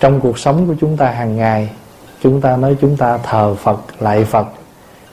trong 0.00 0.20
cuộc 0.20 0.38
sống 0.38 0.66
của 0.66 0.74
chúng 0.80 0.96
ta 0.96 1.10
hàng 1.10 1.36
ngày, 1.36 1.70
chúng 2.22 2.40
ta 2.40 2.56
nói 2.56 2.76
chúng 2.80 2.96
ta 2.96 3.18
thờ 3.18 3.54
phật 3.54 3.80
lại 4.00 4.24
phật, 4.24 4.46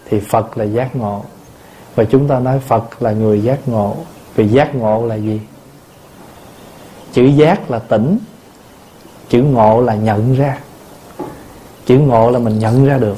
thì 0.09 0.19
phật 0.19 0.57
là 0.57 0.63
giác 0.63 0.95
ngộ. 0.95 1.23
Và 1.95 2.03
chúng 2.03 2.27
ta 2.27 2.39
nói 2.39 2.59
phật 2.59 3.01
là 3.01 3.11
người 3.11 3.41
giác 3.41 3.67
ngộ. 3.67 3.95
Vì 4.35 4.47
giác 4.47 4.75
ngộ 4.75 5.05
là 5.05 5.15
gì? 5.15 5.41
Chữ 7.13 7.23
giác 7.23 7.71
là 7.71 7.79
tỉnh, 7.79 8.17
chữ 9.29 9.43
ngộ 9.43 9.81
là 9.81 9.95
nhận 9.95 10.35
ra. 10.35 10.57
Chữ 11.85 11.99
ngộ 11.99 12.31
là 12.31 12.39
mình 12.39 12.59
nhận 12.59 12.85
ra 12.85 12.97
được. 12.97 13.17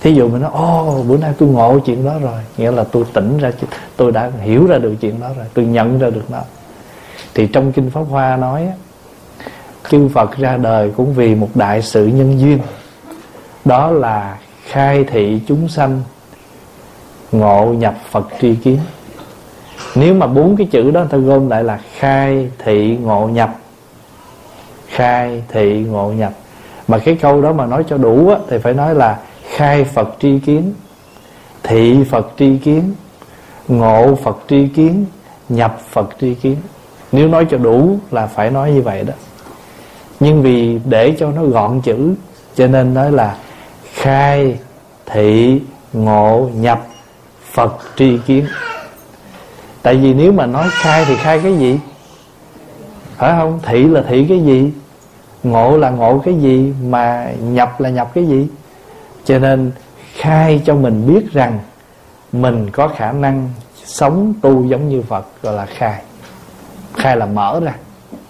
Thí 0.00 0.14
dụ 0.14 0.28
mình 0.28 0.42
nói 0.42 0.50
ô 0.54 1.02
bữa 1.08 1.16
nay 1.16 1.32
tôi 1.38 1.48
ngộ 1.48 1.78
chuyện 1.78 2.04
đó 2.04 2.18
rồi. 2.22 2.40
Nghĩa 2.56 2.70
là 2.70 2.84
tôi 2.84 3.04
tỉnh 3.12 3.38
ra, 3.38 3.52
tôi 3.96 4.12
đã 4.12 4.30
hiểu 4.40 4.66
ra 4.66 4.78
được 4.78 4.94
chuyện 5.00 5.20
đó 5.20 5.28
rồi, 5.36 5.46
tôi 5.54 5.64
nhận 5.64 5.98
ra 5.98 6.10
được 6.10 6.30
nó. 6.30 6.40
Thì 7.34 7.46
trong 7.46 7.72
kinh 7.72 7.90
pháp 7.90 8.02
hoa 8.10 8.36
nói 8.36 8.68
chư 9.90 10.08
phật 10.08 10.36
ra 10.36 10.56
đời 10.56 10.92
cũng 10.96 11.14
vì 11.14 11.34
một 11.34 11.48
đại 11.54 11.82
sự 11.82 12.06
nhân 12.06 12.40
duyên. 12.40 12.58
Đó 13.64 13.90
là 13.90 14.38
khai 14.66 15.04
thị 15.04 15.40
chúng 15.48 15.68
sanh 15.68 16.02
ngộ 17.32 17.64
nhập 17.78 17.94
phật 18.10 18.28
tri 18.40 18.54
kiến. 18.54 18.78
Nếu 19.94 20.14
mà 20.14 20.26
bốn 20.26 20.56
cái 20.56 20.66
chữ 20.70 20.90
đó 20.90 21.04
ta 21.10 21.18
gom 21.18 21.48
lại 21.48 21.64
là 21.64 21.80
khai 21.98 22.50
thị 22.58 22.96
ngộ 23.02 23.28
nhập. 23.28 23.56
Khai 24.88 25.42
thị 25.48 25.84
ngộ 25.90 26.12
nhập. 26.12 26.32
Mà 26.88 26.98
cái 26.98 27.14
câu 27.20 27.42
đó 27.42 27.52
mà 27.52 27.66
nói 27.66 27.84
cho 27.88 27.96
đủ 27.96 28.28
á, 28.28 28.36
thì 28.48 28.58
phải 28.58 28.74
nói 28.74 28.94
là 28.94 29.18
khai 29.50 29.84
phật 29.84 30.16
tri 30.20 30.38
kiến 30.38 30.74
thị 31.62 32.04
phật 32.10 32.32
tri 32.38 32.56
kiến 32.56 32.94
ngộ 33.68 34.14
phật 34.14 34.38
tri 34.48 34.68
kiến 34.68 35.04
nhập 35.48 35.80
phật 35.90 36.08
tri 36.20 36.34
kiến. 36.34 36.56
Nếu 37.12 37.28
nói 37.28 37.46
cho 37.50 37.58
đủ 37.58 37.98
là 38.10 38.26
phải 38.26 38.50
nói 38.50 38.72
như 38.72 38.82
vậy 38.82 39.04
đó 39.04 39.14
nhưng 40.22 40.42
vì 40.42 40.78
để 40.84 41.16
cho 41.18 41.30
nó 41.30 41.44
gọn 41.44 41.80
chữ, 41.80 42.14
cho 42.54 42.66
nên 42.66 42.94
nói 42.94 43.12
là 43.12 43.36
khai 43.92 44.58
thị 45.06 45.60
ngộ 45.92 46.50
nhập 46.54 46.86
phật 47.52 47.78
tri 47.96 48.18
kiến. 48.18 48.46
Tại 49.82 49.96
vì 49.96 50.14
nếu 50.14 50.32
mà 50.32 50.46
nói 50.46 50.68
khai 50.70 51.04
thì 51.04 51.16
khai 51.16 51.40
cái 51.42 51.58
gì? 51.58 51.78
Phải 53.16 53.32
không? 53.38 53.60
Thị 53.62 53.84
là 53.84 54.02
thị 54.08 54.26
cái 54.28 54.40
gì? 54.40 54.72
Ngộ 55.42 55.76
là 55.76 55.90
ngộ 55.90 56.22
cái 56.24 56.34
gì? 56.34 56.72
Mà 56.88 57.32
nhập 57.40 57.80
là 57.80 57.90
nhập 57.90 58.10
cái 58.14 58.26
gì? 58.26 58.46
Cho 59.24 59.38
nên 59.38 59.72
khai 60.14 60.62
cho 60.66 60.74
mình 60.74 61.06
biết 61.06 61.32
rằng 61.32 61.58
mình 62.32 62.70
có 62.70 62.88
khả 62.88 63.12
năng 63.12 63.50
sống 63.84 64.34
tu 64.42 64.64
giống 64.64 64.88
như 64.88 65.02
Phật, 65.02 65.26
gọi 65.42 65.54
là 65.54 65.66
khai. 65.66 66.02
Khai 66.94 67.16
là 67.16 67.26
mở 67.26 67.60
ra, 67.64 67.74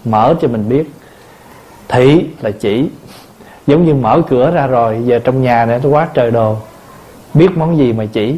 mở 0.05 0.35
cho 0.41 0.49
mình 0.49 0.69
biết 0.69 0.91
thị 1.93 2.27
là 2.41 2.51
chỉ. 2.51 2.89
Giống 3.67 3.85
như 3.85 3.95
mở 3.95 4.23
cửa 4.29 4.51
ra 4.51 4.67
rồi, 4.67 5.03
giờ 5.05 5.19
trong 5.19 5.43
nhà 5.43 5.67
này 5.67 5.81
nó 5.83 5.91
quá 5.91 6.09
trời 6.15 6.31
đồ. 6.31 6.57
Biết 7.35 7.49
món 7.57 7.79
gì 7.79 7.93
mà 7.93 8.05
chỉ, 8.13 8.37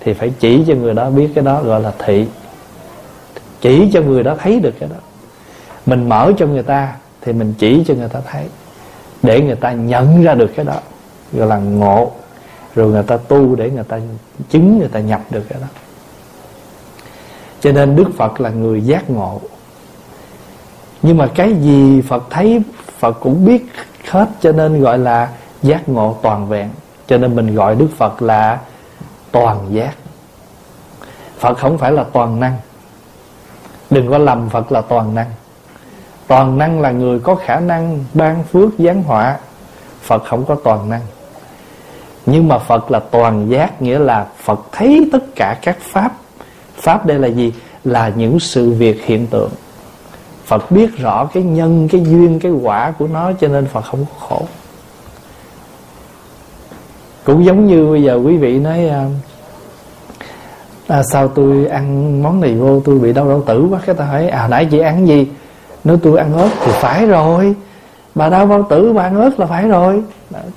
thì 0.00 0.14
phải 0.14 0.32
chỉ 0.38 0.64
cho 0.66 0.74
người 0.74 0.94
đó 0.94 1.10
biết 1.10 1.28
cái 1.34 1.44
đó 1.44 1.62
gọi 1.62 1.80
là 1.80 1.92
thị 1.98 2.26
chỉ 3.60 3.90
cho 3.92 4.00
người 4.00 4.22
đó 4.22 4.36
thấy 4.38 4.60
được 4.60 4.74
cái 4.80 4.88
đó. 4.88 4.96
Mình 5.86 6.08
mở 6.08 6.32
cho 6.38 6.46
người 6.46 6.62
ta, 6.62 6.94
thì 7.20 7.32
mình 7.32 7.54
chỉ 7.58 7.84
cho 7.86 7.94
người 7.94 8.08
ta 8.08 8.20
thấy. 8.30 8.44
Để 9.22 9.40
người 9.40 9.56
ta 9.56 9.72
nhận 9.72 10.22
ra 10.22 10.34
được 10.34 10.50
cái 10.56 10.64
đó, 10.64 10.74
gọi 11.32 11.46
là 11.46 11.58
ngộ. 11.58 12.10
Rồi 12.74 12.90
người 12.90 13.02
ta 13.02 13.16
tu 13.16 13.54
để 13.54 13.70
người 13.70 13.84
ta 13.84 14.00
chứng, 14.50 14.78
người 14.78 14.88
ta 14.88 15.00
nhập 15.00 15.20
được 15.30 15.42
cái 15.48 15.60
đó. 15.60 15.66
Cho 17.60 17.72
nên 17.72 17.96
đức 17.96 18.06
phật 18.16 18.40
là 18.40 18.50
người 18.50 18.80
giác 18.80 19.10
ngộ. 19.10 19.40
Nhưng 21.02 21.16
mà 21.16 21.26
cái 21.34 21.54
gì 21.54 22.00
phật 22.00 22.24
thấy 22.30 22.62
phật 23.04 23.20
cũng 23.20 23.44
biết 23.44 23.66
hết, 24.10 24.28
cho 24.40 24.52
nên 24.52 24.80
gọi 24.80 24.98
là 24.98 25.28
giác 25.62 25.88
ngộ 25.88 26.16
toàn 26.22 26.48
vẹn. 26.48 26.70
Cho 27.06 27.18
nên 27.18 27.36
mình 27.36 27.54
gọi 27.54 27.74
đức 27.74 27.88
phật 27.96 28.22
là 28.22 28.58
toàn 29.32 29.58
giác. 29.70 29.94
Phật 31.38 31.58
không 31.58 31.78
phải 31.78 31.92
là 31.92 32.04
toàn 32.12 32.40
năng. 32.40 32.56
Đừng 33.90 34.10
có 34.10 34.18
lầm 34.18 34.48
phật 34.48 34.72
là 34.72 34.80
toàn 34.80 35.14
năng. 35.14 35.30
Toàn 36.26 36.58
năng 36.58 36.80
là 36.80 36.90
người 36.90 37.18
có 37.18 37.34
khả 37.34 37.60
năng 37.60 38.04
ban 38.14 38.42
phước, 38.44 38.68
giáng 38.78 39.02
họa. 39.02 39.36
Phật 40.02 40.24
không 40.24 40.44
có 40.44 40.56
toàn 40.64 40.90
năng. 40.90 41.02
Nhưng 42.26 42.48
mà 42.48 42.58
phật 42.58 42.90
là 42.90 43.00
toàn 43.10 43.50
giác, 43.50 43.82
nghĩa 43.82 43.98
là 43.98 44.26
phật 44.36 44.60
thấy 44.72 45.08
tất 45.12 45.24
cả 45.36 45.58
các 45.62 45.76
pháp. 45.80 46.12
Pháp 46.76 47.06
đây 47.06 47.18
là 47.18 47.28
gì? 47.28 47.52
Là 47.84 48.08
những 48.16 48.40
sự 48.40 48.70
việc 48.70 49.04
hiện 49.04 49.26
tượng 49.26 49.50
phật 50.44 50.70
biết 50.70 50.98
rõ 50.98 51.26
cái 51.34 51.42
nhân 51.42 51.88
cái 51.92 52.00
duyên 52.04 52.38
cái 52.40 52.52
quả 52.52 52.90
của 52.98 53.06
nó 53.06 53.32
cho 53.40 53.48
nên 53.48 53.66
phật 53.66 53.84
không 53.84 54.04
có 54.04 54.26
khổ. 54.26 54.42
Cũng 57.24 57.44
giống 57.44 57.66
như 57.66 57.90
bây 57.90 58.02
giờ 58.02 58.14
quý 58.24 58.36
vị 58.36 58.58
nói 58.58 58.88
à, 58.88 59.06
à 60.86 61.02
sao 61.12 61.28
tôi 61.28 61.66
ăn 61.66 62.22
món 62.22 62.40
này 62.40 62.54
vô 62.54 62.80
tôi 62.84 62.98
bị 62.98 63.12
đau 63.12 63.28
đau 63.28 63.42
tử 63.46 63.66
quá 63.70 63.80
cái 63.86 63.94
ta 63.94 64.04
hỏi 64.04 64.28
à 64.28 64.48
nãy 64.48 64.68
chị 64.70 64.78
ăn 64.78 65.08
gì? 65.08 65.28
Nếu 65.84 65.96
tôi 66.02 66.18
ăn 66.18 66.32
ớt 66.34 66.50
thì 66.64 66.72
phải 66.72 67.06
rồi. 67.06 67.54
Bà 68.14 68.28
đau 68.28 68.46
bao 68.46 68.66
tử 68.70 68.92
bà 68.92 69.02
ăn 69.02 69.20
ớt 69.20 69.40
là 69.40 69.46
phải 69.46 69.68
rồi. 69.68 70.02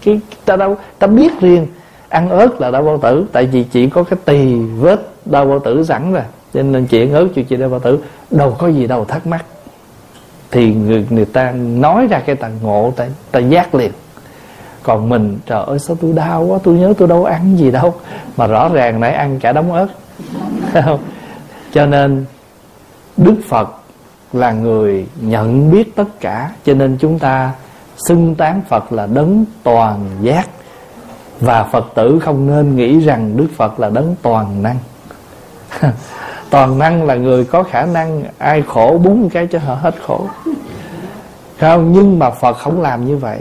Cái 0.05 0.19
ta 0.45 0.55
đâu 0.55 0.77
ta 0.99 1.07
biết 1.07 1.31
riêng 1.41 1.67
ăn 2.09 2.29
ớt 2.29 2.61
là 2.61 2.71
đau 2.71 2.83
bao 2.83 2.97
tử 2.97 3.25
tại 3.31 3.45
vì 3.45 3.63
chị 3.63 3.89
có 3.89 4.03
cái 4.03 4.19
tỳ 4.25 4.55
vết 4.55 5.09
đau 5.25 5.45
bao 5.45 5.59
tử 5.59 5.83
sẵn 5.83 6.13
rồi. 6.13 6.23
Cho 6.53 6.63
nên 6.63 6.85
chị 6.85 7.01
ăn 7.01 7.13
ớt 7.13 7.27
cho 7.35 7.41
chị 7.49 7.55
đau 7.55 7.69
bao 7.69 7.79
tử. 7.79 7.99
Đâu 8.31 8.55
có 8.59 8.67
gì 8.67 8.87
đâu 8.87 9.05
thắc 9.05 9.27
mắc 9.27 9.45
thì 10.51 10.73
người 10.73 11.07
người 11.09 11.25
ta 11.25 11.51
nói 11.51 12.07
ra 12.07 12.19
cái 12.19 12.35
tầng 12.35 12.59
ngộ 12.61 12.93
ta, 12.95 13.07
ta 13.31 13.39
giác 13.39 13.75
liền. 13.75 13.91
Còn 14.83 15.09
mình 15.09 15.39
trời 15.45 15.63
ơi 15.67 15.79
sao 15.79 15.97
tôi 16.01 16.13
đau 16.13 16.43
quá 16.43 16.59
tôi 16.63 16.75
nhớ 16.75 16.93
tôi 16.97 17.07
đâu 17.07 17.25
ăn 17.25 17.57
gì 17.57 17.71
đâu. 17.71 17.93
Mà 18.37 18.47
rõ 18.47 18.69
ràng 18.69 18.99
nãy 18.99 19.13
ăn 19.13 19.39
cả 19.39 19.51
đống 19.51 19.73
ớt. 19.73 19.87
Cho 21.73 21.85
nên 21.85 22.25
đức 23.17 23.35
phật 23.49 23.69
là 24.33 24.51
người 24.51 25.07
nhận 25.21 25.71
biết 25.71 25.95
tất 25.95 26.19
cả. 26.19 26.51
Cho 26.65 26.73
nên 26.73 26.97
chúng 26.99 27.19
ta 27.19 27.51
xưng 28.07 28.35
tán 28.35 28.61
phật 28.69 28.91
là 28.91 29.05
đấng 29.05 29.45
toàn 29.63 29.99
giác. 30.21 30.47
Và 31.39 31.63
phật 31.63 31.85
tử 31.95 32.19
không 32.21 32.47
nên 32.47 32.75
nghĩ 32.75 32.99
rằng 32.99 33.37
đức 33.37 33.47
phật 33.55 33.79
là 33.79 33.89
đấng 33.89 34.15
toàn 34.21 34.63
năng. 34.63 34.77
toàn 36.49 36.79
năng 36.79 37.03
là 37.03 37.15
người 37.15 37.45
có 37.45 37.63
khả 37.63 37.85
năng, 37.85 38.23
ai 38.37 38.61
khổ 38.67 38.99
búng 39.03 39.29
cái 39.29 39.47
cho 39.51 39.59
họ 39.59 39.75
hết 39.75 39.95
khổ. 40.05 40.27
Không? 41.59 41.91
Nhưng 41.91 42.19
mà 42.19 42.29
phật 42.29 42.57
không 42.57 42.81
làm 42.81 43.05
như 43.05 43.17
vậy. 43.17 43.39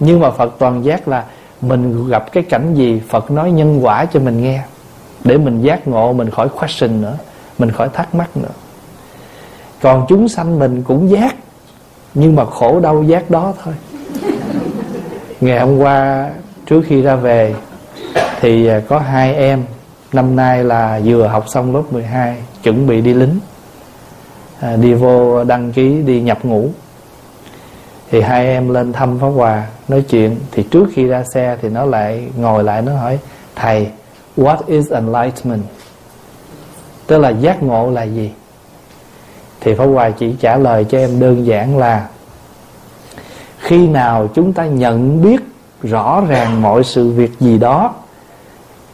Nhưng 0.00 0.20
mà 0.20 0.30
phật 0.30 0.54
toàn 0.58 0.84
giác 0.84 1.08
là 1.08 1.24
mình 1.60 2.08
gặp 2.08 2.32
cái 2.32 2.42
cảnh 2.42 2.74
gì, 2.74 3.02
phật 3.08 3.30
nói 3.30 3.50
nhân 3.50 3.80
quả 3.82 4.04
cho 4.04 4.20
mình 4.20 4.42
nghe. 4.42 4.62
Để 5.24 5.38
mình 5.38 5.62
giác 5.62 5.88
ngộ, 5.88 6.12
mình 6.12 6.30
khỏi 6.30 6.48
question 6.48 7.02
nữa, 7.02 7.14
mình 7.58 7.70
khỏi 7.70 7.88
thắc 7.92 8.14
mắc 8.14 8.36
nữa. 8.36 8.52
Còn 9.80 10.06
chúng 10.08 10.28
sanh 10.28 10.58
mình 10.58 10.82
cũng 10.82 11.10
giác, 11.10 11.34
nhưng 12.14 12.36
mà 12.36 12.44
khổ 12.44 12.80
đau 12.80 13.02
giác 13.02 13.30
đó 13.30 13.52
thôi. 13.64 13.74
Ngày 15.40 15.60
hôm 15.60 15.78
qua 15.78 16.30
trước 16.66 16.82
khi 16.86 17.02
ra 17.02 17.16
về, 17.16 17.54
thì 18.40 18.66
à, 18.66 18.80
có 18.88 18.98
hai 18.98 19.34
em 19.34 19.64
năm 20.12 20.36
nay 20.36 20.64
là 20.64 21.00
vừa 21.04 21.26
học 21.26 21.44
xong 21.48 21.74
lớp 21.74 21.82
12 21.90 22.36
chuẩn 22.62 22.86
bị 22.86 23.00
đi 23.00 23.14
lính. 23.14 23.40
À, 24.60 24.76
đi 24.76 24.94
vô 24.94 25.44
đăng 25.44 25.72
ký 25.72 26.02
đi 26.02 26.20
nhập 26.20 26.44
ngũ. 26.44 26.70
Thì 28.10 28.20
hai 28.20 28.46
em 28.46 28.68
lên 28.68 28.92
thăm 28.92 29.18
pháp 29.18 29.28
hòa 29.28 29.66
nói 29.88 30.02
chuyện. 30.02 30.36
Thì 30.52 30.62
trước 30.62 30.88
khi 30.92 31.06
ra 31.06 31.24
xe 31.34 31.56
thì 31.62 31.68
nó 31.68 31.84
lại 31.84 32.28
ngồi 32.36 32.64
lại 32.64 32.82
nó 32.82 32.96
hỏi 32.96 33.18
thầy 33.56 33.88
what 34.36 34.56
is 34.66 34.92
enlightenment? 34.92 35.62
Tức 37.06 37.18
là 37.18 37.28
giác 37.28 37.62
ngộ 37.62 37.90
là 37.90 38.02
gì? 38.02 38.30
Thì 39.60 39.74
pháp 39.74 39.84
hòa 39.84 40.10
chỉ 40.10 40.34
trả 40.40 40.56
lời 40.56 40.84
cho 40.84 40.98
em 40.98 41.20
đơn 41.20 41.46
giản 41.46 41.78
là 41.78 42.08
khi 43.58 43.88
nào 43.88 44.28
chúng 44.34 44.52
ta 44.52 44.66
nhận 44.66 45.22
biết 45.22 45.40
rõ 45.82 46.22
ràng 46.28 46.62
mọi 46.62 46.84
sự 46.84 47.10
việc 47.10 47.30
gì 47.40 47.58
đó 47.58 47.94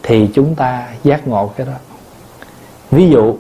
thì 0.07 0.31
chúng 0.35 0.55
ta 0.55 0.89
giác 1.05 1.29
ngộ 1.29 1.51
cái 1.57 1.67
đó. 1.67 1.73
Ví 2.91 3.11
dụ, 3.11 3.35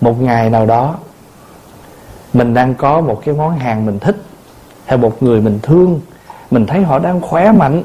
một 0.00 0.22
ngày 0.22 0.50
nào 0.50 0.66
đó, 0.66 0.96
mình 2.32 2.54
đang 2.54 2.74
có 2.74 3.00
một 3.00 3.22
cái 3.24 3.34
món 3.34 3.58
hàng 3.58 3.86
mình 3.86 3.98
thích, 3.98 4.16
hay 4.84 4.98
một 4.98 5.22
người 5.22 5.40
mình 5.40 5.58
thương, 5.62 6.00
mình 6.50 6.66
thấy 6.66 6.82
họ 6.82 6.98
đang 6.98 7.20
khỏe 7.20 7.52
mạnh, 7.52 7.82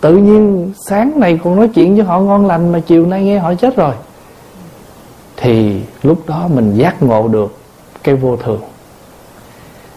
tự 0.00 0.16
nhiên 0.16 0.72
sáng 0.88 1.20
nay 1.20 1.40
còn 1.44 1.56
nói 1.56 1.68
chuyện 1.68 1.96
với 1.96 2.04
họ 2.04 2.20
ngon 2.20 2.46
lành 2.46 2.72
mà 2.72 2.80
chiều 2.86 3.06
nay 3.06 3.24
nghe 3.24 3.38
họ 3.38 3.54
chết 3.54 3.76
rồi, 3.76 3.94
thì 5.36 5.82
lúc 6.02 6.22
đó 6.26 6.48
mình 6.48 6.74
giác 6.74 7.02
ngộ 7.02 7.28
được 7.28 7.56
cái 8.02 8.14
vô 8.14 8.36
thường. 8.36 8.60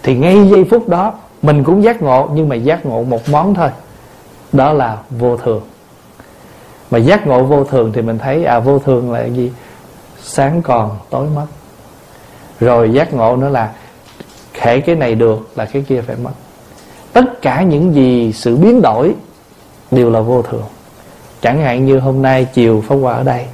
Thì 0.04 0.18
ngay 0.18 0.50
giây 0.50 0.66
phút 0.72 0.90
đó, 0.90 1.14
mình 1.42 1.64
cũng 1.64 1.84
giác 1.84 2.02
ngộ, 2.02 2.30
nhưng 2.34 2.50
mà 2.50 2.56
giác 2.56 2.86
ngộ 2.86 3.04
một 3.04 3.30
món 3.30 3.54
thôi, 3.54 3.70
đó 4.52 4.74
là 4.74 4.98
vô 5.10 5.38
thường 5.38 5.62
mà 6.96 7.00
giác 7.00 7.28
ngộ 7.28 7.44
vô 7.44 7.64
thường 7.64 7.92
thì 7.94 8.02
mình 8.02 8.18
thấy 8.18 8.46
à 8.46 8.60
vô 8.60 8.80
thường 8.80 9.12
là 9.12 9.26
gì? 9.26 9.52
Sáng 10.22 10.62
còn, 10.62 10.98
tối 11.10 11.28
mất. 11.36 11.46
Rồi 12.60 12.92
giác 12.92 13.14
ngộ 13.14 13.38
nữa 13.38 13.50
là 13.50 13.74
khể 14.54 14.80
cái 14.80 14.96
này 14.96 15.16
được 15.16 15.48
là 15.56 15.66
cái 15.66 15.84
kia 15.88 16.02
phải 16.02 16.16
mất. 16.24 16.32
Tất 17.14 17.42
cả 17.42 17.62
những 17.62 17.96
gì 17.96 18.34
sự 18.34 18.56
biến 18.56 18.82
đổi 18.82 19.14
đều 19.92 20.10
là 20.10 20.20
vô 20.20 20.42
thường. 20.42 20.64
Chẳng 21.42 21.62
hạn 21.62 21.86
như 21.86 22.00
hôm 22.00 22.22
nay 22.22 22.48
chiều 22.54 22.84
pháp 22.88 22.96
hòa 22.96 23.14
ở 23.14 23.24
đây. 23.24 23.46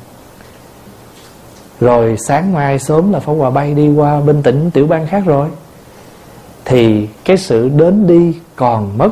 Rồi 1.80 2.18
sáng 2.18 2.54
mai 2.54 2.80
sớm 2.80 3.14
là 3.14 3.20
pháp 3.20 3.34
hòa 3.34 3.50
bay 3.50 3.74
đi 3.74 3.90
qua 3.90 4.20
bên 4.20 4.44
tỉnh 4.44 4.72
tiểu 4.72 4.88
bang 4.88 5.08
khác 5.08 5.24
rồi. 5.26 5.48
Thì 6.66 7.08
cái 7.26 7.38
sự 7.38 7.70
đến 7.70 8.08
đi 8.08 8.40
còn 8.56 8.98
mất 8.98 9.10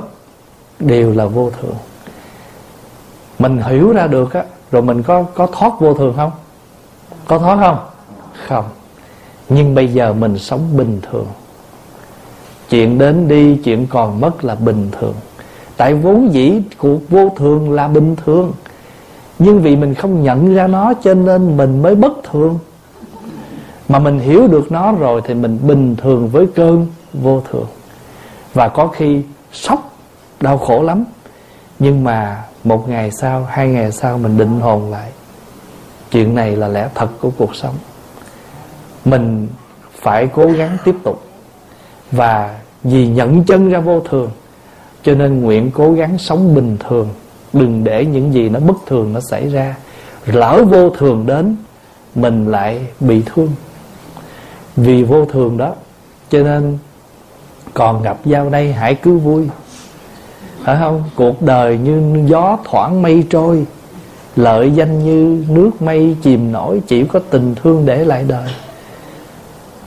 đều 0.80 1.12
là 1.12 1.26
vô 1.26 1.52
thường 1.62 1.76
mình 3.40 3.62
hiểu 3.62 3.92
ra 3.92 4.08
được 4.08 4.34
á, 4.34 4.44
rồi 4.72 4.82
mình 4.82 5.04
có 5.04 5.24
có 5.24 5.48
thoát 5.48 5.80
vô 5.80 5.94
thường 5.94 6.14
không? 6.16 6.32
Có 7.28 7.40
thoát 7.40 7.58
không? 7.60 7.78
Không. 8.48 8.66
Nhưng 9.50 9.76
bây 9.76 9.88
giờ 9.88 10.14
mình 10.14 10.38
sống 10.38 10.78
bình 10.78 11.00
thường. 11.12 11.28
Chuyện 12.70 12.98
đến 12.98 13.28
đi, 13.28 13.56
chuyện 13.56 13.88
còn 13.88 14.22
mất 14.22 14.44
là 14.44 14.56
bình 14.56 14.90
thường. 15.00 15.14
Tại 15.78 15.94
vốn 15.94 16.34
dĩ 16.34 16.62
cuộc 16.78 17.10
vô 17.10 17.30
thường 17.36 17.72
là 17.72 17.88
bình 17.88 18.16
thường. 18.16 18.52
Nhưng 19.40 19.62
vì 19.62 19.76
mình 19.76 19.94
không 19.94 20.24
nhận 20.24 20.56
ra 20.56 20.68
nó 20.68 20.94
cho 21.04 21.14
nên 21.14 21.58
mình 21.58 21.82
mới 21.82 21.96
bất 21.96 22.14
thường. 22.32 22.60
Mà 23.90 24.00
mình 24.00 24.20
hiểu 24.20 24.48
được 24.48 24.72
nó 24.72 24.92
rồi 24.92 25.22
thì 25.26 25.34
mình 25.34 25.60
bình 25.68 25.96
thường 25.96 26.28
với 26.28 26.48
cơn 26.56 26.88
vô 27.14 27.42
thường. 27.52 27.68
Và 28.54 28.68
có 28.68 28.88
khi 28.88 29.22
sốc, 29.54 29.92
đau 30.42 30.58
khổ 30.58 30.84
lắm 30.84 31.04
nhưng 31.80 32.04
mà 32.04 32.44
một 32.64 32.90
ngày 32.90 33.12
sau, 33.12 33.48
hai 33.50 33.68
ngày 33.68 33.92
sau 33.92 34.18
mình 34.18 34.38
định 34.38 34.60
hồn 34.60 34.92
lại. 34.92 35.12
Chuyện 36.12 36.36
này 36.36 36.56
là 36.56 36.68
lẽ 36.68 36.90
thật 36.96 37.10
của 37.22 37.32
cuộc 37.38 37.56
sống. 37.56 37.76
Mình 39.06 39.48
phải 40.02 40.28
cố 40.28 40.46
gắng 40.46 40.78
tiếp 40.86 40.96
tục. 41.04 41.24
Và 42.12 42.60
vì 42.84 43.08
nhận 43.08 43.44
chân 43.44 43.70
ra 43.70 43.80
vô 43.80 44.00
thường, 44.00 44.32
cho 45.04 45.16
nên 45.16 45.42
nguyện 45.42 45.72
cố 45.72 45.92
gắng 45.94 46.18
sống 46.18 46.56
bình 46.56 46.78
thường. 46.88 47.10
Đừng 47.54 47.84
để 47.84 48.06
những 48.06 48.34
gì 48.34 48.50
nó 48.50 48.60
bất 48.60 48.78
thường 48.86 49.14
nó 49.14 49.20
xảy 49.20 49.50
ra, 49.50 49.76
lỡ 50.26 50.64
vô 50.70 50.90
thường 50.90 51.26
đến, 51.26 51.56
mình 52.16 52.52
lại 52.52 52.88
bị 53.00 53.24
thương. 53.26 53.52
Vì 54.76 55.04
vô 55.04 55.26
thường 55.26 55.58
đó, 55.58 55.76
cho 56.30 56.44
nên 56.44 56.78
còn 57.74 58.02
gặp 58.02 58.18
giao 58.26 58.50
đây, 58.50 58.74
hãy 58.74 58.96
cứ 58.96 59.18
vui 59.18 59.50
phải 60.64 60.78
không? 60.80 61.04
Cuộc 61.16 61.42
đời 61.42 61.78
như 61.78 62.24
gió 62.26 62.58
thoảng 62.64 63.02
mây 63.02 63.24
trôi, 63.30 63.66
lợi 64.36 64.72
danh 64.72 65.04
như 65.04 65.44
nước 65.50 65.82
mây 65.82 66.16
chìm 66.22 66.52
nổi, 66.52 66.82
chỉ 66.88 67.04
có 67.04 67.20
tình 67.30 67.56
thương 67.56 67.86
để 67.86 68.06
lại 68.06 68.26
đời. 68.28 68.50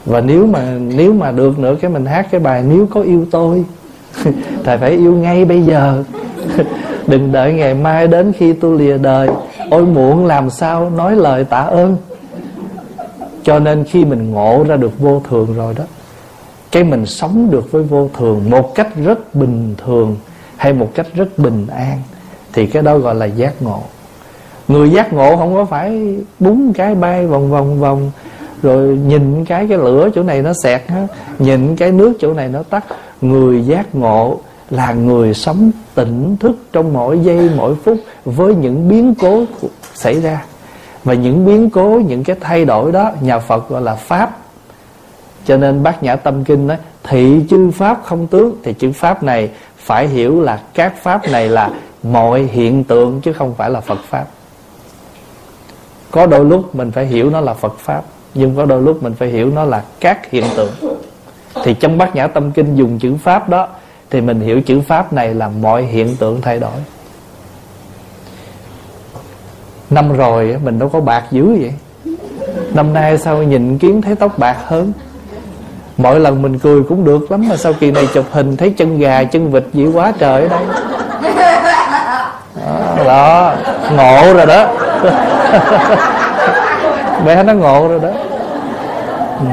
Và 0.05 0.21
nếu 0.21 0.45
mà 0.45 0.77
nếu 0.79 1.13
mà 1.13 1.31
được 1.31 1.59
nữa, 1.59 1.75
cái 1.81 1.91
mình 1.91 2.05
hát 2.05 2.27
cái 2.31 2.39
bài 2.39 2.63
nếu 2.69 2.87
có 2.91 3.01
yêu 3.01 3.25
tôi, 3.31 3.65
thầy 4.63 4.77
phải 4.77 4.91
yêu 4.91 5.13
ngay 5.13 5.45
bây 5.45 5.61
giờ. 5.61 6.03
Đừng 7.07 7.31
đợi 7.31 7.53
ngày 7.53 7.73
mai 7.73 8.07
đến 8.07 8.33
khi 8.33 8.53
tôi 8.53 8.79
lìa 8.79 8.97
đời. 8.97 9.29
Ôi 9.69 9.85
muộn, 9.85 10.25
làm 10.25 10.49
sao 10.49 10.89
nói 10.89 11.15
lời 11.15 11.43
tạ 11.43 11.61
ơn? 11.61 11.97
Cho 13.43 13.59
nên 13.59 13.83
khi 13.83 14.05
mình 14.05 14.31
ngộ 14.31 14.65
ra 14.67 14.75
được 14.75 14.99
vô 14.99 15.21
thường 15.29 15.53
rồi 15.55 15.73
đó, 15.77 15.83
cái 16.71 16.83
mình 16.83 17.05
sống 17.05 17.51
được 17.51 17.71
với 17.71 17.83
vô 17.83 18.09
thường 18.17 18.49
một 18.49 18.75
cách 18.75 18.87
rất 19.05 19.35
bình 19.35 19.75
thường 19.85 20.15
hay 20.63 20.73
một 20.73 20.91
cách 20.95 21.07
rất 21.15 21.37
bình 21.37 21.67
an, 21.67 22.01
thì 22.53 22.67
cái 22.67 22.83
đó 22.83 22.97
gọi 22.97 23.15
là 23.15 23.25
giác 23.25 23.61
ngộ. 23.61 23.79
Người 24.67 24.89
giác 24.89 25.13
ngộ 25.13 25.37
không 25.37 25.53
có 25.55 25.65
phải 25.65 26.17
búng 26.39 26.73
cái 26.73 26.95
bay 26.95 27.27
vòng 27.27 27.51
vòng 27.51 27.79
vòng, 27.79 28.11
rồi 28.61 28.87
nhìn 28.87 29.45
cái 29.45 29.67
cái 29.69 29.77
lửa 29.77 30.09
chỗ 30.15 30.23
này 30.23 30.41
nó 30.41 30.53
xẹt 30.63 30.81
ha, 30.87 31.07
nhìn 31.39 31.75
cái 31.75 31.91
nước 31.91 32.13
chỗ 32.19 32.33
này 32.33 32.47
nó 32.47 32.63
tắt. 32.63 32.85
Người 33.21 33.65
giác 33.65 33.95
ngộ 33.95 34.39
là 34.69 34.93
người 34.93 35.33
sống 35.33 35.71
tỉnh 35.95 36.37
thức 36.39 36.57
trong 36.71 36.93
mỗi 36.93 37.19
giây, 37.19 37.49
mỗi 37.55 37.75
phút 37.75 37.97
với 38.25 38.55
những 38.55 38.89
biến 38.89 39.15
cố 39.15 39.43
xảy 39.93 40.21
ra. 40.21 40.45
Và 41.03 41.13
những 41.13 41.45
biến 41.45 41.69
cố, 41.69 42.01
những 42.07 42.23
cái 42.23 42.35
thay 42.41 42.65
đổi 42.65 42.91
đó, 42.91 43.11
nhà 43.21 43.39
Phật 43.39 43.69
gọi 43.69 43.81
là 43.81 43.95
pháp. 43.95 44.37
Cho 45.45 45.57
nên 45.57 45.83
bác 45.83 46.03
nhã 46.03 46.15
tâm 46.15 46.43
kinh 46.43 46.67
nói, 46.67 46.77
thị 47.03 47.45
chư 47.49 47.71
pháp 47.71 48.01
không 48.03 48.27
tướng. 48.27 48.55
Thì 48.63 48.73
chữ 48.73 48.91
pháp 48.91 49.23
này 49.23 49.49
phải 49.83 50.07
hiểu 50.07 50.41
là 50.41 50.61
các 50.73 51.03
pháp 51.03 51.29
này 51.29 51.49
là 51.49 51.69
mọi 52.03 52.41
hiện 52.41 52.83
tượng 52.83 53.21
chứ 53.21 53.33
không 53.33 53.53
phải 53.55 53.69
là 53.69 53.81
Phật 53.81 53.99
pháp. 54.09 54.25
Có 56.11 56.25
đôi 56.25 56.45
lúc 56.45 56.75
mình 56.75 56.91
phải 56.91 57.05
hiểu 57.05 57.29
nó 57.29 57.41
là 57.41 57.53
Phật 57.53 57.77
pháp, 57.79 58.03
nhưng 58.33 58.55
có 58.55 58.65
đôi 58.65 58.81
lúc 58.81 59.03
mình 59.03 59.13
phải 59.13 59.29
hiểu 59.29 59.51
nó 59.55 59.63
là 59.63 59.83
các 59.99 60.31
hiện 60.31 60.43
tượng. 60.55 60.71
Thì 61.63 61.73
trong 61.73 61.97
bát 61.97 62.15
nhã 62.15 62.27
tâm 62.27 62.51
kinh 62.51 62.75
dùng 62.75 62.99
chữ 62.99 63.15
pháp 63.23 63.49
đó, 63.49 63.67
thì 64.09 64.21
mình 64.21 64.39
hiểu 64.39 64.61
chữ 64.61 64.81
pháp 64.81 65.13
này 65.13 65.33
là 65.33 65.47
mọi 65.47 65.83
hiện 65.83 66.15
tượng 66.15 66.41
thay 66.41 66.59
đổi. 66.59 66.79
Năm 69.89 70.13
rồi 70.13 70.57
mình 70.63 70.79
đâu 70.79 70.89
có 70.89 70.99
bạc 70.99 71.23
dữ 71.31 71.45
vậy. 71.45 71.73
Năm 72.73 72.93
nay 72.93 73.17
sao 73.17 73.43
nhìn 73.43 73.77
kiếm 73.77 74.01
thấy 74.01 74.15
tóc 74.15 74.39
bạc 74.39 74.57
hơn? 74.65 74.93
Mỗi 75.97 76.19
lần 76.19 76.41
mình 76.41 76.59
cười 76.59 76.83
cũng 76.83 77.05
được 77.05 77.31
lắm 77.31 77.49
mà 77.49 77.57
sau 77.57 77.73
kỳ 77.73 77.91
này 77.91 78.07
chụp 78.13 78.25
hình 78.31 78.57
thấy 78.57 78.73
chân 78.77 78.99
gà 78.99 79.23
chân 79.23 79.51
vịt 79.51 79.63
dữ 79.73 79.91
quá 79.93 80.13
trời 80.19 80.41
ở 80.41 80.47
đây. 80.47 80.61
Đó, 82.97 83.03
đó 83.05 83.55
ngộ 83.95 84.33
rồi 84.33 84.45
đó. 84.45 84.67
Bé 87.25 87.43
nó 87.43 87.53
ngộ 87.53 87.87
rồi 87.87 87.99
đó. 87.99 88.11
Ừ. 89.39 89.45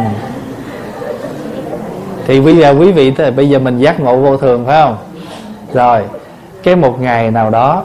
thì 2.26 2.40
bây 2.40 2.56
giờ 2.56 2.74
quý 2.78 2.92
vị 2.92 3.10
thì 3.10 3.30
bây 3.30 3.48
giờ 3.48 3.58
mình 3.58 3.78
giác 3.78 4.00
ngộ 4.00 4.16
vô 4.16 4.36
thường 4.36 4.64
phải 4.66 4.82
không? 4.82 4.96
Rồi 5.72 6.02
cái 6.62 6.76
một 6.76 7.00
ngày 7.00 7.30
nào 7.30 7.50
đó 7.50 7.82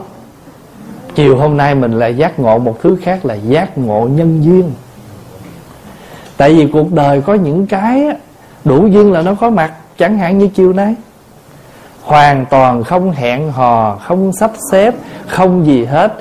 chiều 1.15 1.37
hôm 1.37 1.57
nay 1.57 1.75
mình 1.75 1.99
lại 1.99 2.17
giác 2.17 2.39
ngộ 2.39 2.59
một 2.59 2.81
thứ 2.81 2.97
khác 3.03 3.25
là 3.25 3.33
giác 3.33 3.77
ngộ 3.77 4.07
nhân 4.11 4.43
duyên. 4.43 4.73
Tại 6.37 6.53
vì 6.53 6.67
cuộc 6.73 6.91
đời 6.91 7.21
có 7.21 7.33
những 7.33 7.67
cái 7.67 8.07
đủ 8.65 8.87
duyên 8.87 9.11
là 9.11 9.21
nó 9.21 9.35
có 9.35 9.49
mặt, 9.49 9.71
chẳng 9.97 10.17
hạn 10.17 10.37
như 10.37 10.47
chiều 10.47 10.73
nay. 10.73 10.95
Hoàn 12.01 12.45
toàn 12.45 12.83
không 12.83 13.11
hẹn 13.11 13.51
hò, 13.51 13.95
không 13.95 14.31
sắp 14.39 14.51
xếp, 14.71 14.93
không 15.27 15.65
gì 15.65 15.85
hết. 15.85 16.13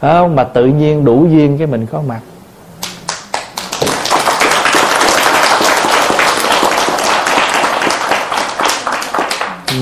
Không? 0.00 0.36
mà 0.36 0.44
tự 0.44 0.66
nhiên 0.66 1.04
đủ 1.04 1.26
duyên 1.26 1.58
cái 1.58 1.66
mình 1.66 1.86
có 1.86 2.02
mặt. 2.02 2.20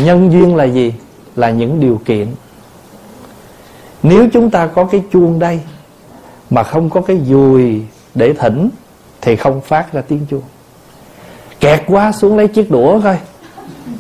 Nhân 0.05 0.32
duyên 0.32 0.56
là 0.56 0.64
gì? 0.64 0.94
Là 1.37 1.50
những 1.50 1.81
điều 1.81 2.00
kiện. 2.05 2.34
Nếu 4.03 4.29
chúng 4.32 4.50
ta 4.50 4.67
có 4.67 4.84
cái 4.84 5.03
chuông 5.12 5.38
đây 5.38 5.60
mà 6.50 6.62
không 6.62 6.91
có 6.91 7.00
cái 7.00 7.20
dùi 7.27 7.82
để 8.15 8.32
thỉnh, 8.32 8.70
thì 9.20 9.36
không 9.36 9.60
phát 9.60 9.93
ra 9.93 10.03
tiếng 10.08 10.27
chuông 10.31 10.43
kẹt 11.64 11.82
quá 11.86 12.12
xuống 12.12 12.36
lấy 12.36 12.48
chiếc 12.48 12.70
đũa 12.70 13.00
coi 13.00 13.18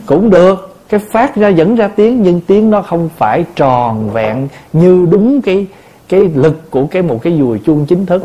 cũng 0.06 0.30
được, 0.30 0.76
cái 0.88 1.00
phát 1.10 1.36
ra 1.36 1.48
dẫn 1.48 1.74
ra 1.74 1.88
tiếng, 1.88 2.22
nhưng 2.22 2.40
tiếng 2.40 2.70
nó 2.70 2.82
không 2.82 3.08
phải 3.16 3.44
tròn 3.56 4.10
vẹn 4.10 4.48
như 4.72 5.06
đúng 5.10 5.42
cái 5.42 5.66
cái 6.08 6.20
lực 6.34 6.70
của 6.70 6.86
cái 6.86 7.02
một 7.02 7.22
cái 7.22 7.38
dùi 7.38 7.58
chuông 7.58 7.86
chính 7.86 8.06
thức. 8.06 8.24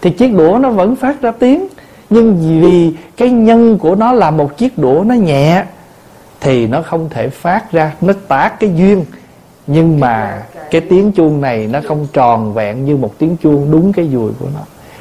Thì 0.00 0.10
chiếc 0.10 0.34
đũa 0.34 0.58
nó 0.62 0.70
vẫn 0.70 0.96
phát 0.96 1.20
ra 1.20 1.30
tiếng, 1.30 1.66
nhưng 2.10 2.60
vì 2.62 2.92
cái 3.16 3.30
nhân 3.30 3.78
của 3.78 3.94
nó 3.94 4.12
là 4.12 4.30
một 4.30 4.56
chiếc 4.56 4.78
đũa 4.78 5.02
nó 5.06 5.14
nhẹ, 5.14 5.64
thì 6.40 6.66
nó 6.66 6.82
không 6.82 7.08
thể 7.10 7.28
phát 7.28 7.72
ra, 7.72 7.92
nó 8.00 8.12
tác 8.28 8.60
cái 8.60 8.70
duyên. 8.76 9.04
Nhưng 9.66 10.00
mà 10.00 10.42
cái 10.70 10.80
tiếng 10.80 11.12
chuông 11.12 11.40
này 11.40 11.66
nó 11.66 11.80
không 11.88 12.06
tròn 12.12 12.54
vẹn 12.54 12.84
như 12.84 12.96
một 12.96 13.18
tiếng 13.18 13.36
chuông 13.42 13.70
đúng 13.70 13.92
cái 13.92 14.08
dùi 14.12 14.32
của 14.40 14.46
nó. 14.54 14.60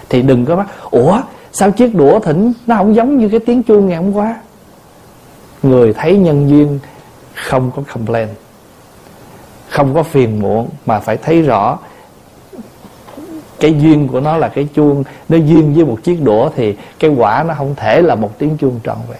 Thì 0.09 0.21
đừng 0.21 0.45
có 0.45 0.55
bắt, 0.55 0.67
ủa 0.91 1.21
sao 1.60 1.72
chiếc 1.72 1.96
đũa 1.96 2.20
thỉnh 2.20 2.54
nó 2.68 2.76
không 2.76 2.96
giống 2.96 3.18
như 3.18 3.30
cái 3.30 3.40
tiếng 3.40 3.64
chuông 3.64 3.88
ngày 3.88 3.98
hôm 3.98 4.14
qua? 4.14 4.40
Người 5.64 5.94
thấy 5.94 6.18
nhân 6.18 6.50
duyên 6.50 6.80
không 7.34 7.72
có 7.76 7.84
complain, 7.94 8.28
không 9.70 9.96
có 9.96 10.04
phiền 10.04 10.42
muộn, 10.42 10.70
mà 10.86 11.00
phải 11.00 11.18
thấy 11.18 11.42
rõ 11.42 11.80
cái 13.60 13.80
duyên 13.80 14.08
của 14.08 14.20
nó 14.20 14.38
là 14.38 14.48
cái 14.48 14.68
chuông. 14.76 15.04
Nó 15.30 15.38
duyên 15.38 15.74
với 15.74 15.86
một 15.86 15.98
chiếc 16.04 16.22
đũa 16.24 16.50
thì 16.56 16.78
cái 17.00 17.12
quả 17.12 17.44
nó 17.48 17.54
không 17.54 17.76
thể 17.76 18.02
là 18.02 18.16
một 18.16 18.40
tiếng 18.40 18.58
chuông 18.58 18.80
trọn 18.84 18.98
vẹn. 19.10 19.20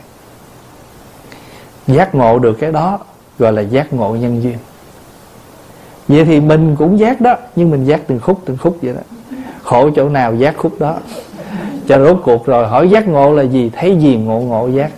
Giác 1.88 2.16
ngộ 2.16 2.40
được 2.40 2.54
cái 2.60 2.72
đó, 2.72 3.00
gọi 3.40 3.54
là 3.54 3.62
giác 3.62 3.94
ngộ 3.94 4.16
nhân 4.16 4.44
duyên. 4.44 4.58
Vậy 6.08 6.26
thì 6.26 6.40
mình 6.40 6.76
cũng 6.76 7.00
giác 7.00 7.22
đó, 7.22 7.36
nhưng 7.56 7.72
mình 7.72 7.86
giác 7.86 8.02
từng 8.08 8.20
khúc 8.20 8.42
từng 8.46 8.58
khúc 8.58 8.78
vậy 8.82 8.94
đó. 8.94 9.02
Khổ 9.64 9.90
chỗ 9.96 10.10
nào 10.10 10.36
giác 10.36 10.58
khúc 10.58 10.80
đó 10.80 10.96
cho 11.88 12.00
rốt 12.00 12.18
cuộc 12.24 12.46
rồi 12.46 12.68
hỏi 12.68 12.90
giác 12.90 13.08
ngộ 13.08 13.34
là 13.34 13.44
gì? 13.44 13.72
Thấy 13.80 13.96
gì 13.96 14.16
ngộ 14.16 14.40
ngộ 14.40 14.68
giác? 14.68 14.92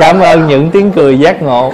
Cảm 0.00 0.20
ơn 0.20 0.46
những 0.46 0.70
tiếng 0.70 0.92
cười 0.92 1.18
giác 1.18 1.42
ngộ. 1.42 1.72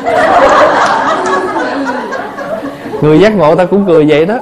Người 3.00 3.20
giác 3.20 3.36
ngộ 3.36 3.54
ta 3.56 3.64
cũng 3.64 3.84
cười 3.86 4.04
vậy 4.08 4.26
đó. 4.26 4.38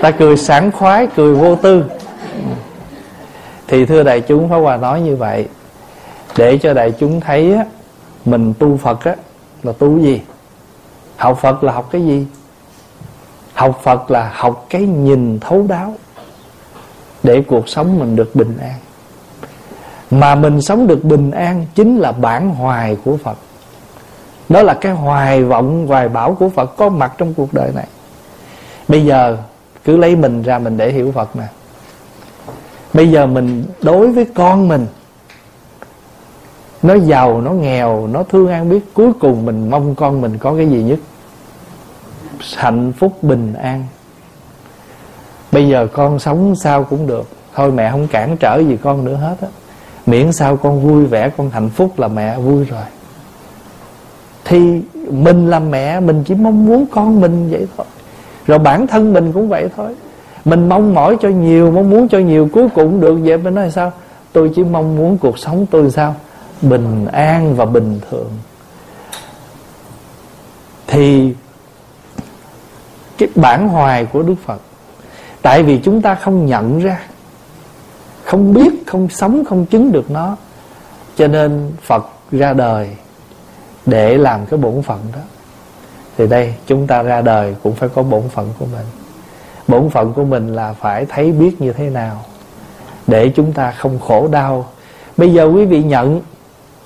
Ta 0.00 0.10
cười 0.10 0.36
sảng 0.36 0.72
khoái 0.72 1.08
cười 1.16 1.34
vô 1.34 1.56
tư. 1.56 1.84
Thì 3.68 3.86
thưa 3.86 4.02
đại 4.02 4.20
chúng 4.20 4.48
Pháp 4.48 4.56
Hòa 4.56 4.76
nói 4.76 5.00
như 5.00 5.16
vậy. 5.16 5.46
Để 6.36 6.58
cho 6.62 6.74
đại 6.74 6.92
chúng 6.98 7.20
thấy 7.20 7.54
á, 7.54 7.64
mình 8.24 8.54
tu 8.58 8.76
Phật 8.76 9.04
á 9.04 9.14
là 9.62 9.72
tu 9.78 9.98
gì? 9.98 10.20
Học 11.16 11.38
Phật 11.42 11.64
là 11.64 11.72
học 11.72 11.88
cái 11.90 12.02
gì? 12.02 12.26
Học 13.54 13.80
Phật 13.82 14.10
là 14.10 14.32
học 14.34 14.66
cái 14.70 14.82
nhìn 14.82 15.40
thấu 15.40 15.66
đáo 15.68 15.94
để 17.22 17.42
cuộc 17.48 17.68
sống 17.68 17.98
mình 17.98 18.16
được 18.16 18.36
bình 18.36 18.58
an. 18.60 18.74
Mà 20.10 20.34
mình 20.34 20.62
sống 20.62 20.86
được 20.86 21.04
bình 21.04 21.30
an 21.30 21.66
chính 21.74 21.96
là 21.96 22.12
bản 22.12 22.50
hoài 22.50 22.96
của 23.04 23.16
Phật. 23.16 23.38
Đó 24.48 24.62
là 24.62 24.74
cái 24.74 24.92
hoài 24.92 25.44
vọng, 25.44 25.86
hoài 25.86 26.08
bảo 26.08 26.34
của 26.34 26.48
Phật 26.48 26.76
có 26.76 26.88
mặt 26.88 27.12
trong 27.18 27.34
cuộc 27.34 27.54
đời 27.54 27.70
này. 27.74 27.86
Bây 28.88 29.04
giờ 29.04 29.36
cứ 29.84 29.96
lấy 29.96 30.16
mình 30.16 30.42
ra 30.42 30.58
mình 30.58 30.76
để 30.76 30.92
hiểu 30.92 31.12
Phật 31.12 31.36
nè. 31.36 31.46
Bây 32.92 33.10
giờ 33.10 33.26
mình 33.26 33.64
đối 33.80 34.12
với 34.12 34.26
con 34.34 34.68
mình 34.68 34.86
nó 36.82 36.94
giàu, 36.94 37.40
nó 37.40 37.50
nghèo, 37.50 38.06
nó 38.06 38.22
thương 38.22 38.48
an 38.48 38.68
biết. 38.68 38.94
Cuối 38.94 39.12
cùng 39.20 39.46
mình 39.46 39.70
mong 39.70 39.94
con 39.94 40.20
mình 40.20 40.38
có 40.38 40.54
cái 40.56 40.68
gì 40.68 40.82
nhất? 40.82 40.98
Hạnh 42.56 42.92
phúc, 42.98 43.22
bình 43.22 43.54
an. 43.54 43.84
Bây 45.52 45.68
giờ 45.68 45.86
con 45.92 46.18
sống 46.18 46.54
sao 46.56 46.84
cũng 46.84 47.06
được. 47.06 47.28
Thôi 47.54 47.72
mẹ 47.72 47.90
không 47.90 48.06
cản 48.08 48.36
trở 48.36 48.58
gì 48.58 48.78
con 48.82 49.04
nữa 49.04 49.14
hết 49.14 49.36
á. 49.40 49.48
Miễn 50.06 50.32
sao 50.32 50.56
con 50.56 50.80
vui 50.80 51.06
vẻ, 51.06 51.30
con 51.36 51.50
hạnh 51.50 51.68
phúc 51.68 51.98
là 51.98 52.08
mẹ 52.08 52.38
vui 52.38 52.64
rồi. 52.64 52.84
Thì 54.44 54.82
mình 55.10 55.46
là 55.46 55.58
mẹ, 55.58 56.00
mình 56.00 56.24
chỉ 56.26 56.34
mong 56.34 56.66
muốn 56.66 56.86
con 56.90 57.20
mình 57.20 57.50
vậy 57.50 57.66
thôi. 57.76 57.86
Rồi 58.46 58.58
bản 58.58 58.86
thân 58.86 59.12
mình 59.12 59.32
cũng 59.32 59.48
vậy 59.48 59.68
thôi. 59.76 59.94
Mình 60.44 60.68
mong 60.68 60.94
mỏi 60.94 61.16
cho 61.20 61.28
nhiều, 61.28 61.70
mong 61.70 61.90
muốn 61.90 62.08
cho 62.08 62.18
nhiều, 62.18 62.48
cuối 62.52 62.68
cùng 62.74 63.00
được. 63.00 63.18
Vậy 63.22 63.38
mình 63.38 63.54
nói 63.54 63.70
sao? 63.70 63.92
Tôi 64.32 64.50
chỉ 64.54 64.64
mong 64.64 64.96
muốn 64.96 65.18
cuộc 65.18 65.38
sống 65.38 65.66
tôi 65.70 65.90
sao? 65.90 66.14
Bình 66.62 67.06
an 67.06 67.56
và 67.56 67.64
bình 67.64 68.00
thường. 68.10 68.30
Thì 70.86 71.34
cái 73.18 73.28
bản 73.34 73.68
hoài 73.68 74.04
của 74.04 74.22
đức 74.22 74.34
phật, 74.44 74.60
tại 75.42 75.62
vì 75.62 75.80
chúng 75.84 76.02
ta 76.02 76.14
không 76.14 76.46
nhận 76.46 76.78
ra, 76.78 77.00
không 78.24 78.54
biết, 78.54 78.72
không 78.86 79.08
sống, 79.08 79.44
không 79.44 79.66
chứng 79.66 79.92
được 79.92 80.10
nó, 80.10 80.36
cho 81.16 81.28
nên 81.28 81.72
phật 81.82 82.06
ra 82.30 82.52
đời 82.52 82.96
để 83.86 84.18
làm 84.18 84.46
cái 84.46 84.58
bổn 84.58 84.82
phận 84.82 85.00
đó. 85.14 85.20
Thì 86.18 86.26
đây, 86.26 86.54
chúng 86.66 86.86
ta 86.86 87.02
ra 87.02 87.20
đời 87.20 87.54
cũng 87.62 87.74
phải 87.74 87.88
có 87.88 88.02
bổn 88.02 88.22
phận 88.28 88.48
của 88.58 88.66
mình. 88.66 88.86
Bổn 89.68 89.90
phận 89.90 90.12
của 90.12 90.24
mình 90.24 90.54
là 90.54 90.72
phải 90.72 91.06
thấy 91.08 91.32
biết 91.32 91.60
như 91.60 91.72
thế 91.72 91.90
nào 91.90 92.24
để 93.06 93.32
chúng 93.36 93.52
ta 93.52 93.70
không 93.70 94.00
khổ 94.00 94.28
đau. 94.28 94.66
Bây 95.16 95.32
giờ 95.32 95.44
quý 95.44 95.64
vị 95.64 95.82
nhận 95.82 96.20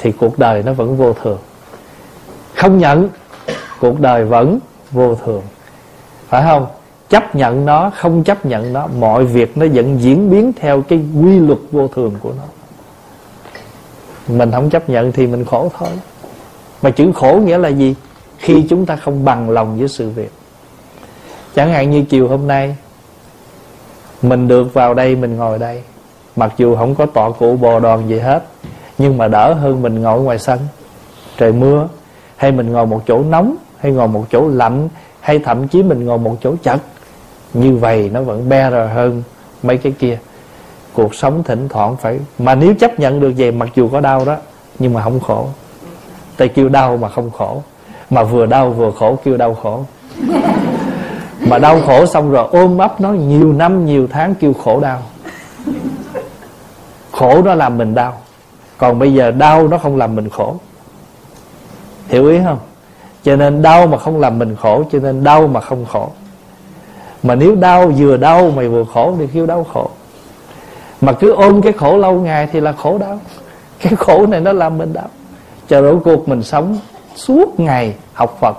thì 0.02 0.12
cuộc 0.12 0.38
đời 0.38 0.62
nó 0.62 0.72
vẫn 0.72 0.96
vô 0.96 1.12
thường. 1.22 1.38
Không 2.56 2.78
nhận, 2.78 3.08
cuộc 3.80 4.00
đời 4.00 4.24
vẫn 4.24 4.58
vô 4.90 5.14
thường. 5.14 5.42
Phải 6.28 6.42
không? 6.42 6.66
Chấp 7.08 7.34
nhận 7.34 7.66
nó, 7.66 7.90
không 7.96 8.24
chấp 8.24 8.46
nhận 8.46 8.72
nó, 8.72 8.86
mọi 8.86 9.24
việc 9.24 9.58
nó 9.58 9.66
vẫn 9.72 9.98
diễn 10.00 10.30
biến 10.30 10.52
theo 10.60 10.82
cái 10.82 11.00
quy 11.22 11.38
luật 11.38 11.58
vô 11.72 11.88
thường 11.88 12.14
của 12.20 12.32
nó. 12.36 12.44
Mình 14.36 14.50
không 14.52 14.70
chấp 14.70 14.90
nhận 14.90 15.12
thì 15.12 15.26
mình 15.26 15.44
khổ 15.44 15.70
thôi. 15.78 15.88
Mà 16.82 16.90
chữ 16.90 17.12
khổ 17.14 17.40
nghĩa 17.44 17.58
là 17.58 17.68
gì? 17.68 17.94
Khi 18.38 18.66
chúng 18.68 18.86
ta 18.86 18.96
không 18.96 19.24
bằng 19.24 19.50
lòng 19.50 19.78
với 19.78 19.88
sự 19.88 20.10
việc. 20.10 20.32
Chẳng 21.54 21.72
hạn 21.72 21.90
như 21.90 22.02
chiều 22.02 22.28
hôm 22.28 22.46
nay, 22.46 22.76
mình 24.22 24.48
được 24.48 24.74
vào 24.74 24.94
đây, 24.94 25.16
mình 25.16 25.36
ngồi 25.36 25.58
đây. 25.58 25.82
Mặc 26.36 26.52
dù 26.56 26.76
không 26.76 26.94
có 26.94 27.06
tọa 27.06 27.30
cụ 27.30 27.56
bò 27.56 27.80
đòn 27.80 28.08
gì 28.08 28.18
hết 28.18 28.44
nhưng 29.00 29.18
mà 29.18 29.28
đỡ 29.28 29.54
hơn 29.54 29.82
mình 29.82 30.02
ngồi 30.02 30.20
ngoài 30.20 30.38
sân. 30.38 30.58
Trời 31.36 31.52
mưa, 31.52 31.88
hay 32.36 32.52
mình 32.52 32.72
ngồi 32.72 32.86
một 32.86 33.02
chỗ 33.06 33.22
nóng, 33.22 33.56
hay 33.78 33.92
ngồi 33.92 34.08
một 34.08 34.24
chỗ 34.30 34.48
lạnh, 34.48 34.88
hay 35.20 35.38
thậm 35.38 35.68
chí 35.68 35.82
mình 35.82 36.04
ngồi 36.04 36.18
một 36.18 36.36
chỗ 36.42 36.54
chật. 36.62 36.80
Như 37.54 37.76
vậy 37.76 38.10
nó 38.12 38.22
vẫn 38.22 38.48
better 38.48 38.90
hơn 38.94 39.22
mấy 39.62 39.76
cái 39.76 39.92
kia. 39.98 40.18
Cuộc 40.92 41.14
sống 41.14 41.42
thỉnh 41.42 41.68
thoảng 41.68 41.96
phải, 41.96 42.20
mà 42.38 42.54
nếu 42.54 42.74
chấp 42.74 43.00
nhận 43.00 43.20
được 43.20 43.32
vậy, 43.36 43.52
mặc 43.52 43.68
dù 43.74 43.88
có 43.88 44.00
đau 44.00 44.24
đó, 44.24 44.36
nhưng 44.78 44.92
mà 44.92 45.02
không 45.02 45.20
khổ. 45.20 45.46
Tại 46.36 46.48
kêu 46.48 46.68
đau 46.68 46.96
mà 46.96 47.08
không 47.08 47.30
khổ. 47.30 47.62
Mà 48.10 48.22
vừa 48.22 48.46
đau 48.46 48.70
vừa 48.70 48.90
khổ 48.90 49.18
kêu 49.24 49.36
đau 49.36 49.54
khổ. 49.54 49.84
Mà 51.48 51.58
đau 51.58 51.80
khổ 51.86 52.06
xong 52.06 52.30
rồi 52.30 52.48
ôm 52.52 52.78
ấp 52.78 53.00
nó 53.00 53.10
nhiều 53.10 53.52
năm, 53.52 53.86
nhiều 53.86 54.06
tháng 54.10 54.34
kêu 54.34 54.52
khổ 54.52 54.80
đau. 54.80 55.02
Khổ 57.12 57.42
nó 57.42 57.54
làm 57.54 57.78
mình 57.78 57.94
đau 57.94 58.16
còn 58.80 58.98
bây 58.98 59.14
giờ 59.14 59.30
đau 59.30 59.68
nó 59.68 59.78
không 59.78 59.96
làm 59.96 60.16
mình 60.16 60.28
khổ. 60.28 60.56
Hiểu 62.08 62.26
ý 62.28 62.38
không? 62.44 62.58
Cho 63.22 63.36
nên 63.36 63.62
đau 63.62 63.86
mà 63.86 63.98
không 63.98 64.20
làm 64.20 64.38
mình 64.38 64.56
khổ, 64.56 64.84
cho 64.92 64.98
nên 64.98 65.24
đau 65.24 65.46
mà 65.46 65.60
không 65.60 65.84
khổ. 65.84 66.08
Mà 67.22 67.34
nếu 67.34 67.54
đau 67.54 67.88
vừa 67.88 68.16
đau 68.16 68.50
mày 68.50 68.68
vừa 68.68 68.84
khổ, 68.94 69.14
thì 69.18 69.26
kêu 69.26 69.46
đau 69.46 69.66
khổ. 69.72 69.90
Mà 71.00 71.12
cứ 71.12 71.32
ôm 71.32 71.62
cái 71.62 71.72
khổ 71.72 71.96
lâu 71.96 72.12
ngày 72.12 72.48
thì 72.52 72.60
là 72.60 72.72
khổ 72.72 72.98
đau. 72.98 73.20
Cái 73.78 73.92
khổ 73.96 74.26
này 74.26 74.40
nó 74.40 74.52
làm 74.52 74.78
mình 74.78 74.92
đau. 74.92 75.08
Cho 75.68 75.82
rốt 75.82 75.98
cuộc 76.04 76.28
mình 76.28 76.42
sống 76.42 76.78
suốt 77.14 77.60
ngày 77.60 77.94
học 78.12 78.38
Phật, 78.40 78.56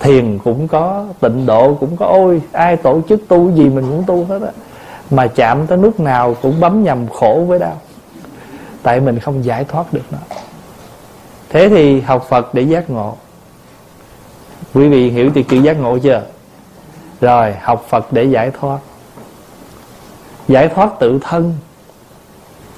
thiền 0.00 0.38
cũng 0.44 0.68
có, 0.68 1.04
tịnh 1.20 1.46
độ 1.46 1.74
cũng 1.80 1.96
có. 1.96 2.06
Ôi, 2.06 2.42
ai 2.52 2.76
tổ 2.76 3.00
chức 3.08 3.28
tu 3.28 3.50
gì 3.50 3.68
mình 3.68 3.84
cũng 3.88 4.04
tu 4.06 4.24
hết 4.24 4.42
á. 4.42 4.52
Mà 5.10 5.26
chạm 5.26 5.66
tới 5.66 5.78
lúc 5.78 6.00
nào 6.00 6.36
cũng 6.42 6.60
bấm 6.60 6.84
nhầm 6.84 7.06
khổ 7.08 7.44
với 7.48 7.58
đau 7.58 7.76
tại 8.82 9.00
mình 9.00 9.18
không 9.18 9.44
giải 9.44 9.64
thoát 9.64 9.92
được 9.92 10.02
nó. 10.10 10.18
Thế 11.48 11.68
thì 11.68 12.00
học 12.00 12.26
Phật 12.28 12.54
để 12.54 12.62
giác 12.62 12.90
ngộ. 12.90 13.16
Quý 14.74 14.88
vị 14.88 15.10
hiểu 15.10 15.30
từ 15.34 15.42
chữ 15.42 15.56
giác 15.56 15.72
ngộ 15.72 15.98
chưa? 15.98 16.22
Rồi, 17.20 17.54
học 17.62 17.86
Phật 17.88 18.12
để 18.12 18.24
giải 18.24 18.50
thoát. 18.60 18.78
Giải 20.48 20.68
thoát 20.68 20.90
tự 21.00 21.18
thân. 21.22 21.56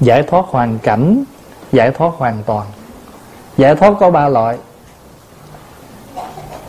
Giải 0.01 0.23
thoát 0.23 0.47
hoàn 0.47 0.79
cảnh. 0.79 1.25
Giải 1.73 1.91
thoát 1.91 2.11
hoàn 2.17 2.43
toàn. 2.47 2.67
Giải 3.57 3.77
thoát 3.77 3.95
có 4.01 4.11
ba 4.11 4.29
loại. 4.29 4.59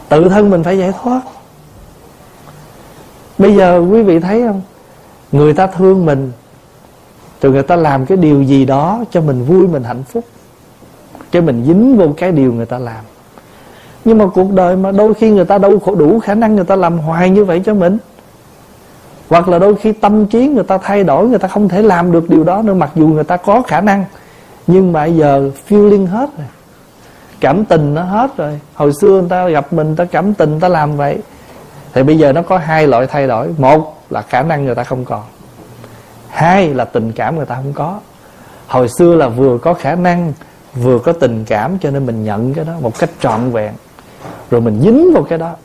Tự 0.09 0.29
thân 0.29 0.50
mình 0.50 0.63
phải 0.63 0.77
giải 0.77 0.93
thoát. 1.03 1.21
Bây 3.38 3.55
giờ 3.55 3.79
quý 3.91 4.03
vị 4.03 4.19
thấy 4.19 4.43
không? 4.47 4.61
Người 5.31 5.53
ta 5.53 5.67
thương 5.67 6.05
mình 6.05 6.31
rồi 7.41 7.51
người 7.51 7.63
ta 7.63 7.75
làm 7.75 8.05
cái 8.05 8.17
điều 8.17 8.43
gì 8.43 8.65
đó 8.65 9.03
cho 9.12 9.21
mình 9.21 9.45
vui 9.45 9.67
mình 9.67 9.83
hạnh 9.83 10.03
phúc 10.03 10.24
cho 11.31 11.41
mình 11.41 11.63
dính 11.65 11.98
vô 11.98 12.07
cái 12.17 12.31
điều 12.31 12.53
người 12.53 12.65
ta 12.65 12.79
làm 12.79 13.03
nhưng 14.05 14.17
mà 14.17 14.25
cuộc 14.33 14.53
đời 14.53 14.75
mà 14.75 14.91
đôi 14.91 15.13
khi 15.13 15.29
người 15.31 15.45
ta 15.45 15.57
đâu 15.57 15.79
có 15.79 15.95
đủ 15.95 16.19
khả 16.19 16.36
năng 16.36 16.55
người 16.55 16.65
ta 16.65 16.75
làm 16.75 16.98
hoài 16.98 17.29
như 17.29 17.45
vậy 17.45 17.62
cho 17.65 17.74
mình 17.74 17.98
hoặc 19.29 19.50
là 19.50 19.60
đôi 19.60 19.75
khi 19.75 19.91
tâm 19.91 20.25
trí 20.25 20.48
người 20.48 20.63
ta 20.63 20.77
thay 20.77 21.03
đổi 21.03 21.27
người 21.27 21.39
ta 21.39 21.48
không 21.48 21.69
thể 21.69 21.81
làm 21.81 22.12
được 22.12 22.29
điều 22.29 22.43
đó 22.43 22.62
nữa 22.62 22.74
mặc 22.74 22.91
dù 22.95 23.07
người 23.07 23.24
ta 23.24 23.38
có 23.38 23.62
khả 23.62 23.81
năng 23.81 24.05
nhưng 24.67 24.93
mà 24.93 25.05
giờ 25.05 25.51
feeling 25.69 26.07
hết 26.07 26.29
rồi 26.38 26.48
cảm 27.39 27.65
tình 27.65 27.93
nó 27.93 28.03
hết 28.03 28.38
rồi 28.38 28.60
hồi 28.74 28.91
xưa 29.01 29.10
người 29.10 29.29
ta 29.29 29.50
gặp 29.50 29.74
mình 29.74 29.95
ta 29.95 30.05
cảm 30.05 30.33
tình 30.33 30.60
ta 30.60 30.67
làm 30.67 30.98
vậy 30.98 31.17
thì 31.93 32.03
bây 32.03 32.17
giờ 32.17 32.33
nó 32.33 32.41
có 32.41 32.57
hai 32.57 32.88
loại 32.88 33.07
thay 33.07 33.27
đổi 33.27 33.48
một 33.57 33.98
là 34.10 34.21
khả 34.21 34.41
năng 34.41 34.65
người 34.65 34.75
ta 34.75 34.83
không 34.83 35.05
còn 35.05 35.24
hai 36.31 36.73
là 36.73 36.85
tình 36.85 37.11
cảm 37.11 37.38
người 37.38 37.45
ta 37.45 37.55
không 37.55 37.73
có. 37.73 38.00
Hồi 38.67 38.88
xưa 38.97 39.15
là 39.15 39.27
vừa 39.27 39.57
có 39.57 39.73
khả 39.73 39.95
năng, 39.95 40.33
vừa 40.75 41.00
có 41.00 41.13
tình 41.13 41.45
cảm, 41.45 41.77
cho 41.79 41.91
nên 41.91 42.05
mình 42.05 42.23
nhận 42.23 42.53
cái 42.53 42.65
đó 42.65 42.73
một 42.81 43.00
cách 43.00 43.09
trọn 43.19 43.51
vẹn. 43.51 43.73
Rồi 44.51 44.61
mình 44.61 44.81
dính 44.81 45.13
vào 45.13 45.23
cái 45.23 45.38
đó. 45.38 45.55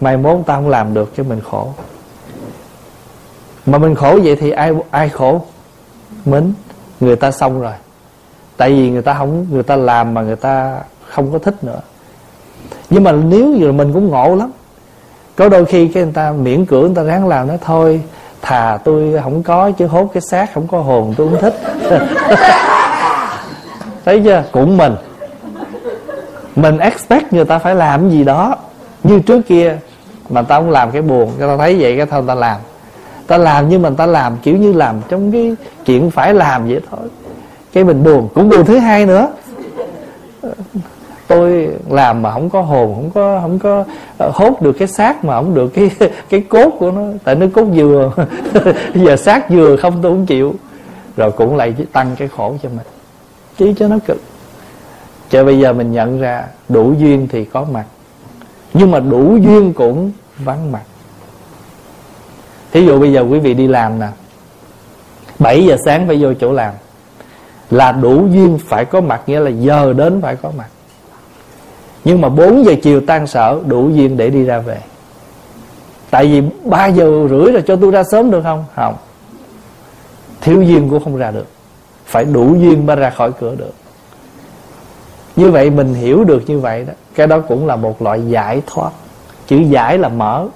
Mai 0.00 0.16
mốt 0.16 0.46
ta 0.46 0.54
không 0.54 0.68
làm 0.68 0.94
được 0.94 1.12
cho 1.16 1.22
mình 1.22 1.40
khổ. 1.50 1.72
Mà 3.66 3.78
mình 3.78 3.94
khổ 3.94 4.18
vậy 4.24 4.36
thì 4.36 4.50
ai 4.50 4.72
ai 4.90 5.08
khổ? 5.08 5.42
Mến 6.24 6.52
người 7.00 7.16
ta 7.16 7.30
xong 7.30 7.60
rồi. 7.60 7.72
Tại 8.56 8.70
vì 8.70 8.90
người 8.90 9.02
ta 9.02 9.14
không, 9.14 9.46
người 9.50 9.62
ta 9.62 9.76
làm 9.76 10.14
mà 10.14 10.22
người 10.22 10.36
ta 10.36 10.80
không 11.08 11.32
có 11.32 11.38
thích 11.38 11.64
nữa. 11.64 11.80
Nhưng 12.90 13.04
mà 13.04 13.12
nếu 13.12 13.54
giờ 13.54 13.72
mình 13.72 13.92
cũng 13.92 14.08
ngộ 14.08 14.34
lắm. 14.34 14.50
Có 15.36 15.48
đôi 15.48 15.64
khi 15.64 15.88
cái 15.88 16.02
người 16.02 16.12
ta 16.12 16.32
miễn 16.32 16.66
cưỡng, 16.66 16.82
người 16.82 16.94
ta 16.94 17.02
ráng 17.02 17.28
làm 17.28 17.48
nó 17.48 17.54
thôi 17.60 18.02
thà 18.42 18.78
tôi 18.84 19.20
không 19.22 19.42
có 19.42 19.70
chứ 19.70 19.86
hốt 19.86 20.10
cái 20.14 20.20
xác, 20.20 20.54
không 20.54 20.66
có 20.66 20.78
hồn, 20.78 21.14
tôi 21.16 21.28
không 21.28 21.40
thích. 21.40 21.54
Thấy 24.04 24.20
chưa? 24.24 24.44
Cũng 24.52 24.76
mình. 24.76 24.94
Mình 26.56 26.78
expect 26.78 27.32
người 27.32 27.44
ta 27.44 27.58
phải 27.58 27.74
làm 27.74 28.10
gì 28.10 28.24
đó. 28.24 28.56
Như 29.04 29.20
trước 29.20 29.40
kia, 29.48 29.76
mà 30.28 30.42
ta 30.42 30.56
không 30.56 30.70
làm 30.70 30.90
cái 30.90 31.02
buồn 31.02 31.30
người 31.38 31.48
ta 31.48 31.56
thấy 31.56 31.76
vậy, 31.80 31.96
cái 31.96 32.06
thôi 32.06 32.22
ta 32.26 32.34
làm. 32.34 32.56
Ta 33.26 33.38
làm 33.38 33.68
nhưng 33.68 33.82
mà 33.82 33.90
ta 33.96 34.06
làm, 34.06 34.36
kiểu 34.42 34.56
như 34.56 34.72
làm 34.72 35.00
trong 35.08 35.32
cái 35.32 35.56
chuyện 35.84 36.10
phải 36.10 36.34
làm 36.34 36.68
vậy 36.68 36.80
thôi. 36.90 37.08
Cái 37.72 37.84
mình 37.84 38.04
buồn, 38.04 38.28
cũng 38.34 38.48
buồn 38.48 38.64
thứ 38.64 38.78
hai 38.78 39.06
nữa 39.06 39.28
tôi 41.28 41.68
làm 41.88 42.22
mà 42.22 42.32
không 42.32 42.50
có 42.50 42.60
hồn, 42.60 42.94
không 42.94 43.10
có 43.10 43.40
không 43.40 43.58
có 43.58 43.84
ờ, 44.18 44.30
hốt 44.34 44.62
được 44.62 44.72
cái 44.72 44.88
xác 44.88 45.24
mà 45.24 45.34
không 45.34 45.54
được 45.54 45.68
cái 45.68 45.90
cái 46.28 46.40
cốt 46.40 46.70
của 46.78 46.90
nó. 46.90 47.02
Tại 47.24 47.34
nó 47.34 47.46
cốt 47.54 47.66
dừa 47.74 48.12
giờ 48.94 49.16
xác 49.16 49.50
dừa 49.50 49.76
không 49.80 50.02
tôi 50.02 50.12
không 50.12 50.26
chịu. 50.26 50.54
Rồi 51.16 51.30
cũng 51.30 51.56
lại 51.56 51.74
tăng 51.92 52.16
cái 52.18 52.28
khổ 52.28 52.54
cho 52.62 52.68
mình. 52.68 52.86
Chứ 53.58 53.72
cho 53.78 53.88
nó 53.88 53.98
cực. 54.06 54.20
Cho 55.30 55.44
bây 55.44 55.58
giờ 55.58 55.72
mình 55.72 55.92
nhận 55.92 56.20
ra 56.20 56.44
đủ 56.68 56.92
duyên 56.98 57.28
thì 57.30 57.44
có 57.44 57.66
mặt. 57.72 57.84
Nhưng 58.74 58.90
mà 58.90 59.00
đủ 59.00 59.36
duyên 59.36 59.72
cũng 59.72 60.12
vắng 60.38 60.72
mặt. 60.72 60.82
Thí 62.72 62.86
dụ 62.86 63.00
bây 63.00 63.12
giờ 63.12 63.20
quý 63.20 63.38
vị 63.38 63.54
đi 63.54 63.66
làm 63.66 63.98
nè. 64.00 64.08
7 65.38 65.64
giờ 65.64 65.76
sáng 65.84 66.06
phải 66.06 66.16
vô 66.22 66.34
chỗ 66.34 66.52
làm. 66.52 66.74
Là 67.70 67.92
đủ 67.92 68.26
duyên 68.26 68.58
phải 68.68 68.84
có 68.84 69.00
mặt, 69.00 69.22
nghĩa 69.26 69.40
là 69.40 69.50
giờ 69.50 69.92
đến 69.92 70.20
phải 70.22 70.36
có 70.36 70.50
mặt 70.56 70.68
nhưng 72.04 72.20
mà 72.20 72.28
4 72.28 72.64
giờ 72.64 72.74
chiều 72.82 73.00
tan 73.00 73.26
sở, 73.26 73.60
đủ 73.66 73.88
duyên 73.88 74.16
để 74.16 74.30
đi 74.30 74.44
ra 74.44 74.58
về. 74.58 74.78
Tại 76.10 76.26
vì 76.26 76.42
3 76.64 76.86
giờ 76.86 77.26
rưỡi 77.30 77.52
rồi 77.52 77.62
cho 77.66 77.76
tôi 77.76 77.90
ra 77.90 78.02
sớm 78.04 78.30
được 78.30 78.42
không? 78.42 78.64
Không. 78.74 78.94
Thiếu 80.40 80.62
duyên 80.62 80.88
cũng 80.88 81.04
không 81.04 81.16
ra 81.16 81.30
được. 81.30 81.46
Phải 82.06 82.24
đủ 82.24 82.54
duyên 82.54 82.86
mới 82.86 82.96
ra 82.96 83.10
khỏi 83.10 83.32
cửa 83.40 83.54
được. 83.54 83.72
Như 85.36 85.50
vậy 85.50 85.70
mình 85.70 85.94
hiểu 85.94 86.24
được 86.24 86.42
như 86.46 86.58
vậy 86.58 86.84
đó. 86.84 86.92
Cái 87.14 87.26
đó 87.26 87.40
cũng 87.40 87.66
là 87.66 87.76
một 87.76 88.02
loại 88.02 88.22
giải 88.28 88.62
thoát. 88.66 88.90
Chữ 89.46 89.56
giải 89.56 89.98
là 89.98 90.08
mở. 90.08 90.46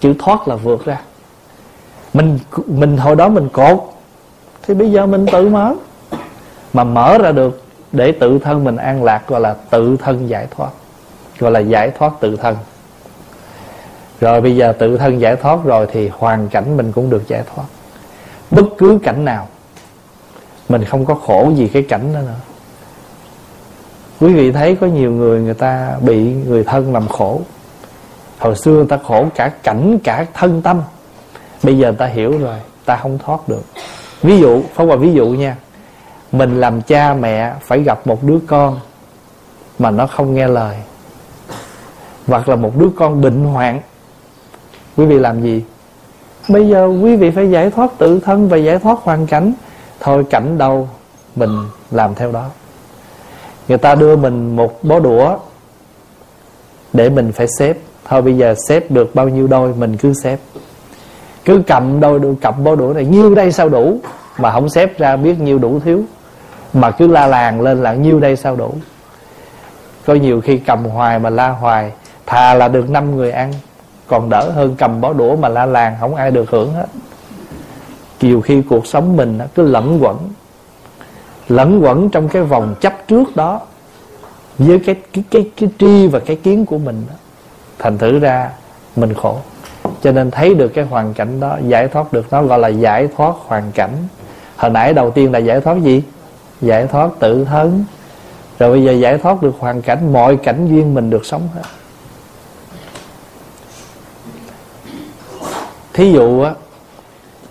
Chữ 0.00 0.14
thoát 0.18 0.48
là 0.48 0.56
vượt 0.56 0.84
ra. 0.84 1.00
Mình 2.14 2.38
mình 2.66 2.96
hồi 2.96 3.16
đó 3.16 3.28
mình 3.28 3.48
cột. 3.48 3.78
Thì 4.62 4.74
bây 4.74 4.92
giờ 4.92 5.06
mình 5.06 5.26
tự 5.32 5.48
mở. 5.48 5.74
Mà 6.72 6.84
mở 6.84 7.18
ra 7.18 7.32
được 7.32 7.63
để 7.94 8.12
tự 8.12 8.38
thân 8.38 8.64
mình 8.64 8.76
an 8.76 9.04
lạc, 9.04 9.28
gọi 9.28 9.40
là 9.40 9.54
tự 9.70 9.96
thân 9.96 10.28
giải 10.28 10.46
thoát, 10.56 10.70
gọi 11.38 11.50
là 11.50 11.60
giải 11.60 11.90
thoát 11.98 12.12
tự 12.20 12.36
thân. 12.36 12.56
Rồi 14.20 14.40
bây 14.40 14.56
giờ 14.56 14.72
tự 14.78 14.96
thân 14.96 15.20
giải 15.20 15.36
thoát 15.36 15.58
rồi 15.64 15.86
thì 15.92 16.10
hoàn 16.18 16.48
cảnh 16.48 16.76
mình 16.76 16.92
cũng 16.92 17.10
được 17.10 17.28
giải 17.28 17.42
thoát. 17.54 17.64
Bất 18.50 18.64
cứ 18.78 18.98
cảnh 19.02 19.24
nào, 19.24 19.48
mình 20.68 20.84
không 20.84 21.04
có 21.04 21.14
khổ 21.14 21.52
gì 21.56 21.68
cái 21.68 21.82
cảnh 21.82 22.14
đó 22.14 22.20
nữa. 22.20 22.34
Quý 24.20 24.32
vị 24.34 24.52
thấy 24.52 24.76
có 24.80 24.86
nhiều 24.86 25.10
người 25.10 25.40
người 25.40 25.54
ta 25.54 25.96
bị 26.00 26.32
người 26.32 26.64
thân 26.64 26.92
làm 26.92 27.08
khổ. 27.08 27.40
Hồi 28.38 28.56
xưa 28.56 28.72
người 28.72 28.86
ta 28.86 28.98
khổ 29.06 29.26
cả 29.34 29.50
cảnh, 29.62 29.98
cả 30.04 30.26
thân 30.34 30.62
tâm. 30.62 30.82
Bây 31.62 31.78
giờ 31.78 31.88
người 31.88 31.98
ta 31.98 32.06
hiểu 32.06 32.38
rồi 32.38 32.58
ta 32.84 32.96
không 32.96 33.18
thoát 33.18 33.48
được. 33.48 33.62
Ví 34.22 34.38
dụ 34.38 34.62
phong 34.74 34.88
vào 34.88 34.98
ví 34.98 35.12
dụ 35.12 35.26
nha 35.26 35.56
mình 36.34 36.60
làm 36.60 36.82
cha 36.82 37.14
mẹ 37.14 37.54
phải 37.60 37.82
gặp 37.82 38.06
một 38.06 38.24
đứa 38.24 38.38
con 38.46 38.80
mà 39.78 39.90
nó 39.90 40.06
không 40.06 40.34
nghe 40.34 40.48
lời. 40.48 40.76
Hoặc 42.26 42.48
là 42.48 42.56
một 42.56 42.76
đứa 42.78 42.88
con 42.96 43.20
bệnh 43.20 43.44
hoạn. 43.44 43.80
Quý 44.96 45.06
vị 45.06 45.18
làm 45.18 45.42
gì? 45.42 45.64
Bây 46.48 46.68
giờ 46.68 46.86
quý 46.86 47.16
vị 47.16 47.30
phải 47.30 47.50
giải 47.50 47.70
thoát 47.70 47.90
tự 47.98 48.20
thân 48.20 48.48
và 48.48 48.56
giải 48.56 48.78
thoát 48.78 48.98
hoàn 49.02 49.26
cảnh. 49.26 49.52
Thôi 50.00 50.24
cảnh 50.30 50.58
đâu, 50.58 50.88
mình 51.36 51.50
làm 51.90 52.14
theo 52.14 52.32
đó. 52.32 52.44
Người 53.68 53.78
ta 53.78 53.94
đưa 53.94 54.16
mình 54.16 54.56
một 54.56 54.84
bó 54.84 55.00
đũa 55.00 55.36
để 56.92 57.10
mình 57.10 57.32
phải 57.32 57.46
xếp. 57.58 57.76
Thôi 58.04 58.22
bây 58.22 58.36
giờ 58.36 58.54
xếp 58.68 58.90
được 58.90 59.14
bao 59.14 59.28
nhiêu 59.28 59.46
đôi, 59.46 59.74
mình 59.74 59.96
cứ 59.96 60.12
xếp. 60.22 60.38
Cứ 61.44 61.62
cầm 61.66 62.00
đôi 62.00 62.18
đôi 62.18 62.36
cầm 62.40 62.64
bó 62.64 62.74
đũa 62.74 62.92
này. 62.92 63.04
Nhiêu 63.04 63.34
đây 63.34 63.52
sao 63.52 63.68
đủ? 63.68 63.98
Mà 64.38 64.52
không 64.52 64.68
xếp 64.68 64.98
ra 64.98 65.16
biết 65.16 65.40
nhiêu 65.40 65.58
đủ 65.58 65.80
thiếu 65.84 66.02
mà 66.74 66.90
cứ 66.90 67.06
la 67.06 67.26
làng 67.26 67.60
lên 67.60 67.82
là 67.82 67.94
nhiêu 67.94 68.20
đây 68.20 68.36
sao 68.36 68.56
đủ? 68.56 68.74
Có 70.06 70.14
nhiều 70.14 70.40
khi 70.40 70.58
cầm 70.58 70.84
hoài 70.84 71.18
mà 71.18 71.30
la 71.30 71.48
hoài. 71.48 71.92
Thà 72.26 72.54
là 72.54 72.68
được 72.68 72.90
năm 72.90 73.16
người 73.16 73.30
ăn, 73.30 73.52
còn 74.06 74.30
đỡ 74.30 74.50
hơn 74.50 74.74
cầm 74.78 75.00
bó 75.00 75.12
đũa 75.12 75.36
mà 75.36 75.48
la 75.48 75.66
làng, 75.66 75.96
không 76.00 76.14
ai 76.14 76.30
được 76.30 76.50
hưởng 76.50 76.72
hết. 76.72 76.86
Nhiều 78.20 78.40
khi 78.40 78.62
cuộc 78.62 78.86
sống 78.86 79.16
mình 79.16 79.38
cứ 79.54 79.62
lẫn 79.62 79.98
quẩn. 80.02 80.18
Lẫn 81.48 81.80
quẩn 81.82 82.08
trong 82.10 82.28
cái 82.28 82.42
vòng 82.42 82.74
chấp 82.80 83.08
trước 83.08 83.36
đó, 83.36 83.60
với 84.58 84.78
cái 84.78 84.94
cái 85.12 85.24
cái 85.30 85.50
cái 85.56 85.68
tri 85.78 86.06
và 86.06 86.18
cái 86.18 86.36
kiến 86.36 86.66
của 86.66 86.78
mình 86.78 87.02
đó. 87.08 87.14
thành 87.78 87.98
thử 87.98 88.18
ra, 88.18 88.50
mình 88.96 89.14
khổ. 89.14 89.36
Cho 90.02 90.12
nên 90.12 90.30
thấy 90.30 90.54
được 90.54 90.68
cái 90.68 90.84
hoàn 90.84 91.14
cảnh 91.14 91.40
đó, 91.40 91.58
giải 91.66 91.88
thoát 91.88 92.12
được 92.12 92.26
nó, 92.30 92.42
gọi 92.42 92.58
là 92.58 92.68
giải 92.68 93.08
thoát 93.16 93.34
hoàn 93.46 93.72
cảnh. 93.72 93.90
Hồi 94.56 94.70
nãy 94.70 94.94
đầu 94.94 95.10
tiên 95.10 95.32
là 95.32 95.38
giải 95.38 95.60
thoát 95.60 95.82
gì? 95.82 96.02
Giải 96.60 96.86
thoát 96.86 97.10
tự 97.18 97.44
thân. 97.44 97.84
Rồi 98.58 98.70
bây 98.70 98.84
giờ 98.84 98.92
giải 98.92 99.18
thoát 99.18 99.42
được 99.42 99.54
hoàn 99.58 99.82
cảnh, 99.82 100.12
mọi 100.12 100.36
cảnh 100.36 100.68
duyên 100.68 100.94
mình 100.94 101.10
được 101.10 101.26
sống 101.26 101.48
hết. 101.54 101.62
Thí 105.92 106.12
dụ 106.12 106.40
á, 106.40 106.54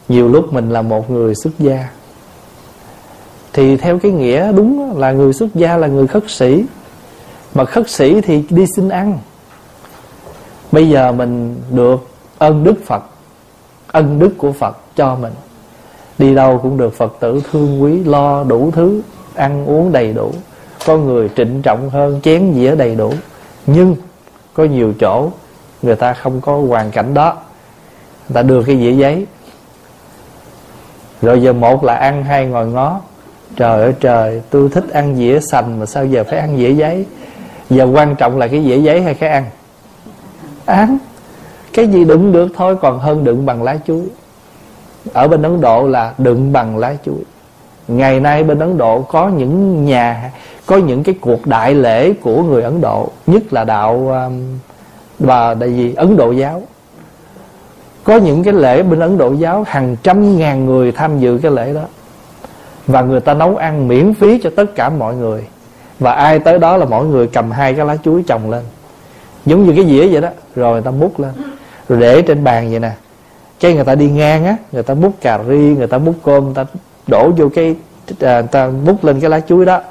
nhiều 0.07 0.27
lúc 0.27 0.53
mình 0.53 0.69
là 0.69 0.81
một 0.81 1.09
người 1.11 1.35
xuất 1.35 1.59
gia, 1.59 1.89
thì 3.53 3.77
theo 3.77 3.99
cái 3.99 4.11
nghĩa 4.11 4.51
đúng 4.51 4.97
là 4.97 5.11
người 5.11 5.33
xuất 5.33 5.55
gia 5.55 5.77
là 5.77 5.87
người 5.87 6.07
khất 6.07 6.23
sĩ. 6.27 6.65
Mà 7.53 7.65
khất 7.65 7.89
sĩ 7.89 8.21
thì 8.21 8.43
đi 8.49 8.65
xin 8.75 8.89
ăn. 8.89 9.19
Bây 10.71 10.89
giờ 10.89 11.11
mình 11.11 11.61
được 11.71 12.07
ân 12.37 12.63
đức 12.63 12.75
phật, 12.85 13.03
ân 13.87 14.19
đức 14.19 14.33
của 14.37 14.51
phật 14.51 14.77
cho 14.95 15.15
mình 15.15 15.33
đi 16.17 16.35
đâu 16.35 16.59
cũng 16.63 16.77
được, 16.77 16.93
phật 16.93 17.15
tử 17.19 17.41
thương 17.51 17.83
quý, 17.83 18.03
lo 18.03 18.43
đủ 18.43 18.71
thứ, 18.71 19.01
ăn 19.35 19.65
uống 19.65 19.91
đầy 19.91 20.13
đủ. 20.13 20.31
Có 20.85 20.97
người 20.97 21.29
trịnh 21.35 21.61
trọng 21.61 21.89
hơn, 21.89 22.19
chén 22.23 22.53
dĩa 22.55 22.75
đầy 22.75 22.95
đủ. 22.95 23.13
Nhưng 23.65 23.95
có 24.53 24.63
nhiều 24.63 24.93
chỗ 24.99 25.29
người 25.81 25.95
ta 25.95 26.13
không 26.13 26.41
có 26.41 26.57
hoàn 26.57 26.91
cảnh 26.91 27.13
đó. 27.13 27.33
Người 28.29 28.33
ta 28.33 28.41
đưa 28.41 28.63
cái 28.63 28.77
dĩa 28.77 28.91
giấy. 28.91 29.25
Rồi 31.21 31.41
giờ 31.41 31.53
một 31.53 31.83
là 31.83 31.95
ăn, 31.95 32.23
hai 32.23 32.45
ngồi 32.45 32.67
ngó. 32.67 32.99
Trời 33.55 33.81
ơi 33.81 33.93
trời, 33.99 34.41
tôi 34.49 34.69
thích 34.69 34.89
ăn 34.93 35.15
dĩa 35.15 35.39
sành 35.39 35.79
mà 35.79 35.85
sao 35.85 36.05
giờ 36.05 36.23
phải 36.23 36.39
ăn 36.39 36.57
dĩa 36.57 36.71
giấy? 36.73 37.05
Giờ 37.69 37.87
quan 37.93 38.15
trọng 38.15 38.37
là 38.37 38.47
cái 38.47 38.63
dĩa 38.63 38.77
giấy 38.77 39.01
hay 39.01 39.13
cái 39.13 39.29
ăn? 39.29 39.45
Ăn. 40.65 40.97
Cái 41.73 41.87
gì 41.87 42.05
đựng 42.05 42.31
được 42.31 42.47
thôi, 42.55 42.75
còn 42.81 42.99
hơn 42.99 43.23
đựng 43.23 43.45
bằng 43.45 43.63
lá 43.63 43.77
chuối 43.87 44.03
ở 45.13 45.27
bên 45.27 45.41
ấn 45.41 45.61
độ 45.61 45.87
là 45.87 46.13
đựng 46.17 46.53
bằng 46.53 46.77
lá 46.77 46.95
chuối. 47.05 47.23
Ngày 47.87 48.19
nay 48.19 48.43
bên 48.43 48.59
ấn 48.59 48.77
độ 48.77 49.01
có 49.01 49.29
những 49.29 49.85
nhà, 49.85 50.31
có 50.65 50.77
những 50.77 51.03
cái 51.03 51.15
cuộc 51.21 51.47
đại 51.47 51.73
lễ 51.73 52.13
của 52.13 52.43
người 52.43 52.63
ấn 52.63 52.81
độ, 52.81 53.09
nhất 53.27 53.43
là 53.53 53.63
đạo 53.63 54.09
um, 54.25 54.59
và 55.19 55.53
đại 55.53 55.75
gì, 55.75 55.93
ấn 55.93 56.17
độ 56.17 56.31
giáo. 56.31 56.61
Có 58.03 58.15
những 58.15 58.43
cái 58.43 58.53
lễ 58.53 58.83
bên 58.83 58.99
ấn 58.99 59.17
độ 59.17 59.33
giáo, 59.33 59.63
hàng 59.67 59.95
trăm 60.03 60.37
ngàn 60.37 60.65
người 60.65 60.91
tham 60.91 61.19
dự 61.19 61.39
cái 61.43 61.51
lễ 61.51 61.73
đó. 61.73 61.81
Và 62.87 63.01
người 63.01 63.19
ta 63.19 63.33
nấu 63.33 63.55
ăn 63.55 63.87
miễn 63.87 64.13
phí 64.13 64.39
cho 64.43 64.49
tất 64.55 64.75
cả 64.75 64.89
mọi 64.89 65.15
người. 65.15 65.47
Và 65.99 66.13
ai 66.13 66.39
tới 66.39 66.59
đó 66.59 66.77
là 66.77 66.85
mọi 66.85 67.05
người 67.05 67.27
cầm 67.27 67.51
hai 67.51 67.73
cái 67.73 67.85
lá 67.85 67.97
chuối 68.03 68.23
trồng 68.27 68.49
lên. 68.49 68.63
Giống 69.45 69.63
như 69.63 69.73
cái 69.75 69.85
dĩa 69.85 70.07
vậy 70.07 70.21
đó, 70.21 70.29
rồi 70.55 70.73
người 70.73 70.81
ta 70.81 70.91
múc 70.91 71.19
lên. 71.19 71.31
Rồi 71.89 71.99
để 71.99 72.21
trên 72.21 72.43
bàn 72.43 72.69
vậy 72.69 72.79
nè 72.79 72.91
cái 73.63 73.73
người 73.73 73.83
ta 73.83 73.95
đi 73.95 74.09
ngang 74.09 74.45
á 74.45 74.55
người 74.71 74.83
ta 74.83 74.93
múc 74.93 75.21
cà 75.21 75.39
ri 75.49 75.55
người 75.55 75.87
ta 75.87 75.97
múc 75.97 76.15
cơm 76.23 76.45
người 76.45 76.53
ta 76.55 76.65
đổ 77.07 77.31
vô 77.37 77.49
cái 77.55 77.75
à, 78.19 78.41
người 78.41 78.47
ta 78.51 78.69
múc 78.85 79.03
lên 79.03 79.19
cái 79.19 79.29
lá 79.29 79.39
chuối 79.39 79.65
đó. 79.65 79.81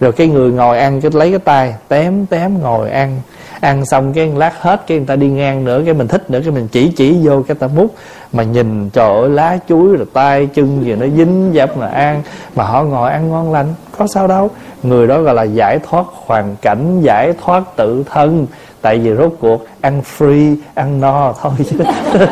Rồi 0.00 0.12
cái 0.12 0.26
người 0.26 0.52
ngồi 0.52 0.78
ăn 0.78 1.00
cái 1.00 1.10
lấy 1.14 1.30
cái 1.30 1.38
tay 1.38 1.74
tém 1.88 2.26
tém 2.26 2.62
ngồi 2.62 2.90
ăn. 2.90 3.20
Ăn 3.60 3.86
xong 3.86 4.12
cái 4.12 4.26
lát 4.36 4.62
hết 4.62 4.86
cái 4.86 4.98
người 4.98 5.06
ta 5.06 5.16
đi 5.16 5.28
ngang 5.28 5.64
nữa 5.64 5.82
cái 5.84 5.94
mình 5.94 6.08
thích 6.08 6.30
nữa 6.30 6.40
cái 6.44 6.50
mình 6.50 6.68
chỉ 6.72 6.92
chỉ 6.96 7.16
vô 7.22 7.42
cái 7.48 7.54
ta 7.54 7.66
múc. 7.66 7.94
Mà 8.32 8.42
nhìn 8.42 8.90
trời 8.90 9.20
ơi 9.20 9.30
lá 9.30 9.58
chuối 9.68 9.96
rồi 9.96 10.06
tay 10.12 10.46
chân 10.46 10.84
gì 10.84 10.94
nó 10.94 11.06
dính 11.16 11.54
dập 11.54 11.76
mà 11.76 11.86
ăn. 11.86 12.22
Mà 12.56 12.64
họ 12.64 12.84
ngồi 12.84 13.10
ăn 13.10 13.30
ngon 13.30 13.52
lành 13.52 13.74
có 13.98 14.06
sao 14.06 14.26
đâu. 14.26 14.50
Người 14.82 15.06
đó 15.06 15.22
gọi 15.22 15.34
là 15.34 15.42
giải 15.42 15.78
thoát 15.90 16.06
hoàn 16.26 16.56
cảnh 16.62 17.00
giải 17.02 17.32
thoát 17.44 17.76
tự 17.76 18.04
thân 18.10 18.46
tại 18.82 18.98
vì 18.98 19.14
rốt 19.14 19.32
cuộc 19.40 19.66
ăn 19.80 20.02
free, 20.18 20.56
ăn 20.74 21.00
no 21.00 21.34
thôi 21.42 21.52
chứ. 21.70 21.76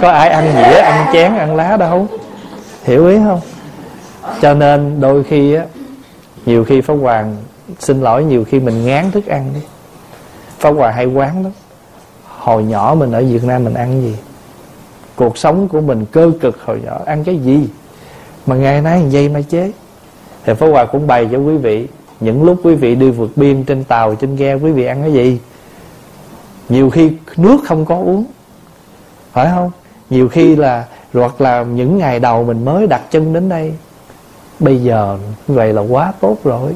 Có 0.00 0.10
ai 0.10 0.28
ăn 0.28 0.52
dĩa, 0.54 0.78
ăn 0.78 1.06
chén, 1.12 1.34
ăn 1.34 1.56
lá 1.56 1.76
đâu. 1.76 2.06
Hiểu 2.84 3.08
ý 3.08 3.16
không? 3.24 3.40
Cho 4.40 4.54
nên 4.54 5.00
đôi 5.00 5.24
khi 5.24 5.54
á, 5.54 5.64
nhiều 6.46 6.64
khi 6.64 6.80
pháp 6.80 6.94
hoàng 6.94 7.36
xin 7.78 8.00
lỗi, 8.00 8.24
nhiều 8.24 8.44
khi 8.44 8.60
mình 8.60 8.86
ngán 8.86 9.10
thức 9.10 9.26
ăn 9.26 9.50
đi. 9.54 9.60
Pháp 10.58 10.70
hoàng 10.70 10.94
hay 10.94 11.06
quán 11.06 11.42
lắm. 11.42 11.52
Hồi 12.38 12.64
nhỏ 12.64 12.96
mình 12.98 13.12
ở 13.12 13.24
việt 13.24 13.44
nam 13.44 13.64
mình 13.64 13.74
ăn 13.74 14.02
gì? 14.02 14.16
Cuộc 15.16 15.38
sống 15.38 15.68
của 15.68 15.80
mình 15.80 16.06
cơ 16.12 16.30
cực 16.40 16.64
hồi 16.64 16.80
nhỏ. 16.84 17.00
Ăn 17.06 17.24
cái 17.24 17.36
gì? 17.36 17.68
Mà 18.46 18.56
ngày 18.56 18.80
nay 18.80 19.02
dây 19.08 19.28
mà 19.28 19.40
chế. 19.48 19.72
Thì 20.44 20.54
pháp 20.54 20.66
hòa 20.66 20.84
cũng 20.84 21.06
bày 21.06 21.28
cho 21.32 21.38
quý 21.38 21.56
vị, 21.56 21.88
những 22.20 22.44
lúc 22.44 22.60
quý 22.62 22.74
vị 22.74 22.94
đi 22.94 23.10
vượt 23.10 23.30
biên 23.36 23.64
trên 23.64 23.84
tàu, 23.84 24.14
trên 24.14 24.36
ghe, 24.36 24.54
quý 24.54 24.72
vị 24.72 24.84
ăn 24.86 25.02
cái 25.02 25.12
gì? 25.12 25.38
Nhiều 26.68 26.90
khi 26.90 27.12
nước 27.36 27.56
không 27.64 27.84
có 27.84 27.96
uống. 27.96 28.24
Phải 29.32 29.48
không? 29.54 29.70
Nhiều 30.10 30.28
khi 30.28 30.56
là 30.56 30.84
hoặc 31.12 31.40
là 31.40 31.62
những 31.62 31.98
ngày 31.98 32.20
đầu 32.20 32.44
mình 32.44 32.64
mới 32.64 32.86
đặt 32.86 33.02
chân 33.10 33.32
đến 33.32 33.48
đây 33.48 33.74
bây 34.60 34.82
giờ 34.82 35.18
vậy 35.46 35.72
là 35.72 35.82
quá 35.82 36.12
tốt 36.20 36.36
rồi. 36.44 36.72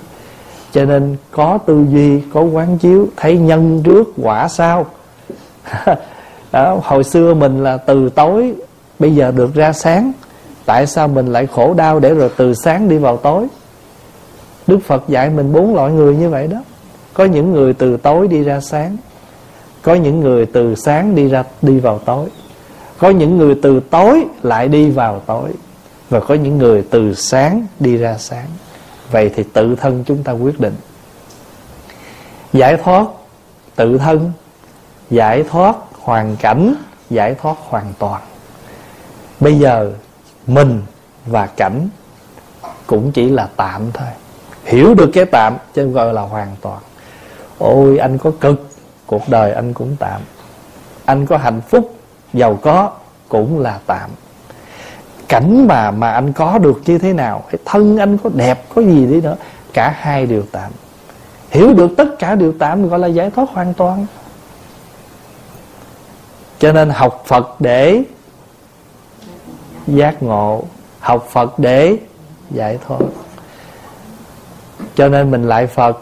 Cho 0.73 0.85
nên 0.85 1.17
có 1.31 1.59
tư 1.67 1.87
duy 1.91 2.21
có 2.33 2.43
quán 2.43 2.79
chiếu 2.79 3.09
thấy 3.17 3.39
nhân 3.39 3.81
trước 3.85 4.09
quả 4.23 4.49
sau. 4.49 4.87
Đó, 6.53 6.79
hồi 6.83 7.05
xưa 7.05 7.35
mình 7.35 7.63
là 7.63 7.77
từ 7.77 8.09
tối 8.09 8.55
bây 8.99 9.15
giờ 9.15 9.31
được 9.31 9.55
ra 9.55 9.73
sáng. 9.73 10.13
Tại 10.67 10.87
sao 10.87 11.09
mình 11.09 11.27
lại 11.27 11.47
khổ 11.47 11.75
đau 11.75 12.01
để 12.01 12.15
rồi 12.15 12.31
từ 12.37 12.55
sáng 12.55 12.89
đi 12.89 12.99
vào 12.99 13.17
tối? 13.17 13.47
Đức 14.67 14.79
phật 14.87 15.09
dạy 15.09 15.31
mình 15.31 15.53
bốn 15.53 15.75
loại 15.75 15.93
người 15.93 16.17
như 16.17 16.29
vậy 16.29 16.47
đó. 16.47 16.59
Có 17.15 17.25
những 17.25 17.53
người 17.53 17.73
từ 17.75 17.97
tối 17.97 18.29
đi 18.29 18.43
ra 18.43 18.61
sáng 18.61 18.97
có 19.83 19.95
những 19.95 20.21
người 20.21 20.47
từ 20.47 20.75
sáng 20.75 21.15
đi 21.15 21.29
ra, 21.29 21.45
đi 21.63 21.79
vào 21.79 21.99
tối. 21.99 22.29
Có 22.99 23.11
những 23.11 23.39
người 23.39 23.59
từ 23.63 23.81
tối 23.81 24.25
lại 24.43 24.69
đi 24.69 24.91
vào 24.91 25.23
tối. 25.27 25.51
Và 26.11 26.21
có 26.21 26.35
những 26.35 26.59
người 26.59 26.85
từ 26.91 27.15
sáng 27.15 27.67
đi 27.81 27.97
ra 27.97 28.17
sáng. 28.19 28.47
Vậy 29.11 29.31
thì 29.35 29.45
tự 29.53 29.75
thân 29.75 30.05
chúng 30.07 30.23
ta 30.23 30.33
quyết 30.33 30.61
định. 30.61 30.75
Giải 32.53 32.77
thoát 32.77 33.07
tự 33.77 33.99
thân, 33.99 34.33
giải 35.11 35.45
thoát 35.51 35.77
hoàn 36.01 36.37
cảnh, 36.37 36.75
giải 37.11 37.35
thoát 37.43 37.57
hoàn 37.69 37.93
toàn. 37.99 38.23
Bây 39.41 39.59
giờ 39.59 39.93
mình 40.47 40.83
và 41.27 41.47
cảnh 41.47 41.89
cũng 42.87 43.13
chỉ 43.13 43.29
là 43.31 43.49
tạm 43.57 43.83
thôi. 43.95 44.09
Hiểu 44.65 44.95
được 44.95 45.11
cái 45.13 45.25
tạm 45.25 45.57
chứ 45.75 45.87
gọi 45.87 46.15
là 46.15 46.23
hoàn 46.23 46.57
toàn. 46.61 46.79
Ôi, 47.59 47.99
anh 47.99 48.19
có 48.19 48.31
cực 48.41 48.70
cuộc 49.11 49.29
đời 49.29 49.53
anh 49.53 49.73
cũng 49.73 49.97
tạm. 49.99 50.21
Anh 51.05 51.27
có 51.27 51.37
hạnh 51.37 51.61
phúc, 51.69 51.95
giàu 52.33 52.59
có 52.63 52.91
cũng 53.29 53.59
là 53.59 53.79
tạm. 53.87 54.11
Cảnh 55.29 55.67
mà 55.67 55.91
mà 55.91 56.11
anh 56.11 56.33
có 56.33 56.59
được 56.59 56.83
như 56.87 56.99
thế 56.99 57.13
nào, 57.13 57.43
cái 57.51 57.59
thân 57.65 57.97
anh 57.99 58.19
có 58.19 58.31
đẹp, 58.35 58.65
có 58.75 58.83
gì 58.83 59.07
đi 59.07 59.21
nữa, 59.21 59.37
cả 59.73 59.95
hai 59.99 60.27
đều 60.27 60.43
tạm. 60.53 60.71
Hiểu 61.51 61.75
được 61.75 61.91
tất 61.97 62.19
cả 62.19 62.35
đều 62.35 62.53
tạm 62.59 62.89
gọi 62.89 62.99
là 62.99 63.07
giải 63.07 63.31
thoát 63.31 63.49
hoàn 63.51 63.75
toàn. 63.75 64.07
Cho 66.59 66.73
nên 66.73 66.91
học 66.91 67.25
phật 67.27 67.61
để 67.61 68.03
giác 69.87 70.23
ngộ, 70.23 70.65
học 71.01 71.29
phật 71.31 71.59
để 71.59 71.97
giải 72.51 72.79
thoát. 72.87 73.01
Cho 74.95 75.09
nên 75.09 75.31
mình 75.31 75.49
lại 75.49 75.67
phật, 75.67 75.99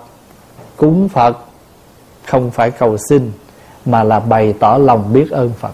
cúng 0.77 1.09
phật 1.09 1.48
không 2.29 2.51
phải 2.51 2.71
cầu 2.71 2.97
xin 3.09 3.33
mà 3.85 4.03
là 4.03 4.21
bày 4.21 4.55
tỏ 4.61 4.79
lòng 4.79 5.12
biết 5.12 5.31
ơn 5.31 5.51
phật. 5.61 5.73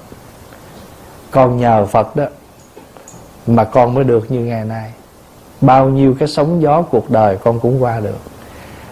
Con 1.31 1.57
nhờ 1.57 1.87
phật 1.87 2.17
đó 2.17 2.25
mà 3.47 3.64
con 3.64 3.95
mới 3.95 4.05
được 4.05 4.31
như 4.31 4.40
ngày 4.40 4.64
nay. 4.64 4.90
Bao 5.61 5.88
nhiêu 5.88 6.14
cái 6.19 6.29
sóng 6.29 6.62
gió 6.62 6.83
cuộc 6.83 7.11
đời 7.11 7.37
con 7.45 7.61
cũng 7.61 7.83
qua 7.83 8.01
được. 8.01 8.19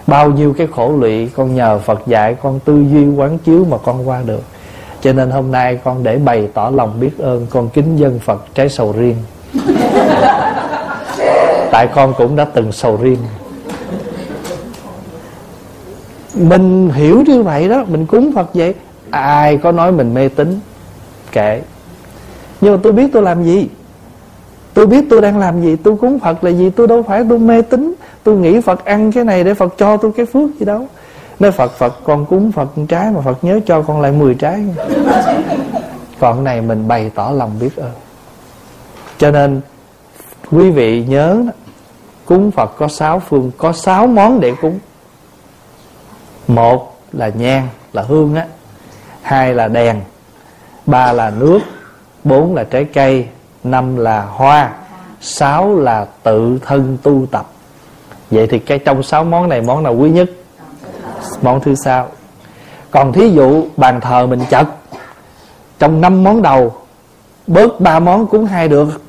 Bao 0.07 0.31
nhiêu 0.31 0.55
cái 0.59 0.67
khổ 0.75 0.93
lụy 0.97 1.29
con 1.29 1.55
nhờ 1.55 1.79
phật 1.79 2.07
dạy 2.07 2.37
con 2.43 2.61
tư 2.61 2.85
duy 2.93 3.07
quán 3.07 3.39
chiếu 3.39 3.65
mà 3.65 3.79
con 3.79 4.09
qua 4.09 4.23
được. 4.27 4.43
Cho 5.01 5.13
nên 5.13 5.31
hôm 5.31 5.53
nay 5.53 5.79
con 5.85 6.03
để 6.03 6.19
bày 6.19 6.49
tỏ 6.55 6.71
lòng 6.75 7.01
biết 7.01 7.19
ơn 7.19 7.47
con 7.51 7.69
kính 7.69 7.97
dân 7.97 8.19
phật 8.19 8.45
trái 8.55 8.69
sầu 8.69 8.95
riêng. 8.97 9.17
Tại 11.71 11.89
con 11.95 12.15
cũng 12.19 12.37
đã 12.37 12.45
từng 12.45 12.73
sầu 12.73 12.97
riêng 12.97 13.19
mình 16.35 16.91
hiểu 16.91 17.23
như 17.27 17.43
vậy 17.43 17.69
đó, 17.69 17.85
mình 17.89 18.07
cúng 18.07 18.33
phật 18.35 18.55
vậy, 18.55 18.75
ai 19.11 19.57
có 19.57 19.73
nói 19.73 19.93
mình 19.93 20.15
mê 20.15 20.29
tín, 20.29 20.61
kệ. 21.33 21.63
Nhưng 22.61 22.73
mà 22.73 22.81
tôi 22.83 22.93
biết 22.93 23.07
tôi 23.13 23.23
làm 23.23 23.45
gì. 23.45 23.69
Tôi 24.75 24.87
biết 24.87 25.05
tôi 25.11 25.21
đang 25.21 25.39
làm 25.39 25.63
gì, 25.63 25.77
tôi 25.77 25.97
cúng 25.97 26.19
phật 26.19 26.45
là 26.45 26.51
gì, 26.51 26.71
tôi 26.71 26.89
đâu 26.89 27.03
phải 27.03 27.25
tôi 27.29 27.39
mê 27.39 27.63
tín. 27.63 27.95
Tôi 28.23 28.37
nghĩ 28.37 28.61
phật 28.61 28.85
ăn 28.85 29.13
cái 29.13 29.25
này 29.25 29.45
để 29.45 29.55
phật 29.55 29.75
cho 29.79 29.97
tôi 29.97 30.13
cái 30.17 30.27
phước 30.27 30.51
gì 30.59 30.67
đâu. 30.67 30.87
Nói 31.41 31.51
phật 31.51 31.73
phật, 31.73 32.05
con 32.05 32.27
cúng 32.27 32.53
phật 32.53 32.79
một 32.79 32.85
trái 32.89 33.11
mà 33.11 33.21
phật 33.21 33.45
nhớ 33.45 33.61
cho 33.67 33.83
con 33.83 34.01
lại 34.01 34.13
10 34.13 34.35
trái. 34.35 34.65
Còn 36.19 36.45
này 36.45 36.61
mình 36.61 36.89
bày 36.89 37.11
tỏ 37.15 37.31
lòng 37.31 37.51
biết 37.61 37.77
ơn. 37.77 37.91
Cho 39.19 39.31
nên, 39.31 39.61
quý 40.51 40.71
vị 40.71 41.05
nhớ 41.09 41.45
cúng 42.25 42.51
phật 42.51 42.77
có 42.79 42.89
sáu 42.89 43.21
phương, 43.21 43.51
có 43.59 43.73
sáu 43.73 44.07
món 44.07 44.41
để 44.41 44.55
cúng 44.61 44.79
một 46.49 47.01
là 47.13 47.29
nhang, 47.29 47.69
là 47.93 48.03
hương 48.03 48.35
á. 48.35 48.47
Hai 49.23 49.55
là 49.55 49.69
đèn. 49.69 50.01
Ba 50.87 51.13
là 51.13 51.31
nước. 51.31 51.61
Bốn 52.25 52.55
là 52.55 52.65
trái 52.65 52.85
cây. 52.85 53.29
Năm 53.65 53.97
là 53.97 54.23
hoa. 54.23 54.73
Sáu 55.21 55.79
là 55.79 56.07
tự 56.23 56.59
thân 56.63 56.99
tu 57.03 57.27
tập. 57.31 57.47
Vậy 58.31 58.47
thì 58.47 58.59
cái 58.59 58.79
trong 58.79 59.03
sáu 59.03 59.25
món 59.25 59.49
này, 59.49 59.61
món 59.61 59.83
nào 59.83 59.95
quý 59.95 60.11
nhất? 60.11 60.31
Món 61.43 61.61
thứ 61.61 61.75
sáu. 61.75 62.09
Còn 62.91 63.13
thí 63.13 63.31
dụ 63.31 63.65
bàn 63.77 64.01
thờ 64.01 64.27
mình 64.27 64.41
chật. 64.51 64.67
Trong 65.79 66.01
năm 66.01 66.25
món 66.25 66.43
đầu, 66.43 66.75
bớt 67.47 67.81
ba 67.81 68.01
món 68.01 68.27
cúng 68.27 68.47
hai 68.47 68.69
được. 68.69 69.03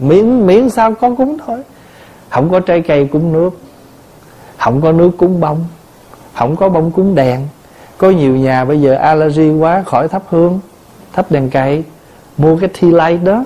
Miễn 0.00 0.46
miễn 0.46 0.70
sao 0.70 0.94
có 0.94 1.14
cúng 1.18 1.38
thôi. 1.46 1.62
Không 2.30 2.50
có 2.50 2.60
trái 2.60 2.80
cây 2.80 3.08
cúng 3.12 3.32
nước. 3.32 3.50
Không 4.58 4.80
có 4.80 4.92
nước 4.92 5.10
cúng 5.18 5.40
bông 5.40 5.64
không 6.34 6.56
có 6.56 6.68
bông 6.68 6.90
cúng 6.90 7.14
đèn. 7.14 7.48
Có 7.98 8.10
nhiều 8.10 8.36
nhà 8.36 8.64
bây 8.64 8.80
giờ 8.80 8.94
allergy 8.94 9.50
quá, 9.50 9.82
khỏi 9.86 10.08
thắp 10.08 10.22
hương, 10.28 10.60
thắp 11.12 11.26
đèn 11.30 11.50
cày. 11.50 11.82
Mua 12.36 12.56
cái 12.56 12.68
tea 12.68 12.90
light 12.90 13.24
đó, 13.24 13.44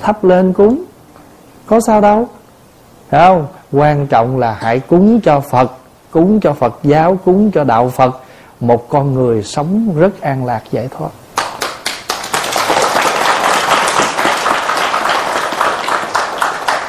thắp 0.00 0.24
lên 0.24 0.52
cúng. 0.52 0.84
Có 1.66 1.80
sao 1.80 2.00
đâu. 2.00 2.28
Thấy 3.10 3.20
không? 3.26 3.46
Quan 3.72 4.06
trọng 4.06 4.38
là 4.38 4.56
hãy 4.60 4.80
cúng 4.80 5.20
cho 5.20 5.40
phật, 5.40 5.72
cúng 6.10 6.40
cho 6.40 6.52
phật 6.52 6.78
giáo, 6.82 7.18
cúng 7.24 7.50
cho 7.50 7.64
đạo 7.64 7.88
phật. 7.88 8.20
Một 8.60 8.88
con 8.88 9.14
người 9.14 9.42
sống 9.42 9.94
rất 9.96 10.20
an 10.20 10.46
lạc 10.46 10.62
giải 10.70 10.88
thoát 10.98 11.10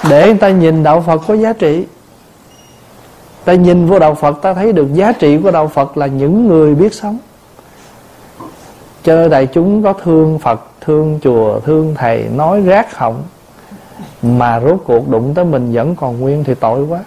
để 0.10 0.26
người 0.26 0.38
ta 0.38 0.50
nhìn 0.50 0.84
đạo 0.84 1.04
phật 1.08 1.22
có 1.28 1.34
giá 1.34 1.54
trị 1.54 1.86
ta 3.46 3.54
nhìn 3.54 3.86
vô 3.86 4.00
đạo 4.00 4.16
phật, 4.16 4.42
ta 4.42 4.54
thấy 4.54 4.74
được 4.74 4.94
giá 4.94 5.12
trị 5.12 5.38
của 5.38 5.52
đạo 5.52 5.68
phật 5.68 5.98
là 5.98 6.08
những 6.08 6.48
người 6.48 6.76
biết 6.76 6.94
sống. 6.94 7.18
Cho 9.04 9.16
nên 9.16 9.30
đại 9.30 9.46
chúng 9.46 9.84
có 9.84 9.94
thương 9.94 10.40
phật, 10.40 10.62
thương 10.82 11.20
chùa, 11.24 11.60
thương 11.60 11.96
thầy, 11.98 12.24
nói 12.36 12.62
rác 12.62 12.98
họng, 12.98 13.24
mà 14.22 14.60
rốt 14.60 14.82
cuộc 14.86 15.10
đụng 15.10 15.34
tới 15.34 15.46
mình 15.46 15.74
vẫn 15.74 15.96
còn 15.96 16.20
nguyên 16.20 16.44
thì 16.44 16.54
tội 16.54 16.84
quá. 16.84 17.00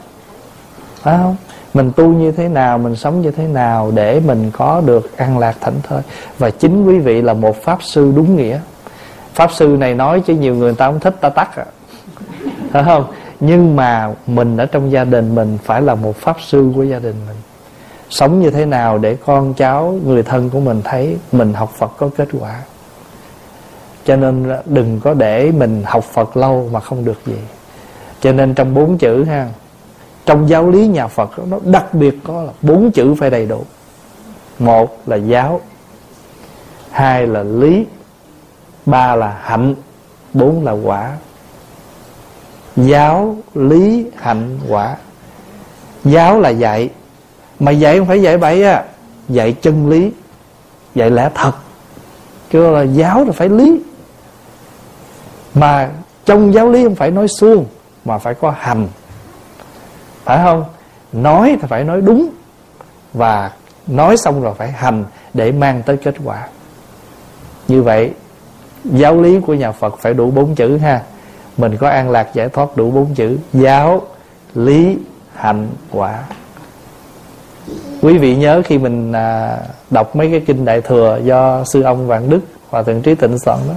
Phải 1.02 1.18
không? 1.18 1.36
Mình 1.74 1.92
tu 1.96 2.06
như 2.06 2.32
thế 2.32 2.48
nào, 2.48 2.78
mình 2.78 2.96
sống 2.96 3.22
như 3.22 3.30
thế 3.30 3.46
nào 3.46 3.92
để 3.94 4.20
mình 4.20 4.50
có 4.52 4.82
được 4.86 5.16
an 5.16 5.38
lạc 5.38 5.56
thảnh 5.60 5.74
thơi? 5.82 6.00
Và 6.38 6.50
chính 6.50 6.86
quý 6.86 6.98
vị 6.98 7.22
là 7.22 7.34
một 7.34 7.62
pháp 7.62 7.82
sư 7.82 8.12
đúng 8.16 8.36
nghĩa. 8.36 8.58
Pháp 9.34 9.52
sư 9.52 9.66
này 9.66 9.94
nói 9.94 10.20
chứ 10.20 10.34
nhiều 10.34 10.54
người 10.54 10.74
ta 10.74 10.86
không 10.86 11.00
thích, 11.00 11.14
ta 11.20 11.28
tắt 11.28 11.56
à. 11.56 11.64
Phải 12.70 12.84
không? 12.84 13.04
Nhưng 13.40 13.76
mà 13.76 14.14
mình 14.26 14.56
ở 14.56 14.66
trong 14.66 14.92
gia 14.92 15.04
đình 15.04 15.34
mình 15.34 15.58
phải 15.64 15.82
là 15.82 15.94
một 15.94 16.16
pháp 16.16 16.36
sư 16.40 16.72
của 16.76 16.82
gia 16.82 16.98
đình 16.98 17.16
mình. 17.26 17.36
Sống 18.10 18.40
như 18.40 18.50
thế 18.50 18.66
nào 18.66 18.98
để 18.98 19.16
con 19.26 19.54
cháu, 19.54 19.98
người 20.04 20.22
thân 20.22 20.50
của 20.50 20.60
mình 20.60 20.80
thấy 20.84 21.16
mình 21.32 21.54
học 21.54 21.72
phật 21.78 21.92
có 21.96 22.10
kết 22.16 22.28
quả. 22.40 22.60
Cho 24.04 24.16
nên 24.16 24.52
đừng 24.64 25.00
có 25.00 25.14
để 25.14 25.52
mình 25.52 25.82
học 25.86 26.04
phật 26.04 26.36
lâu 26.36 26.68
mà 26.72 26.80
không 26.80 27.04
được 27.04 27.26
gì. 27.26 27.38
Cho 28.20 28.32
nên 28.32 28.54
trong 28.54 28.74
bốn 28.74 28.98
chữ 28.98 29.24
ha, 29.24 29.48
trong 30.26 30.48
giáo 30.48 30.70
lý 30.70 30.86
nhà 30.86 31.06
phật 31.06 31.30
nó 31.48 31.58
đặc 31.64 31.94
biệt 31.94 32.14
có 32.24 32.42
là 32.42 32.52
bốn 32.62 32.90
chữ 32.90 33.14
phải 33.14 33.30
đầy 33.30 33.46
đủ. 33.46 33.64
Một 34.58 34.98
là 35.06 35.16
giáo, 35.16 35.60
hai 36.90 37.26
là 37.26 37.42
lý, 37.42 37.86
ba 38.86 39.16
là 39.16 39.38
hạnh, 39.42 39.74
bốn 40.34 40.64
là 40.64 40.72
quả 40.72 41.16
giáo 42.76 43.36
lý 43.54 44.06
hạnh 44.16 44.58
quả. 44.68 44.96
Giáo 46.04 46.40
là 46.40 46.48
dạy, 46.48 46.90
mà 47.60 47.70
dạy 47.70 47.98
không 47.98 48.06
phải 48.06 48.22
dạy 48.22 48.38
bậy 48.38 48.64
á, 48.64 48.84
dạy 49.28 49.52
chân 49.52 49.88
lý, 49.88 50.12
dạy 50.94 51.10
lẽ 51.10 51.30
thật. 51.34 51.52
Kêu 52.50 52.72
là 52.72 52.82
giáo 52.82 53.24
là 53.24 53.32
phải 53.32 53.48
lý. 53.48 53.80
Mà 55.54 55.90
trong 56.24 56.54
giáo 56.54 56.70
lý 56.70 56.84
không 56.84 56.94
phải 56.94 57.10
nói 57.10 57.28
suông, 57.28 57.66
mà 58.04 58.18
phải 58.18 58.34
có 58.34 58.54
hành. 58.58 58.88
Phải 60.24 60.38
không? 60.44 60.64
Nói 61.12 61.56
thì 61.60 61.66
phải 61.68 61.84
nói 61.84 62.00
đúng, 62.00 62.28
và 63.12 63.50
nói 63.86 64.16
xong 64.16 64.42
rồi 64.42 64.54
phải 64.58 64.72
hành 64.72 65.04
để 65.34 65.52
mang 65.52 65.82
tới 65.82 65.96
kết 65.96 66.14
quả. 66.24 66.46
Như 67.68 67.82
vậy, 67.82 68.10
giáo 68.84 69.20
lý 69.20 69.40
của 69.40 69.54
nhà 69.54 69.72
phật 69.72 69.98
phải 69.98 70.14
đủ 70.14 70.30
bốn 70.30 70.54
chữ 70.54 70.76
ha 70.76 71.02
mình 71.56 71.76
có 71.76 71.88
an 71.88 72.10
lạc 72.10 72.34
giải 72.34 72.48
thoát 72.48 72.76
đủ 72.76 72.90
bốn 72.90 73.14
chữ. 73.14 73.38
Giáo 73.52 74.02
lý 74.54 74.98
hạnh 75.34 75.68
quả. 75.90 76.18
Quý 78.02 78.18
vị 78.18 78.36
nhớ 78.36 78.62
khi 78.64 78.78
mình 78.78 79.12
à, 79.12 79.58
đọc 79.90 80.16
mấy 80.16 80.30
cái 80.30 80.40
kinh 80.40 80.64
đại 80.64 80.80
thừa 80.80 81.20
do 81.24 81.64
sư 81.72 81.82
ông 81.82 82.06
vạn 82.06 82.30
đức 82.30 82.40
hòa 82.70 82.82
thượng 82.82 83.02
trí 83.02 83.14
tịnh 83.14 83.38
soạn 83.38 83.58
đó. 83.68 83.74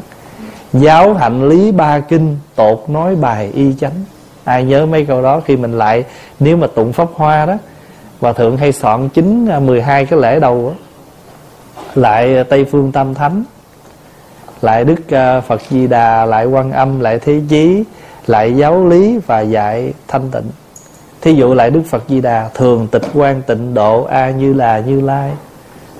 Giáo 0.73 1.13
hạnh 1.13 1.49
lý 1.49 1.71
ba 1.71 1.99
kinh 1.99 2.37
tột 2.55 2.83
nói 2.87 3.15
bài 3.15 3.51
y 3.53 3.73
chánh. 3.79 4.03
Ai 4.43 4.63
nhớ 4.63 4.85
mấy 4.85 5.05
câu 5.05 5.21
đó 5.21 5.41
khi 5.45 5.55
mình 5.55 5.77
lại 5.77 6.03
nếu 6.39 6.57
mà 6.57 6.67
tụng 6.67 6.93
pháp 6.93 7.07
hoa 7.13 7.45
đó 7.45 7.57
hòa 8.19 8.33
thượng 8.33 8.57
hay 8.57 8.71
soạn 8.71 9.09
chín 9.09 9.47
à, 9.49 9.59
mười 9.59 9.81
hai 9.81 10.05
cái 10.05 10.19
lễ 10.19 10.39
đầu 10.39 10.69
đó, 10.69 10.73
lại 11.95 12.43
tây 12.49 12.65
phương 12.65 12.91
tam 12.91 13.13
thánh 13.13 13.43
lại 14.61 14.85
đức 14.85 15.13
à, 15.13 15.41
phật 15.41 15.61
di 15.69 15.87
đà, 15.87 16.25
lại 16.25 16.45
quan 16.45 16.71
âm, 16.71 16.99
lại 16.99 17.19
thế 17.19 17.41
chí, 17.49 17.83
lại 18.27 18.55
giáo 18.57 18.85
lý 18.85 19.19
và 19.27 19.41
dạy 19.41 19.93
thanh 20.07 20.31
tịnh. 20.31 20.49
Thí 21.21 21.33
dụ 21.33 21.53
lại 21.53 21.69
đức 21.69 21.81
phật 21.89 22.03
di 22.07 22.21
đà, 22.21 22.49
thường 22.53 22.87
tịch 22.87 23.03
quan, 23.13 23.41
tịnh 23.41 23.73
độ, 23.73 24.03
a 24.03 24.29
như 24.29 24.53
là 24.53 24.79
như 24.79 25.01
lai. 25.01 25.31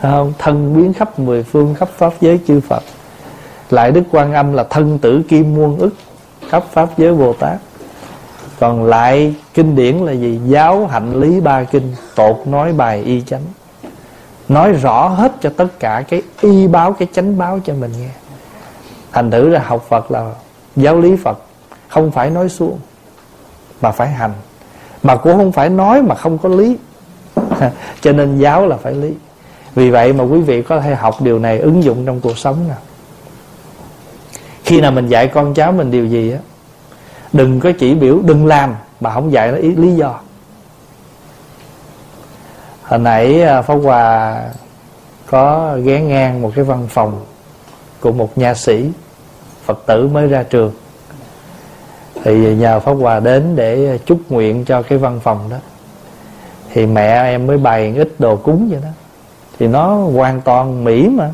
Không? 0.02 0.34
Thân 0.38 0.76
biến 0.76 0.94
khắp 0.94 1.20
mười 1.20 1.44
phương, 1.44 1.76
khắp 1.76 1.90
pháp 1.98 2.14
giới 2.22 2.40
chư 2.48 2.60
phật. 2.60 2.84
Lại 3.70 3.92
đức 3.92 4.04
quan 4.12 4.34
âm 4.34 4.54
là 4.54 4.64
thân 4.64 5.00
tử 5.00 5.22
kim 5.30 5.56
muôn 5.56 5.78
ức, 5.78 5.94
khắp 6.50 6.64
pháp 6.72 6.90
giới 6.98 7.14
bồ 7.14 7.34
tát. 7.34 7.58
Còn 8.60 8.84
lại 8.84 9.36
kinh 9.54 9.76
điển 9.76 9.98
là 9.98 10.12
gì? 10.12 10.40
Giáo 10.46 10.88
hạnh 10.88 11.20
lý 11.20 11.40
ba 11.40 11.64
kinh, 11.64 11.96
tột 12.16 12.38
nói 12.46 12.74
bài 12.74 13.04
y 13.04 13.22
chánh. 13.22 13.42
Nói 14.50 14.72
rõ 14.72 15.08
hết 15.08 15.32
cho 15.42 15.50
tất 15.58 15.80
cả 15.80 16.04
cái 16.10 16.22
y 16.42 16.68
báo, 16.68 16.94
cái 16.94 17.08
chánh 17.14 17.38
báo 17.38 17.60
cho 17.66 17.74
mình 17.74 17.92
nghe 18.00 18.10
thành 19.18 19.32
thử 19.32 19.50
là 19.50 19.60
học 19.60 19.86
phật 19.90 20.12
là 20.12 20.32
giáo 20.76 21.00
lý 21.00 21.16
phật, 21.16 21.38
không 21.88 22.12
phải 22.12 22.30
nói 22.30 22.50
suông, 22.50 22.80
mà 23.82 23.92
phải 23.92 24.08
hành. 24.08 24.34
Mà 25.04 25.16
cũng 25.16 25.38
không 25.38 25.52
phải 25.52 25.70
nói 25.70 26.02
mà 26.02 26.16
không 26.16 26.38
có 26.38 26.50
lý. 26.50 26.78
Cho 28.02 28.12
nên 28.12 28.38
giáo 28.38 28.68
là 28.68 28.78
phải 28.78 28.94
lý. 28.94 29.14
Vì 29.76 29.90
vậy 29.90 30.14
mà 30.14 30.24
quý 30.24 30.42
vị 30.42 30.62
có 30.62 30.82
thể 30.82 30.96
học 30.96 31.22
điều 31.22 31.40
này 31.40 31.60
ứng 31.60 31.84
dụng 31.84 32.06
trong 32.06 32.22
cuộc 32.22 32.38
sống 32.38 32.68
nào 32.68 32.78
khi 34.64 34.82
nào 34.82 34.92
mình 34.92 35.08
dạy 35.08 35.28
con 35.28 35.54
cháu 35.54 35.72
mình 35.72 35.92
điều 35.92 36.06
gì 36.06 36.32
á, 36.32 36.40
đừng 37.34 37.60
có 37.60 37.72
chỉ 37.80 37.94
biểu, 37.94 38.20
đừng 38.26 38.46
làm 38.46 38.76
mà 39.00 39.14
không 39.14 39.32
dạy 39.32 39.52
nó 39.52 39.58
ý, 39.58 39.76
lý 39.76 39.96
do. 39.96 40.20
Hồi 42.84 43.00
nãy 43.00 43.42
à, 43.42 43.62
pháp 43.62 43.76
hòa 43.76 44.42
có 45.26 45.78
ghé 45.84 46.02
ngang 46.02 46.42
một 46.42 46.52
cái 46.56 46.66
văn 46.66 46.88
phòng 46.90 47.26
của 48.00 48.12
một 48.12 48.38
nha 48.38 48.54
sĩ 48.54 48.92
phật 49.68 49.84
tử 49.86 50.08
mới 50.08 50.28
ra 50.28 50.44
trường. 50.44 50.72
Thì 52.24 52.56
nhờ 52.56 52.80
pháp 52.80 52.94
hòa 52.94 53.20
đến 53.20 53.56
để 53.56 54.00
chúc 54.06 54.20
nguyện 54.30 54.66
cho 54.66 54.82
cái 54.82 54.98
văn 54.98 55.20
phòng 55.24 55.50
đó. 55.50 55.58
Thì 56.74 56.86
mẹ 56.86 57.24
em 57.24 57.48
mới 57.48 57.58
bày 57.58 57.94
ít 57.98 58.10
đồ 58.20 58.36
cúng 58.36 58.68
vậy 58.72 58.80
đó. 58.84 58.90
Thì 59.60 59.68
nó 59.68 59.96
hoàn 59.96 60.42
toàn 60.42 60.84
mỹ 60.84 61.10
mà. 61.10 61.30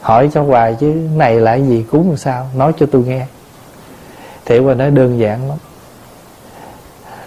Hỏi 0.00 0.30
cho 0.32 0.42
hoài 0.42 0.76
chứ, 0.80 0.86
này 1.16 1.40
là 1.40 1.52
cái 1.52 1.66
gì, 1.66 1.84
cúng 1.90 2.08
làm 2.08 2.16
sao? 2.16 2.46
Nói 2.56 2.72
cho 2.78 2.86
tôi 2.92 3.02
nghe. 3.02 3.26
Thì 4.44 4.58
hòa 4.58 4.74
nói, 4.74 4.90
đơn 4.90 5.18
giản 5.18 5.48
lắm. 5.48 5.58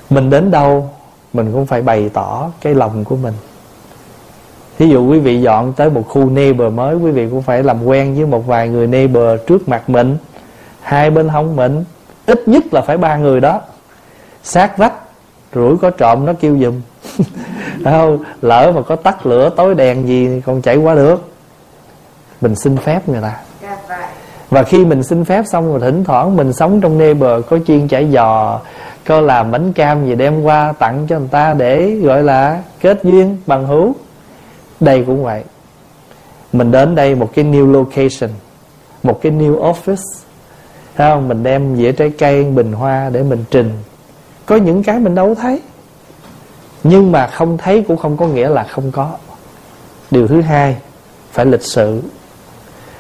Mình 0.09 0.29
đến 0.29 0.51
đâu, 0.51 0.89
mình 1.33 1.51
cũng 1.53 1.65
phải 1.65 1.81
bày 1.81 2.09
tỏ 2.13 2.49
cái 2.61 2.75
lòng 2.75 3.03
của 3.03 3.15
mình. 3.15 3.33
Thí 4.77 4.87
dụ 4.87 5.07
quý 5.07 5.19
vị 5.19 5.41
dọn 5.41 5.73
tới 5.73 5.89
một 5.89 6.03
khu 6.09 6.29
neighbor 6.29 6.73
mới 6.73 6.95
Quý 6.95 7.11
vị 7.11 7.27
cũng 7.31 7.41
phải 7.41 7.63
làm 7.63 7.85
quen 7.85 8.15
với 8.15 8.25
một 8.25 8.47
vài 8.47 8.69
người 8.69 8.87
neighbor 8.87 9.39
trước 9.47 9.69
mặt 9.69 9.89
mình. 9.89 10.17
Hai 10.81 11.09
bên 11.09 11.29
hông 11.29 11.55
mình 11.55 11.83
Ít 12.25 12.47
nhất 12.47 12.63
là 12.71 12.81
phải 12.81 12.97
ba 12.97 13.17
người 13.17 13.39
đó. 13.39 13.61
Sát 14.43 14.77
vách 14.77 14.93
Rủi 15.55 15.77
có 15.77 15.89
trộm 15.89 16.25
nó 16.25 16.33
kêu 16.39 16.57
giùm 16.57 16.81
không? 17.83 18.23
Lỡ 18.41 18.71
mà 18.75 18.81
có 18.81 18.95
tắt 18.95 19.25
lửa 19.25 19.49
tối 19.49 19.75
đèn 19.75 20.07
gì 20.07 20.41
còn 20.45 20.61
chạy 20.61 20.77
qua 20.77 20.95
được. 20.95 21.29
Mình 22.41 22.55
xin 22.55 22.77
phép 22.77 23.09
người 23.09 23.21
ta. 23.21 23.37
Dạ, 23.61 23.77
và 24.49 24.63
khi 24.63 24.85
mình 24.85 25.03
xin 25.03 25.25
phép 25.25 25.43
xong 25.51 25.69
rồi 25.71 25.79
thỉnh 25.79 26.03
thoảng 26.03 26.35
mình 26.35 26.53
sống 26.53 26.81
trong 26.81 26.97
neighbor 26.97 27.45
có 27.49 27.57
chuyên 27.67 27.87
chải 27.87 28.11
giò 28.11 28.59
có 29.07 29.21
làm 29.21 29.51
bánh 29.51 29.73
cam 29.73 30.05
gì 30.05 30.15
đem 30.15 30.43
qua 30.43 30.73
tặng 30.79 31.05
cho 31.09 31.19
người 31.19 31.27
ta 31.31 31.53
để 31.53 31.91
gọi 32.03 32.23
là 32.23 32.61
kết 32.81 33.03
duyên 33.03 33.37
bằng 33.45 33.67
hữu 33.67 33.95
đây 34.83 35.03
cũng 35.07 35.23
vậy. 35.23 35.43
Mình 36.53 36.71
đến 36.71 36.95
đây 36.95 37.15
một 37.15 37.29
cái 37.33 37.45
new 37.45 37.71
location, 37.71 38.29
một 39.03 39.19
cái 39.21 39.31
new 39.31 39.73
office. 39.73 40.23
Thấy 40.95 41.09
không? 41.09 41.27
Mình 41.27 41.43
đem 41.43 41.75
dĩa 41.75 41.91
trái 41.91 42.09
cây, 42.09 42.43
bình 42.43 42.73
hoa 42.73 43.09
để 43.09 43.23
mình 43.23 43.43
trình. 43.51 43.71
Có 44.45 44.55
những 44.55 44.83
cái 44.83 44.99
mình 44.99 45.15
đâu 45.15 45.35
thấy. 45.35 45.61
Nhưng 46.83 47.11
mà 47.11 47.27
không 47.27 47.57
thấy 47.57 47.85
cũng 47.87 47.97
không 47.97 48.17
có 48.17 48.27
nghĩa 48.27 48.49
là 48.49 48.63
không 48.63 48.91
có. 48.91 49.11
Điều 50.11 50.27
thứ 50.27 50.41
hai, 50.41 50.77
phải 51.31 51.45
lịch 51.45 51.63
sự. 51.63 52.01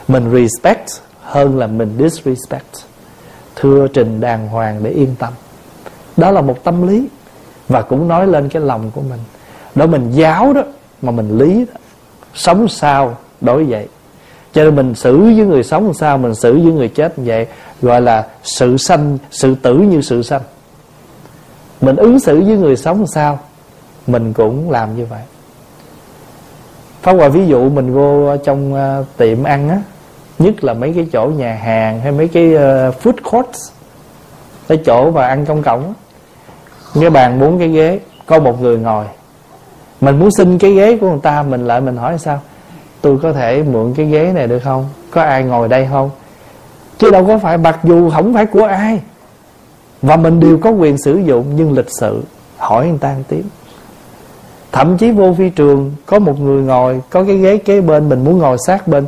Mình 0.07 0.31
respect 0.31 0.89
hơn 1.21 1.57
là 1.57 1.67
mình 1.67 1.97
disrespect. 1.99 2.75
Thưa 3.55 3.87
trình 3.87 4.21
đàng 4.21 4.47
hoàng 4.47 4.83
để 4.83 4.91
yên 4.91 5.15
tâm. 5.19 5.33
Đó 6.17 6.31
là 6.31 6.41
một 6.41 6.63
tâm 6.63 6.87
lý 6.87 7.07
và 7.67 7.81
cũng 7.81 8.07
nói 8.07 8.27
lên 8.27 8.49
cái 8.49 8.61
lòng 8.61 8.91
của 8.95 9.01
mình. 9.01 9.19
Đó, 9.75 9.85
mình 9.85 10.11
giáo 10.11 10.53
đó 10.53 10.61
mà 11.03 11.11
mình 11.11 11.37
lý 11.37 11.65
đó. 11.65 11.79
Sống 12.33 12.67
sao 12.67 13.17
đối 13.41 13.63
vậy? 13.63 13.87
Cho 14.53 14.63
nên 14.63 14.75
mình 14.75 14.95
xử 14.95 15.17
với 15.17 15.45
người 15.45 15.63
sống 15.63 15.93
sao 15.93 16.17
mình 16.17 16.35
xử 16.35 16.53
với 16.53 16.73
người 16.73 16.87
chết 16.87 17.19
như 17.19 17.23
vậy 17.25 17.47
gọi 17.81 18.01
là 18.01 18.27
sự 18.43 18.77
sanh 18.77 19.17
sự 19.31 19.55
tử 19.55 19.77
như 19.77 20.01
sự 20.01 20.23
sanh. 20.23 20.41
Mình 21.81 21.95
ứng 21.95 22.19
xử 22.19 22.41
với 22.41 22.57
người 22.57 22.75
sống 22.75 23.07
sao 23.07 23.39
mình 24.07 24.33
cũng 24.33 24.71
làm 24.71 24.97
như 24.97 25.05
vậy. 25.05 25.21
Pháp 27.01 27.13
qua 27.13 27.27
ví 27.27 27.47
dụ 27.47 27.69
mình 27.69 27.93
vô 27.93 28.37
trong 28.37 28.73
uh, 28.73 29.07
tiệm 29.17 29.43
ăn 29.43 29.69
á 29.69 29.81
Nhất 30.39 30.63
là 30.63 30.73
mấy 30.73 30.93
cái 30.95 31.07
chỗ 31.13 31.25
nhà 31.25 31.55
hàng 31.55 32.01
hay 32.01 32.11
mấy 32.11 32.27
cái 32.27 32.47
uh, 32.47 33.03
food 33.03 33.13
courts 33.31 33.71
Cái 34.67 34.79
chỗ 34.85 35.11
mà 35.11 35.27
ăn 35.27 35.45
công 35.45 35.63
cộng 35.63 35.87
á. 35.87 35.93
Cái 37.01 37.09
bàn 37.09 37.39
bốn 37.39 37.59
cái 37.59 37.67
ghế 37.67 37.99
Có 38.25 38.39
một 38.39 38.61
người 38.61 38.77
ngồi. 38.77 39.05
Mình 40.03 40.19
muốn 40.19 40.29
xin 40.31 40.57
cái 40.57 40.73
ghế 40.73 40.97
của 40.97 41.09
người 41.09 41.19
ta, 41.23 41.43
Mình 41.43 41.67
lại 41.67 41.81
mình 41.81 41.97
hỏi 41.97 42.17
sao? 42.19 42.41
Tôi 43.01 43.17
có 43.23 43.33
thể 43.33 43.63
mượn 43.63 43.93
cái 43.93 44.05
ghế 44.05 44.31
này 44.35 44.47
được 44.47 44.59
không? 44.59 44.85
Có 45.11 45.21
ai 45.21 45.43
ngồi 45.43 45.67
đây 45.67 45.87
không? 45.91 46.09
Chứ 46.97 47.11
đâu 47.11 47.25
có 47.27 47.37
phải, 47.37 47.57
mặc 47.57 47.79
dù 47.83 48.09
không 48.09 48.33
phải 48.33 48.45
của 48.45 48.63
ai. 48.63 49.01
Và 50.01 50.15
mình 50.15 50.39
đều 50.39 50.57
có 50.57 50.69
quyền 50.69 50.97
sử 50.97 51.17
dụng, 51.17 51.45
Nhưng 51.55 51.73
lịch 51.73 51.89
sự, 51.99 52.23
hỏi 52.57 52.87
người 52.87 52.97
ta 52.97 53.13
một 53.17 53.23
tiếng. 53.27 53.43
Thậm 54.71 54.97
chí 54.97 55.11
vô 55.11 55.33
phi 55.33 55.49
trường, 55.49 55.91
có 56.05 56.19
một 56.19 56.39
người 56.39 56.61
ngồi, 56.63 57.01
có 57.09 57.23
cái 57.23 57.37
ghế 57.37 57.57
kế 57.57 57.81
bên, 57.81 58.09
mình 58.09 58.23
muốn 58.23 58.37
ngồi 58.37 58.57
sát 58.67 58.87
bên 58.87 59.05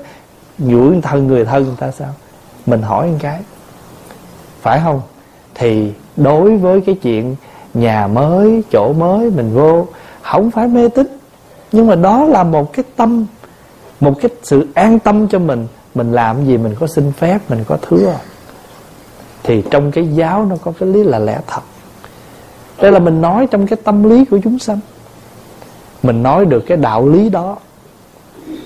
nhũi 0.58 1.02
thân 1.02 1.28
người 1.28 1.46
thân 1.46 1.64
người 1.64 1.76
ta 1.80 1.92
sao? 1.92 2.10
Mình 2.66 2.82
hỏi 2.82 3.08
một 3.08 3.18
cái. 3.22 3.40
Phải 4.62 4.82
không? 4.84 5.02
Thì 5.56 5.92
đối 6.16 6.58
với 6.58 6.82
cái 6.82 6.96
chuyện 7.02 7.36
nhà 7.74 8.08
mới, 8.08 8.64
chỗ 8.72 8.94
mới, 8.94 9.32
mình 9.32 9.52
vô 9.54 9.86
không 10.32 10.52
phải 10.52 10.68
mê 10.68 10.88
tín, 10.88 11.08
nhưng 11.72 11.88
mà 11.88 11.96
đó 11.96 12.24
là 12.24 12.44
một 12.44 12.74
cái 12.74 12.86
tâm, 12.96 13.26
một 14.00 14.14
cái 14.22 14.32
sự 14.44 14.68
an 14.74 15.00
tâm 15.00 15.28
cho 15.28 15.40
mình. 15.40 15.68
Mình 15.96 16.12
làm 16.12 16.46
gì 16.46 16.58
mình 16.58 16.76
có 16.80 16.88
xin 16.88 17.12
phép, 17.12 17.40
mình 17.50 17.64
có 17.68 17.78
thưa. 17.82 18.16
Thì 19.44 19.64
trong 19.72 19.92
cái 19.92 20.08
giáo 20.08 20.46
nó 20.46 20.56
có 20.64 20.74
cái 20.80 20.90
lý 20.90 21.04
là 21.04 21.20
lẽ 21.20 21.40
thật. 21.48 21.62
Đây 22.82 22.92
là 22.92 23.00
mình 23.00 23.22
nói 23.22 23.48
trong 23.52 23.68
cái 23.68 23.78
tâm 23.84 24.04
lý 24.04 24.26
của 24.26 24.40
chúng 24.44 24.60
sanh. 24.60 24.80
Mình 26.04 26.24
nói 26.24 26.46
được 26.46 26.64
cái 26.68 26.78
đạo 26.78 27.10
lý 27.10 27.30
đó, 27.30 27.58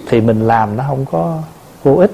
thì 0.08 0.22
mình 0.22 0.48
làm 0.48 0.78
nó 0.78 0.84
không 0.88 1.06
có 1.12 1.38
vô 1.84 1.95
ích. 1.95 2.12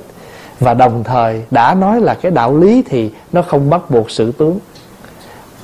Và 0.59 0.73
đồng 0.73 1.03
thời, 1.03 1.43
đã 1.51 1.73
nói 1.73 2.01
là 2.01 2.13
cái 2.13 2.31
đạo 2.31 2.57
lý 2.57 2.83
thì 2.85 3.11
nó 3.31 3.41
không 3.41 3.69
bắt 3.69 3.89
buộc 3.89 4.11
sự 4.11 4.31
tướng. 4.31 4.59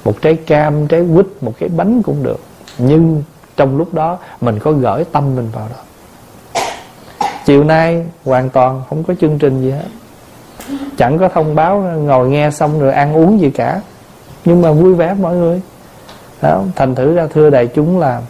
Một 0.05 0.21
trái 0.21 0.35
cam, 0.35 0.87
trái 0.87 1.05
quýt, 1.15 1.25
một 1.41 1.53
cái 1.59 1.69
bánh 1.69 2.01
cũng 2.01 2.23
được. 2.23 2.39
Nhưng 2.77 3.23
trong 3.61 3.77
lúc 3.77 3.93
đó 3.93 4.17
mình 4.41 4.59
có 4.59 4.71
gửi 4.71 5.03
tâm 5.03 5.35
mình 5.35 5.49
vào 5.53 5.67
đó. 5.69 5.75
Chiều 7.45 7.63
nay 7.63 8.05
hoàn 8.25 8.49
toàn 8.49 8.81
không 8.89 9.03
có 9.03 9.13
chương 9.21 9.37
trình 9.39 9.61
gì 9.61 9.71
hết. 9.71 9.85
Chẳng 10.97 11.17
có 11.17 11.27
thông 11.27 11.55
báo, 11.55 11.77
ngồi 11.79 12.29
nghe 12.29 12.51
xong 12.51 12.79
rồi 12.79 12.93
ăn 12.93 13.13
uống 13.13 13.39
gì 13.39 13.49
cả. 13.49 13.81
Nhưng 14.45 14.61
mà 14.61 14.71
vui 14.71 14.93
vẻ 14.93 15.13
mọi 15.13 15.35
người. 15.35 15.61
Đó 16.41 16.63
thành 16.75 16.95
thử 16.95 17.15
ra 17.15 17.27
thưa 17.33 17.49
đại 17.49 17.67
chúng 17.67 17.99
là, 17.99 18.21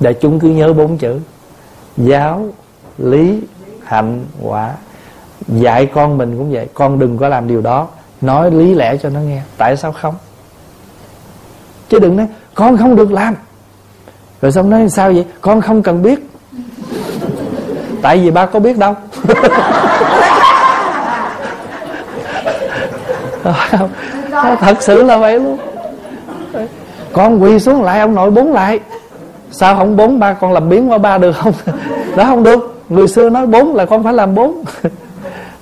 đại 0.00 0.14
chúng 0.20 0.40
cứ 0.40 0.48
nhớ 0.48 0.72
bốn 0.72 0.98
chữ. 0.98 1.20
Giáo, 1.96 2.46
lý, 2.98 3.40
hạnh, 3.84 4.24
quả. 4.42 4.74
Dạy 5.48 5.86
con 5.86 6.18
mình 6.18 6.38
cũng 6.38 6.52
vậy. 6.52 6.68
Con 6.74 6.98
đừng 6.98 7.18
có 7.18 7.28
làm 7.28 7.48
điều 7.48 7.60
đó. 7.60 7.88
Nói 8.20 8.50
lý 8.50 8.74
lẽ 8.74 8.96
cho 8.96 9.08
nó 9.08 9.20
nghe. 9.20 9.42
Tại 9.56 9.76
sao 9.76 9.92
không? 9.92 10.14
Chứ 11.88 11.98
đừng 11.98 12.16
nói, 12.16 12.26
con 12.54 12.76
không 12.76 12.96
được 12.96 13.12
làm 13.12 13.34
rồi 14.42 14.52
xong 14.52 14.70
nói 14.70 14.88
sao 14.88 15.12
vậy? 15.12 15.24
Con 15.40 15.60
không 15.60 15.82
cần 15.82 16.02
biết. 16.02 16.28
Tại 18.02 18.18
vì 18.18 18.30
ba 18.30 18.46
có 18.46 18.60
biết 18.60 18.78
đâu. 18.78 18.94
Thật 24.60 24.76
sự 24.80 25.02
là 25.02 25.16
vậy 25.16 25.40
luôn. 25.40 25.58
Con 27.12 27.42
quỳ 27.42 27.58
xuống 27.58 27.82
lại 27.82 28.00
ông 28.00 28.14
nội 28.14 28.30
bốn 28.30 28.52
lại. 28.52 28.80
Sao 29.50 29.76
không 29.76 29.96
bốn? 29.96 30.20
Ba 30.20 30.32
con 30.32 30.52
làm 30.52 30.68
biến 30.68 30.90
qua 30.90 30.98
ba 30.98 31.18
được 31.18 31.32
không? 31.32 31.52
Đó 32.16 32.24
không 32.24 32.42
được. 32.42 32.82
Người 32.88 33.08
xưa 33.08 33.30
nói 33.30 33.46
bốn 33.46 33.74
là 33.74 33.86
con 33.86 34.04
phải 34.04 34.12
làm 34.12 34.34
bốn. 34.34 34.64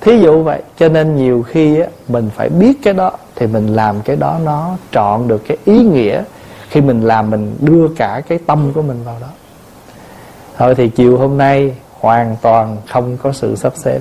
Thí 0.00 0.18
dụ 0.20 0.42
vậy 0.42 0.62
cho 0.78 0.88
nên 0.88 1.16
nhiều 1.16 1.42
khi 1.42 1.80
á, 1.80 1.86
mình 2.08 2.30
phải 2.36 2.48
biết 2.48 2.72
cái 2.82 2.94
đó 2.94 3.12
thì 3.36 3.46
mình 3.46 3.74
làm 3.74 4.00
cái 4.04 4.16
đó 4.16 4.36
nó 4.44 4.70
trọn 4.92 5.28
được 5.28 5.42
cái 5.48 5.56
ý 5.64 5.78
nghĩa 5.78 6.22
khi 6.70 6.80
mình 6.80 7.00
làm 7.00 7.30
mình 7.30 7.56
đưa 7.60 7.88
cả 7.96 8.22
cái 8.28 8.38
tâm 8.46 8.72
của 8.74 8.82
mình 8.82 9.04
vào 9.04 9.16
đó. 9.20 9.28
Thôi 10.58 10.74
thì 10.74 10.88
chiều 10.88 11.18
hôm 11.18 11.38
nay 11.38 11.74
hoàn 12.00 12.36
toàn 12.42 12.76
không 12.88 13.16
có 13.16 13.32
sự 13.32 13.56
sắp 13.56 13.72
xếp. 13.76 14.00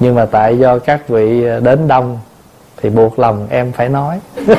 Nhưng 0.00 0.14
mà 0.14 0.26
tại 0.26 0.58
do 0.58 0.78
các 0.78 1.08
vị 1.08 1.44
ờ, 1.44 1.60
đến 1.60 1.88
đông 1.88 2.18
thì 2.82 2.90
buộc 2.90 3.18
lòng 3.18 3.46
em 3.50 3.72
phải 3.72 3.88
nói. 3.88 4.20
Vậy 4.36 4.56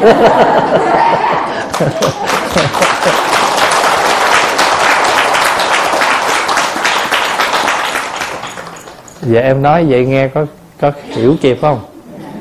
dạ, 9.22 9.42
em 9.42 9.62
nói 9.62 9.86
vậy 9.90 10.06
nghe 10.06 10.28
có 10.28 10.46
có 10.82 10.92
hiểu 11.06 11.36
kịp 11.42 11.58
không? 11.62 11.80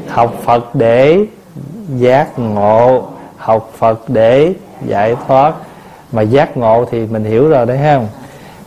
Học 0.08 0.34
Phật 0.44 0.74
để 0.74 1.18
giác 1.88 2.38
ngộ. 2.38 3.11
Học 3.42 3.70
Phật 3.78 4.08
để 4.08 4.54
giải 4.86 5.16
thoát. 5.26 5.54
Mà 6.12 6.22
giác 6.22 6.56
ngộ 6.56 6.84
thì 6.90 7.06
mình 7.06 7.24
hiểu 7.24 7.48
rồi 7.48 7.66
đấy 7.66 7.78
không? 7.82 8.08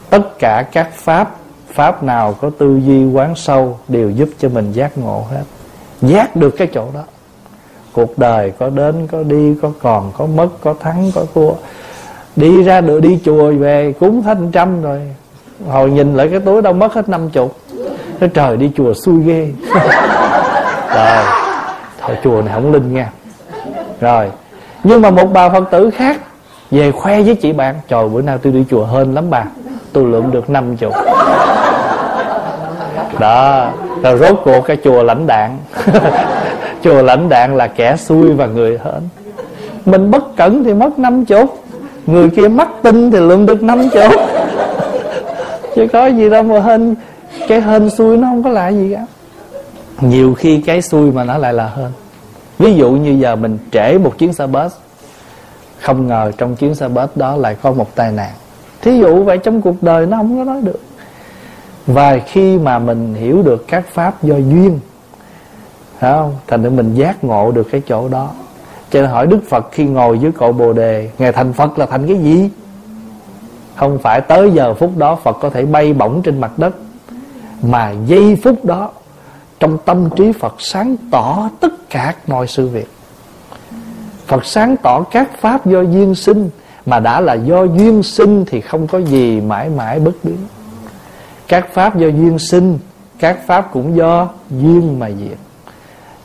Tất 0.10 0.40
cả 0.40 0.66
các 0.72 0.90
pháp 0.94 1.36
Pháp 1.74 2.04
nào 2.04 2.36
có 2.42 2.50
tư 2.58 2.80
duy 2.86 3.06
quán 3.06 3.36
sâu 3.36 3.80
Đều 3.88 4.10
giúp 4.10 4.30
cho 4.40 4.50
mình 4.50 4.72
giác 4.72 4.98
ngộ 4.98 5.26
hết. 5.32 5.44
Giác 6.02 6.36
được 6.36 6.50
cái 6.58 6.68
chỗ 6.74 6.88
đó. 6.94 7.04
Cuộc 7.94 8.18
đời 8.18 8.52
có 8.60 8.70
đến, 8.70 9.08
có 9.12 9.24
đi, 9.24 9.56
Có 9.62 9.72
còn, 9.82 10.12
có 10.18 10.26
mất, 10.26 10.48
có 10.62 10.74
thắng, 10.80 11.12
có 11.16 11.26
thua. 11.34 11.52
Đi 12.36 12.64
ra 12.64 12.82
được, 12.82 13.00
đi 13.00 13.20
chùa 13.26 13.52
về 13.52 13.94
Cúng 14.00 14.22
hết 14.22 14.38
trăm 14.52 14.82
rồi. 14.82 15.02
Hồi 15.68 15.92
nhìn 15.92 16.16
lại 16.16 16.28
cái 16.28 16.40
túi 16.40 16.62
đâu 16.62 16.74
mất 16.74 16.94
hết 16.94 17.10
năm 17.10 17.30
chục. 17.30 17.58
Nói, 18.20 18.30
trời, 18.34 18.58
đi 18.58 18.72
chùa 18.78 18.94
xui 18.94 19.24
ghê. 19.24 19.50
Rồi, 20.96 21.24
Thôi 22.02 22.18
chùa 22.24 22.42
này 22.42 22.54
không 22.54 22.72
linh 22.72 22.94
nha. 22.94 23.12
Rồi 24.02 24.32
nhưng 24.88 25.02
mà 25.02 25.10
một 25.10 25.34
bà 25.34 25.50
Phật 25.50 25.72
tử 25.72 25.90
khác 25.90 26.18
Về 26.72 26.92
khoe 26.92 27.22
với 27.22 27.36
chị 27.36 27.54
bạn, 27.54 27.76
Trời, 27.88 28.08
bữa 28.08 28.22
nào 28.22 28.38
tôi 28.38 28.54
đi 28.54 28.64
chùa 28.70 28.86
hên 28.86 29.14
lắm 29.14 29.30
bà, 29.30 29.44
Tôi 29.94 30.04
lượm 30.04 30.32
được 30.32 30.50
năm 30.50 30.78
chục. 30.78 30.94
Đó, 33.20 33.70
Rồi 34.04 34.18
rốt 34.18 34.42
cuộc 34.44 34.62
cái 34.62 34.78
chùa 34.84 35.04
lãnh 35.04 35.28
đạn. 35.28 35.58
Chùa 36.84 37.02
lãnh 37.02 37.30
đạn 37.30 37.58
là 37.58 37.68
kẻ 37.68 37.96
xui 37.98 38.34
và 38.34 38.46
người 38.46 38.80
hên. 38.84 39.02
Mình 39.86 40.12
bất 40.12 40.36
cẩn 40.36 40.64
thì 40.64 40.74
mất 40.74 41.00
năm 41.00 41.26
chục, 41.26 41.64
Người 42.06 42.30
kia 42.30 42.48
mắc 42.48 42.70
tin 42.84 43.12
thì 43.12 43.20
lượm 43.20 43.46
được 43.46 43.64
năm 43.64 43.90
chục. 43.90 44.12
Chứ 45.76 45.88
có 45.94 46.06
gì 46.06 46.30
đâu 46.30 46.44
mà 46.44 46.60
hên, 46.60 46.96
cái 47.48 47.62
hên 47.62 47.90
xui 47.90 48.18
nó 48.18 48.28
không 48.28 48.44
có 48.44 48.50
lại 48.50 48.76
gì 48.76 48.96
cả. 48.96 49.06
Nhiều 50.02 50.34
khi 50.34 50.62
cái 50.66 50.82
xui 50.82 51.12
mà 51.12 51.24
nó 51.24 51.38
lại 51.38 51.54
là 51.54 51.70
hên 51.78 52.05
ví 52.60 52.76
dụ 52.76 52.92
như 52.92 53.12
giờ 53.12 53.36
mình 53.36 53.58
trễ 53.72 53.98
một 53.98 54.18
chuyến 54.18 54.34
xe 54.34 54.48
bus, 54.48 54.74
không 55.82 56.08
ngờ 56.08 56.32
trong 56.38 56.56
chuyến 56.56 56.76
xe 56.76 56.88
bus 56.88 57.10
đó 57.16 57.36
lại 57.36 57.56
có 57.62 57.72
một 57.72 57.96
tai 57.96 58.12
nạn. 58.12 58.32
Thí 58.82 59.00
dụ 59.00 59.24
vậy 59.24 59.38
trong 59.38 59.62
cuộc 59.62 59.84
đời 59.84 60.06
nó 60.06 60.18
không 60.18 60.38
có 60.38 60.44
nói 60.44 60.62
được. 60.62 60.80
Và 61.88 62.18
khi 62.18 62.58
mà 62.58 62.80
mình 62.80 63.14
hiểu 63.14 63.42
được 63.44 63.66
các 63.68 63.86
pháp 63.94 64.24
do 64.24 64.36
duyên, 64.36 64.80
phải 66.00 66.14
không? 66.14 66.36
Thành 66.48 66.64
ra 66.64 66.70
mình 66.70 66.94
giác 66.94 67.24
ngộ 67.24 67.52
được 67.52 67.68
cái 67.72 67.82
chỗ 67.88 68.08
đó. 68.10 68.30
Cho 68.92 69.02
nên 69.02 69.10
hỏi 69.10 69.28
đức 69.28 69.40
phật 69.50 69.70
khi 69.72 69.86
ngồi 69.86 70.20
dưới 70.20 70.32
cội 70.32 70.54
bồ 70.54 70.74
đề, 70.74 71.10
ngài 71.18 71.32
thành 71.32 71.54
phật 71.54 71.80
là 71.80 71.86
thành 71.86 72.08
cái 72.08 72.18
gì? 72.18 72.50
Không 73.76 74.00
phải 74.00 74.22
tới 74.22 74.52
giờ 74.52 74.74
phút 74.74 74.98
đó 74.98 75.16
phật 75.16 75.38
có 75.42 75.50
thể 75.50 75.66
bay 75.66 75.94
bổng 75.94 76.22
trên 76.22 76.42
mặt 76.42 76.52
đất, 76.58 76.76
mà 77.62 77.94
giây 78.06 78.38
phút 78.44 78.66
đó 78.66 78.92
trong 79.60 79.78
tâm 79.86 80.10
trí 80.16 80.32
Phật 80.32 80.56
sáng 80.60 80.96
tỏ 81.12 81.50
tất 81.60 81.90
cả 81.90 82.14
mọi 82.28 82.48
sự 82.48 82.68
việc. 82.68 82.88
Phật 84.28 84.46
sáng 84.46 84.76
tỏ 84.78 85.04
các 85.04 85.30
pháp 85.42 85.66
do 85.66 85.82
duyên 85.82 86.16
sinh, 86.16 86.50
Mà 86.86 87.00
đã 87.00 87.22
là 87.22 87.34
do 87.34 87.64
duyên 87.64 88.04
sinh 88.04 88.46
Thì 88.46 88.62
không 88.62 88.88
có 88.88 88.98
gì 88.98 89.42
mãi 89.42 89.70
mãi 89.70 90.00
bất 90.00 90.12
biến. 90.24 90.38
Các 91.48 91.74
pháp 91.74 91.98
do 91.98 92.08
duyên 92.08 92.40
sinh, 92.40 92.80
Các 93.20 93.48
pháp 93.48 93.70
cũng 93.74 93.96
do 93.96 94.30
duyên 94.50 95.00
mà 95.00 95.10
diệt. 95.10 95.38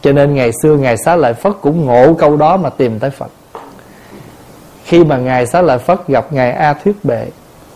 Cho 0.03 0.13
nên 0.13 0.35
ngày 0.35 0.51
xưa 0.63 0.77
Ngài 0.77 0.97
Xá 0.97 1.17
Lợi 1.17 1.35
Phất 1.35 1.53
cũng 1.61 1.87
ngộ 1.87 2.15
câu 2.15 2.37
đó 2.37 2.57
Mà 2.57 2.71
tìm 2.71 2.99
tới 2.99 3.11
Phật. 3.11 3.31
Khi 4.85 5.05
mà 5.05 5.17
Ngài 5.17 5.47
Xá 5.47 5.63
Lợi 5.63 5.79
Phất 5.79 6.09
gặp 6.09 6.33
Ngài 6.33 6.53
A 6.53 6.75
Thuyết 6.75 7.05
Bệ 7.05 7.27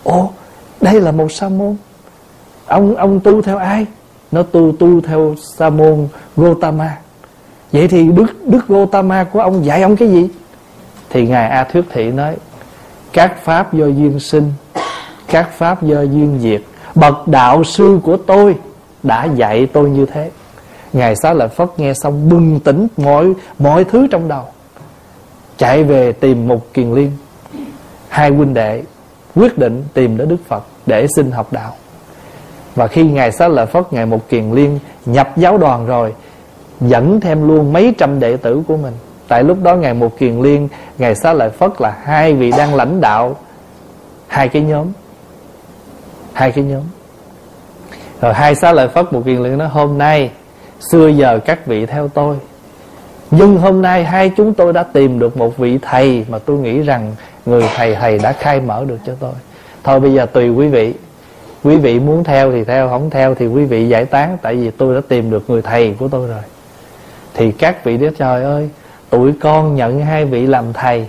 ô 0.05 0.31
đây 0.81 1.01
là 1.01 1.13
một 1.13 1.33
sa 1.33 1.49
môn. 1.49 1.77
Ông 2.67 2.97
ông 2.97 3.21
tu 3.21 3.43
theo 3.43 3.57
ai? 3.59 3.87
Nó 4.35 4.43
tu 4.43 4.73
tu 4.79 5.01
theo 5.01 5.35
sa 5.59 5.71
môn 5.71 6.09
Gotama 6.37 6.97
vậy 7.73 7.89
thì 7.89 8.09
đức 8.09 8.27
đức 8.47 8.69
Gotama 8.69 9.25
của 9.25 9.41
ông 9.41 9.65
dạy 9.65 9.83
ông 9.83 9.97
cái 9.97 10.09
gì? 10.09 10.29
Thì 11.11 11.27
ngài 11.27 11.49
A 11.49 11.65
Thuyết 11.65 11.85
Thị 11.93 12.13
nói, 12.13 12.37
các 13.13 13.45
pháp 13.45 13.75
do 13.75 13.87
duyên 13.87 14.21
sinh, 14.21 14.53
các 15.27 15.53
pháp 15.53 15.83
do 15.83 16.01
duyên 16.01 16.39
diệt, 16.41 16.63
bậc 16.95 17.29
đạo 17.29 17.65
sư 17.65 18.01
của 18.03 18.17
tôi 18.17 18.57
đã 19.03 19.25
dạy 19.25 19.67
tôi 19.67 19.91
như 19.91 20.07
thế. 20.07 20.31
Ngài 20.93 21.17
xá 21.17 21.33
lợi 21.33 21.49
phất 21.49 21.69
nghe 21.77 21.95
xong 21.95 22.29
bừng 22.29 22.61
tỉnh 22.61 22.87
mọi 22.97 23.33
mọi 23.59 23.85
thứ 23.85 24.07
trong 24.11 24.29
đầu, 24.29 24.45
chạy 25.57 25.85
về 25.85 26.13
tìm 26.13 26.49
một 26.49 26.73
kiền 26.75 26.93
liên. 26.93 27.11
Hai 28.09 28.31
huynh 28.31 28.55
đệ 28.55 28.83
quyết 29.35 29.59
định 29.59 29.85
tìm 29.95 30.17
đến 30.17 30.29
đức 30.29 30.41
phật 30.49 30.65
để 30.87 31.07
xin 31.17 31.31
học 31.31 31.53
đạo 31.53 31.75
và 32.75 32.87
khi 32.87 33.03
Ngài 33.03 33.33
Xá 33.33 33.49
Lợi 33.49 33.67
Phất, 33.67 33.93
Ngài 33.93 34.07
Một 34.07 34.29
Kiền 34.29 34.51
Liên 34.51 34.79
nhập 35.07 35.37
giáo 35.37 35.59
đoàn 35.59 35.87
rồi, 35.87 36.15
Dẫn 36.81 37.21
thêm 37.21 37.49
luôn 37.49 37.73
mấy 37.73 37.95
trăm 37.99 38.21
đệ 38.21 38.37
tử 38.37 38.63
của 38.69 38.77
mình. 38.77 38.95
Tại 39.29 39.45
lúc 39.45 39.63
đó 39.63 39.77
Ngài 39.77 39.95
Một 39.95 40.19
Kiền 40.19 40.41
Liên, 40.41 40.69
Ngài 40.99 41.15
Xá 41.15 41.33
Lợi 41.33 41.51
Phất 41.51 41.81
là 41.81 41.97
hai 42.03 42.33
vị 42.33 42.53
đang 42.57 42.75
lãnh 42.75 43.01
đạo 43.01 43.37
Hai 44.27 44.49
cái 44.49 44.63
nhóm. 44.63 44.87
Hai 46.33 46.53
cái 46.53 46.65
nhóm. 46.65 46.83
Rồi 48.21 48.35
hai 48.35 48.55
Xá 48.55 48.73
Lợi 48.73 48.89
Phất 48.89 49.13
Một 49.13 49.23
Kiền 49.25 49.43
Liên 49.43 49.59
nói, 49.59 49.69
Hôm 49.69 49.99
nay, 49.99 50.31
Xưa 50.91 51.09
giờ 51.09 51.39
các 51.39 51.67
vị 51.67 51.87
theo 51.87 52.09
tôi. 52.09 52.37
Nhưng 53.31 53.59
hôm 53.59 53.83
nay 53.83 54.05
hai 54.05 54.31
chúng 54.37 54.55
tôi 54.55 54.73
đã 54.73 54.83
tìm 54.83 55.19
được 55.19 55.37
một 55.37 55.57
vị 55.57 55.79
thầy 55.83 56.25
Mà 56.29 56.39
tôi 56.39 56.59
nghĩ 56.59 56.81
rằng 56.81 57.13
Người 57.47 57.65
thầy 57.77 57.95
thầy 57.95 58.19
đã 58.19 58.33
khai 58.33 58.61
mở 58.61 58.85
được 58.85 58.99
cho 59.07 59.13
tôi. 59.21 59.33
Thôi 59.85 60.01
bây 60.01 60.13
giờ 60.13 60.27
tùy 60.27 60.49
quý 60.49 60.69
vị 60.69 60.95
quý 61.65 61.77
vị 61.77 62.01
muốn 62.01 62.25
theo 62.25 62.53
thì 62.53 62.65
theo, 62.65 62.89
không 62.89 63.11
theo 63.11 63.35
thì 63.35 63.47
quý 63.47 63.65
vị 63.65 63.89
giải 63.89 64.05
tán, 64.05 64.39
tại 64.43 64.57
vì 64.57 64.71
tôi 64.71 64.95
đã 64.95 65.01
tìm 65.09 65.31
được 65.31 65.51
người 65.51 65.63
thầy 65.63 65.95
của 65.99 66.09
tôi 66.09 66.29
rồi. 66.29 66.43
Thì 67.35 67.53
các 67.53 67.85
vị 67.85 67.97
đứa 67.97 68.11
trời 68.11 68.45
ơi, 68.45 68.69
tụi 69.11 69.33
con 69.41 69.75
nhận 69.75 70.01
hai 70.01 70.25
vị 70.25 70.47
làm 70.47 70.73
thầy, 70.73 71.09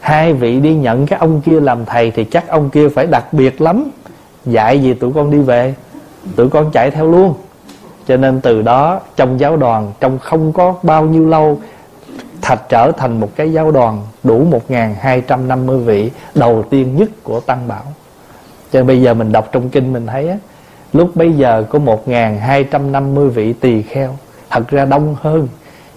hai 0.00 0.32
vị 0.32 0.60
đi 0.60 0.74
nhận 0.74 1.06
cái 1.06 1.18
ông 1.18 1.40
kia 1.40 1.60
làm 1.60 1.84
thầy 1.84 2.10
thì 2.10 2.24
chắc 2.24 2.48
ông 2.48 2.70
kia 2.70 2.88
phải 2.88 3.06
đặc 3.06 3.32
biệt 3.32 3.60
lắm, 3.60 3.90
dạy 4.44 4.82
gì 4.82 4.94
tụi 4.94 5.12
con 5.12 5.30
đi 5.30 5.38
về, 5.38 5.74
tụi 6.36 6.48
con 6.48 6.70
chạy 6.72 6.90
theo 6.90 7.10
luôn. 7.10 7.34
Cho 8.06 8.16
nên 8.16 8.40
từ 8.40 8.62
đó, 8.62 9.00
trong 9.16 9.40
giáo 9.40 9.56
đoàn, 9.56 9.92
trong 10.00 10.18
không 10.18 10.52
có 10.52 10.74
bao 10.82 11.04
nhiêu 11.04 11.26
lâu, 11.26 11.58
thạch 12.42 12.68
trở 12.68 12.92
thành 12.92 13.20
một 13.20 13.28
cái 13.36 13.52
giáo 13.52 13.70
đoàn 13.70 14.02
đủ 14.22 14.46
1.250 14.68 15.78
vị 15.78 16.10
đầu 16.34 16.64
tiên 16.70 16.96
nhất 16.96 17.08
của 17.22 17.40
Tăng 17.40 17.68
Bảo 17.68 17.84
cho 18.74 18.80
nên 18.80 18.86
bây 18.86 19.02
giờ 19.02 19.14
mình 19.14 19.32
đọc 19.32 19.48
trong 19.52 19.70
kinh 19.70 19.92
mình 19.92 20.06
thấy 20.06 20.28
á, 20.28 20.36
Lúc 20.92 21.16
bây 21.16 21.32
giờ 21.32 21.64
có 21.70 21.78
1.250 21.78 23.28
vị 23.28 23.52
tỳ 23.52 23.82
kheo, 23.82 24.18
Thật 24.50 24.68
ra 24.68 24.84
đông 24.84 25.16
hơn, 25.20 25.48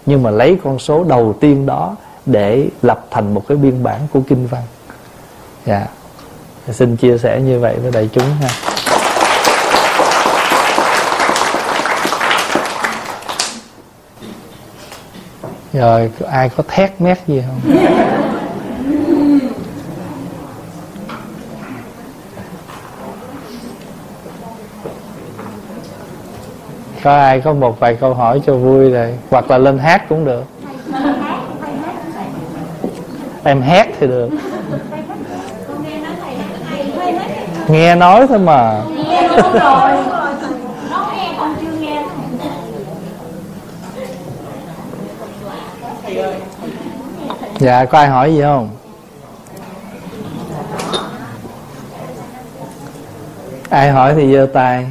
Nhưng 0.06 0.24
mà 0.24 0.30
lấy 0.30 0.58
con 0.64 0.80
số 0.80 1.04
đầu 1.04 1.36
tiên 1.40 1.66
đó 1.66 1.96
Để 2.26 2.68
lập 2.82 3.06
thành 3.12 3.34
một 3.34 3.48
cái 3.48 3.58
biên 3.58 3.84
bản 3.84 4.00
của 4.14 4.20
kinh 4.28 4.48
văn. 4.48 4.62
Dạ. 5.66 5.88
Xin 6.72 6.96
chia 6.96 7.18
sẻ 7.18 7.42
như 7.42 7.60
vậy 7.60 7.76
với 7.82 7.92
đại 7.92 8.10
chúng 8.14 8.24
ha. 8.42 8.50
Rồi, 15.74 16.12
ai 16.32 16.50
có 16.50 16.64
thét 16.68 17.02
mét 17.02 17.18
gì 17.28 17.44
không? 17.48 17.78
Có 27.08 27.16
ai 27.16 27.40
có 27.40 27.54
một 27.54 27.80
vài 27.80 27.96
câu 27.96 28.14
hỏi 28.14 28.42
cho 28.46 28.54
vui 28.56 28.90
rồi, 28.90 29.14
hoặc 29.30 29.52
là 29.52 29.58
lên 29.58 29.78
hát 29.78 30.10
cũng 30.10 30.26
được. 30.26 30.44
Em 33.44 33.62
hát 33.62 33.88
thì 34.00 34.08
được. 34.08 34.30
Nghe 37.68 37.96
nói 37.96 38.28
thôi 38.28 38.40
mà. 38.40 38.82
Dạ 47.58 47.86
có 47.86 47.98
ai 47.98 48.08
hỏi 48.08 48.36
gì 48.36 48.42
không? 48.42 48.70
Ai 53.70 53.92
hỏi 53.92 54.14
thì 54.16 54.34
giơ 54.34 54.48
tay 54.54 54.86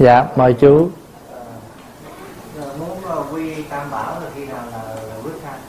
dạ 0.00 0.24
mời 0.36 0.52
chú. 0.52 0.88
Muốn 2.78 2.88
quy 3.32 3.54
tam 3.70 3.90
bảo 3.90 4.12
là 4.20 4.30
khi 4.34 4.44
nào 4.46 4.62
là, 4.72 4.78
là 5.08 5.14
quyết 5.24 5.32
thanh 5.44 5.60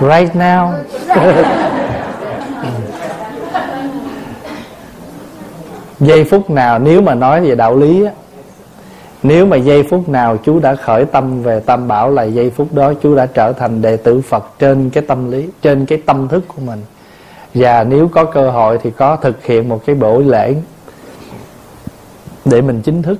right 0.10 0.36
now. 0.36 0.72
Giây 6.00 6.24
phút 6.24 6.50
nào 6.50 6.78
nếu 6.78 7.00
mà 7.00 7.14
nói 7.14 7.40
về 7.40 7.54
đạo 7.54 7.76
lý 7.76 8.04
á, 8.04 8.12
nếu 9.22 9.46
mà 9.46 9.56
giây 9.56 9.82
phút 9.90 10.08
nào 10.08 10.36
chú 10.44 10.58
đã 10.58 10.74
khởi 10.74 11.04
tâm 11.04 11.42
về 11.42 11.60
tam 11.60 11.88
bảo 11.88 12.10
là 12.10 12.22
giây 12.22 12.50
phút 12.50 12.72
đó 12.72 12.92
chú 13.02 13.14
đã 13.14 13.26
trở 13.26 13.52
thành 13.52 13.82
đệ 13.82 13.96
tử 13.96 14.20
phật 14.20 14.44
trên 14.58 14.90
cái 14.90 15.04
tâm 15.08 15.30
lý 15.30 15.48
trên 15.62 15.86
cái 15.86 16.02
tâm 16.06 16.28
thức 16.28 16.44
của 16.48 16.60
mình. 16.66 16.82
Và 17.54 17.84
nếu 17.84 18.08
có 18.08 18.24
cơ 18.24 18.50
hội 18.50 18.78
thì 18.82 18.90
có 18.90 19.16
thực 19.16 19.44
hiện 19.44 19.68
một 19.68 19.80
cái 19.86 19.96
buổi 19.96 20.24
lễ 20.24 20.54
để 22.46 22.62
mình 22.62 22.82
chính 22.82 23.02
thức. 23.02 23.18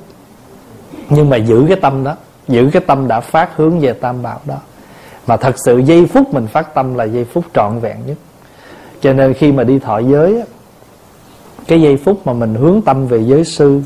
Nhưng 1.11 1.31
mà 1.31 1.37
giữ 1.37 1.65
cái 1.69 1.77
tâm 1.83 2.05
đó 2.05 2.17
giữ 2.49 2.71
cái 2.73 2.83
tâm 2.87 3.09
đã 3.09 3.21
phát 3.21 3.57
hướng 3.57 3.81
về 3.81 3.93
tam 3.93 4.23
bảo 4.23 4.41
đó. 4.45 4.57
Mà 5.27 5.37
thật 5.37 5.55
sự 5.65 5.79
giây 5.79 6.07
phút 6.07 6.35
mình 6.35 6.47
phát 6.47 6.75
tâm 6.75 6.95
là 6.95 7.05
giây 7.05 7.25
phút 7.25 7.45
trọn 7.55 7.79
vẹn 7.81 7.97
nhất. 8.07 8.17
Cho 9.01 9.13
nên 9.13 9.35
khi 9.35 9.53
mà 9.53 9.65
đi 9.65 9.79
thọ 9.79 9.99
giới 9.99 10.43
cái 11.67 11.83
giây 11.83 11.97
phút 11.97 12.27
mà 12.27 12.33
mình 12.33 12.55
hướng 12.55 12.83
tâm 12.83 13.07
về 13.07 13.25
giới 13.25 13.45
sư 13.45 13.83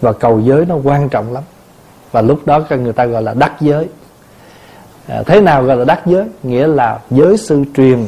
và 0.00 0.12
cầu 0.12 0.40
giới 0.40 0.64
nó 0.64 0.76
quan 0.84 1.08
trọng 1.08 1.32
lắm. 1.32 1.42
Và 2.12 2.22
lúc 2.22 2.46
đó 2.46 2.60
người 2.70 2.92
ta 2.92 3.04
gọi 3.04 3.22
là 3.22 3.34
đắc 3.34 3.52
giới. 3.60 3.88
À, 5.08 5.22
thế 5.26 5.40
nào 5.40 5.62
gọi 5.62 5.76
là 5.76 5.84
đắc 5.84 6.06
giới? 6.06 6.24
Nghĩa 6.42 6.66
là 6.66 6.98
giới 7.10 7.36
sư 7.36 7.64
truyền 7.76 8.06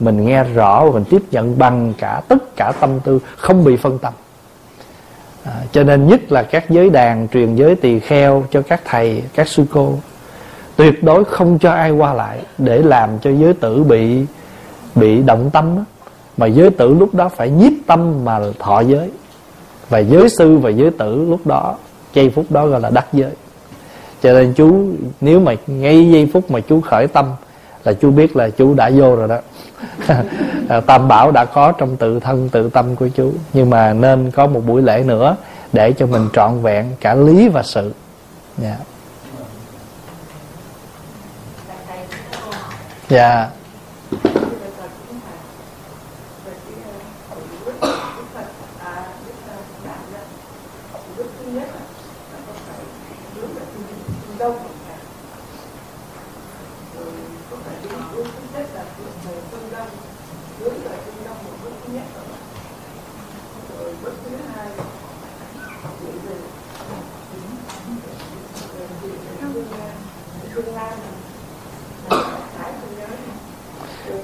mình 0.00 0.24
nghe 0.24 0.44
rõ 0.44 0.84
và 0.84 0.90
mình 0.90 1.04
tiếp 1.04 1.22
nhận 1.30 1.58
bằng 1.58 1.94
cả 1.98 2.22
tất 2.28 2.56
cả 2.56 2.72
tâm 2.80 3.00
tư 3.00 3.20
không 3.36 3.64
bị 3.64 3.76
phân 3.76 3.98
tâm 3.98 4.12
à, 5.48 5.64
cho 5.72 5.84
nên 5.84 6.06
nhất 6.06 6.32
là 6.32 6.42
các 6.42 6.70
giới 6.70 6.90
đàn 6.90 7.28
truyền 7.28 7.56
giới 7.56 7.74
tỳ 7.74 8.00
kheo 8.00 8.44
cho 8.50 8.62
các 8.62 8.80
thầy 8.84 9.22
các 9.34 9.48
sư 9.48 9.64
cô. 9.72 9.94
Tuyệt 10.76 11.02
đối 11.02 11.24
không 11.24 11.58
cho 11.58 11.72
ai 11.72 11.90
qua 11.90 12.14
lại 12.14 12.38
để 12.58 12.78
làm 12.78 13.18
cho 13.18 13.30
giới 13.30 13.54
tử 13.54 13.82
bị 13.82 14.24
bị 14.94 15.22
động 15.22 15.50
tâm 15.52 15.76
đó. 15.76 15.82
mà 16.36 16.46
giới 16.46 16.70
tử 16.70 16.94
lúc 16.94 17.14
đó 17.14 17.28
phải 17.28 17.50
nhiếp 17.50 17.72
tâm 17.86 18.24
mà 18.24 18.40
thọ 18.58 18.80
giới. 18.80 19.10
Và 19.88 19.98
giới 19.98 20.28
sư 20.28 20.56
và 20.58 20.70
giới 20.70 20.90
tử 20.90 21.26
lúc 21.28 21.46
đó 21.46 21.76
giây 22.14 22.30
phút 22.30 22.44
đó 22.50 22.66
gọi 22.66 22.80
là 22.80 22.90
đắc 22.90 23.06
giới. 23.12 23.32
Cho 24.22 24.32
nên 24.32 24.54
chú 24.54 24.86
nếu 25.20 25.40
mà 25.40 25.54
ngay 25.66 26.10
giây 26.10 26.30
phút 26.32 26.50
mà 26.50 26.60
chú 26.60 26.80
khởi 26.80 27.06
tâm 27.06 27.26
là 27.88 27.94
chú 27.94 28.10
biết 28.10 28.36
là 28.36 28.50
chú 28.50 28.74
đã 28.74 28.90
vô 28.94 29.16
rồi 29.16 29.28
đó 29.28 29.38
tam 30.86 31.08
bảo 31.08 31.30
đã 31.30 31.44
có 31.44 31.72
trong 31.72 31.96
tự 31.96 32.20
thân 32.20 32.48
tự 32.48 32.70
tâm 32.70 32.96
của 32.96 33.08
chú 33.08 33.32
nhưng 33.52 33.70
mà 33.70 33.92
nên 33.92 34.30
có 34.30 34.46
một 34.46 34.60
buổi 34.66 34.82
lễ 34.82 35.02
nữa 35.06 35.36
để 35.72 35.92
cho 35.92 36.06
mình 36.06 36.28
trọn 36.32 36.62
vẹn 36.62 36.86
cả 37.00 37.14
lý 37.14 37.48
và 37.48 37.62
sự 37.62 37.92
dạ 38.58 38.68
yeah. 38.68 38.78
dạ 43.08 43.48
yeah. 44.24 44.37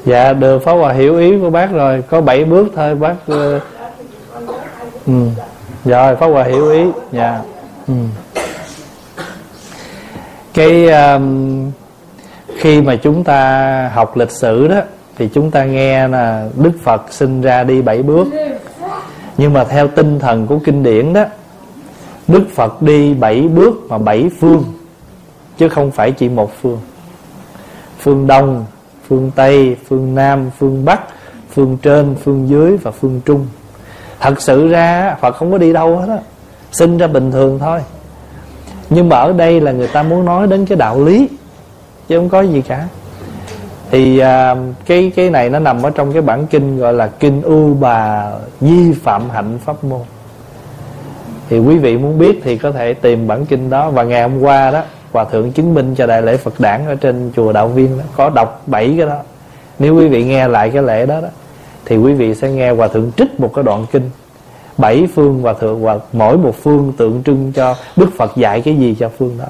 Dạ 0.05 0.32
được 0.32 0.59
pháp 0.59 0.72
hòa 0.72 0.92
hiểu 0.92 1.18
ý 1.18 1.38
của 1.38 1.50
bác 1.50 1.72
rồi 1.72 2.02
có 2.11 2.20
7 2.20 2.44
bước 2.44 2.68
thôi 2.74 2.94
bác 2.94 3.14
ờ, 3.26 3.61
ừ. 5.07 5.12
Dạ, 5.84 6.07
rồi 6.07 6.16
pháp 6.16 6.26
hòa 6.26 6.44
hiểu 6.44 6.70
ý 6.70 6.84
dạ 7.12 7.40
ừ. 7.86 7.94
cái 10.55 10.88
um, 10.88 11.70
khi 12.57 12.82
mà 12.82 12.96
chúng 12.96 13.24
ta 13.24 13.90
học 13.94 14.16
lịch 14.16 14.30
sử 14.30 14.68
đó 14.68 14.80
thì 15.16 15.28
chúng 15.34 15.50
ta 15.50 15.64
nghe 15.64 16.09
là 16.09 16.48
đức 16.57 16.72
phật 16.82 17.02
sinh 17.12 17.40
ra 17.40 17.64
đi 17.64 17.82
bảy 17.82 18.02
bước 18.02 18.26
nhưng 19.38 19.52
mà 19.52 19.64
theo 19.64 19.88
tinh 19.88 20.18
thần 20.18 20.46
của 20.46 20.59
kinh 20.64 20.82
điển 20.82 21.12
đó 21.12 21.24
đức 22.28 22.44
phật 22.55 22.82
đi 22.82 23.14
bảy 23.14 23.40
bước 23.40 23.74
mà 23.88 23.98
bảy 23.98 24.30
phương 24.40 24.64
chứ 25.59 25.68
không 25.68 25.90
phải 25.90 26.12
chỉ 26.12 26.28
một 26.28 26.52
phương 26.62 26.78
phương 27.98 28.26
đông 28.26 28.66
phương 29.09 29.30
tây 29.34 29.76
phương 29.88 30.14
nam 30.14 30.50
phương 30.59 30.84
bắc 30.84 31.00
phương 31.50 31.78
trên 31.82 32.14
phương 32.14 32.48
dưới 32.48 32.76
và 32.76 32.90
phương 32.90 33.20
trung. 33.24 33.46
Thật 34.20 34.40
sự 34.40 34.68
ra 34.68 35.16
phật 35.20 35.36
không 35.36 35.52
có 35.52 35.59
đi 35.59 35.72
đâu 35.72 35.96
hết 35.96 36.07
á 36.09 36.18
sinh 36.72 36.98
ra 36.98 37.07
bình 37.07 37.32
thường 37.32 37.59
thôi. 37.59 37.80
Nhưng 38.90 39.09
mà 39.09 39.16
ở 39.16 39.32
đây 39.32 39.61
là 39.61 39.72
người 39.72 39.88
ta 39.88 40.02
muốn 40.02 40.24
nói 40.24 40.46
đến 40.46 40.66
cái 40.66 40.78
đạo 40.78 41.05
lý 41.05 41.28
chứ 42.09 42.18
không 42.18 42.28
có 42.28 42.40
gì 42.40 42.62
cả. 42.62 42.88
Thì 43.90 44.18
à, 44.18 44.57
cái 44.86 45.12
cái 45.16 45.30
này 45.30 45.50
nó 45.50 45.59
nằm 45.59 45.82
ở 45.82 45.90
trong 45.90 46.12
cái 46.12 46.22
bản 46.22 46.46
kinh 46.46 46.78
gọi 46.78 46.92
là 46.92 47.07
kinh 47.07 47.42
ưu 47.42 47.74
bà 47.74 48.30
di 48.61 48.92
phạm 48.92 49.30
hạnh 49.30 49.59
pháp 49.64 49.84
môn. 49.84 50.00
Thì 51.48 51.59
quý 51.59 51.78
vị 51.78 51.96
muốn 51.96 52.18
biết 52.18 52.40
thì 52.44 52.59
có 52.59 52.72
thể 52.72 52.94
tìm 52.94 53.26
bản 53.26 53.46
kinh 53.46 53.70
đó. 53.70 53.90
Và 53.90 54.02
ngày 54.02 54.22
hôm 54.22 54.40
qua 54.40 54.70
đó 54.70 54.82
hòa 55.15 55.25
thượng 55.25 55.53
chứng 55.53 55.75
minh 55.75 55.95
cho 55.95 56.07
đại 56.07 56.23
lễ 56.23 56.37
phật 56.37 56.61
đản 56.61 56.87
ở 56.87 56.95
trên 56.95 57.33
chùa 57.37 57.53
đạo 57.53 57.69
viên 57.69 57.99
đó. 57.99 58.05
Có 58.17 58.31
đọc 58.31 58.62
bảy 58.67 58.95
cái 58.99 59.07
đó. 59.07 59.19
Nếu 59.79 59.97
quý 59.97 60.09
vị 60.09 60.25
nghe 60.25 60.49
lại 60.49 60.71
cái 60.71 60.83
lễ 60.83 61.07
đó 61.07 61.21
đó, 61.21 61.29
thì 61.85 61.97
quý 61.97 62.12
vị 62.12 62.35
sẽ 62.35 62.51
nghe 62.51 62.71
hòa 62.71 62.89
thượng 62.89 63.11
trích 63.17 63.41
một 63.41 63.55
cái 63.55 63.65
đoạn 63.65 63.87
kinh. 63.93 64.11
Bảy 64.79 65.09
phương 65.15 65.43
hòa 65.43 65.53
thượng 65.53 65.83
và 65.83 65.99
mỗi 66.12 66.39
một 66.39 66.55
phương 66.62 66.93
tượng 66.97 67.23
trưng 67.23 67.53
cho 67.55 67.75
đức 67.97 68.09
phật 68.17 68.37
dạy 68.37 68.61
cái 68.61 68.77
gì 68.77 68.97
cho 69.01 69.11
phương 69.19 69.39
đó. 69.39 69.45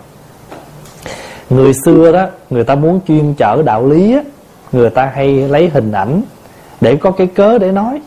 Người 1.50 1.72
xưa 1.84 2.12
đó, 2.12 2.26
người 2.50 2.64
ta 2.64 2.74
muốn 2.74 3.00
chuyên 3.08 3.34
chở 3.34 3.62
đạo 3.62 3.86
lý 3.86 4.14
á, 4.14 4.22
người 4.72 4.90
ta 4.90 5.12
hay 5.14 5.48
lấy 5.48 5.68
hình 5.68 5.92
ảnh 5.92 6.22
để 6.80 6.96
có 6.96 7.10
cái 7.10 7.26
cớ 7.26 7.58
để 7.58 7.72
nói. 7.72 8.00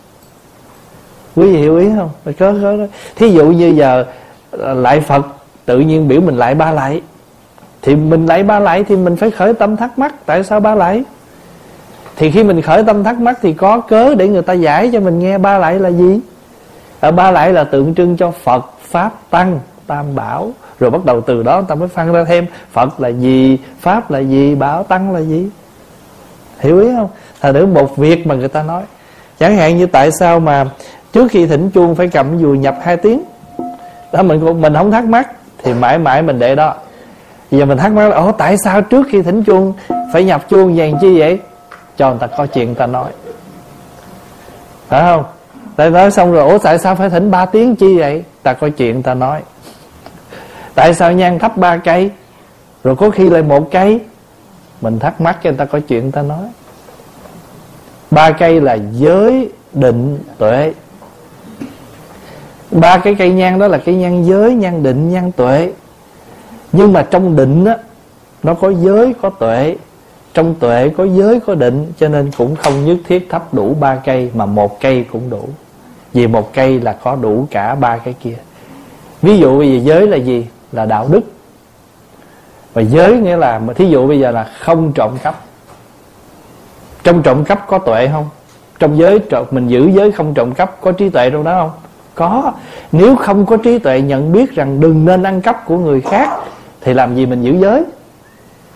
Quý 1.36 1.54
vị 1.54 1.58
hiểu 1.58 1.78
ý 1.78 1.88
không? 1.96 2.10
Cớ 2.26 2.34
cớ 2.62 2.78
đó. 2.78 2.86
Thí 3.16 3.30
dụ 3.30 3.46
như 3.46 3.68
giờ 3.68 4.06
à, 4.52 4.74
lại 4.74 5.00
phật, 5.00 5.26
tự 5.66 5.80
nhiên 5.80 6.08
biểu 6.08 6.22
mình 6.22 6.38
lại 6.38 6.56
ba 6.56 6.72
lại 6.72 7.02
thì 7.88 7.96
mình 7.96 8.26
lại 8.26 8.44
ba 8.44 8.60
lại 8.60 8.84
thì 8.84 8.96
mình 8.96 9.16
phải 9.16 9.32
khởi 9.32 9.54
tâm 9.54 9.78
thắc 9.78 10.00
mắc. 10.00 10.16
Tại 10.26 10.44
sao 10.44 10.60
ba 10.60 10.76
lại 10.76 11.04
thì 12.16 12.32
khi 12.32 12.44
mình 12.44 12.62
khởi 12.62 12.84
tâm 12.84 13.04
thắc 13.04 13.20
mắc 13.20 13.38
thì 13.42 13.54
có 13.54 13.80
cớ 13.80 14.16
để 14.16 14.28
người 14.28 14.42
ta 14.42 14.54
giải 14.54 14.90
cho 14.94 15.00
mình 15.00 15.20
nghe 15.20 15.38
ba 15.38 15.58
lại 15.58 15.80
là 15.80 15.90
gì? 15.90 16.20
Ở 17.00 17.12
ba 17.12 17.32
lại 17.32 17.54
là 17.54 17.64
tượng 17.64 17.96
trưng 17.96 18.18
cho 18.18 18.32
phật 18.32 18.66
pháp 18.82 19.12
tăng, 19.30 19.60
tam 19.88 20.16
bảo. 20.16 20.52
Rồi 20.80 20.90
bắt 20.90 21.06
đầu 21.06 21.22
từ 21.22 21.44
đó 21.44 21.62
ta 21.62 21.76
mới 21.76 21.88
phân 21.88 22.14
ra 22.14 22.24
thêm 22.24 22.46
phật 22.72 23.00
là 23.00 23.10
gì, 23.10 23.60
pháp 23.80 24.12
là 24.12 24.20
gì, 24.20 24.56
bảo 24.56 24.84
tăng 24.84 25.14
là 25.14 25.20
gì. 25.20 25.50
Hiểu 26.60 26.80
ý 26.80 26.90
không? 26.96 27.10
Thành 27.42 27.54
thử 27.54 27.66
một 27.66 27.98
việc 27.98 28.28
mà 28.28 28.36
người 28.36 28.48
ta 28.48 28.64
nói. 28.64 28.84
Chẳng 29.40 29.58
hạn 29.58 29.78
như 29.78 29.86
tại 29.86 30.12
sao 30.12 30.40
mà 30.40 30.66
trước 31.14 31.32
khi 31.32 31.46
thỉnh 31.46 31.72
chuông 31.72 31.96
phải 31.96 32.08
cầm 32.08 32.40
dùi 32.40 32.58
nhập 32.58 32.78
hai 32.84 32.98
tiếng? 32.98 33.24
Đó, 34.14 34.24
mình 34.24 34.62
mình 34.62 34.74
không 34.74 34.92
thắc 34.92 35.06
mắc. 35.06 35.32
Thì 35.64 35.74
mãi 35.74 36.00
mãi 36.00 36.22
mình 36.22 36.40
để 36.40 36.56
đó 36.56 36.76
giờ 37.52 37.66
mình 37.66 37.78
thắc 37.78 37.92
mắc 37.92 38.08
là, 38.08 38.16
ồ, 38.16 38.32
tại 38.32 38.58
sao 38.58 38.82
trước 38.82 39.08
khi 39.10 39.22
thỉnh 39.22 39.44
chuông 39.44 39.74
phải 40.14 40.24
nhập 40.24 40.50
chuông 40.50 40.76
vàng 40.76 40.98
chi 41.02 41.20
vậy? 41.20 41.40
Cho 41.98 42.10
người 42.10 42.20
ta 42.20 42.28
có 42.28 42.46
chuyện 42.46 42.66
người 42.66 42.76
ta 42.76 42.88
nói. 42.88 43.12
Phải 44.88 45.02
không? 45.02 45.24
Tại 45.76 45.90
nói 45.90 46.12
xong 46.12 46.32
rồi, 46.32 46.52
ủa, 46.52 46.58
tại 46.58 46.80
sao 46.80 46.96
phải 46.96 47.10
thỉnh 47.10 47.32
ba 47.32 47.46
tiếng 47.46 47.76
chi 47.76 47.98
vậy? 47.98 48.24
Ta 48.44 48.54
có 48.54 48.70
chuyện 48.70 48.94
người 48.94 49.04
ta 49.04 49.14
nói. 49.14 49.42
Tại 50.76 50.94
sao 50.94 51.12
nhang 51.12 51.40
thắp 51.40 51.58
ba 51.58 51.78
cây? 51.78 52.12
Rồi 52.84 52.96
có 52.96 53.10
khi 53.10 53.30
lại 53.30 53.44
một 53.44 53.72
cây? 53.72 54.00
Mình 54.82 55.00
thắc 55.00 55.22
mắc 55.22 55.38
cho 55.44 55.50
người 55.50 55.58
ta 55.58 55.66
có 55.66 55.80
chuyện 55.88 56.02
người 56.04 56.12
ta 56.12 56.22
nói. 56.22 56.46
Ba 58.12 58.32
cây 58.32 58.62
là 58.62 58.78
giới 58.92 59.50
định 59.74 60.20
tuệ. 60.38 60.74
Ba 62.72 62.98
cái 62.98 63.16
cây 63.16 63.30
nhang 63.30 63.60
đó 63.60 63.68
là 63.68 63.78
cái 63.78 63.96
nhang 63.96 64.26
giới, 64.26 64.54
nhang 64.54 64.84
định, 64.84 65.10
nhang 65.10 65.32
tuệ 65.32 65.72
nhưng 66.72 66.94
mà 66.94 67.04
trong 67.12 67.36
định 67.36 67.66
á, 67.66 67.78
nó 68.44 68.54
có 68.54 68.70
giới, 68.70 69.14
có 69.22 69.30
tuệ. 69.30 69.76
Trong 70.34 70.56
tuệ 70.56 70.90
có 70.98 71.06
giới, 71.06 71.40
có 71.40 71.56
định, 71.56 71.94
cho 71.98 72.08
nên 72.08 72.32
cũng 72.38 72.56
không 72.56 72.86
nhất 72.86 72.98
thiết 73.08 73.30
thắp 73.30 73.54
đủ 73.54 73.76
ba 73.80 73.96
cây, 73.96 74.32
mà 74.34 74.46
một 74.46 74.80
cây 74.80 75.06
cũng 75.12 75.30
đủ. 75.30 75.50
Vì 76.14 76.28
một 76.28 76.54
cây 76.54 76.80
là 76.80 76.94
có 76.94 77.16
đủ 77.16 77.48
cả 77.52 77.76
ba 77.76 77.98
cái 77.98 78.14
kia. 78.24 78.38
Ví 79.22 79.38
dụ 79.38 79.58
bây 79.58 79.72
giờ 79.72 79.80
giới 79.84 80.08
là 80.08 80.18
gì? 80.18 80.48
Là 80.72 80.86
đạo 80.86 81.08
đức. 81.12 81.22
Và 82.74 82.82
giới 82.82 83.20
nghĩa 83.20 83.38
là, 83.38 83.60
mà 83.60 83.74
thí 83.74 83.90
dụ 83.90 84.08
bây 84.08 84.20
giờ 84.20 84.32
là 84.32 84.44
không 84.60 84.92
trộm 84.94 85.12
cắp. 85.24 85.42
Trong 87.04 87.24
trộm 87.24 87.44
cắp 87.44 87.68
có 87.68 87.78
tuệ 87.78 88.10
không? 88.12 88.30
Trong 88.80 88.98
giới 88.98 89.20
trộm, 89.20 89.48
mình 89.52 89.68
giữ 89.68 89.90
giới 89.94 90.12
không 90.12 90.34
trộm 90.34 90.54
cắp, 90.54 90.82
có 90.82 90.92
trí 90.92 91.10
tuệ 91.10 91.30
trong 91.30 91.44
đó 91.44 91.62
không? 91.62 91.72
Có. 92.16 92.54
Nếu 92.92 93.16
không 93.16 93.46
có 93.46 93.58
trí 93.58 93.80
tuệ, 93.80 94.02
nhận 94.02 94.32
biết 94.32 94.56
rằng 94.56 94.80
đừng 94.80 95.06
nên 95.06 95.24
ăn 95.24 95.42
cắp 95.42 95.66
của 95.66 95.78
người 95.78 96.02
khác 96.02 96.30
thì 96.88 96.94
làm 96.94 97.16
gì 97.16 97.26
mình 97.26 97.42
giữ 97.42 97.58
giới? 97.60 97.84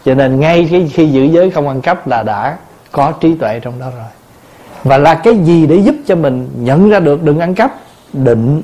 Cho 0.05 0.13
nên 0.13 0.39
ngay 0.39 0.67
khi, 0.69 0.87
khi 0.87 1.07
giữ 1.07 1.23
giới 1.23 1.51
không 1.51 1.67
ăn 1.67 1.81
cắp 1.81 2.07
là 2.07 2.23
đã 2.23 2.57
có 2.91 3.11
trí 3.11 3.35
tuệ 3.35 3.59
trong 3.59 3.79
đó 3.79 3.85
rồi. 3.97 4.07
Và 4.83 4.97
là 4.97 5.15
cái 5.15 5.35
gì 5.35 5.67
để 5.67 5.75
giúp 5.75 5.95
cho 6.05 6.15
mình 6.15 6.49
nhận 6.55 6.89
ra 6.89 6.99
được 6.99 7.23
đừng 7.23 7.39
ăn 7.39 7.55
cắp? 7.55 7.75
Định. 8.13 8.61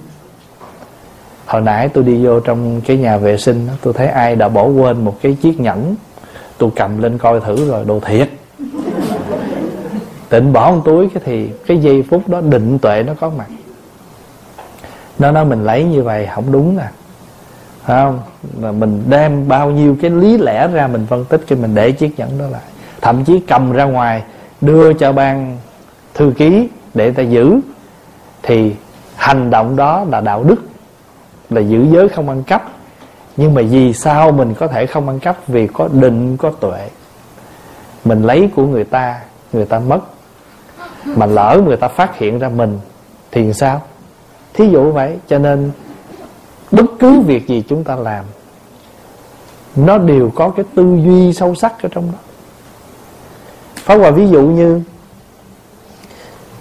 Hồi 1.45 1.61
nãy 1.61 1.89
tôi 1.89 2.03
đi 2.03 2.25
vô 2.25 2.39
trong 2.39 2.81
cái 2.81 2.97
nhà 2.97 3.17
vệ 3.17 3.37
sinh 3.37 3.67
tôi 3.81 3.93
thấy 3.93 4.07
ai 4.07 4.35
đã 4.35 4.49
bỏ 4.49 4.63
quên 4.65 5.05
một 5.05 5.17
cái 5.21 5.37
chiếc 5.41 5.59
nhẫn 5.59 5.95
tôi 6.57 6.69
cầm 6.75 7.01
lên 7.01 7.17
coi 7.17 7.39
thử 7.39 7.69
rồi 7.69 7.85
đồ 7.85 7.99
thiệt. 7.99 8.29
Định 10.29 10.53
bỏ 10.53 10.71
một 10.71 10.81
túi 10.85 11.09
cái 11.13 11.23
thì 11.25 11.49
cái 11.67 11.77
giây 11.77 12.03
phút 12.09 12.29
đó 12.29 12.41
định 12.41 12.79
tuệ 12.79 13.03
nó 13.03 13.13
có 13.19 13.29
mặt. 13.29 13.47
Nó 15.19 15.31
nói 15.31 15.45
mình 15.45 15.63
lấy 15.63 15.83
như 15.83 16.03
vậy 16.03 16.27
không 16.35 16.51
đúng 16.51 16.77
à 16.77 16.91
không, 17.87 18.19
là 18.61 18.71
mình 18.71 19.03
đem 19.09 19.47
bao 19.47 19.71
nhiêu 19.71 19.97
cái 20.01 20.11
lý 20.11 20.37
lẽ 20.37 20.67
ra 20.67 20.87
mình 20.87 21.05
phân 21.09 21.25
tích 21.25 21.41
cho 21.47 21.55
mình 21.55 21.75
để 21.75 21.91
chiếc 21.91 22.19
nhẫn 22.19 22.37
đó 22.39 22.45
lại. 22.51 22.61
Thậm 23.01 23.23
chí 23.23 23.39
cầm 23.47 23.71
ra 23.71 23.83
ngoài, 23.83 24.23
đưa 24.61 24.93
cho 24.93 25.13
ban 25.13 25.57
thư 26.13 26.33
ký 26.37 26.69
để 26.93 27.11
ta 27.11 27.23
giữ. 27.23 27.59
Thì 28.43 28.75
hành 29.15 29.49
động 29.49 29.75
đó 29.75 30.05
là 30.09 30.21
đạo 30.21 30.43
đức, 30.43 30.55
là 31.49 31.61
giữ 31.61 31.85
giới 31.91 32.09
không 32.09 32.29
ăn 32.29 32.43
cắp. 32.43 32.63
Nhưng 33.37 33.53
mà 33.53 33.61
vì 33.69 33.93
sao 33.93 34.31
mình 34.31 34.53
có 34.53 34.67
thể 34.67 34.85
không 34.85 35.07
ăn 35.07 35.19
cắp? 35.19 35.47
Vì 35.47 35.67
có 35.67 35.89
định, 35.91 36.37
có 36.37 36.51
tuệ. 36.51 36.89
Mình 38.05 38.23
lấy 38.23 38.49
của 38.55 38.65
người 38.65 38.83
ta 38.83 39.19
người 39.53 39.65
ta 39.65 39.79
mất. 39.79 39.99
Mà 41.05 41.25
lỡ 41.25 41.61
người 41.65 41.77
ta 41.77 41.87
phát 41.87 42.17
hiện 42.17 42.39
ra 42.39 42.49
mình, 42.49 42.79
thì 43.31 43.53
sao? 43.53 43.81
Thí 44.53 44.69
dụ 44.69 44.91
vậy, 44.91 45.17
cho 45.27 45.39
nên 45.39 45.71
bất 46.71 46.85
cứ 46.99 47.19
việc 47.19 47.47
gì 47.47 47.63
chúng 47.69 47.83
ta 47.83 47.95
làm, 47.95 48.25
nó 49.75 49.97
đều 49.97 50.31
có 50.35 50.49
cái 50.49 50.65
tư 50.75 50.97
duy 51.05 51.33
sâu 51.33 51.55
sắc 51.55 51.81
ở 51.81 51.89
trong 51.91 52.11
đó. 52.11 52.17
Phá 53.75 53.95
Hòa 53.95 54.11
ví 54.11 54.27
dụ 54.27 54.41
như, 54.41 54.81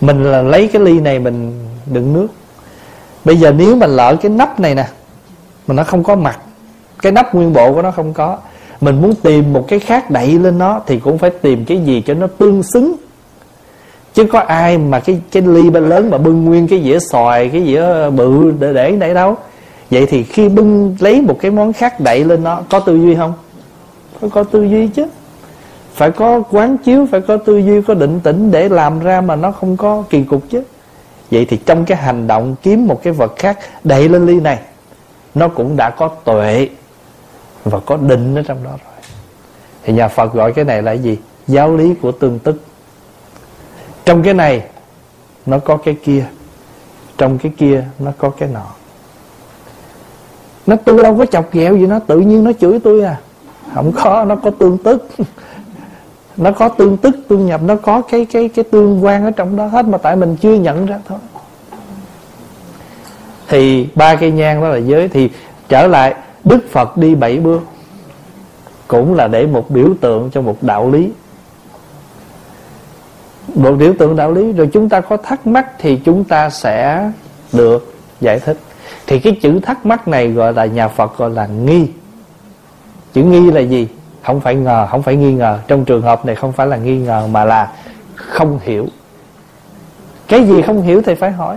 Mình 0.01 0.25
là 0.25 0.43
lấy 0.43 0.69
cái 0.69 0.83
ly 0.83 1.01
này 1.01 1.19
mình 1.19 1.65
đựng 1.87 2.13
nước. 2.13 2.29
Bây 3.25 3.37
giờ 3.37 3.53
nếu 3.53 3.77
mà 3.77 3.87
lỡ 3.87 4.17
cái 4.23 4.31
nắp 4.31 4.61
này 4.61 4.75
nè, 4.75 4.87
Mà 5.67 5.75
nó 5.75 5.85
không 5.85 6.03
có 6.03 6.17
mặt, 6.17 6.39
Cái 7.03 7.13
nắp 7.13 7.35
nguyên 7.35 7.53
bộ 7.53 7.75
của 7.75 7.83
nó 7.83 7.91
không 7.91 8.13
có, 8.13 8.39
Mình 8.81 9.03
muốn 9.03 9.15
tìm 9.15 9.53
một 9.53 9.65
cái 9.69 9.79
khác 9.79 10.11
đẩy 10.11 10.39
lên 10.39 10.59
nó 10.59 10.81
Thì 10.87 10.99
cũng 10.99 11.19
phải 11.19 11.31
tìm 11.31 11.65
cái 11.65 11.79
gì 11.79 12.03
cho 12.07 12.15
nó 12.15 12.27
tương 12.27 12.63
xứng. 12.63 12.97
Chứ 14.15 14.27
có 14.33 14.39
ai 14.39 14.79
mà 14.79 15.01
cái 15.01 15.21
cái 15.33 15.43
ly 15.43 15.71
bên 15.71 15.89
lớn 15.89 16.11
mà 16.11 16.19
bưng 16.19 16.45
nguyên 16.45 16.69
cái 16.69 16.83
dĩa 16.85 16.99
xoài, 16.99 17.49
Cái 17.49 17.65
dĩa 17.67 18.11
bự 18.11 18.53
để 18.61 18.73
để 18.73 18.91
để 18.91 19.15
đâu. 19.15 19.37
Vậy 19.91 20.07
thì 20.07 20.23
khi 20.23 20.49
bưng 20.49 20.97
lấy 21.01 21.23
một 21.23 21.39
cái 21.41 21.51
món 21.51 21.73
khác 21.73 22.01
đậy 22.01 22.25
lên 22.25 22.45
nó 22.45 22.63
Có 22.71 22.81
tư 22.81 22.97
duy 22.97 23.15
không? 23.15 23.33
phải 24.21 24.31
có 24.31 24.43
tư 24.45 24.65
duy 24.65 24.89
chứ. 24.89 25.07
Phải 25.95 26.11
có 26.11 26.43
quán 26.51 26.77
chiếu 26.79 27.07
Phải 27.11 27.21
có 27.21 27.37
tư 27.37 27.59
duy, 27.59 27.83
có 27.83 27.95
định 27.95 28.21
tĩnh 28.21 28.51
Để 28.51 28.69
làm 28.69 29.01
ra 29.01 29.21
mà 29.21 29.37
nó 29.37 29.53
không 29.53 29.77
có 29.77 30.05
kỳ 30.11 30.23
cục 30.23 30.43
chứ. 30.51 30.63
Vậy 31.31 31.45
thì 31.45 31.57
trong 31.67 31.85
cái 31.85 31.99
hành 31.99 32.27
động 32.27 32.57
kiếm 32.63 32.87
một 32.87 33.01
cái 33.03 33.13
vật 33.13 33.33
khác 33.37 33.59
đậy 33.85 34.09
lên 34.09 34.27
ly 34.27 34.41
này 34.41 34.59
Nó 35.35 35.49
cũng 35.49 35.77
đã 35.77 35.91
có 35.91 36.09
tuệ 36.09 36.69
Và 37.65 37.79
có 37.87 37.97
định 37.97 38.35
ở 38.35 38.43
trong 38.43 38.65
đó 38.65 38.71
rồi. 38.71 38.95
Thì 39.85 39.93
nhà 39.93 40.09
Phật 40.09 40.33
gọi 40.33 40.53
cái 40.53 40.65
này 40.65 40.83
là 40.83 40.93
gì? 40.93 41.19
Giáo 41.47 41.77
lý 41.77 41.95
của 42.03 42.13
tương 42.13 42.39
tức. 42.39 42.63
Trong 44.05 44.23
cái 44.23 44.35
này 44.35 44.63
Nó 45.47 45.59
có 45.59 45.77
cái 45.77 45.97
kia. 46.05 46.25
Trong 47.19 47.39
cái 47.39 47.53
kia 47.59 47.85
nó 47.99 48.13
có 48.19 48.31
cái 48.31 48.49
nọ. 48.49 48.67
Nó 50.67 50.77
tôi 50.77 51.03
đâu 51.03 51.19
có 51.19 51.27
chọc 51.27 51.53
ghẹo 51.53 51.77
gì 51.77 51.87
nó 51.87 51.99
Tự 51.99 52.21
nhiên 52.21 52.45
nó 52.45 52.53
chửi 52.61 52.79
tôi 52.85 53.03
à. 53.03 53.21
Không 53.75 53.93
có, 53.93 54.25
nó 54.25 54.37
có 54.37 54.51
tương 54.51 54.79
tức. 54.79 55.09
Nó 56.37 56.51
có 56.51 56.69
tương 56.69 56.97
tức 56.97 57.17
tương 57.29 57.47
nhập 57.47 57.61
nó 57.65 57.77
có 57.77 58.03
cái 58.03 58.25
cái 58.25 58.49
cái 58.49 58.65
tương 58.65 59.05
quan 59.05 59.25
ở 59.25 59.31
trong 59.31 59.57
đó 59.57 59.67
hết 59.67 59.87
mà 59.87 59.99
tại 59.99 60.17
mình 60.17 60.37
chưa 60.41 60.55
nhận 60.55 60.87
ra 60.87 60.99
thôi. 61.09 61.19
Thì 63.49 63.89
ba 63.95 64.17
cây 64.17 64.31
nhang 64.31 64.61
đó 64.61 64.69
là 64.69 64.77
giới. 64.77 65.09
Thì 65.09 65.31
trở 65.69 65.87
lại 65.87 66.15
đức 66.45 66.59
phật 66.71 66.97
đi 66.97 67.15
bảy 67.15 67.39
bước 67.39 67.61
cũng 68.89 69.15
là 69.15 69.29
để 69.29 69.47
một 69.47 69.71
biểu 69.71 69.89
tượng 70.01 70.31
cho 70.31 70.41
một 70.41 70.63
đạo 70.63 70.91
lý. 70.91 71.11
Một 73.55 73.73
biểu 73.73 73.95
tượng 73.99 74.17
đạo 74.17 74.33
lý 74.33 74.53
rồi 74.53 74.69
chúng 74.73 74.89
ta 74.89 75.01
có 75.01 75.17
thắc 75.17 75.47
mắc 75.47 75.67
thì 75.79 76.01
chúng 76.05 76.25
ta 76.25 76.51
sẽ 76.51 77.11
được 77.53 77.95
giải 78.21 78.41
thích 78.41 78.59
thì 79.07 79.19
cái 79.19 79.39
chữ 79.43 79.61
thắc 79.61 79.87
mắc 79.87 80.09
này 80.09 80.29
gọi 80.29 80.53
là 80.53 80.65
nhà 80.65 80.89
phật 80.89 81.19
gọi 81.19 81.31
là 81.31 81.47
nghi. 81.47 81.89
Chữ 83.13 83.23
nghi 83.23 83.51
là 83.51 83.61
gì? 83.61 83.89
Không 84.23 84.41
phải 84.41 84.55
ngờ, 84.55 84.87
không 84.91 85.03
phải 85.03 85.17
nghi 85.17 85.33
ngờ. 85.33 85.59
Trong 85.69 85.85
trường 85.85 86.03
hợp 86.03 86.27
này 86.27 86.35
không 86.35 86.53
phải 86.53 86.67
là 86.67 86.77
nghi 86.77 86.99
ngờ, 86.99 87.29
mà 87.31 87.45
là 87.45 87.73
không 88.15 88.59
hiểu. 88.63 88.87
Cái 90.29 90.45
gì 90.45 90.63
không 90.63 90.83
hiểu 90.83 91.03
thì 91.03 91.15
phải 91.15 91.33
hỏi. 91.33 91.57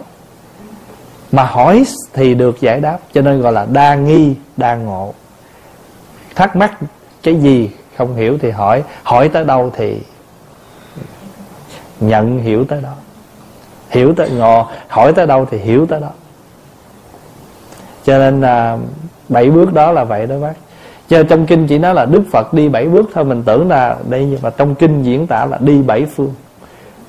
Mà 1.32 1.44
hỏi 1.44 1.86
thì 2.14 2.36
được 2.36 2.62
giải 2.62 2.80
đáp, 2.80 2.98
cho 3.14 3.22
nên 3.22 3.42
gọi 3.42 3.54
là 3.54 3.68
đa 3.72 3.96
nghi, 3.96 4.36
đa 4.58 4.76
ngộ. 4.76 5.14
Thắc 6.36 6.56
mắc 6.56 6.80
cái 7.24 7.36
gì 7.36 7.70
không 7.98 8.16
hiểu 8.16 8.38
thì 8.42 8.52
hỏi. 8.52 8.84
Hỏi 9.04 9.30
tới 9.30 9.46
đâu 9.46 9.72
thì 9.76 10.02
nhận 12.00 12.40
hiểu 12.40 12.66
tới 12.66 12.82
đó. 12.82 12.94
Hiểu 13.90 14.14
tới 14.18 14.30
ngộ, 14.30 14.68
hỏi 14.88 15.14
tới 15.14 15.28
đâu 15.28 15.46
thì 15.52 15.58
hiểu 15.58 15.86
tới 15.86 16.00
đó 16.00 16.10
cho 18.10 18.18
nên 18.18 18.42
là 18.42 18.78
bảy 19.30 19.50
bước 19.50 19.74
đó 19.74 19.92
là 19.92 20.04
vậy 20.04 20.28
đó 20.28 20.36
bác. 20.42 20.54
Chứ 21.08 21.24
trong 21.24 21.46
kinh 21.46 21.68
chỉ 21.68 21.78
nói 21.78 21.94
là 21.94 22.06
Đức 22.06 22.24
Phật 22.32 22.54
đi 22.54 22.70
bảy 22.70 22.86
bước 22.86 23.10
thôi 23.14 23.26
Mình 23.26 23.44
tưởng 23.44 23.70
là 23.70 23.98
đây 24.10 24.26
nhưng 24.26 24.40
mà 24.42 24.50
trong 24.50 24.76
kinh 24.76 25.04
diễn 25.04 25.28
tả 25.28 25.46
là 25.46 25.58
đi 25.62 25.82
bảy 25.82 26.06
phương. 26.06 26.34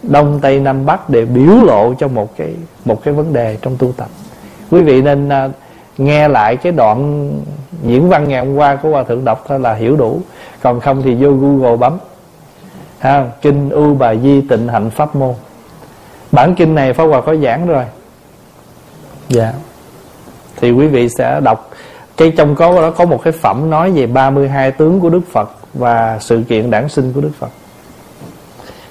Đông 0.03 0.39
Tây 0.43 0.61
Nam 0.61 0.87
Bắc 0.87 1.11
để 1.11 1.25
biểu 1.25 1.55
lộ 1.65 1.95
cho 1.95 2.09
một 2.09 2.37
cái 2.37 2.55
một 2.85 3.05
cái 3.05 3.15
vấn 3.15 3.33
đề 3.33 3.57
trong 3.63 3.77
tu 3.77 3.93
tập. 3.93 4.09
Quý 4.71 4.83
vị 4.83 5.03
nên 5.03 5.29
uh, 5.29 5.51
nghe 5.99 6.29
lại 6.29 6.57
cái 6.57 6.73
đoạn 6.73 7.31
diễn 7.83 8.09
văn 8.09 8.29
ngày 8.29 8.47
hôm 8.47 8.57
qua 8.57 8.77
của 8.77 8.91
Hòa 8.91 9.03
Thượng 9.03 9.25
đọc 9.25 9.45
thôi 9.49 9.61
là 9.61 9.75
hiểu 9.75 9.97
đủ. 9.97 10.21
Còn 10.63 10.81
không 10.81 11.03
thì 11.03 11.15
vô 11.15 11.31
Google 11.31 11.77
bấm. 11.77 11.99
Ha, 12.99 13.27
Kinh 13.43 13.71
U 13.71 13.95
Bà 13.95 14.15
Di 14.15 14.41
Tịnh 14.41 14.69
Hạnh 14.69 14.91
Pháp 14.91 15.17
Môn. 15.17 15.35
Bản 16.33 16.55
kinh 16.55 16.75
này 16.75 16.93
Pháp 16.93 17.05
Hòa 17.05 17.21
có 17.21 17.37
giảng 17.37 17.67
rồi. 17.67 17.85
Dạ. 19.29 19.53
Thì 20.61 20.71
quý 20.71 20.87
vị 20.87 21.09
sẽ 21.09 21.41
đọc 21.41 21.71
cái 22.17 22.33
trong 22.37 22.55
có 22.55 22.83
đó 22.83 22.91
có 22.91 23.05
một 23.05 23.21
cái 23.25 23.33
phẩm 23.33 23.71
nói 23.71 23.91
về 23.91 24.07
32 24.07 24.71
tướng 24.71 25.01
của 25.01 25.11
Đức 25.11 25.21
Phật 25.33 25.51
và 25.75 26.19
sự 26.21 26.43
kiện 26.49 26.71
đản 26.71 26.89
sinh 26.89 27.13
của 27.13 27.21
Đức 27.21 27.31
Phật. 27.39 27.51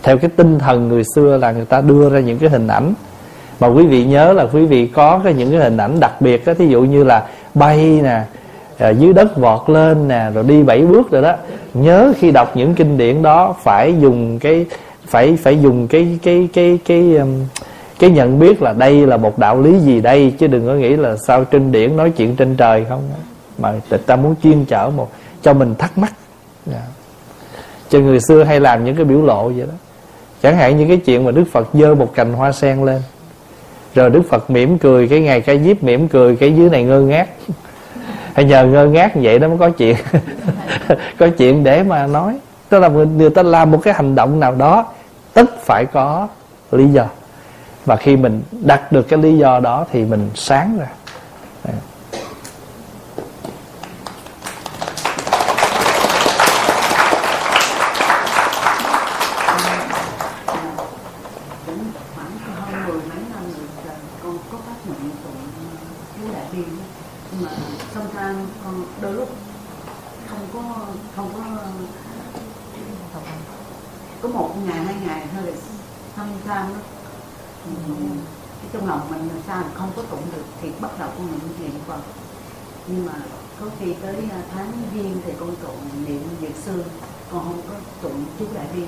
Theo 0.04 0.18
cái 0.18 0.30
tinh 0.36 0.60
thần 0.60 0.88
người 0.88 1.04
xưa 1.16 1.38
là 1.38 1.52
người 1.52 1.66
ta 1.66 1.82
đưa 1.82 2.10
ra 2.10 2.20
những 2.20 2.38
cái 2.38 2.50
hình 2.50 2.68
ảnh. 2.68 2.94
Mà 3.60 3.68
quý 3.68 3.86
vị 3.86 4.06
nhớ 4.06 4.34
là 4.34 4.48
quý 4.54 4.66
vị 4.66 4.88
có 4.88 5.22
cái 5.24 5.34
những 5.34 5.52
cái 5.52 5.60
hình 5.60 5.78
ảnh 5.78 6.00
đặc 6.00 6.22
biệt 6.22 6.46
đó 6.46 6.54
thí 6.54 6.68
dụ 6.68 6.82
như 6.82 7.04
là 7.04 7.28
bay 7.54 8.00
nè 8.04 8.22
à, 8.78 8.90
dưới 8.90 9.14
đất 9.14 9.38
vọt 9.38 9.70
lên 9.70 10.08
nè 10.08 10.26
rồi 10.34 10.44
đi 10.44 10.64
bảy 10.64 10.82
bước 10.82 11.12
rồi 11.12 11.22
đó. 11.22 11.36
Nhớ 11.74 12.14
khi 12.18 12.32
đọc 12.32 12.52
những 12.56 12.76
kinh 12.76 12.98
điển 12.98 13.22
đó 13.22 13.56
phải 13.64 13.96
dùng 14.00 14.40
cái 14.40 14.66
phải 15.08 15.38
phải 15.44 15.62
dùng 15.62 15.88
cái 15.88 16.20
cái 16.24 16.50
cái 16.54 16.80
cái, 16.86 17.16
cái 17.16 17.22
cái 18.00 18.10
nhận 18.10 18.40
biết 18.40 18.62
là 18.62 18.74
đây 18.74 19.08
là 19.08 19.18
một 19.18 19.40
đạo 19.40 19.62
lý 19.62 19.80
gì 19.80 20.02
đây, 20.02 20.34
chứ 20.40 20.48
đừng 20.48 20.68
có 20.68 20.74
nghĩ 20.74 20.96
là 20.96 21.16
sao 21.28 21.44
trên 21.44 21.72
điển 21.72 21.98
nói 21.98 22.12
chuyện 22.18 22.36
trên 22.36 22.56
trời 22.56 22.86
không. 22.90 23.10
Mà 23.58 23.74
ta 24.06 24.16
muốn 24.16 24.36
chuyên 24.44 24.66
trở 24.66 24.90
một, 24.90 25.12
cho 25.42 25.54
mình 25.54 25.76
thắc 25.76 25.98
mắc. 25.98 26.14
Dạ. 26.66 26.74
Yeah. 26.74 26.88
Cho 27.90 28.00
người 28.00 28.20
xưa 28.28 28.44
hay 28.44 28.60
làm 28.60 28.86
những 28.86 28.96
cái 28.96 29.06
biểu 29.06 29.22
lộ 29.22 29.50
vậy 29.50 29.66
đó. 29.68 29.74
Chẳng 30.44 30.56
hạn 30.56 30.78
như 30.78 30.86
cái 30.88 30.98
chuyện 30.98 31.26
mà 31.26 31.32
đức 31.32 31.44
phật 31.52 31.68
dơ 31.74 31.96
một 31.96 32.16
cành 32.16 32.34
hoa 32.34 32.52
sen 32.52 32.86
lên. 32.86 33.02
Rồi 33.96 34.10
đức 34.10 34.22
phật 34.30 34.50
mỉm 34.50 34.78
cười, 34.78 35.08
cái 35.08 35.22
ngày 35.22 35.42
cái 35.42 35.60
diếp 35.60 35.84
mỉm 35.84 36.08
cười, 36.08 36.36
cái 36.36 36.56
dưới 36.56 36.70
này 36.70 36.84
ngơ 36.84 37.02
ngác. 37.02 37.30
Hay 38.34 38.46
nhờ 38.46 38.66
ngơ 38.66 38.86
ngác 38.86 39.12
vậy 39.16 39.40
đó 39.40 39.48
mới 39.48 39.58
có 39.58 39.70
chuyện. 39.70 39.96
Có 41.20 41.28
chuyện 41.38 41.64
để 41.64 41.84
mà 41.84 42.08
nói. 42.08 42.40
Tức 42.70 42.80
là 42.80 42.88
người 42.90 43.30
ta 43.30 43.44
làm 43.44 43.72
một 43.72 43.80
cái 43.84 43.94
hành 43.94 44.16
động 44.16 44.40
nào 44.40 44.56
đó, 44.56 44.86
tất 45.34 45.60
phải 45.60 45.86
có 45.86 46.28
lý 46.72 46.88
do 46.88 47.06
và 47.86 47.96
khi 47.96 48.18
mình 48.18 48.42
đặt 48.52 48.92
được 48.92 49.08
cái 49.10 49.20
lý 49.20 49.38
do 49.38 49.60
đó 49.60 49.86
thì 49.92 50.06
mình 50.06 50.30
sáng 50.36 50.78
ra 50.80 50.88
nhưng 82.88 83.06
mà 83.06 83.14
có 83.60 83.66
khi 83.80 83.94
tới 84.02 84.16
à, 84.32 84.42
tháng 84.54 84.72
giêng 84.94 85.18
thì 85.26 85.32
con 85.40 85.56
tụng 85.56 86.06
niệm 86.08 86.22
dược 86.42 86.56
sư 86.66 86.84
con 87.32 87.44
không 87.44 87.62
có 87.70 87.76
tụng 88.02 88.26
chú 88.40 88.46
đại 88.56 88.66
biên 88.76 88.88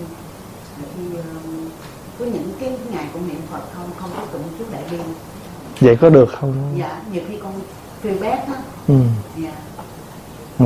thì 0.96 1.18
uh, 1.20 1.24
có 2.20 2.26
những 2.26 2.54
cái 2.60 2.78
ngày 2.92 3.06
con 3.14 3.28
niệm 3.28 3.42
phật 3.52 3.62
không 3.74 3.90
không 3.98 4.12
có 4.18 4.26
tụng 4.32 4.44
chú 4.60 4.66
đại 4.72 4.84
biên 4.92 5.02
vậy 5.82 5.96
có 5.96 6.10
được 6.10 6.30
không? 6.40 6.54
Dạ 6.78 7.02
nhiều 7.14 7.22
khi 7.30 7.36
con 7.44 7.54
feel 8.04 8.30
bad 8.30 8.40
á 8.48 8.56
ừ. 8.88 8.96
dạ. 9.38 9.52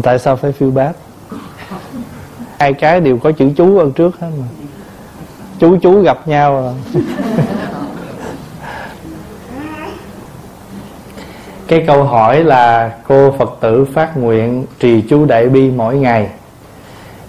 Tại 0.04 0.20
sao 0.20 0.36
phải 0.36 0.54
feel 0.60 0.72
bad? 0.74 0.96
Hai 2.60 2.74
cái 2.74 3.00
đều 3.00 3.18
có 3.18 3.32
chữ 3.32 3.50
chú 3.58 3.78
ở 3.78 3.92
trước 3.96 4.20
hết 4.20 4.30
mà. 4.40 4.46
Chú 5.60 5.78
chú 5.82 6.02
gặp 6.02 6.28
nhau 6.28 6.54
rồi 6.54 6.74
cái 11.68 11.84
câu 11.88 12.04
hỏi 12.04 12.44
là 12.44 12.92
cô 13.08 13.32
phật 13.32 13.58
tử 13.62 13.86
phát 13.94 14.18
nguyện 14.18 14.66
trì 14.80 15.02
chú 15.02 15.26
đại 15.26 15.50
bi 15.50 15.72
mỗi 15.72 15.98
ngày. 15.98 16.30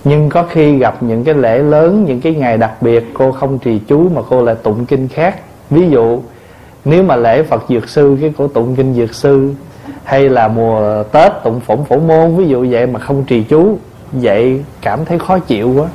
Nhưng 0.04 0.28
có 0.28 0.42
khi 0.42 0.78
gặp 0.78 1.02
những 1.02 1.24
cái 1.24 1.34
lễ 1.34 1.58
lớn 1.58 2.04
những 2.04 2.20
cái 2.20 2.34
ngày 2.34 2.58
đặc 2.58 2.82
biệt 2.82 3.04
cô 3.14 3.32
không 3.32 3.58
trì 3.58 3.80
chú 3.88 4.08
mà 4.08 4.22
cô 4.30 4.42
lại 4.42 4.54
tụng 4.62 4.86
kinh 4.86 5.08
khác. 5.08 5.36
Ví 5.70 5.90
dụ 5.90 6.22
nếu 6.86 7.02
mà 7.02 7.16
lễ 7.16 7.42
phật 7.42 7.64
dược 7.68 7.88
sư, 7.88 8.16
cái 8.20 8.32
cổ 8.38 8.48
tụng 8.48 8.76
kinh 8.76 8.94
dược 8.94 9.14
sư, 9.14 9.54
hay 10.04 10.28
là 10.28 10.48
mùa 10.48 11.02
tết 11.02 11.32
tụng 11.44 11.60
phụng 11.60 11.84
phổ 11.84 11.96
môn, 11.96 12.36
ví 12.36 12.48
dụ 12.48 12.66
vậy 12.70 12.86
mà 12.86 13.00
không 13.00 13.24
trì 13.24 13.42
chú, 13.42 13.78
vậy 14.12 14.64
cảm 14.82 15.04
thấy 15.04 15.18
khó 15.18 15.38
chịu 15.38 15.74
quá. 15.76 15.88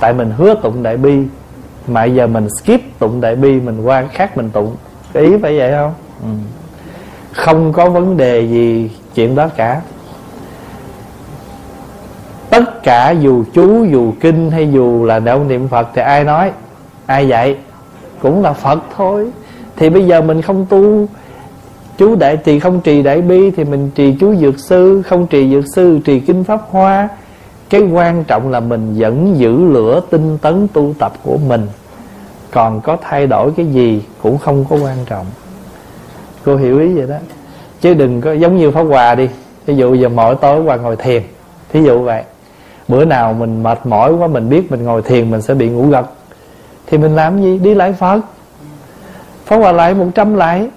Tại 0.00 0.12
mình 0.12 0.32
hứa 0.36 0.54
tụng 0.54 0.82
đại 0.82 0.96
bi, 0.96 1.18
mà 1.86 2.04
giờ 2.04 2.26
mình 2.26 2.48
skip 2.48 2.98
tụng 2.98 3.20
đại 3.20 3.36
bi, 3.36 3.60
mình 3.60 3.82
qua 3.84 4.04
khác 4.12 4.36
mình 4.36 4.50
tụng. 4.50 4.76
Ý 5.12 5.36
phải 5.42 5.58
vậy 5.58 5.72
không? 5.72 5.94
Ừ. 6.22 6.28
không 7.32 7.72
có 7.72 7.90
vấn 7.90 8.16
đề 8.16 8.40
gì 8.40 8.90
chuyện 9.14 9.34
đó 9.34 9.48
cả. 9.56 9.80
Tất 12.50 12.82
cả 12.82 13.10
dù 13.10 13.44
chú, 13.52 13.84
dù 13.84 14.12
kinh, 14.20 14.50
hay 14.50 14.72
dù 14.72 15.04
là 15.04 15.18
đạo 15.18 15.44
niệm 15.44 15.68
phật 15.68 15.88
thì 15.94 16.02
ai 16.02 16.24
nói? 16.24 16.50
Ai 17.06 17.28
dạy? 17.28 17.56
Cũng 18.22 18.42
là 18.42 18.52
phật 18.52 18.78
thôi 18.96 19.30
thì 19.82 19.90
bây 19.90 20.06
giờ 20.06 20.20
mình 20.20 20.42
không 20.42 20.66
tu, 20.66 21.06
chú 21.98 22.14
đại 22.16 22.36
trì 22.36 22.58
không 22.58 22.80
trì 22.80 23.02
đại 23.02 23.22
bi, 23.22 23.50
thì 23.50 23.64
mình 23.64 23.90
trì 23.94 24.16
chú 24.20 24.34
dược 24.34 24.54
sư, 24.58 25.02
không 25.06 25.26
trì 25.26 25.50
dược 25.50 25.64
sư 25.74 25.98
trì 26.04 26.20
kinh 26.20 26.44
pháp 26.44 26.60
hoa. 26.70 27.08
Cái 27.70 27.80
quan 27.80 28.24
trọng 28.24 28.50
là 28.50 28.60
mình 28.60 28.94
vẫn 28.98 29.34
giữ 29.38 29.64
lửa 29.64 30.00
tinh 30.10 30.38
tấn 30.38 30.68
tu 30.72 30.94
tập 30.98 31.12
của 31.22 31.36
mình. 31.48 31.66
Còn 32.50 32.80
có 32.80 32.96
thay 33.02 33.26
đổi 33.26 33.52
cái 33.56 33.66
gì 33.66 34.02
cũng 34.22 34.38
không 34.38 34.64
có 34.70 34.76
quan 34.76 34.96
trọng. 35.06 35.26
Cô 36.44 36.56
hiểu 36.56 36.80
ý 36.80 36.94
vậy 36.94 37.06
đó. 37.06 37.16
Chứ 37.80 37.94
đừng 37.94 38.20
có, 38.20 38.32
giống 38.32 38.56
như 38.56 38.70
pháp 38.70 38.82
hòa 38.82 39.14
đi. 39.14 39.28
Ví 39.66 39.74
dụ 39.76 39.94
giờ 39.94 40.08
mỗi 40.08 40.34
tối 40.34 40.62
qua 40.62 40.76
ngồi 40.76 40.96
thiền. 40.96 41.22
Thí 41.72 41.82
dụ 41.82 42.02
vậy. 42.02 42.22
Bữa 42.88 43.04
nào 43.04 43.32
mình 43.32 43.62
mệt 43.62 43.86
mỏi 43.86 44.12
quá, 44.12 44.26
mình 44.26 44.48
biết 44.48 44.70
mình 44.70 44.84
ngồi 44.84 45.02
thiền 45.02 45.30
mình 45.30 45.42
sẽ 45.42 45.54
bị 45.54 45.68
ngủ 45.68 45.86
gật. 45.86 46.06
Thì 46.86 46.98
mình 46.98 47.16
làm 47.16 47.42
gì? 47.42 47.58
Đi 47.58 47.74
lại 47.74 47.92
phật 47.92 48.20
pháp 49.52 49.58
hòa 49.58 49.72
lại 49.72 49.94
một 49.94 50.06
trăm 50.14 50.34
lại, 50.34 50.68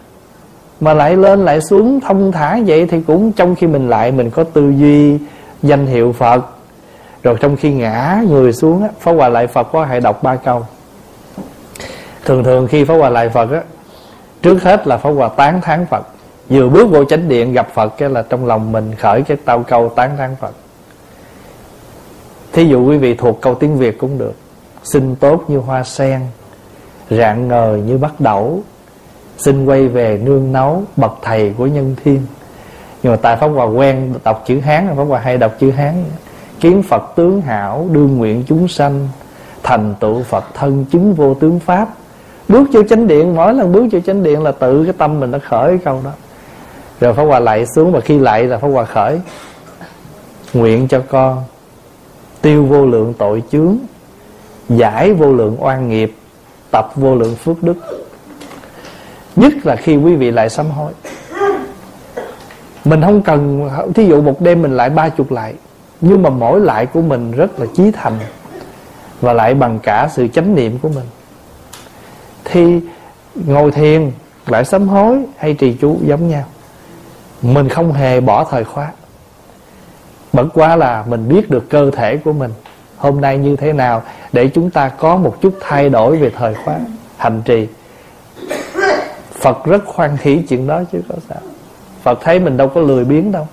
mà 0.80 0.94
lại 0.94 1.16
lên 1.16 1.46
lại 1.46 1.62
xuống 1.62 2.00
thông 2.00 2.32
thả 2.32 2.60
vậy 2.66 2.86
thì 2.86 3.02
cũng 3.02 3.32
trong 3.32 3.56
khi 3.56 3.68
mình 3.68 3.90
lại 3.90 4.12
mình 4.12 4.30
có 4.30 4.44
tư 4.44 4.74
duy, 4.78 5.18
danh 5.64 5.86
hiệu 5.86 6.12
phật. 6.12 6.42
Rồi 7.24 7.38
trong 7.40 7.56
khi 7.56 7.74
ngã 7.74 8.22
người 8.30 8.54
xuống 8.54 8.84
á 8.84 8.90
pháp 9.00 9.12
hòa 9.12 9.30
lại 9.30 9.48
phật 9.48 9.68
có 9.72 9.86
hãy 9.86 10.02
đọc 10.02 10.24
ba 10.24 10.36
câu. 10.36 10.66
Thường 12.26 12.44
thường 12.44 12.68
khi 12.68 12.84
pháp 12.84 12.94
hòa 12.94 13.10
lại 13.10 13.30
phật 13.30 13.52
á, 13.52 13.62
trước 14.42 14.64
hết 14.64 14.88
là 14.88 14.98
pháp 14.98 15.10
hòa 15.10 15.30
tán 15.30 15.62
thán 15.62 15.86
phật. 15.86 16.08
Vừa 16.50 16.70
bước 16.70 16.90
vô 16.90 17.06
chánh 17.06 17.30
điện 17.30 17.54
gặp 17.54 17.68
phật 17.74 17.98
cái 17.98 18.10
là 18.10 18.22
trong 18.30 18.46
lòng 18.46 18.72
mình 18.72 18.96
khởi 18.96 19.22
cái 19.22 19.38
tao 19.46 19.64
câu 19.64 19.90
tán 19.90 20.18
thán 20.18 20.36
phật. 20.42 20.56
Thí 22.54 22.66
dụ 22.66 22.86
quý 22.86 22.98
vị 22.98 23.14
thuộc 23.14 23.42
câu 23.42 23.56
tiếng 23.56 23.78
việt 23.78 23.98
cũng 23.98 24.18
được, 24.18 24.34
xin 24.84 25.16
tốt 25.16 25.44
như 25.48 25.58
hoa 25.58 25.84
sen 25.84 26.22
rạng 27.10 27.48
ngời 27.48 27.82
như 27.82 27.98
bắt 27.98 28.14
đẩu 28.20 28.64
xin 29.38 29.66
quay 29.66 29.88
về 29.88 30.22
nương 30.24 30.52
nấu 30.52 30.84
bậc 30.98 31.12
thầy 31.22 31.54
của 31.58 31.68
nhân 31.68 31.96
thiên. 32.04 32.22
Nhưng 33.04 33.12
mà 33.14 33.18
tại 33.22 33.38
pháp 33.38 33.48
hòa 33.48 33.66
quen 33.66 34.14
đọc 34.24 34.44
chữ 34.48 34.60
hán, 34.60 34.88
pháp 34.98 35.04
hòa 35.04 35.20
hay 35.20 35.38
đọc 35.38 35.56
chữ 35.60 35.72
hán, 35.72 36.04
kiến 36.60 36.84
phật 36.84 37.04
tướng 37.16 37.42
hảo 37.42 37.88
đương 37.92 38.18
nguyện 38.18 38.44
chúng 38.48 38.68
sanh, 38.68 39.08
thành 39.64 39.96
tựu 40.00 40.24
phật 40.24 40.44
thân 40.54 40.86
chứng 40.86 41.14
vô 41.14 41.34
tướng 41.34 41.60
pháp. 41.60 41.90
Bước 42.48 42.68
vô 42.74 42.84
chánh 42.84 43.08
điện, 43.08 43.36
mỗi 43.36 43.54
lần 43.54 43.72
bước 43.72 43.86
vô 43.92 44.00
chánh 44.00 44.24
điện 44.24 44.44
là 44.44 44.52
tự 44.52 44.84
cái 44.84 44.94
tâm 44.98 45.20
mình 45.20 45.32
nó 45.32 45.38
khởi 45.50 45.70
cái 45.70 45.78
câu 45.86 46.02
đó. 46.04 46.12
Rồi 47.00 47.14
pháp 47.14 47.24
hòa 47.24 47.40
lạy 47.40 47.66
xuống 47.76 47.92
và 47.92 48.00
khi 48.00 48.20
lạy 48.20 48.44
là 48.44 48.58
pháp 48.58 48.68
hòa 48.68 48.86
khởi, 48.86 49.22
nguyện 50.54 50.88
cho 50.88 51.02
con 51.10 51.44
tiêu 52.42 52.66
vô 52.66 52.86
lượng 52.86 53.14
tội 53.18 53.44
chướng, 53.52 53.78
giải 54.70 55.14
vô 55.14 55.34
lượng 55.34 55.58
oan 55.60 55.90
nghiệp 55.90 56.16
tập 56.76 56.92
vô 56.96 57.16
lượng 57.16 57.36
phước 57.36 57.64
đức. 57.64 57.74
Nhất 59.36 59.54
là 59.64 59.76
khi 59.76 59.96
quý 59.96 60.16
vị 60.16 60.32
lại 60.32 60.50
sám 60.50 60.70
hối. 60.70 60.92
Mình 62.86 63.02
không 63.02 63.22
cần, 63.22 63.70
thí 63.96 64.06
dụ 64.06 64.22
một 64.22 64.42
đêm 64.42 64.62
mình 64.62 64.78
lại 64.78 64.90
ba 64.90 65.10
chục 65.10 65.32
lại, 65.32 65.54
nhưng 66.02 66.22
mà 66.22 66.30
mỗi 66.30 66.60
lại 66.60 66.86
của 66.86 67.02
mình 67.02 67.32
rất 67.32 67.60
là 67.60 67.66
chí 67.74 67.92
thành 67.92 68.20
và 69.22 69.34
lại 69.34 69.54
bằng 69.54 69.80
cả 69.84 70.10
sự 70.12 70.28
chánh 70.28 70.56
niệm 70.56 70.80
của 70.82 70.90
mình. 70.90 71.06
Thì 72.46 72.80
ngồi 73.36 73.72
thiền, 73.72 74.12
lại 74.48 74.66
sám 74.66 74.88
hối 74.88 75.18
hay 75.38 75.54
trì 75.54 75.78
chú 75.82 75.98
giống 76.06 76.30
nhau, 76.30 76.44
mình 77.42 77.70
không 77.70 77.94
hề 77.94 78.22
bỏ 78.22 78.44
thời 78.52 78.64
khóa. 78.64 78.92
Bất 80.34 80.46
quá 80.54 80.76
là 80.76 81.04
mình 81.08 81.30
biết 81.30 81.50
được 81.50 81.70
cơ 81.70 81.92
thể 81.92 82.18
của 82.18 82.34
mình 82.34 82.52
hôm 82.98 83.22
nay 83.22 83.38
như 83.38 83.56
thế 83.56 83.74
nào 83.74 84.04
để 84.34 84.48
chúng 84.48 84.70
ta 84.70 84.90
có 84.90 85.16
một 85.16 85.42
chút 85.42 85.54
thay 85.62 85.90
đổi 85.90 86.18
về 86.18 86.32
thời 86.38 86.54
khóa 86.54 86.76
hành 87.18 87.42
trì? 87.46 87.68
Phật 89.32 89.66
rất 89.66 89.86
khoan 89.86 90.18
hỷ 90.22 90.42
chuyện 90.50 90.68
đó 90.68 90.82
chứ 90.92 91.02
có 91.10 91.16
sao. 91.30 91.38
Phật 92.04 92.20
thấy 92.22 92.40
mình 92.40 92.58
đâu 92.58 92.68
có 92.68 92.82
lười 92.82 93.06
biếng 93.06 93.32
đâu. 93.32 93.48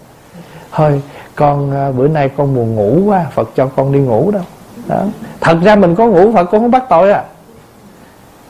Thôi, 0.73 1.03
con 1.35 1.73
à, 1.73 1.91
bữa 1.91 2.09
nay 2.09 2.31
con 2.37 2.55
buồn 2.55 2.75
ngủ 2.75 3.03
quá, 3.07 3.27
Phật 3.35 3.51
cho 3.57 3.67
con 3.67 3.93
đi 3.93 3.99
ngủ 3.99 4.31
đâu. 4.31 4.43
Đó. 4.87 5.05
Thật 5.41 5.59
ra 5.63 5.77
mình 5.77 5.95
có 5.95 6.07
ngủ, 6.07 6.33
Phật 6.33 6.45
cũng 6.45 6.61
không 6.61 6.71
bắt 6.71 6.85
tội 6.89 7.13
à. 7.13 7.25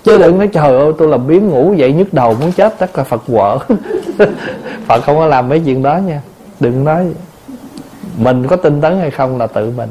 Chứ 0.05 0.19
đừng 0.19 0.39
nói, 0.39 0.49
trời 0.53 0.79
ơi, 0.79 0.93
tôi 0.99 1.09
làm 1.09 1.27
biến 1.27 1.49
ngủ 1.49 1.75
vậy 1.79 1.93
nhức 1.93 2.15
đầu 2.15 2.35
muốn 2.41 2.53
chết 2.53 2.79
Tất 2.79 2.99
là 2.99 3.05
Phật 3.05 3.23
quở. 3.33 3.59
Phật 4.87 5.01
không 5.05 5.17
có 5.17 5.27
làm 5.27 5.49
mấy 5.49 5.63
chuyện 5.65 5.83
đó 5.83 5.97
nha. 5.97 6.21
Đừng 6.61 6.85
nói. 6.85 7.07
Mình 8.17 8.47
có 8.47 8.57
tinh 8.57 8.81
tấn 8.81 9.01
hay 9.01 9.11
không 9.11 9.39
là 9.39 9.47
tự 9.47 9.73
mình. 9.77 9.89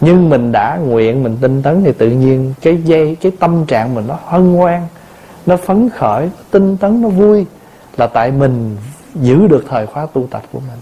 Nhưng 0.00 0.28
mình 0.28 0.52
đã 0.52 0.76
nguyện, 0.76 1.22
mình 1.22 1.36
tinh 1.40 1.62
tấn 1.62 1.84
Thì 1.84 1.92
tự 1.92 2.10
nhiên 2.10 2.54
cái 2.60 2.82
dây, 2.84 3.16
Cái 3.20 3.32
tâm 3.40 3.66
trạng 3.66 3.94
mình 3.94 4.06
nó 4.06 4.18
hân 4.24 4.54
hoan, 4.54 4.86
Nó 5.46 5.56
phấn 5.56 5.90
khởi 5.90 6.30
Tinh 6.50 6.76
tấn, 6.76 7.02
nó 7.02 7.08
vui 7.08 7.46
Là 7.96 8.06
tại 8.06 8.30
mình 8.30 8.76
giữ 9.14 9.46
được 9.46 9.64
thời 9.68 9.86
khóa 9.86 10.06
tu 10.06 10.28
tập 10.30 10.42
của 10.52 10.60
mình 10.60 10.80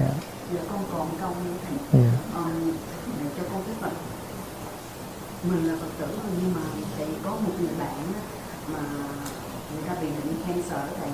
yeah. 0.00 0.16
Dạ, 0.54 0.60
con 0.70 0.80
còn 0.92 1.08
câu 1.20 1.30
như 1.44 1.52
thế 1.62 1.98
yeah. 1.98 2.14
um, 2.36 2.72
cho 3.36 3.42
con 3.52 3.60
biết 3.66 3.78
là 3.82 3.90
mình 5.42 5.68
là 5.68 5.74
phật 5.80 5.92
tử 5.98 6.06
nhưng 6.40 6.54
mà 6.54 6.60
thì 6.98 7.04
có 7.24 7.30
một 7.30 7.52
người 7.60 7.74
bạn 7.78 7.96
đó, 8.12 8.20
mà 8.72 8.82
người 9.72 9.82
ta 9.86 9.94
bị 10.00 10.06
bệnh 10.06 10.34
cancer 10.46 10.86
thầy 11.00 11.10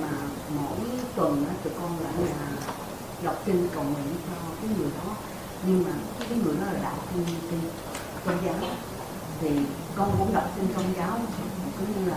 mà 0.00 0.08
mỗi 0.56 0.78
tuần 1.16 1.44
đó, 1.44 1.52
tụi 1.64 1.72
con 1.80 1.90
lại 2.04 2.26
là 2.26 2.46
đọc 3.24 3.42
kinh 3.46 3.68
cầu 3.74 3.84
nguyện 3.84 4.14
cho 4.26 4.36
cái 4.60 4.70
người 4.78 4.90
đó 4.98 5.14
nhưng 5.66 5.84
mà 5.84 5.92
cái 6.28 6.38
người 6.44 6.54
đó 6.60 6.66
là 6.72 6.78
đạo 6.82 6.96
tin 7.14 7.24
tin 7.50 7.60
tôn 8.24 8.34
giáo. 8.44 8.54
Thì 9.40 9.48
con 9.96 10.10
cũng 10.18 10.34
đọc 10.34 10.44
kinh 10.56 10.68
tôn 10.74 10.84
giáo 10.98 11.18
cũng 11.78 12.04
như 12.04 12.10
là 12.10 12.16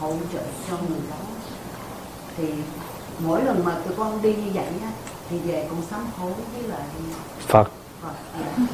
hỗ 0.00 0.12
trợ 0.32 0.40
cho 0.70 0.76
người 0.88 1.00
đó. 1.10 1.16
Thì 2.36 2.44
mỗi 3.26 3.44
lần 3.44 3.64
mà 3.64 3.72
tụi 3.84 3.94
con 3.96 4.22
đi 4.22 4.34
như 4.34 4.50
vậy 4.54 4.64
á 4.82 4.90
thì 5.30 5.38
về 5.38 5.66
con 5.70 5.82
sám 5.90 6.00
hối 6.18 6.32
với 6.52 6.68
lại 6.68 6.80
Phật. 7.46 7.70
Phật. 8.02 8.12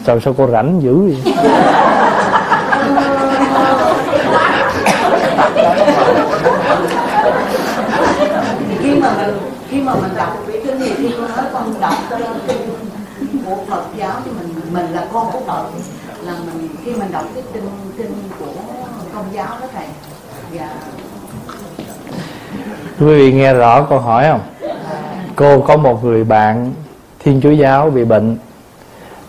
Sao 0.07 0.20
sao 0.20 0.34
cô 0.38 0.50
rảnh 0.50 0.80
dữ 0.82 0.96
vậy? 0.96 1.34
Khi 8.80 8.94
mà 9.00 9.12
mình 9.16 9.36
khi 9.68 9.80
mà 9.80 9.94
mình 9.94 10.11
đọc 10.16 10.38
kinh 10.46 10.80
thì 10.80 10.94
khi 10.96 11.11
con 11.18 11.36
nói 11.36 11.44
con 11.53 11.74
đọc 11.80 11.94
kinh 12.46 12.70
của 13.44 13.57
Phật 13.68 13.84
giáo 13.96 14.20
thì 14.24 14.30
mình 14.30 14.51
mình 14.73 14.87
là 14.93 15.07
con 15.12 15.27
của 15.33 15.41
Phật 15.47 15.64
là 16.25 16.33
mình 16.47 16.68
khi 16.85 16.93
mình 16.93 17.12
đọc 17.12 17.25
cái 17.35 17.45
kinh 17.53 17.68
kinh 17.97 18.12
của 18.39 18.47
công 19.14 19.25
giáo 19.33 19.47
đó 19.61 19.66
thầy 19.75 19.87
dạ. 20.53 20.75
Quý 23.01 23.07
vị 23.07 23.33
nghe 23.33 23.55
rõ 23.55 23.83
câu 23.83 23.99
hỏi 23.99 24.25
không? 24.31 24.41
Cô 25.37 25.61
có 25.61 25.77
một 25.77 26.05
người 26.05 26.25
bạn 26.25 26.73
thiên 27.18 27.41
chúa 27.43 27.51
giáo 27.51 27.91
bị 27.91 28.05
bệnh 28.05 28.37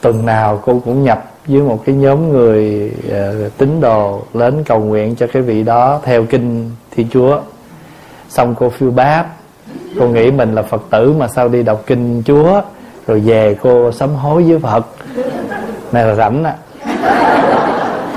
tuần 0.02 0.26
nào 0.26 0.60
cô 0.66 0.82
cũng 0.86 1.04
nhập 1.04 1.24
với 1.48 1.62
một 1.62 1.84
cái 1.86 1.96
nhóm 1.96 2.30
người 2.30 2.92
uh, 3.08 3.58
tín 3.58 3.82
đồ 3.82 4.22
đến 4.34 4.64
cầu 4.64 4.80
nguyện 4.80 5.16
cho 5.16 5.28
cái 5.34 5.42
vị 5.42 5.64
đó 5.64 6.00
theo 6.04 6.26
kinh 6.26 6.72
thiên 6.92 7.08
chúa. 7.12 7.40
Xong 8.30 8.56
cô 8.60 8.70
phiêu 8.70 8.92
báp 8.92 9.36
cô 10.00 10.08
nghĩ 10.08 10.32
mình 10.32 10.56
là 10.56 10.62
phật 10.62 10.82
tử 10.90 11.14
mà 11.14 11.28
sao 11.28 11.48
đi 11.48 11.64
đọc 11.64 11.84
kinh 11.86 12.24
chúa? 12.26 12.62
Rồi 13.08 13.20
về 13.20 13.58
cô 13.62 13.92
sám 13.92 14.16
hối 14.16 14.44
với 14.44 14.60
phật. 14.60 14.86
Này 15.92 16.06
là 16.06 16.16
rảnh 16.16 16.44
á. 16.44 16.54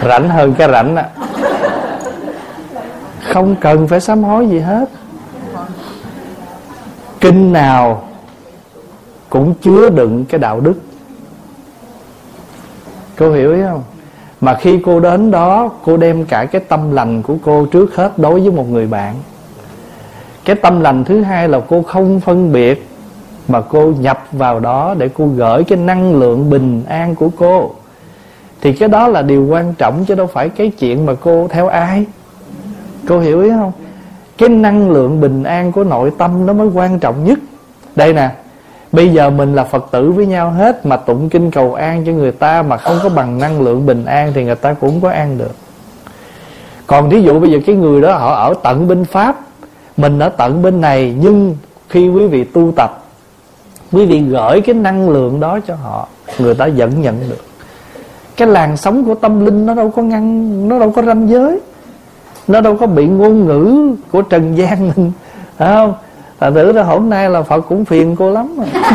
Rảnh 0.08 0.28
hơn 0.28 0.54
cái 0.54 0.68
rảnh 0.72 0.96
á. 0.96 1.08
Không 3.32 3.56
cần 3.60 3.88
phải 3.88 4.00
sám 4.00 4.24
hối 4.24 4.46
gì 4.46 4.58
hết. 4.58 4.88
Kinh 7.20 7.52
nào 7.52 8.08
cũng 9.30 9.54
chứa 9.62 9.90
đựng 9.90 10.24
cái 10.24 10.38
đạo 10.38 10.60
đức. 10.60 10.74
Cô 13.18 13.32
hiểu 13.32 13.54
ý 13.54 13.62
không? 13.62 13.82
Mà 14.40 14.54
khi 14.54 14.80
cô 14.84 15.00
đến 15.00 15.30
đó, 15.30 15.70
cô 15.84 15.96
đem 15.96 16.24
cả 16.24 16.44
cái 16.44 16.60
tâm 16.68 16.92
lành 16.92 17.22
của 17.22 17.34
cô 17.44 17.66
trước 17.66 17.96
hết 17.96 18.18
đối 18.18 18.40
với 18.40 18.50
một 18.50 18.70
người 18.70 18.86
bạn. 18.86 19.14
Cái 20.44 20.56
tâm 20.56 20.80
lành 20.80 21.04
thứ 21.04 21.22
hai 21.22 21.48
là 21.48 21.60
cô 21.68 21.82
không 21.82 22.20
phân 22.20 22.52
biệt 22.52 22.88
mà 23.48 23.60
cô 23.60 23.92
nhập 23.98 24.26
vào 24.32 24.60
đó 24.60 24.94
để 24.98 25.08
cô 25.14 25.26
gửi 25.26 25.64
cái 25.64 25.78
năng 25.78 26.14
lượng 26.20 26.50
bình 26.50 26.82
an 26.88 27.14
của 27.14 27.28
cô. 27.36 27.70
Thì 28.60 28.72
cái 28.72 28.88
đó 28.88 29.08
là 29.08 29.22
điều 29.22 29.46
quan 29.46 29.74
trọng 29.74 30.04
chứ 30.04 30.14
đâu 30.14 30.26
phải 30.26 30.48
cái 30.48 30.70
chuyện 30.78 31.06
mà 31.06 31.14
cô 31.20 31.48
theo 31.50 31.68
ai. 31.68 32.04
Cô 33.08 33.18
hiểu 33.18 33.42
ý 33.42 33.50
không? 33.50 33.72
Cái 34.38 34.48
năng 34.48 34.90
lượng 34.90 35.20
bình 35.20 35.42
an 35.42 35.72
của 35.72 35.84
nội 35.84 36.12
tâm 36.18 36.46
nó 36.46 36.52
mới 36.52 36.68
quan 36.68 36.98
trọng 36.98 37.24
nhất. 37.24 37.38
Đây 37.96 38.12
nè, 38.12 38.30
bây 38.92 39.08
giờ 39.08 39.30
mình 39.30 39.54
là 39.54 39.64
phật 39.64 39.86
tử 39.90 40.10
với 40.10 40.26
nhau 40.26 40.50
hết 40.50 40.86
mà 40.86 40.96
tụng 40.96 41.28
kinh 41.28 41.50
cầu 41.50 41.74
an 41.74 42.04
cho 42.06 42.12
người 42.12 42.32
ta 42.32 42.62
mà 42.62 42.76
không 42.76 42.96
có 43.02 43.08
bằng 43.08 43.38
năng 43.38 43.60
lượng 43.60 43.86
bình 43.86 44.04
an 44.04 44.32
thì 44.34 44.44
người 44.44 44.54
ta 44.54 44.72
cũng 44.72 44.90
không 44.90 45.00
có 45.00 45.10
an 45.10 45.38
được. 45.38 45.52
Còn 46.86 47.10
thí 47.10 47.22
dụ 47.22 47.40
bây 47.40 47.50
giờ 47.50 47.58
cái 47.66 47.76
người 47.76 48.00
đó 48.00 48.12
họ 48.18 48.34
ở 48.34 48.54
tận 48.62 48.88
bên 48.88 49.04
pháp, 49.04 49.36
mình 49.96 50.18
ở 50.18 50.28
tận 50.28 50.62
bên 50.62 50.80
này 50.80 51.14
nhưng 51.20 51.56
khi 51.88 52.08
quý 52.08 52.26
vị 52.26 52.44
tu 52.44 52.72
tập 52.76 53.05
quý 53.96 54.06
vị 54.06 54.20
gửi 54.20 54.60
cái 54.60 54.74
năng 54.74 55.10
lượng 55.10 55.40
đó 55.40 55.58
cho 55.66 55.74
họ, 55.74 56.06
người 56.38 56.54
ta 56.54 56.68
vẫn 56.76 57.02
nhận 57.02 57.20
được. 57.30 57.44
Cái 58.36 58.48
làn 58.48 58.76
sóng 58.76 59.04
của 59.04 59.14
tâm 59.14 59.44
linh 59.44 59.66
nó 59.66 59.74
đâu 59.74 59.90
có 59.96 60.02
ngăn, 60.02 60.68
nó 60.68 60.78
đâu 60.78 60.90
có 60.90 61.02
ranh 61.02 61.28
giới. 61.28 61.60
Nó 62.48 62.60
đâu 62.60 62.76
có 62.76 62.86
bị 62.86 63.06
ngôn 63.06 63.46
ngữ 63.46 63.94
của 64.12 64.22
trần 64.22 64.56
gian. 64.58 64.90
Mình 64.96 65.12
phải 65.58 65.74
không? 65.74 65.94
Là 66.40 66.50
thử 66.50 66.72
ra 66.72 66.82
hôm 66.82 67.10
nay 67.10 67.30
là 67.30 67.42
phật 67.42 67.60
cũng 67.60 67.84
phiền 67.84 68.16
cô 68.16 68.30
lắm 68.30 68.56
rồi. 68.56 68.66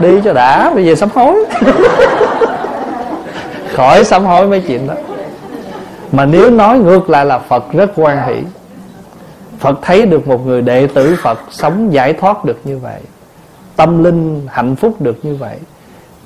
đi 0.00 0.20
cho 0.24 0.32
đã, 0.32 0.70
bây 0.74 0.86
giờ 0.86 0.94
sám 0.94 1.08
hối. 1.14 1.44
Khỏi 3.74 4.04
sám 4.04 4.24
hối 4.24 4.46
mấy 4.46 4.60
chuyện 4.60 4.86
đó. 4.86 4.94
Mà 6.12 6.26
nếu 6.26 6.50
nói 6.50 6.78
ngược 6.78 7.10
lại 7.10 7.26
là 7.26 7.38
phật 7.38 7.72
rất 7.72 7.90
quan 7.96 8.28
hỷ. 8.28 8.42
Phật 9.58 9.78
thấy 9.82 10.06
được 10.06 10.28
một 10.28 10.46
người 10.46 10.62
đệ 10.62 10.86
tử 10.86 11.16
phật 11.22 11.38
sống 11.50 11.92
giải 11.92 12.12
thoát 12.12 12.44
được 12.44 12.60
như 12.64 12.78
vậy 12.78 13.00
tâm 13.80 14.04
linh 14.04 14.46
hạnh 14.48 14.76
phúc 14.76 15.02
được 15.02 15.24
như 15.24 15.34
vậy. 15.34 15.56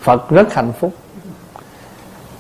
Phật 0.00 0.30
rất 0.30 0.54
hạnh 0.54 0.72
phúc. 0.80 0.92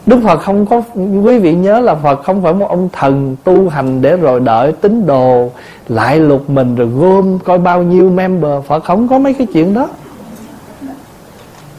Đức 0.06 0.20
Phật 0.24 0.36
không 0.36 0.66
có, 0.66 0.82
Quý 1.24 1.38
vị 1.38 1.54
nhớ 1.54 1.80
là 1.80 1.94
Phật 1.94 2.24
không 2.24 2.42
phải 2.42 2.52
một 2.52 2.68
ông 2.68 2.88
thần 2.92 3.36
tu 3.44 3.68
hành 3.68 4.02
Để 4.02 4.16
rồi 4.16 4.40
đợi 4.40 4.72
tín 4.72 5.06
đồ 5.06 5.50
Lại 5.88 6.20
lục 6.20 6.50
mình 6.50 6.74
rồi 6.74 6.88
gom 6.88 7.38
Coi 7.38 7.58
bao 7.58 7.82
nhiêu 7.82 8.10
member. 8.10 8.64
Phật 8.66 8.84
không 8.84 9.08
có 9.08 9.18
mấy 9.18 9.34
cái 9.34 9.46
chuyện 9.52 9.74
đó. 9.74 9.88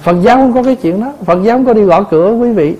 Phật 0.01 0.15
giáo 0.21 0.37
không 0.37 0.53
có 0.53 0.63
cái 0.63 0.75
chuyện 0.75 1.01
đó. 1.01 1.13
Phật 1.25 1.39
giáo 1.43 1.57
không 1.57 1.65
có 1.65 1.73
đi 1.73 1.81
gõ 1.81 2.03
cửa 2.03 2.31
quý 2.31 2.51
vị. 2.51 2.75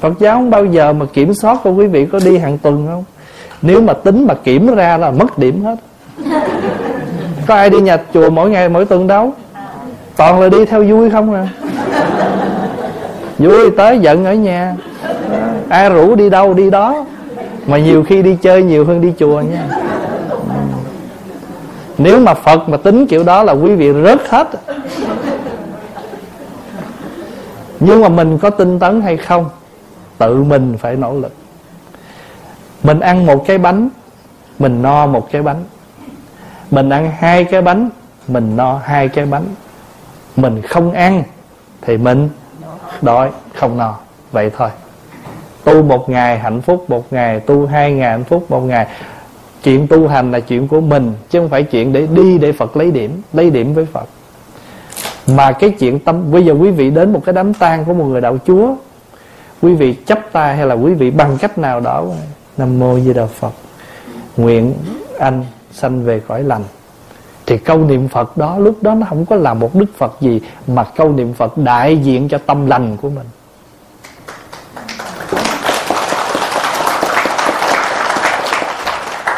Phật 0.00 0.18
giáo 0.18 0.36
không 0.36 0.50
bao 0.50 0.64
giờ 0.64 0.92
mà 0.92 1.06
kiểm 1.12 1.34
soát 1.34 1.58
của 1.64 1.74
quý 1.74 1.86
vị 1.86 2.06
có 2.06 2.20
đi 2.24 2.38
hàng 2.38 2.58
tuần 2.58 2.86
không? 2.86 3.04
Nếu 3.62 3.80
mà 3.82 3.92
tính 3.92 4.26
mà 4.26 4.34
kiểm 4.34 4.74
ra 4.74 4.96
là 4.96 5.10
mất 5.10 5.38
điểm 5.38 5.64
hết. 5.64 5.76
Có 7.46 7.54
ai 7.54 7.70
đi 7.70 7.80
nhà 7.80 7.98
chùa 8.14 8.30
mỗi 8.30 8.50
ngày 8.50 8.68
mỗi 8.68 8.84
tuần 8.84 9.06
đâu? 9.06 9.32
Toàn 10.16 10.40
là 10.40 10.48
đi 10.48 10.64
theo 10.64 10.84
vui 10.84 11.10
không 11.10 11.34
à? 11.34 11.48
Vui 13.38 13.70
tới 13.70 13.98
giận 13.98 14.24
ở 14.24 14.34
nhà. 14.34 14.76
Ai 15.68 15.90
rủ 15.90 16.14
đi 16.14 16.30
đâu, 16.30 16.54
đi 16.54 16.70
đó. 16.70 17.04
Mà 17.66 17.78
nhiều 17.78 18.04
khi 18.04 18.22
đi 18.22 18.36
chơi 18.42 18.62
nhiều 18.62 18.84
hơn 18.84 19.00
đi 19.00 19.12
chùa 19.18 19.40
nha. 19.40 19.64
Nếu 21.98 22.20
mà 22.20 22.34
phật 22.34 22.68
mà 22.68 22.76
tính 22.76 23.06
kiểu 23.06 23.24
đó 23.24 23.42
là 23.42 23.52
quý 23.52 23.74
vị 23.74 23.92
rớt 24.04 24.28
hết. 24.28 24.48
Nhưng 27.80 28.00
mà 28.00 28.08
mình 28.08 28.38
có 28.38 28.50
tinh 28.50 28.78
tấn 28.78 29.00
hay 29.00 29.16
không, 29.16 29.48
tự 30.18 30.42
mình 30.42 30.76
phải 30.78 30.96
nỗ 30.96 31.14
lực. 31.14 31.32
Mình 32.82 33.00
ăn 33.00 33.26
một 33.26 33.44
cái 33.46 33.58
bánh, 33.58 33.88
mình 34.58 34.82
no 34.82 35.06
một 35.06 35.28
cái 35.32 35.42
bánh 35.42 35.64
mình 36.72 36.88
ăn 36.88 37.12
hai 37.18 37.44
cái 37.44 37.62
bánh, 37.62 37.90
mình 38.28 38.56
no 38.56 38.80
hai 38.84 39.08
cái 39.08 39.26
bánh. 39.26 39.44
Mình 40.36 40.62
không 40.62 40.92
ăn 40.92 41.22
thì 41.82 41.96
mình 41.96 42.28
đói, 43.02 43.30
không 43.54 43.78
no. 43.78 43.98
Vậy 44.32 44.50
thôi. 44.56 44.68
Tu 45.64 45.82
một 45.82 46.10
ngày 46.10 46.38
hạnh 46.38 46.60
phúc 46.60 46.90
một 46.90 47.12
ngày, 47.12 47.40
tu 47.40 47.66
hai 47.66 47.92
ngày 47.92 48.10
hạnh 48.10 48.24
phúc 48.24 48.50
một 48.50 48.60
ngày. 48.60 48.86
Chuyện 49.62 49.86
tu 49.86 50.08
hành 50.08 50.32
là 50.32 50.40
chuyện 50.40 50.68
của 50.68 50.80
mình, 50.80 51.12
chứ 51.30 51.40
không 51.40 51.48
phải 51.48 51.62
chuyện 51.62 51.92
để 51.92 52.06
đi 52.06 52.38
để 52.38 52.52
phật 52.52 52.76
lấy 52.76 52.90
điểm 52.90 53.22
lấy 53.32 53.50
điểm 53.50 53.74
với 53.74 53.86
phật. 53.92 54.08
Mà 55.26 55.52
cái 55.52 55.70
chuyện 55.70 55.98
tâm, 55.98 56.32
bây 56.32 56.44
giờ 56.44 56.52
quý 56.52 56.70
vị 56.70 56.90
đến 56.90 57.12
một 57.12 57.20
cái 57.24 57.32
đám 57.32 57.54
tang 57.54 57.84
của 57.84 57.94
một 57.94 58.04
người 58.04 58.20
đạo 58.20 58.38
chúa, 58.46 58.74
quý 59.62 59.74
vị 59.74 59.94
chấp 60.06 60.18
tay 60.32 60.56
hay 60.56 60.66
là 60.66 60.74
quý 60.74 60.94
vị 60.94 61.10
bằng 61.10 61.38
cách 61.38 61.58
nào 61.58 61.80
đó, 61.80 62.04
nam 62.56 62.78
mô 62.78 63.00
di 63.00 63.12
đà 63.12 63.26
phật. 63.26 63.52
Nguyện 64.36 64.74
anh 65.18 65.44
sanh 65.72 66.04
về 66.04 66.20
cõi 66.28 66.42
lành. 66.42 66.64
Thì 67.46 67.58
câu 67.58 67.78
niệm 67.78 68.08
Phật 68.08 68.36
đó, 68.36 68.58
lúc 68.58 68.82
đó 68.82 68.94
nó 68.94 69.06
không 69.08 69.26
có 69.26 69.36
là 69.36 69.54
một 69.54 69.74
đức 69.74 69.86
Phật 69.98 70.16
gì, 70.20 70.40
mà 70.66 70.84
câu 70.84 71.08
niệm 71.08 71.34
Phật 71.34 71.58
đại 71.58 71.96
diện 71.96 72.28
cho 72.28 72.38
tâm 72.38 72.66
lành 72.66 72.96
của 72.96 73.08
mình. 73.08 73.26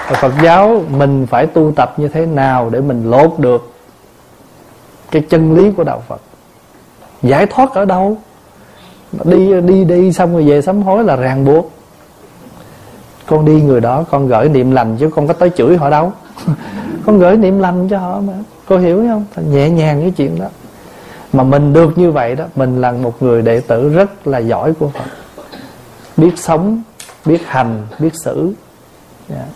Và 0.09 0.20
Phật 0.20 0.32
giáo 0.43 0.82
mình 0.91 1.26
phải 1.26 1.47
tu 1.47 1.72
tập 1.76 1.95
như 1.99 2.09
thế 2.09 2.26
nào 2.26 2.70
để 2.70 2.80
mình 2.80 3.11
lột 3.11 3.39
được 3.39 3.72
cái 5.11 5.22
chân 5.28 5.57
lý 5.57 5.70
của 5.76 5.85
đạo 5.85 6.03
Phật? 6.09 6.20
Giải 7.22 7.47
thoát 7.47 7.74
ở 7.74 7.85
đâu? 7.85 8.16
Đi 9.24 9.61
đi 9.61 9.85
đi 9.85 10.12
xong 10.12 10.32
rồi 10.32 10.45
về 10.49 10.62
sám 10.62 10.82
hối 10.82 11.05
là 11.05 11.16
ràng 11.16 11.45
buộc. 11.45 11.70
Con 13.26 13.45
đi 13.45 13.62
người 13.62 13.80
đó, 13.80 14.05
con 14.11 14.28
gửi 14.28 14.49
niệm 14.49 14.70
lành 14.70 14.97
chứ 15.01 15.11
con 15.14 15.28
có 15.28 15.32
tới 15.32 15.51
chửi 15.57 15.76
họ 15.76 15.91
đâu. 15.91 16.12
con 17.07 17.18
gửi 17.18 17.37
niệm 17.37 17.59
lành 17.59 17.89
cho 17.89 17.99
họ 17.99 18.20
mà. 18.20 18.32
Cô 18.66 18.78
hiểu 18.78 19.05
không? 19.09 19.24
Nhẹ 19.51 19.70
nhàng 19.70 20.01
cái 20.01 20.11
chuyện 20.11 20.39
đó. 20.39 20.47
Mà 21.32 21.45
mình 21.45 21.72
được 21.72 21.99
như 21.99 22.11
vậy 22.11 22.37
đó, 22.37 22.45
mình 22.57 22.80
là 22.80 22.93
một 22.93 23.22
người 23.22 23.43
đệ 23.43 23.61
tử 23.61 23.89
rất 23.89 24.26
là 24.26 24.39
giỏi 24.39 24.72
của 24.78 24.89
phật. 24.89 25.05
Biết 26.16 26.32
sống, 26.37 26.82
biết 27.24 27.43
hành, 27.47 27.87
biết 27.99 28.12
xử. 28.24 28.53
Yeah. 29.28 29.49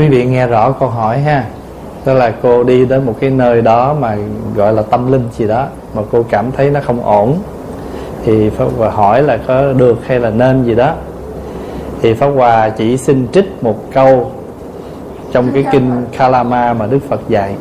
Quý 0.00 0.08
vị 0.08 0.24
nghe 0.24 0.46
rõ 0.46 0.72
câu 0.72 0.88
hỏi 0.88 1.18
ha. 1.18 1.44
Tức 2.04 2.14
là 2.14 2.32
cô 2.42 2.64
đi 2.64 2.86
đến 2.86 3.06
một 3.06 3.14
cái 3.20 3.30
nơi 3.30 3.62
đó 3.62 3.94
mà 4.00 4.16
gọi 4.56 4.72
là 4.72 4.82
tâm 4.82 5.12
linh 5.12 5.28
gì 5.32 5.46
đó 5.46 5.66
mà 5.94 6.02
cô 6.12 6.24
cảm 6.30 6.52
thấy 6.52 6.70
nó 6.70 6.80
không 6.86 7.02
ổn. 7.02 7.38
Thì 8.24 8.50
pháp 8.50 8.64
hòa 8.78 8.90
hỏi 8.90 9.22
là 9.22 9.36
có 9.46 9.72
được 9.72 9.98
hay 10.06 10.20
là 10.20 10.30
nên 10.30 10.64
gì 10.64 10.74
đó. 10.74 10.94
Thì 12.02 12.14
pháp 12.14 12.26
hòa 12.26 12.68
chỉ 12.68 12.96
xin 12.96 13.28
trích 13.32 13.62
một 13.62 13.92
câu 13.92 14.30
trong 15.32 15.50
cái 15.54 15.64
kinh 15.72 15.90
Kalama 16.18 16.72
mà 16.74 16.86
Đức 16.86 16.98
Phật 17.08 17.20
dạy. 17.28 17.54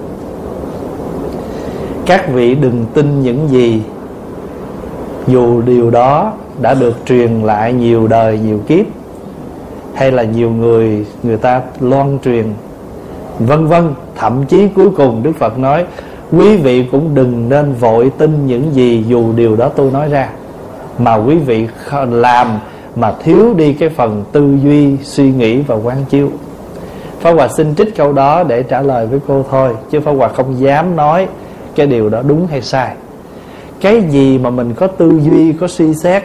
Các 2.06 2.30
vị 2.34 2.56
đừng 2.56 2.86
tin 2.94 3.22
những 3.22 3.50
gì 3.50 3.82
dù 5.28 5.62
điều 5.62 5.90
đó 5.90 6.34
đã 6.62 6.74
được 6.74 6.94
truyền 7.06 7.42
lại 7.42 7.74
nhiều 7.74 8.08
đời 8.08 8.40
nhiều 8.40 8.60
kiếp 8.68 8.86
hay 10.00 10.12
là 10.12 10.24
nhiều 10.24 10.52
người 10.52 11.06
người 11.24 11.38
ta 11.38 11.62
loan 11.80 12.18
truyền 12.24 12.46
vân 13.40 13.68
vân. 13.68 13.94
Thậm 14.16 14.46
chí 14.46 14.68
cuối 14.68 14.90
cùng 14.98 15.24
đức 15.24 15.32
phật 15.40 15.60
nói 15.60 15.86
quý 16.32 16.58
vị 16.58 16.86
cũng 16.92 17.16
đừng 17.16 17.50
nên 17.50 17.74
vội 17.74 18.12
tin 18.18 18.48
những 18.48 18.74
gì 18.74 19.04
dù 19.08 19.34
điều 19.36 19.56
đó 19.56 19.70
tôi 19.76 19.92
nói 19.92 20.10
ra 20.10 20.30
mà 20.98 21.16
quý 21.16 21.36
vị 21.36 21.68
làm 22.10 22.60
mà 22.96 23.14
thiếu 23.24 23.54
đi 23.58 23.74
cái 23.74 23.90
phần 23.90 24.24
tư 24.32 24.58
duy 24.64 24.98
suy 25.04 25.32
nghĩ 25.32 25.62
và 25.62 25.76
quán 25.76 25.98
chiếu. 26.10 26.30
Pháp 27.20 27.32
Hòa 27.32 27.48
xin 27.48 27.76
trích 27.76 27.96
câu 27.96 28.14
đó 28.14 28.44
để 28.44 28.64
trả 28.64 28.82
lời 28.82 29.08
với 29.08 29.20
cô 29.28 29.46
thôi 29.50 29.76
Chứ 29.92 30.00
Pháp 30.00 30.12
Hòa 30.12 30.28
không 30.28 30.60
dám 30.60 30.96
nói 30.96 31.28
cái 31.76 31.88
điều 31.88 32.10
đó 32.10 32.22
đúng 32.28 32.48
hay 32.48 32.62
sai. 32.62 32.96
Cái 33.82 34.02
gì 34.02 34.38
mà 34.38 34.50
mình 34.50 34.74
có 34.74 34.88
tư 34.88 35.20
duy, 35.24 35.54
có 35.54 35.68
suy 35.68 35.94
xét 35.94 36.24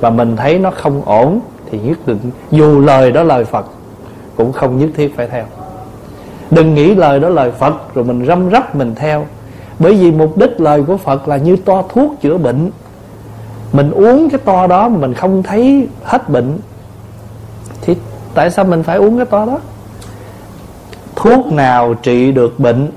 Và 0.00 0.10
mình 0.10 0.36
thấy 0.36 0.58
nó 0.58 0.70
không 0.70 1.02
ổn 1.04 1.40
thì 1.74 1.80
nhất 1.80 2.06
định, 2.06 2.30
dù 2.50 2.80
lời 2.80 3.12
đó 3.12 3.22
lời 3.22 3.44
Phật, 3.44 3.66
Cũng 4.36 4.52
không 4.52 4.78
nhất 4.78 4.88
thiết 4.94 5.16
phải 5.16 5.28
theo. 5.28 5.44
Đừng 6.50 6.74
nghĩ 6.74 6.94
lời 6.94 7.20
đó 7.20 7.28
lời 7.28 7.50
Phật 7.50 7.94
Rồi 7.94 8.04
mình 8.04 8.26
răm 8.26 8.50
rắp 8.50 8.74
mình 8.76 8.94
theo. 8.94 9.26
Bởi 9.78 9.94
vì 9.94 10.12
mục 10.12 10.36
đích 10.36 10.60
lời 10.60 10.82
của 10.82 10.96
Phật 10.96 11.28
là 11.28 11.36
như 11.36 11.56
to 11.56 11.82
thuốc 11.88 12.14
chữa 12.22 12.38
bệnh. 12.38 12.70
Mình 13.72 13.90
uống 13.90 14.30
cái 14.30 14.40
to 14.44 14.66
đó 14.66 14.88
mà 14.88 14.98
mình 14.98 15.14
không 15.14 15.42
thấy 15.42 15.88
hết 16.04 16.28
bệnh, 16.28 16.58
Thì 17.80 17.96
tại 18.34 18.50
sao 18.50 18.64
mình 18.64 18.82
phải 18.82 18.96
uống 18.96 19.16
cái 19.16 19.26
to 19.26 19.46
đó? 19.46 19.58
Thuốc 21.16 21.46
nào 21.46 21.94
trị 21.94 22.32
được 22.32 22.58
bệnh 22.58 22.88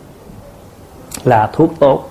Là 1.24 1.50
thuốc 1.54 1.74
tốt. 1.80 2.10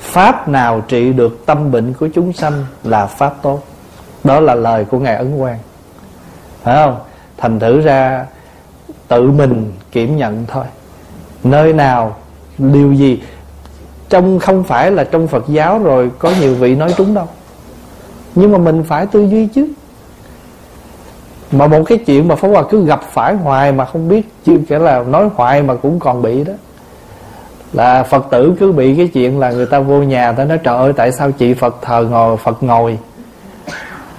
Pháp 0.00 0.48
nào 0.48 0.80
trị 0.88 1.12
được 1.12 1.46
tâm 1.46 1.72
bệnh 1.72 1.92
của 1.92 2.08
chúng 2.14 2.32
sanh 2.32 2.64
Là 2.84 3.06
pháp 3.06 3.34
tốt. 3.42 3.60
Đó 4.24 4.40
là 4.40 4.54
lời 4.54 4.84
của 4.84 4.98
Ngài 4.98 5.16
Ấn 5.16 5.38
Quang. 5.38 5.58
Phải 6.66 6.76
không? 6.84 6.96
Thành 7.36 7.60
thử 7.60 7.80
ra 7.80 8.26
Tự 9.08 9.30
mình 9.30 9.72
kiểm 9.92 10.16
nhận 10.16 10.44
thôi. 10.48 10.64
Nơi 11.44 11.72
nào, 11.72 12.16
Điều 12.58 12.92
gì, 12.92 13.22
Trong, 14.08 14.38
không 14.38 14.64
phải 14.64 14.90
là 14.90 15.04
trong 15.04 15.28
Phật 15.28 15.44
giáo 15.48 15.78
rồi 15.78 16.10
Có 16.18 16.32
nhiều 16.40 16.54
vị 16.54 16.74
nói 16.74 16.94
trúng 16.96 17.14
đâu. 17.14 17.26
Nhưng 18.34 18.52
mà 18.52 18.58
mình 18.58 18.82
phải 18.82 19.06
tư 19.06 19.22
duy 19.22 19.46
chứ. 19.46 19.68
Mà 21.52 21.66
một 21.66 21.82
cái 21.86 21.98
chuyện 21.98 22.28
mà 22.28 22.34
Pháp 22.36 22.48
Hòa 22.48 22.62
cứ 22.70 22.84
gặp 22.84 23.00
phải 23.12 23.34
hoài 23.34 23.72
mà 23.72 23.84
không 23.84 24.08
biết 24.08 24.28
chứ, 24.44 24.58
kể 24.68 24.78
là 24.78 25.02
nói 25.02 25.28
hoài 25.34 25.62
mà 25.62 25.74
cũng 25.74 26.00
còn 26.00 26.22
bị 26.22 26.44
đó. 26.44 26.52
Là 27.72 28.02
Phật 28.02 28.26
tử 28.30 28.52
cứ 28.60 28.72
bị 28.72 28.96
cái 28.96 29.08
chuyện 29.08 29.38
là 29.38 29.50
người 29.50 29.66
ta 29.66 29.80
vô 29.80 30.02
nhà 30.02 30.32
ta 30.32 30.44
nói, 30.44 30.58
trời 30.58 30.76
ơi, 30.76 30.92
tại 30.96 31.12
sao 31.12 31.32
chị 31.32 31.54
Phật 31.54 31.76
thờ 31.82 32.06
ngồi, 32.10 32.36
Phật 32.36 32.62
ngồi? 32.62 32.98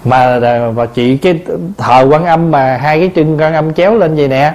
Mà 0.09 0.39
và 0.75 0.85
chị 0.85 1.17
cái 1.17 1.39
thờ 1.77 2.07
quan 2.09 2.25
âm 2.25 2.51
mà 2.51 2.77
hai 2.77 2.99
cái 2.99 3.09
chân 3.15 3.37
quan 3.39 3.53
âm 3.53 3.73
chéo 3.73 3.95
lên 3.95 4.15
vậy 4.15 4.27
nè. 4.27 4.53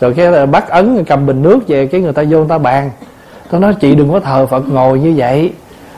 Rồi 0.00 0.14
cái 0.16 0.26
à, 0.26 0.46
bắt 0.46 0.68
ấn 0.68 1.04
cầm 1.04 1.26
bình 1.26 1.42
nước 1.42 1.58
về, 1.68 1.86
cái 1.86 2.00
người 2.00 2.12
ta 2.12 2.22
vô 2.30 2.38
người 2.38 2.48
ta 2.48 2.58
bàn. 2.58 2.90
Tôi 3.50 3.60
nói, 3.60 3.74
chị 3.80 3.94
đừng 3.94 4.12
có 4.12 4.20
thờ 4.20 4.46
Phật 4.46 4.68
ngồi 4.68 4.98
như 4.98 5.14
vậy. 5.16 5.52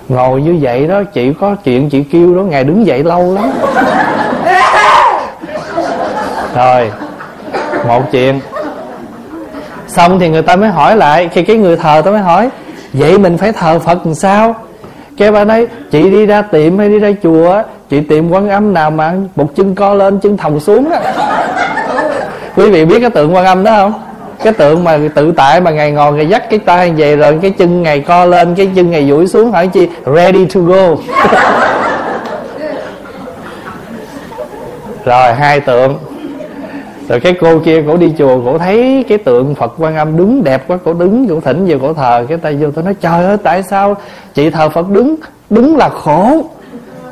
Ngồi 0.09 0.43
như 0.43 0.59
vậy 0.61 0.87
đó, 0.87 1.03
chị 1.03 1.32
có 1.41 1.55
chuyện 1.64 1.91
chị 1.91 2.03
kêu 2.03 2.34
đó 2.34 2.43
ngày 2.43 2.64
đứng 2.64 2.87
dậy 2.87 3.05
lâu 3.05 3.34
lắm. 3.34 3.51
Rồi, 6.55 6.91
một 7.89 8.03
chuyện. 8.12 8.41
Xong 9.89 10.20
thì 10.20 10.28
người 10.28 10.43
ta 10.43 10.57
mới 10.57 10.68
hỏi 10.68 10.97
lại, 10.97 11.28
khi 11.32 11.43
cái 11.43 11.57
người 11.57 11.76
thờ 11.76 12.03
tôi 12.05 12.12
mới 12.12 12.22
hỏi, 12.22 12.49
vậy 12.93 13.18
mình 13.18 13.39
phải 13.39 13.53
thờ 13.53 13.78
phật 13.78 14.07
làm 14.07 14.14
sao? 14.14 14.55
Cái 15.16 15.32
bà 15.32 15.44
nói, 15.44 15.66
chị 15.90 16.10
đi 16.10 16.26
ra 16.26 16.42
tiệm 16.42 16.78
hay 16.78 16.88
đi 16.88 16.98
ra 16.98 17.10
chùa 17.22 17.62
chị 17.90 18.00
tiệm 18.00 18.30
quan 18.30 18.48
âm 18.48 18.74
nào 18.74 18.90
mà 18.90 19.14
một 19.36 19.56
chân 19.56 19.74
co 19.74 19.94
lên, 19.94 20.18
chân 20.18 20.36
thòng 20.36 20.60
xuống 20.60 20.90
đó 20.90 20.96
quý 22.56 22.70
vị 22.70 22.84
biết 22.84 23.00
cái 23.00 23.10
tượng 23.10 23.34
quan 23.34 23.44
âm 23.44 23.64
đó 23.64 23.76
không? 23.76 23.92
Cái 24.44 24.52
tượng 24.52 24.84
mà 24.84 24.98
tự 25.14 25.32
tại 25.36 25.60
mà 25.60 25.70
ngày 25.70 25.90
ngồi, 25.92 26.12
ngày 26.12 26.28
dắt 26.28 26.50
cái 26.50 26.58
tay 26.58 26.90
về 26.90 27.16
rồi 27.16 27.38
cái 27.42 27.50
chân 27.50 27.82
ngày 27.82 28.00
co 28.00 28.24
lên, 28.24 28.54
cái 28.54 28.70
chân 28.76 28.90
ngày 28.90 29.08
duỗi 29.08 29.26
xuống 29.26 29.52
hỏi 29.52 29.66
chi, 29.66 29.88
ready 30.16 30.46
to 30.54 30.60
go. 30.60 30.96
Rồi 35.04 35.34
hai 35.34 35.60
tượng 35.60 35.98
rồi 37.09 37.20
cái 37.20 37.34
cô 37.40 37.59
kia 37.59 37.82
cổ 37.86 37.96
đi 37.96 38.12
chùa, 38.18 38.40
cổ 38.44 38.59
thấy 38.59 39.04
cái 39.09 39.18
tượng 39.18 39.54
phật 39.54 39.74
quan 39.78 39.96
âm 39.96 40.16
đứng 40.16 40.44
đẹp 40.44 40.64
quá, 40.68 40.78
cổ 40.84 40.92
đứng 40.92 41.28
cổ 41.28 41.40
thỉnh 41.40 41.66
về 41.66 41.78
cổ 41.82 41.92
thờ. 41.92 42.26
Cái 42.28 42.38
tay 42.38 42.57
vô, 42.61 42.70
tôi 42.70 42.84
nói, 42.84 42.94
trời 43.00 43.24
ơi, 43.24 43.36
tại 43.42 43.62
sao 43.62 43.96
chị 44.34 44.50
thờ 44.50 44.68
phật 44.68 44.90
đứng 44.90 45.16
đứng 45.50 45.76
là 45.76 45.88
khổ? 45.88 46.44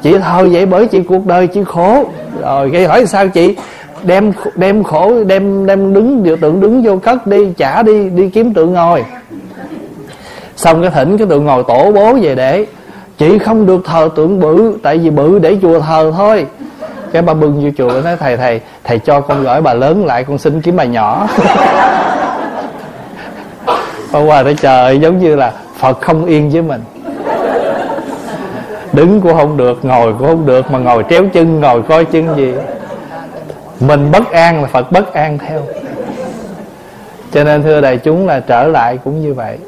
Chị 0.03 0.18
thờ 0.18 0.49
vậy 0.53 0.66
bởi 0.66 0.86
chị 0.86 1.01
cuộc 1.03 1.26
đời 1.26 1.47
chị 1.47 1.61
khổ. 1.66 2.05
Rồi 2.42 2.70
cái 2.72 2.84
hỏi, 2.84 3.07
sao 3.07 3.28
chị 3.28 3.57
đem 4.03 4.32
đem 4.55 4.82
khổ, 4.82 5.24
đem 5.24 5.66
đem 5.66 5.95
đứng 5.95 6.22
điều 6.22 6.36
tượng 6.36 6.61
đứng 6.61 6.82
vô 6.82 6.97
cất 6.97 7.26
đi, 7.26 7.53
trả 7.57 7.82
đi 7.82 8.11
đi 8.11 8.28
kiếm 8.28 8.55
tượng 8.55 8.72
ngồi? 8.72 9.05
Xong 10.57 10.82
cái 10.82 10.90
thỉnh 10.90 11.18
cái 11.18 11.26
tượng 11.26 11.45
ngồi 11.45 11.62
tổ 11.68 11.92
bố 11.92 12.12
về 12.22 12.34
để. 12.34 12.66
Chị 13.18 13.38
không 13.38 13.66
được 13.66 13.84
thờ 13.84 14.09
tượng 14.16 14.40
bự, 14.40 14.78
tại 14.82 14.99
vì 14.99 15.11
bự 15.11 15.38
để 15.38 15.57
chùa 15.62 15.80
thờ 15.80 16.12
thôi 16.16 16.47
cái 17.15 17.23
ba 17.23 17.35
bưng 17.35 17.62
vô 17.65 17.71
chùa, 17.79 18.01
nói, 18.03 18.17
thầy 18.17 18.37
thầy 18.37 18.61
thầy 18.85 18.99
cho 18.99 19.21
con 19.21 19.45
gửi 19.45 19.61
bà 19.61 19.75
lớn 19.75 20.07
lại, 20.07 20.25
con 20.25 20.39
xin 20.39 20.61
kiếm 20.61 20.77
bà 20.77 20.85
nhỏ. 20.85 21.29
Hôm 24.12 24.27
qua 24.27 24.43
nói 24.43 24.57
trời 24.61 24.99
giống 24.99 25.19
như 25.19 25.37
là 25.37 25.53
phật 25.79 26.01
không 26.01 26.25
yên 26.25 26.51
với 26.51 26.62
mình. 26.62 26.83
Đứng 28.93 29.21
cũng 29.21 29.35
không 29.35 29.57
được, 29.57 29.85
ngồi 29.85 30.12
cũng 30.19 30.29
không 30.29 30.47
được, 30.47 30.71
mà 30.71 30.79
ngồi 30.79 31.05
tréo 31.11 31.23
chân, 31.33 31.61
ngồi 31.61 31.83
coi 31.83 32.05
chân 32.05 32.37
gì. 32.37 32.55
Mình 33.81 34.11
bất 34.12 34.31
an 34.31 34.62
là 34.62 34.69
phật 34.69 34.93
bất 34.93 35.12
an 35.12 35.39
theo. 35.39 35.61
Cho 37.33 37.45
nên 37.45 37.62
thưa 37.62 37.81
đại 37.81 37.97
chúng 37.97 38.27
là 38.27 38.41
trở 38.41 38.65
lại 38.69 38.99
cũng 39.05 39.23
như 39.23 39.35
vậy 39.35 39.59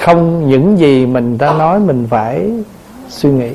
không 0.00 0.48
những 0.48 0.78
gì 0.78 1.06
mình 1.06 1.38
ta 1.38 1.54
nói 1.58 1.80
mình 1.80 2.06
phải 2.10 2.50
suy 3.08 3.30
nghĩ 3.30 3.50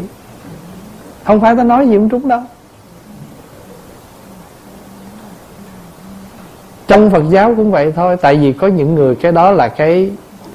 không 1.23 1.41
phải 1.41 1.55
ta 1.55 1.63
nói 1.63 1.87
gì 1.87 1.95
cũng 1.95 2.09
trúng 2.09 2.27
đâu. 2.27 2.41
Trong 6.87 7.09
Phật 7.09 7.23
giáo 7.29 7.53
cũng 7.57 7.71
vậy 7.71 7.93
thôi, 7.95 8.17
tại 8.21 8.35
vì 8.35 8.53
có 8.53 8.67
những 8.67 8.95
người 8.95 9.15
cái 9.15 9.31
đó 9.31 9.51
là 9.51 9.67
cái 9.67 10.11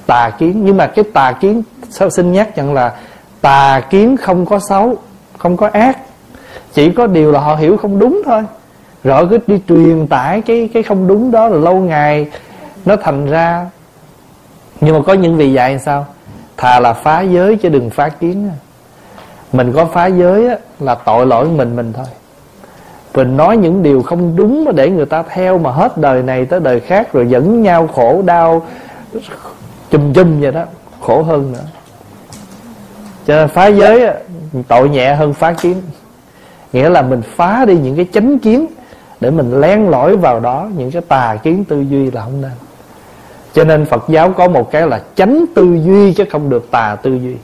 tà 0.06 0.30
kiến. 0.38 0.64
Nhưng 0.64 0.76
mà 0.76 0.86
cái 0.86 1.04
tà 1.14 1.32
kiến 1.32 1.62
sao 1.90 2.10
xin 2.10 2.32
nhắc 2.32 2.56
nhận 2.56 2.74
là 2.74 2.96
tà 3.40 3.80
kiến 3.90 4.16
không 4.16 4.46
có 4.46 4.58
xấu, 4.68 4.96
không 5.38 5.56
có 5.56 5.70
ác. 5.72 5.98
Chỉ 6.72 6.90
có 6.90 7.06
điều 7.06 7.32
là 7.32 7.40
họ 7.40 7.56
hiểu 7.56 7.76
không 7.76 7.98
đúng 7.98 8.22
thôi. 8.24 8.42
Rồi 9.04 9.26
cứ 9.30 9.38
đi 9.46 9.60
truyền 9.68 10.06
tải 10.06 10.42
cái 10.42 10.70
cái 10.74 10.82
không 10.82 11.06
đúng 11.06 11.30
đó 11.30 11.48
là 11.48 11.56
lâu 11.58 11.74
ngày 11.74 12.30
nó 12.84 12.96
thành 12.96 13.26
ra. 13.26 13.66
Nhưng 14.80 14.94
mà 14.94 15.02
có 15.06 15.12
những 15.12 15.36
vị 15.36 15.52
dạy 15.52 15.78
sao? 15.78 16.06
Thà 16.56 16.80
là 16.80 16.92
phá 16.92 17.20
giới 17.20 17.56
chứ 17.56 17.68
đừng 17.68 17.90
phá 17.90 18.08
kiến 18.08 18.50
mình 19.52 19.72
có 19.72 19.84
phá 19.84 20.06
giới 20.06 20.48
á, 20.48 20.56
là 20.80 20.94
tội 20.94 21.26
lỗi 21.26 21.48
mình 21.48 21.76
mình 21.76 21.92
thôi. 21.92 22.06
Mình 23.14 23.36
nói 23.36 23.56
những 23.56 23.82
điều 23.82 24.02
không 24.02 24.36
đúng 24.36 24.64
mà 24.64 24.72
để 24.72 24.90
người 24.90 25.06
ta 25.06 25.22
theo 25.22 25.58
mà 25.58 25.70
hết 25.70 25.98
đời 25.98 26.22
này 26.22 26.44
tới 26.44 26.60
đời 26.60 26.80
khác 26.80 27.12
rồi 27.12 27.26
dẫn 27.28 27.62
nhau 27.62 27.86
khổ 27.86 28.22
đau 28.26 28.62
chùm 29.90 30.12
chùm 30.12 30.40
vậy 30.40 30.52
đó 30.52 30.64
khổ 31.00 31.22
hơn 31.22 31.52
nữa. 31.52 31.64
Cho 33.26 33.36
nên 33.36 33.48
phá 33.48 33.66
giới 33.66 34.06
á, 34.06 34.14
tội 34.68 34.88
nhẹ 34.88 35.14
hơn 35.14 35.34
phá 35.34 35.52
kiến. 35.52 35.82
Nghĩa 36.72 36.88
là 36.88 37.02
mình 37.02 37.22
phá 37.36 37.64
đi 37.64 37.78
những 37.78 37.96
cái 37.96 38.06
chánh 38.12 38.38
kiến 38.38 38.66
để 39.20 39.30
mình 39.30 39.60
len 39.60 39.88
lỏi 39.88 40.16
vào 40.16 40.40
đó 40.40 40.68
những 40.76 40.90
cái 40.90 41.02
tà 41.08 41.36
kiến 41.42 41.64
tư 41.64 41.80
duy 41.80 42.10
là 42.10 42.22
không 42.22 42.40
nên. 42.40 42.50
Cho 43.52 43.64
nên 43.64 43.84
Phật 43.84 44.04
giáo 44.08 44.30
có 44.30 44.48
một 44.48 44.70
cái 44.70 44.86
là 44.86 45.02
chánh 45.14 45.44
tư 45.54 45.78
duy 45.84 46.12
chứ 46.12 46.24
không 46.30 46.50
được 46.50 46.70
tà 46.70 46.96
tư 47.02 47.14
duy 47.14 47.36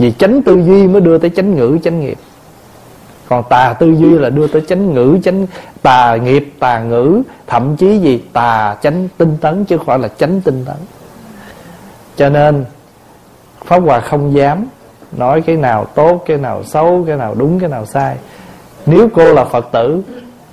vì 0.00 0.12
chánh 0.12 0.42
tư 0.42 0.62
duy 0.66 0.88
mới 0.88 1.00
đưa 1.00 1.18
tới 1.18 1.30
chánh 1.30 1.54
ngữ, 1.54 1.78
chánh 1.82 2.00
nghiệp. 2.00 2.18
Còn 3.28 3.44
tà 3.50 3.72
tư 3.72 3.92
duy 3.92 4.10
là 4.10 4.30
đưa 4.30 4.46
tới 4.46 4.62
chánh 4.68 4.94
ngữ, 4.94 5.18
chánh, 5.22 5.46
tà 5.82 6.16
nghiệp, 6.16 6.52
tà 6.58 6.80
ngữ, 6.82 7.22
thậm 7.46 7.76
chí 7.76 7.98
gì? 7.98 8.22
Tà 8.32 8.76
chánh 8.82 9.08
tinh 9.18 9.36
tấn, 9.40 9.64
chứ 9.64 9.76
không 9.76 9.86
phải 9.86 9.98
là 9.98 10.08
chánh 10.08 10.40
tinh 10.40 10.64
tấn. 10.66 10.76
Cho 12.16 12.28
nên, 12.28 12.64
pháp 13.64 13.82
hòa 13.82 14.00
không 14.00 14.34
dám 14.34 14.66
nói 15.16 15.42
cái 15.42 15.56
nào 15.56 15.84
tốt, 15.84 16.22
cái 16.26 16.36
nào 16.36 16.64
xấu, 16.64 17.04
cái 17.06 17.16
nào 17.16 17.34
đúng, 17.34 17.60
cái 17.60 17.68
nào 17.68 17.86
sai. 17.86 18.16
Nếu 18.86 19.08
cô 19.14 19.32
là 19.32 19.44
phật 19.44 19.68
tử, 19.72 20.02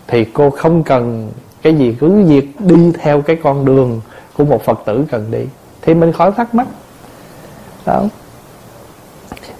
thì 0.07 0.25
cô 0.25 0.49
không 0.49 0.83
cần 0.83 1.31
cái 1.61 1.75
gì 1.75 1.95
cứ 1.99 2.23
việc 2.23 2.47
đi 2.59 2.91
theo 2.99 3.21
cái 3.21 3.37
con 3.43 3.65
đường 3.65 4.01
của 4.33 4.45
một 4.45 4.65
phật 4.65 4.79
tử 4.85 5.05
cần 5.11 5.31
đi. 5.31 5.45
Thì 5.81 5.93
mình 5.93 6.11
khỏi 6.11 6.31
thắc 6.31 6.55
mắc. 6.55 6.67
Đó 7.85 8.03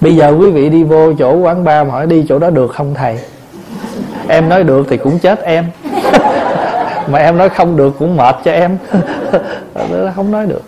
bây 0.02 0.16
giờ 0.16 0.36
quý 0.40 0.52
vị 0.52 0.70
đi 0.70 0.84
vô 0.84 1.14
chỗ 1.14 1.34
quán 1.34 1.64
bar 1.64 1.88
mà 1.88 1.94
hỏi 1.94 2.08
đi 2.08 2.26
chỗ 2.30 2.40
đó 2.40 2.50
được 2.50 2.72
không 2.72 2.94
thầy? 2.94 3.20
Em 4.28 4.50
nói 4.50 4.64
được 4.64 4.88
thì 4.90 4.98
cũng 4.98 5.20
chết 5.20 5.42
em. 5.42 5.66
Mà 7.08 7.20
em 7.20 7.38
nói 7.38 7.50
không 7.50 7.78
được 7.78 7.96
cũng 8.00 8.18
mệt 8.18 8.36
cho 8.46 8.52
em. 8.52 8.78
Không 10.16 10.32
nói 10.32 10.46
được. 10.46 10.62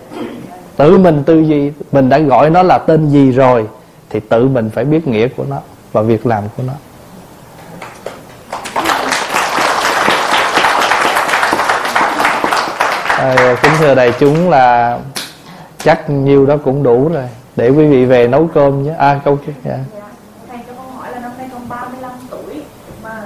Tự 0.78 0.98
mình 0.98 1.24
tư 1.24 1.40
duy 1.40 1.72
mình 1.92 2.10
đã 2.10 2.20
gọi 2.20 2.50
nó 2.50 2.64
là 2.64 2.78
tên 2.78 3.10
gì 3.10 3.32
rồi 3.32 3.66
thì 4.10 4.20
tự 4.20 4.48
mình 4.48 4.70
phải 4.70 4.84
biết 4.84 5.08
nghĩa 5.08 5.28
của 5.28 5.44
nó 5.50 5.58
và 5.92 6.02
việc 6.02 6.26
làm 6.26 6.44
của 6.58 6.64
nó. 6.68 6.74
À, 13.18 13.56
kính 13.64 13.72
thưa 13.80 13.96
đại 13.96 14.14
chúng 14.20 14.50
là 14.50 14.98
chắc 15.84 16.10
nhiêu 16.10 16.46
đó 16.46 16.58
cũng 16.64 16.84
đủ 16.84 17.10
rồi 17.14 17.24
để 17.60 17.70
quý 17.70 17.86
vị 17.86 18.06
về 18.06 18.28
nấu 18.28 18.50
cơm 18.54 18.84
nhé. 18.84 18.94
À 18.98 19.20
câu 19.26 19.40
kia 19.46 19.54
dạ. 19.66 19.78
thầy 20.50 20.60
cho 20.68 20.74
con 20.78 20.98
hỏi 20.98 21.12
là 21.12 21.20
năm 21.20 21.32
nay 21.38 21.48
con 21.54 21.70
35 21.70 22.12
tuổi 22.30 22.62
mà 23.04 23.24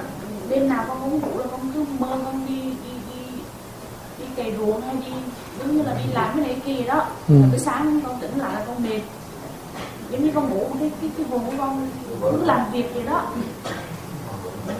đêm 0.48 0.68
nào 0.68 0.84
con 0.88 1.00
không 1.00 1.20
ngủ 1.20 1.38
là 1.38 1.44
con 1.50 1.60
cứ 1.74 1.84
mơ 1.98 2.08
con 2.24 2.46
đi 2.48 2.54
đi 2.62 2.90
đi 3.10 3.26
đi 4.18 4.24
cày 4.36 4.52
ruộng 4.58 4.80
hay 4.80 4.94
đi 5.06 5.12
giống 5.58 5.76
như 5.76 5.82
là 5.82 5.92
đi 6.04 6.12
làm 6.12 6.28
cái 6.36 6.46
này 6.46 6.56
kia 6.66 6.84
đó. 6.88 7.06
Ừ. 7.28 7.34
rồi 7.50 7.58
sáng 7.58 8.00
con 8.06 8.18
tỉnh 8.20 8.38
lại 8.38 8.50
là 8.54 8.60
con 8.66 8.82
mệt. 8.82 9.00
Giống 10.10 10.24
như 10.24 10.30
con 10.34 10.50
ngủ 10.50 10.66
cái 10.80 10.90
cái 11.00 11.10
cái 11.16 11.26
vùng 11.30 11.46
của 11.46 11.52
con 11.58 11.88
cứ 12.22 12.44
làm 12.44 12.60
việc 12.72 12.94
vậy 12.94 13.04
đó. 13.06 13.22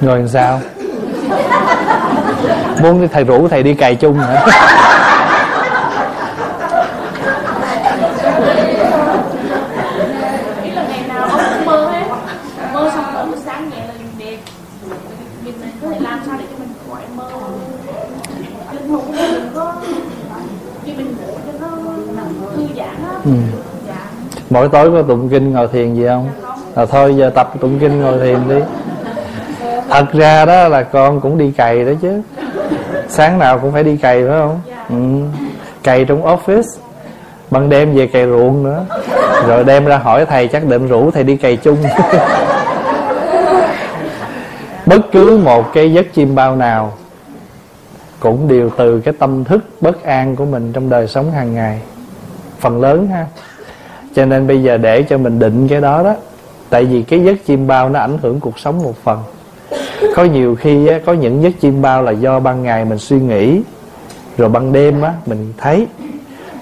Rồi 0.01 0.19
làm 0.19 0.29
sao? 0.29 0.61
Muốn 2.83 3.09
thầy 3.13 3.25
rủ 3.25 3.49
thầy 3.49 3.63
đi 3.63 3.75
cày 3.75 3.97
chung 3.97 4.19
hả 4.19 4.47
ừ. 23.25 23.31
mỗi 24.51 24.69
tối 24.69 24.91
có 24.91 25.03
tụng 25.03 25.29
kinh 25.29 25.53
ngồi 25.53 25.69
thiền 25.69 25.95
gì 25.95 26.07
không? 26.07 26.29
Là 26.75 26.87
thôi 26.87 27.17
giờ 27.17 27.31
tập 27.31 27.53
tụng 27.61 27.79
kinh 27.79 28.01
ngồi 28.01 28.19
thiền 28.19 28.49
đi. 28.49 28.65
Thật 29.89 30.13
ra 30.13 30.45
đó 30.45 30.69
là 30.69 30.83
con 30.83 31.21
cũng 31.21 31.39
đi 31.39 31.51
cày 31.51 31.85
đó 31.85 31.93
chứ. 32.03 32.21
Sáng 33.09 33.39
nào 33.39 33.59
cũng 33.59 33.73
phải 33.73 33.85
đi 33.85 33.97
cày 33.97 34.25
phải 34.29 34.39
không? 34.39 34.61
Ừ. 34.89 34.97
cày 35.83 36.05
trong 36.05 36.23
office. 36.23 36.79
Ban 37.51 37.69
đêm 37.69 37.95
về 37.95 38.07
cày 38.07 38.27
ruộng 38.27 38.63
nữa. 38.63 38.85
Rồi 39.49 39.65
đem 39.65 39.85
ra 39.85 39.97
hỏi 39.97 40.27
thầy 40.27 40.49
chắc 40.49 40.65
định 40.65 40.89
rủ 40.89 41.11
thầy 41.11 41.23
đi 41.23 41.37
cày 41.37 41.57
chung. 41.57 41.77
Bất 44.87 45.01
cứ 45.13 45.41
một 45.45 45.73
cái 45.73 45.93
giấc 45.93 46.07
chim 46.15 46.35
bao 46.35 46.57
nào 46.57 46.93
cũng 48.21 48.49
đều 48.49 48.71
từ 48.77 49.01
cái 49.01 49.15
tâm 49.19 49.45
thức 49.45 49.65
bất 49.81 50.05
an 50.05 50.37
của 50.37 50.45
mình 50.45 50.73
trong 50.73 50.91
đời 50.91 51.09
sống 51.09 51.33
hàng 51.33 51.55
ngày 51.55 51.81
phần 52.65 52.81
lớn 52.81 53.07
ha. 53.07 53.27
Cho 54.15 54.25
nên 54.27 54.47
bây 54.47 54.63
giờ 54.63 54.77
để 54.77 55.03
cho 55.03 55.19
mình 55.19 55.39
định 55.39 55.69
cái 55.69 55.81
đó 55.81 56.03
đó 56.03 56.15
tại 56.71 56.85
vì 56.85 57.03
cái 57.03 57.21
giấc 57.21 57.47
chim 57.47 57.67
bao 57.67 57.89
nó 57.89 58.01
ảnh 58.01 58.19
hưởng 58.23 58.41
cuộc 58.41 58.59
sống 58.59 58.83
một 58.83 58.95
phần. 59.05 59.19
Có 60.17 60.25
nhiều 60.25 60.55
khi 60.55 60.87
á, 60.87 61.01
có 61.07 61.13
những 61.13 61.43
giấc 61.43 61.61
chim 61.61 61.83
bao 61.83 62.03
là 62.03 62.11
do 62.11 62.41
ban 62.41 62.63
ngày 62.63 62.85
mình 62.85 62.99
suy 62.99 63.21
nghĩ 63.21 63.61
rồi 64.39 64.49
ban 64.49 64.73
đêm 64.73 65.03
á 65.03 65.13
mình 65.27 65.53
thấy. 65.59 65.87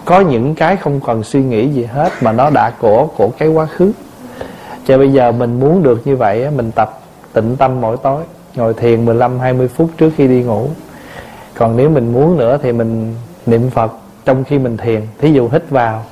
Có 0.05 0.21
những 0.21 0.55
cái 0.55 0.77
không 0.77 1.01
cần 1.07 1.23
suy 1.23 1.43
nghĩ 1.43 1.69
gì 1.69 1.85
hết 1.85 2.11
mà 2.21 2.33
nó 2.33 2.51
đã 2.51 2.71
của 2.79 3.07
của 3.17 3.29
cái 3.39 3.49
quá 3.49 3.67
khứ. 3.67 3.93
Cho 4.87 4.99
bây 4.99 5.13
giờ 5.13 5.33
mình 5.33 5.61
muốn 5.61 5.83
được 5.83 6.07
như 6.07 6.17
vậy 6.17 6.45
á, 6.45 6.51
mình 6.57 6.71
tập 6.71 7.01
tịnh 7.33 7.57
tâm 7.57 7.81
mỗi 7.81 7.97
tối 7.97 8.23
ngồi 8.55 8.75
thiền 8.75 9.05
15 9.05 9.39
20 9.39 9.69
phút 9.69 9.91
trước 9.99 10.11
khi 10.17 10.29
đi 10.29 10.43
ngủ. 10.43 10.69
Còn 11.55 11.77
nếu 11.77 11.91
mình 11.91 12.13
muốn 12.13 12.39
nữa 12.39 12.59
thì 12.63 12.73
mình 12.73 13.15
niệm 13.47 13.71
Phật 13.71 13.93
trong 14.25 14.45
khi 14.45 14.59
mình 14.59 14.77
thiền. 14.77 15.07
Thí 15.19 15.33
dụ 15.33 15.49
hít 15.49 15.71
vào 15.71 16.05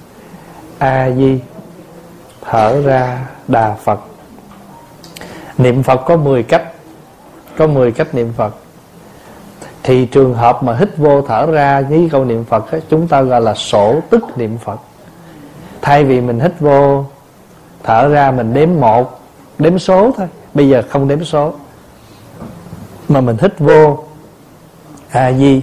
a 0.79 1.11
di 1.11 1.39
thở 2.41 2.83
ra 2.83 3.27
đà 3.49 3.75
phật. 3.75 4.01
Niệm 5.59 5.83
phật 5.83 6.01
có 6.07 6.17
10 6.17 6.43
cách 6.43 6.73
có 7.57 7.67
10 7.67 7.93
cách 7.93 8.15
niệm 8.15 8.33
phật. 8.37 8.55
Thì 9.83 10.07
trường 10.07 10.35
hợp 10.35 10.63
mà 10.63 10.77
hít 10.77 10.97
vô 10.97 11.23
thở 11.23 11.47
ra 11.47 11.81
với 11.81 12.09
câu 12.13 12.25
niệm 12.25 12.45
phật 12.45 12.71
ấy, 12.71 12.83
chúng 12.91 13.09
ta 13.09 13.23
gọi 13.23 13.41
là 13.41 13.55
sổ 13.55 14.01
tức 14.11 14.25
niệm 14.37 14.59
phật. 14.59 14.81
Thay 15.83 16.05
vì 16.05 16.21
mình 16.21 16.41
hít 16.41 16.61
vô 16.61 17.05
thở 17.83 18.09
ra 18.09 18.31
mình 18.31 18.55
đếm 18.55 18.69
một 18.81 19.21
đếm 19.59 19.79
số 19.79 20.11
thôi. 20.17 20.27
Bây 20.55 20.69
giờ 20.69 20.83
không 20.91 21.09
đếm 21.09 21.25
số. 21.25 21.53
Mà 23.09 23.21
mình 23.21 23.37
hít 23.41 23.59
vô 23.59 24.05
a 25.11 25.33
di 25.33 25.63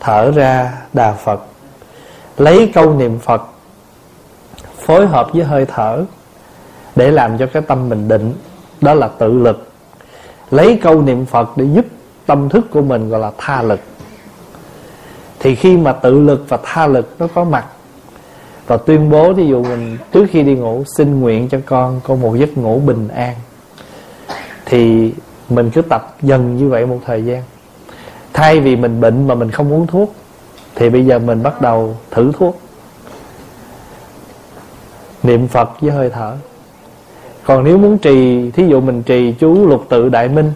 thở 0.00 0.30
ra 0.30 0.72
đà 0.92 1.12
phật, 1.12 1.40
lấy 2.38 2.70
câu 2.74 2.94
niệm 2.94 3.18
phật 3.18 3.42
phối 4.78 5.06
hợp 5.06 5.32
với 5.32 5.44
hơi 5.44 5.66
thở 5.66 6.04
để 6.96 7.10
làm 7.10 7.38
cho 7.38 7.46
cái 7.46 7.62
tâm 7.62 7.88
mình 7.88 8.08
định, 8.08 8.34
đó 8.80 8.94
là 8.94 9.08
tự 9.08 9.38
lực. 9.38 9.68
Lấy 10.50 10.78
câu 10.82 11.02
niệm 11.02 11.26
phật 11.26 11.56
để 11.56 11.66
giúp 11.74 11.84
tâm 12.26 12.48
thức 12.48 12.66
của 12.70 12.82
mình 12.82 13.08
gọi 13.08 13.20
là 13.20 13.30
tha 13.38 13.62
lực. 13.62 13.80
Thì 15.38 15.54
khi 15.54 15.76
mà 15.76 15.92
tự 15.92 16.18
lực 16.18 16.44
và 16.48 16.58
tha 16.62 16.86
lực 16.86 17.14
nó 17.18 17.26
có 17.34 17.44
mặt, 17.44 17.66
và 18.66 18.76
tuyên 18.76 19.10
bố 19.10 19.32
ví 19.32 19.46
dụ 19.46 19.62
mình 19.62 19.98
trước 20.12 20.26
khi 20.30 20.42
đi 20.42 20.54
ngủ 20.54 20.84
xin 20.96 21.20
nguyện 21.20 21.48
cho 21.48 21.58
con 21.66 22.00
có 22.04 22.14
một 22.14 22.36
giấc 22.36 22.58
ngủ 22.58 22.80
bình 22.86 23.08
an, 23.08 23.34
thì 24.64 25.12
mình 25.48 25.70
cứ 25.70 25.82
tập 25.82 26.16
dần 26.22 26.56
như 26.56 26.68
vậy 26.68 26.86
một 26.86 26.98
thời 27.06 27.24
gian 27.24 27.42
thay 28.36 28.60
vì 28.60 28.76
mình 28.76 29.00
bệnh 29.00 29.28
mà 29.28 29.34
mình 29.34 29.50
không 29.50 29.72
uống 29.72 29.86
thuốc, 29.86 30.14
thì 30.74 30.90
bây 30.90 31.06
giờ 31.06 31.18
mình 31.18 31.42
bắt 31.42 31.60
đầu 31.60 31.96
thử 32.10 32.32
thuốc. 32.38 32.60
Niệm 35.22 35.48
phật 35.48 35.80
với 35.80 35.90
hơi 35.90 36.10
thở. 36.10 36.36
Còn 37.44 37.64
nếu 37.64 37.78
muốn 37.78 37.98
trì, 37.98 38.50
thí 38.50 38.66
dụ 38.66 38.80
mình 38.80 39.02
trì 39.02 39.34
chú 39.40 39.68
lục 39.68 39.86
tự 39.88 40.08
đại 40.08 40.28
minh, 40.28 40.52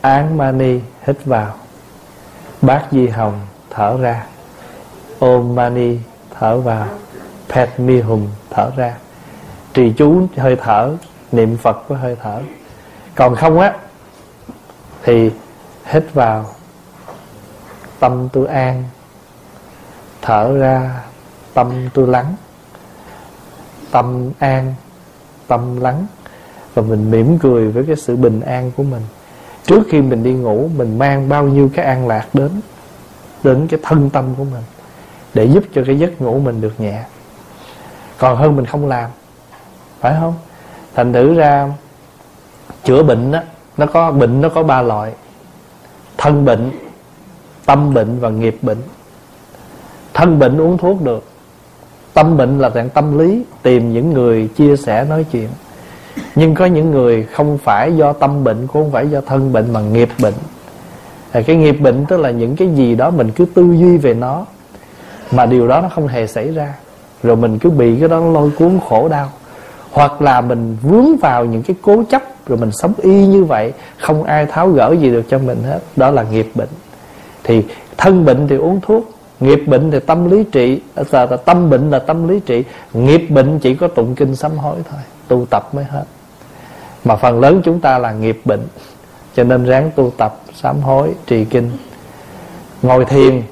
án 0.00 0.36
mani 0.36 0.80
hít 1.06 1.24
vào. 1.24 1.54
Bát 2.62 2.84
di 2.90 3.06
hồng 3.08 3.40
thở 3.70 3.96
ra. 4.00 4.26
Ôm 5.18 5.54
mani 5.54 5.96
thở 6.38 6.60
vào. 6.60 6.86
Pet 7.48 7.80
mi 7.80 8.00
hùng 8.00 8.28
thở 8.50 8.70
ra. 8.76 8.94
Trì 9.74 9.92
chú 9.96 10.26
hơi 10.36 10.56
thở, 10.56 10.90
niệm 11.32 11.56
phật 11.56 11.88
với 11.88 11.98
hơi 11.98 12.16
thở. 12.22 12.40
Còn 13.14 13.34
không 13.34 13.60
á, 13.60 13.74
thì 15.02 15.30
hít 15.84 16.14
vào 16.14 16.46
tâm 18.02 18.28
tôi 18.32 18.46
an. 18.46 18.84
Thở 20.22 20.58
ra, 20.58 21.00
tâm 21.54 21.88
tôi 21.94 22.08
lắng. 22.08 22.34
Tâm 23.90 24.30
an, 24.38 24.74
tâm 25.46 25.80
lắng. 25.80 26.06
Và 26.74 26.82
mình 26.82 27.10
mỉm 27.10 27.38
cười 27.38 27.68
với 27.68 27.84
cái 27.86 27.96
sự 27.96 28.16
bình 28.16 28.40
an 28.40 28.70
của 28.76 28.82
mình. 28.82 29.02
Trước 29.66 29.82
khi 29.90 30.00
mình 30.00 30.22
đi 30.22 30.32
ngủ, 30.32 30.68
mình 30.76 30.98
mang 30.98 31.28
bao 31.28 31.44
nhiêu 31.44 31.70
cái 31.74 31.84
an 31.84 32.08
lạc 32.08 32.26
đến 32.32 32.50
đến 33.44 33.66
cái 33.66 33.80
thân 33.82 34.10
tâm 34.10 34.34
của 34.38 34.44
mình, 34.44 34.62
để 35.34 35.44
giúp 35.44 35.64
cho 35.74 35.82
cái 35.86 35.98
giấc 35.98 36.20
ngủ 36.20 36.38
mình 36.38 36.60
được 36.60 36.80
nhẹ. 36.80 37.02
Còn 38.18 38.36
hơn 38.36 38.56
mình 38.56 38.66
không 38.66 38.86
làm, 38.86 39.10
phải 40.00 40.14
không? 40.20 40.34
Thành 40.94 41.12
thử 41.12 41.34
ra, 41.34 41.68
chữa 42.84 43.02
bệnh 43.02 43.32
á, 43.32 43.42
nó 43.76 43.86
có, 43.86 44.10
bệnh 44.10 44.40
nó 44.40 44.48
có 44.48 44.62
ba 44.62 44.82
loại. 44.82 45.12
Thân 46.18 46.44
bệnh 46.44 46.70
tâm 47.72 47.94
bệnh 47.94 48.18
và 48.20 48.28
nghiệp 48.28 48.56
bệnh. 48.62 48.78
Thân 50.14 50.38
bệnh 50.38 50.60
uống 50.60 50.78
thuốc 50.78 51.02
được. 51.02 51.24
Tâm 52.14 52.36
bệnh 52.36 52.58
là 52.58 52.70
dạng 52.70 52.88
tâm 52.88 53.18
lý, 53.18 53.44
tìm 53.62 53.92
những 53.92 54.12
người 54.12 54.48
chia 54.56 54.76
sẻ 54.76 55.04
nói 55.04 55.24
chuyện. 55.32 55.48
Nhưng 56.34 56.54
có 56.54 56.64
những 56.64 56.90
người 56.90 57.22
không 57.22 57.58
phải 57.58 57.96
do 57.96 58.12
tâm 58.12 58.44
bệnh, 58.44 58.66
cũng 58.66 58.82
không 58.82 58.92
phải 58.92 59.10
do 59.10 59.20
thân 59.20 59.52
bệnh 59.52 59.72
mà 59.72 59.80
nghiệp 59.80 60.08
bệnh. 60.22 60.34
Thì 61.32 61.42
cái 61.42 61.56
nghiệp 61.56 61.72
bệnh 61.72 62.06
tức 62.06 62.16
là 62.16 62.30
những 62.30 62.56
cái 62.56 62.68
gì 62.68 62.94
đó 62.94 63.10
mình 63.10 63.30
cứ 63.30 63.44
tư 63.44 63.62
duy 63.62 63.96
về 63.96 64.14
nó, 64.14 64.46
mà 65.30 65.46
điều 65.46 65.68
đó 65.68 65.80
nó 65.80 65.88
không 65.88 66.08
hề 66.08 66.26
xảy 66.26 66.50
ra. 66.50 66.74
Rồi 67.22 67.36
mình 67.36 67.58
cứ 67.58 67.70
bị 67.70 67.96
cái 68.00 68.08
đó 68.08 68.20
lôi 68.20 68.50
cuốn 68.50 68.80
khổ 68.88 69.08
đau. 69.08 69.28
Hoặc 69.92 70.22
là 70.22 70.40
mình 70.40 70.76
vướng 70.82 71.16
vào 71.16 71.44
những 71.44 71.62
cái 71.62 71.76
cố 71.82 72.02
chấp, 72.10 72.22
rồi 72.46 72.58
mình 72.58 72.70
sống 72.72 72.92
y 73.02 73.26
như 73.26 73.44
vậy, 73.44 73.72
không 74.00 74.24
ai 74.24 74.46
tháo 74.46 74.68
gỡ 74.68 74.96
gì 75.00 75.10
được 75.10 75.24
cho 75.28 75.38
mình 75.38 75.62
hết. 75.62 75.80
Đó 75.96 76.10
là 76.10 76.22
nghiệp 76.22 76.50
bệnh 76.54 76.68
thì 77.44 77.64
thân 77.96 78.24
bệnh 78.24 78.48
thì 78.48 78.56
uống 78.56 78.80
thuốc 78.80 79.12
nghiệp 79.40 79.62
bệnh 79.66 79.90
thì 79.90 79.98
tâm 80.00 80.30
lý 80.30 80.44
trị. 80.44 80.80
Là, 81.10 81.26
là 81.26 81.36
tâm 81.36 81.70
bệnh 81.70 81.90
là 81.90 81.98
tâm 81.98 82.28
lý 82.28 82.40
trị. 82.40 82.64
Nghiệp 82.92 83.26
bệnh 83.30 83.58
chỉ 83.58 83.74
có 83.74 83.88
tụng 83.88 84.14
kinh 84.14 84.36
sám 84.36 84.58
hối 84.58 84.76
thôi 84.90 85.00
tu 85.28 85.46
tập 85.50 85.74
mới 85.74 85.84
hết. 85.84 86.04
Mà 87.04 87.16
phần 87.16 87.40
lớn 87.40 87.60
chúng 87.64 87.80
ta 87.80 87.98
là 87.98 88.12
nghiệp 88.12 88.40
bệnh 88.44 88.66
cho 89.36 89.44
nên 89.44 89.64
ráng 89.64 89.90
tu 89.96 90.12
tập 90.16 90.40
sám 90.54 90.80
hối 90.80 91.14
trì 91.26 91.44
kinh. 91.44 91.70
Ngồi 92.82 93.04
thiền 93.04 93.42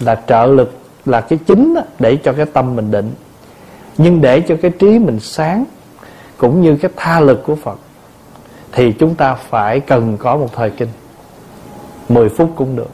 là 0.00 0.22
trợ 0.26 0.46
lực 0.46 0.78
là 1.04 1.20
cái 1.20 1.38
chính 1.46 1.74
đó, 1.74 1.82
để 1.98 2.16
cho 2.24 2.32
cái 2.32 2.46
tâm 2.46 2.76
mình 2.76 2.90
định. 2.90 3.12
Nhưng 3.98 4.20
để 4.20 4.40
cho 4.40 4.56
cái 4.62 4.70
trí 4.70 4.98
mình 4.98 5.20
sáng 5.20 5.64
cũng 6.36 6.62
như 6.62 6.76
cái 6.76 6.90
tha 6.96 7.20
lực 7.20 7.42
của 7.46 7.56
Phật 7.56 7.78
thì 8.72 8.92
chúng 8.92 9.14
ta 9.14 9.34
phải 9.34 9.80
cần 9.80 10.16
có 10.16 10.36
một 10.36 10.48
thời 10.54 10.70
kinh. 10.70 10.88
10 12.08 12.28
phút 12.28 12.52
cũng 12.56 12.76
được 12.76 12.90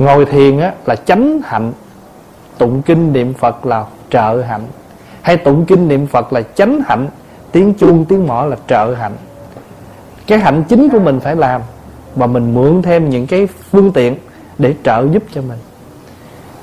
ngồi 0.00 0.24
thiền 0.24 0.58
á, 0.58 0.72
là 0.86 0.96
chánh 0.96 1.40
hạnh. 1.44 1.72
Tụng 2.58 2.82
kinh 2.82 3.12
niệm 3.12 3.34
Phật 3.34 3.66
là 3.66 3.84
trợ 4.10 4.42
hạnh. 4.42 4.62
Hay 5.22 5.36
tụng 5.36 5.66
kinh 5.66 5.88
niệm 5.88 6.06
Phật 6.06 6.32
là 6.32 6.42
chánh 6.54 6.80
hạnh. 6.86 7.08
Tiếng 7.52 7.74
chuông 7.74 8.04
tiếng 8.04 8.26
mõ 8.26 8.46
là 8.46 8.56
trợ 8.66 8.94
hạnh. 8.94 9.12
Cái 10.26 10.38
hạnh 10.38 10.64
chính 10.68 10.88
của 10.88 10.98
mình 10.98 11.20
phải 11.20 11.36
làm. 11.36 11.60
Và 12.16 12.26
mình 12.26 12.54
mượn 12.54 12.82
thêm 12.82 13.10
những 13.10 13.26
cái 13.26 13.48
phương 13.70 13.92
tiện 13.92 14.16
để 14.58 14.74
trợ 14.82 15.06
giúp 15.12 15.22
cho 15.34 15.42
mình. 15.42 15.58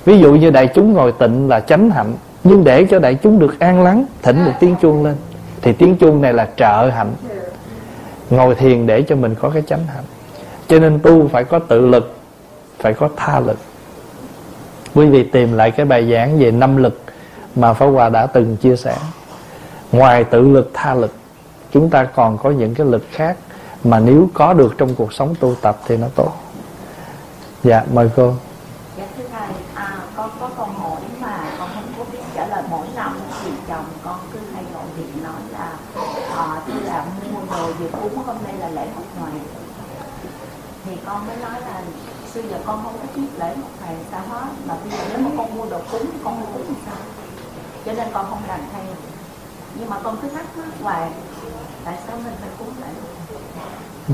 Ví 0.06 0.20
dụ 0.20 0.36
như 0.36 0.50
đại 0.50 0.68
chúng 0.76 0.94
ngồi 0.94 1.12
tịnh 1.12 1.50
là 1.50 1.60
chánh 1.60 1.90
hạnh. 1.90 2.14
Nhưng 2.44 2.64
để 2.64 2.86
cho 2.90 3.00
đại 3.00 3.16
chúng 3.16 3.40
được 3.40 3.60
an 3.60 3.84
lắng 3.84 4.06
thỉnh 4.22 4.46
một 4.46 4.54
tiếng 4.60 4.76
chuông 4.82 5.04
lên 5.04 5.16
thì 5.62 5.74
tiếng 5.74 5.96
chuông 5.96 6.22
này 6.22 6.34
là 6.34 6.48
trợ 6.56 6.90
hạnh. 6.90 7.14
Ngồi 8.30 8.56
thiền 8.56 8.88
để 8.88 9.02
cho 9.02 9.16
mình 9.16 9.36
có 9.36 9.50
cái 9.50 9.64
chánh 9.68 9.86
hạnh. 9.88 10.04
Cho 10.68 10.80
nên 10.80 11.00
tu 11.00 11.28
phải 11.28 11.44
có 11.44 11.60
tự 11.60 11.88
lực 11.88 12.17
phải 12.80 12.94
có 12.94 13.10
tha 13.16 13.40
lực. 13.40 13.58
Quý 14.94 15.06
vị 15.06 15.24
tìm 15.24 15.54
lại 15.54 15.72
cái 15.72 15.86
bài 15.86 16.12
giảng 16.12 16.40
về 16.40 16.52
năm 16.52 16.78
lực 16.78 17.02
mà 17.56 17.74
Pháp 17.74 17.86
Hòa 17.86 18.10
đã 18.10 18.28
từng 18.28 18.58
chia 18.58 18.76
sẻ. 18.76 18.98
Ngoài 19.92 20.24
tự 20.24 20.42
lực 20.42 20.72
tha 20.74 20.94
lực 20.94 21.14
chúng 21.72 21.90
ta 21.90 22.04
còn 22.04 22.38
có 22.38 22.50
những 22.50 22.76
cái 22.76 22.88
lực 22.88 23.04
khác 23.12 23.38
mà 23.84 24.00
nếu 24.00 24.30
có 24.34 24.54
được 24.54 24.76
trong 24.78 24.96
cuộc 24.96 25.14
sống 25.14 25.36
tu 25.40 25.56
tập 25.62 25.78
thì 25.86 25.98
nó 25.98 26.08
tốt. 26.16 26.32
Dạ 27.64 27.84
mời 27.94 28.10
cô. 28.16 28.34
Dạ 28.98 29.04
thưa 29.18 29.24
thầy 29.32 29.50
à, 29.74 29.98
con 30.16 30.30
có 30.40 30.50
câu 30.58 30.66
hỏi 30.66 31.02
mà 31.22 31.40
con 31.60 31.70
không 31.74 31.84
có 31.98 32.04
biết. 32.12 32.20
Dạ 32.36 32.48
Trả 32.48 32.56
lời 32.56 32.64
mỗi 32.72 32.88
năm 32.96 33.18
thì 33.44 33.52
chồng 33.68 33.86
con 34.04 34.20
cứ 34.34 34.40
hay 34.54 34.64
gọi 34.74 34.84
điện 34.98 35.24
nói 35.24 35.42
là 35.52 35.72
à, 36.36 36.62
tôi 36.68 36.82
là 36.86 37.06
mua 37.34 37.56
đồ 37.56 37.74
về 37.80 37.88
cúng 38.02 38.16
hôm 38.26 38.36
nay 38.44 38.54
là 38.60 38.70
lễ 38.70 38.88
Phật 38.96 39.20
ngoài 39.20 39.32
thì 40.86 40.92
con 41.06 41.28
mới 41.28 41.36
nói 41.38 41.62
là 41.62 41.82
xưa 42.38 42.50
giờ 42.50 42.58
con 42.66 42.80
không 42.84 42.94
có 43.02 43.08
biết 43.16 43.28
lễ 43.40 43.54
Phật 43.56 43.86
Hoàng 43.86 43.98
sao 44.12 44.22
hết. 44.30 44.48
Mà 44.68 44.76
bây 44.84 44.92
giờ 44.92 44.98
nếu 45.10 45.20
mà 45.20 45.30
con 45.38 45.58
mua 45.58 45.66
đồ 45.66 45.80
cúng 45.92 46.02
thì 46.12 46.18
con 46.24 46.40
mua 46.40 46.46
cúng 46.46 46.64
làm 46.66 46.76
sao? 46.86 46.96
Cho 47.86 47.94
nên 47.94 48.08
con 48.14 48.26
không 48.30 48.40
làm 48.48 48.60
theo. 48.74 48.84
Nhưng 49.80 49.90
mà 49.90 50.00
con 50.04 50.18
cứ 50.22 50.28
thắc 50.28 50.58
mắc 50.58 50.66
hoài 50.82 51.10
tại 51.86 51.98
sao 52.08 52.18
mình 52.24 52.34
phải 52.40 52.50
cúng 52.60 52.68
lễ 52.82 52.88
ừ. 54.08 54.14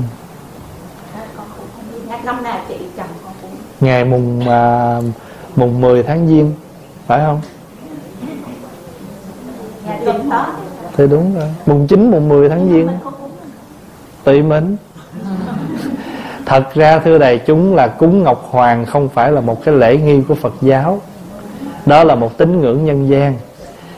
con 1.36 1.46
cũng 1.56 1.66
không 1.76 1.84
biết. 1.92 2.24
Năm 2.24 2.42
nào 2.42 2.60
chị 2.68 2.74
chồng 2.96 3.06
con 3.24 3.32
cũng 3.42 3.50
ngày 3.80 4.04
mùng 4.04 4.48
à, 4.48 5.00
mùng 5.56 5.80
10 5.80 6.02
tháng 6.02 6.28
giêng 6.28 6.54
phải 7.06 7.20
không? 7.20 7.40
Thì 10.96 11.06
đúng 11.06 11.34
rồi. 11.34 11.48
Mùng 11.66 11.86
9 11.86 12.10
mùng 12.10 12.28
10 12.28 12.48
tháng 12.48 12.68
giêng. 12.72 12.88
tùy 14.24 14.42
mình 14.42 14.76
thật 16.46 16.74
ra, 16.74 16.98
thưa 16.98 17.18
đại 17.18 17.38
chúng, 17.46 17.74
là 17.74 17.86
cúng 17.86 18.22
ngọc 18.22 18.48
hoàng 18.50 18.86
không 18.86 19.08
phải 19.08 19.32
là 19.32 19.40
một 19.40 19.64
cái 19.64 19.74
lễ 19.74 19.96
nghi 19.96 20.20
của 20.28 20.34
phật 20.34 20.54
giáo. 20.60 21.00
Đó 21.86 22.04
là 22.04 22.14
một 22.14 22.38
tín 22.38 22.60
ngưỡng 22.60 22.84
nhân 22.84 23.08
gian. 23.08 23.34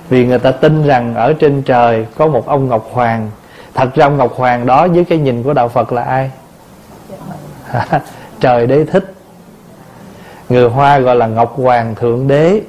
Vì 0.08 0.26
người 0.26 0.38
ta 0.38 0.50
tin 0.50 0.86
rằng 0.86 1.14
ở 1.14 1.32
trên 1.32 1.62
trời 1.62 2.06
có 2.16 2.26
một 2.26 2.46
ông 2.46 2.68
ngọc 2.68 2.88
hoàng. 2.92 3.30
Thật 3.74 3.94
ra 3.94 4.06
ông 4.06 4.16
ngọc 4.16 4.32
hoàng 4.36 4.66
đó 4.66 4.84
dưới 4.84 5.04
cái 5.04 5.18
nhìn 5.18 5.42
của 5.42 5.52
đạo 5.52 5.68
phật 5.68 5.92
là 5.92 6.02
ai? 6.02 6.30
Trời 8.40 8.66
đế 8.66 8.84
thích. 8.84 9.14
Người 10.48 10.68
hoa 10.68 10.98
gọi 10.98 11.16
là 11.16 11.26
ngọc 11.26 11.56
hoàng 11.56 11.94
thượng 11.94 12.28
đế. 12.28 12.60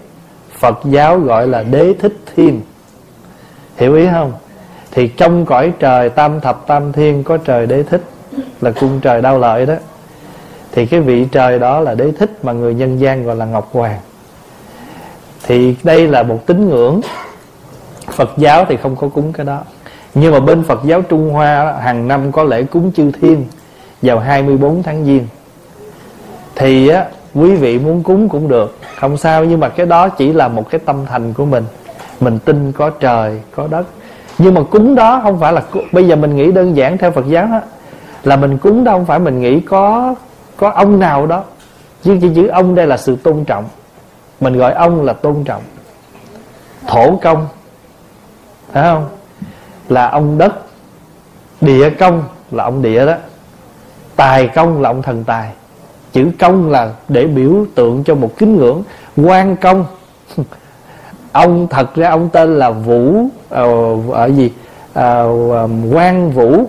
Phật 0.59 0.79
giáo 0.83 1.19
gọi 1.19 1.47
là 1.47 1.63
đế 1.63 1.93
thích 1.99 2.17
thiên. 2.35 2.61
Hiểu 3.77 3.95
ý 3.95 4.07
không? 4.11 4.33
Thì 4.91 5.07
trong 5.07 5.45
cõi 5.45 5.73
trời 5.79 6.09
tam 6.09 6.41
thập 6.41 6.67
tam 6.67 6.91
thiên 6.91 7.23
có 7.23 7.37
trời 7.37 7.65
đế 7.65 7.83
thích 7.83 8.01
là 8.61 8.71
cung 8.71 8.99
trời 8.99 9.21
đau 9.21 9.39
lợi 9.39 9.65
đó. 9.65 9.73
Thì 10.71 10.85
cái 10.85 10.99
vị 10.99 11.27
trời 11.31 11.59
đó 11.59 11.79
là 11.79 11.95
đế 11.95 12.11
thích 12.11 12.31
mà 12.43 12.51
người 12.51 12.73
nhân 12.73 12.99
gian 12.99 13.23
gọi 13.23 13.35
là 13.35 13.45
ngọc 13.45 13.69
hoàng. 13.71 13.99
Thì 15.43 15.75
đây 15.83 16.07
là 16.07 16.23
một 16.23 16.39
tín 16.45 16.69
ngưỡng. 16.69 17.01
Phật 18.11 18.29
giáo 18.37 18.65
thì 18.69 18.77
không 18.77 18.95
có 18.95 19.07
cúng 19.07 19.33
cái 19.33 19.45
đó. 19.45 19.59
Nhưng 20.13 20.31
mà 20.31 20.39
bên 20.39 20.63
Phật 20.63 20.79
giáo 20.85 21.01
Trung 21.01 21.29
Hoa 21.29 21.73
hàng 21.81 22.07
năm 22.07 22.31
có 22.31 22.43
lễ 22.43 22.63
cúng 22.63 22.91
chư 22.95 23.11
thiên 23.21 23.45
Vào 24.01 24.19
24 24.19 24.83
tháng 24.83 25.05
Giêng. 25.05 25.27
Thì 26.55 26.87
á, 26.87 27.05
quý 27.35 27.55
vị 27.55 27.79
muốn 27.79 28.03
cúng 28.03 28.29
cũng 28.29 28.47
được 28.47 28.77
Không 28.95 29.17
sao. 29.17 29.45
Nhưng 29.45 29.59
mà 29.59 29.69
cái 29.69 29.85
đó 29.85 30.09
chỉ 30.09 30.33
là 30.33 30.47
một 30.47 30.69
cái 30.69 30.79
tâm 30.85 31.05
thành 31.05 31.33
của 31.33 31.45
mình. 31.45 31.63
Mình 32.19 32.39
tin 32.39 32.71
có 32.71 32.89
trời, 32.89 33.41
có 33.55 33.67
đất. 33.67 33.87
Nhưng 34.37 34.53
mà 34.53 34.61
cúng 34.63 34.95
đó 34.95 35.19
không 35.23 35.39
phải 35.39 35.53
là 35.53 35.61
Bây 35.91 36.07
giờ 36.07 36.15
mình 36.15 36.35
nghĩ 36.35 36.51
đơn 36.51 36.75
giản 36.75 36.97
theo 36.97 37.11
Phật 37.11 37.27
giáo 37.27 37.47
á 37.51 37.61
là 38.27 38.35
mình 38.35 38.57
cúng 38.57 38.83
đâu 38.83 38.97
không 38.97 39.05
phải 39.05 39.19
mình 39.19 39.41
nghĩ 39.41 39.59
có 39.59 40.15
Có 40.57 40.69
ông 40.69 40.99
nào 40.99 41.27
đó. 41.27 41.43
Chứ 42.03 42.17
chỉ 42.21 42.29
chữ 42.35 42.47
ông 42.47 42.75
đây 42.75 42.87
là 42.87 42.97
sự 42.97 43.15
tôn 43.15 43.43
trọng. 43.45 43.65
Mình 44.39 44.57
gọi 44.57 44.73
ông 44.73 45.03
là 45.03 45.13
tôn 45.13 45.43
trọng. 45.43 45.61
Thổ 46.87 47.15
công. 47.21 47.47
Phải 48.71 48.83
không? 48.83 49.09
Là 49.89 50.09
ông 50.09 50.37
đất. 50.37 50.53
Địa 51.61 51.89
công 51.89 52.23
là 52.51 52.63
ông 52.63 52.81
địa 52.81 53.05
đó. 53.05 53.13
Tài 54.15 54.47
công 54.47 54.81
là 54.81 54.89
ông 54.89 55.01
thần 55.01 55.23
tài. 55.23 55.51
Chữ 56.11 56.31
công 56.39 56.69
là 56.69 56.91
để 57.07 57.27
biểu 57.27 57.65
tượng 57.75 58.03
cho 58.03 58.15
một 58.15 58.31
kính 58.37 58.57
ngưỡng. 58.57 58.83
Quan 59.17 59.55
công. 59.55 59.85
Ông 61.31 61.67
thật 61.67 61.95
ra 61.95 62.09
ông 62.09 62.29
tên 62.29 62.59
là 62.59 62.69
vũ 62.69 63.27
ờ, 63.49 63.65
ở 64.11 64.25
gì? 64.25 64.51
Ờ, 64.93 65.23
ờ, 65.51 65.63
à, 65.63 65.67
quan 65.93 66.31
vũ 66.31 66.65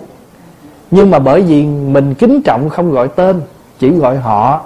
nhưng 0.91 1.11
mà 1.11 1.19
bởi 1.19 1.41
vì 1.41 1.65
mình 1.65 2.13
kính 2.13 2.41
trọng 2.45 2.69
không 2.69 2.91
gọi 2.91 3.07
tên, 3.07 3.41
chỉ 3.79 3.89
gọi 3.89 4.17
họ, 4.17 4.61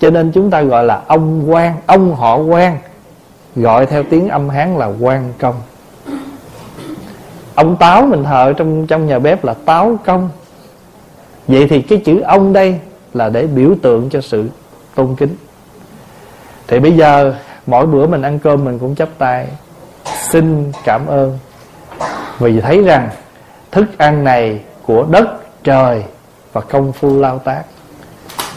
cho 0.00 0.10
nên 0.10 0.32
chúng 0.32 0.50
ta 0.50 0.62
gọi 0.62 0.84
là 0.84 1.02
ông 1.06 1.52
quan, 1.52 1.74
ông 1.86 2.14
họ 2.14 2.36
quan. 2.36 2.78
Gọi 3.56 3.86
theo 3.86 4.02
tiếng 4.02 4.28
âm 4.28 4.48
hán 4.48 4.76
là 4.76 4.86
quan 5.00 5.32
công. 5.38 5.54
Ông 7.54 7.76
táo 7.76 8.06
mình 8.06 8.24
thờ 8.24 8.52
trong 8.56 8.86
trong 8.86 9.06
nhà 9.06 9.18
bếp 9.18 9.44
là 9.44 9.54
táo 9.54 9.96
công. 10.04 10.28
Vậy 11.48 11.66
thì 11.68 11.82
cái 11.82 12.02
chữ 12.04 12.20
ông 12.20 12.52
đây 12.52 12.78
là 13.14 13.28
để 13.28 13.46
biểu 13.46 13.70
tượng 13.82 14.10
cho 14.10 14.20
sự 14.20 14.48
tôn 14.94 15.14
kính. 15.14 15.36
Thì 16.68 16.80
bây 16.80 16.92
giờ, 16.92 17.34
mỗi 17.66 17.86
bữa 17.86 18.06
mình 18.06 18.22
ăn 18.22 18.38
cơm 18.38 18.64
mình 18.64 18.78
cũng 18.78 18.94
chắp 18.94 19.08
tay, 19.18 19.46
xin 20.30 20.72
cảm 20.84 21.06
ơn. 21.06 21.38
Vì 22.38 22.60
thấy 22.60 22.82
rằng 22.82 23.08
thức 23.70 23.98
ăn 23.98 24.24
này 24.24 24.60
của 24.86 25.06
đất 25.10 25.41
trời 25.64 26.04
và 26.52 26.60
công 26.60 26.92
phu 26.92 27.20
lao 27.20 27.38
tác. 27.38 27.62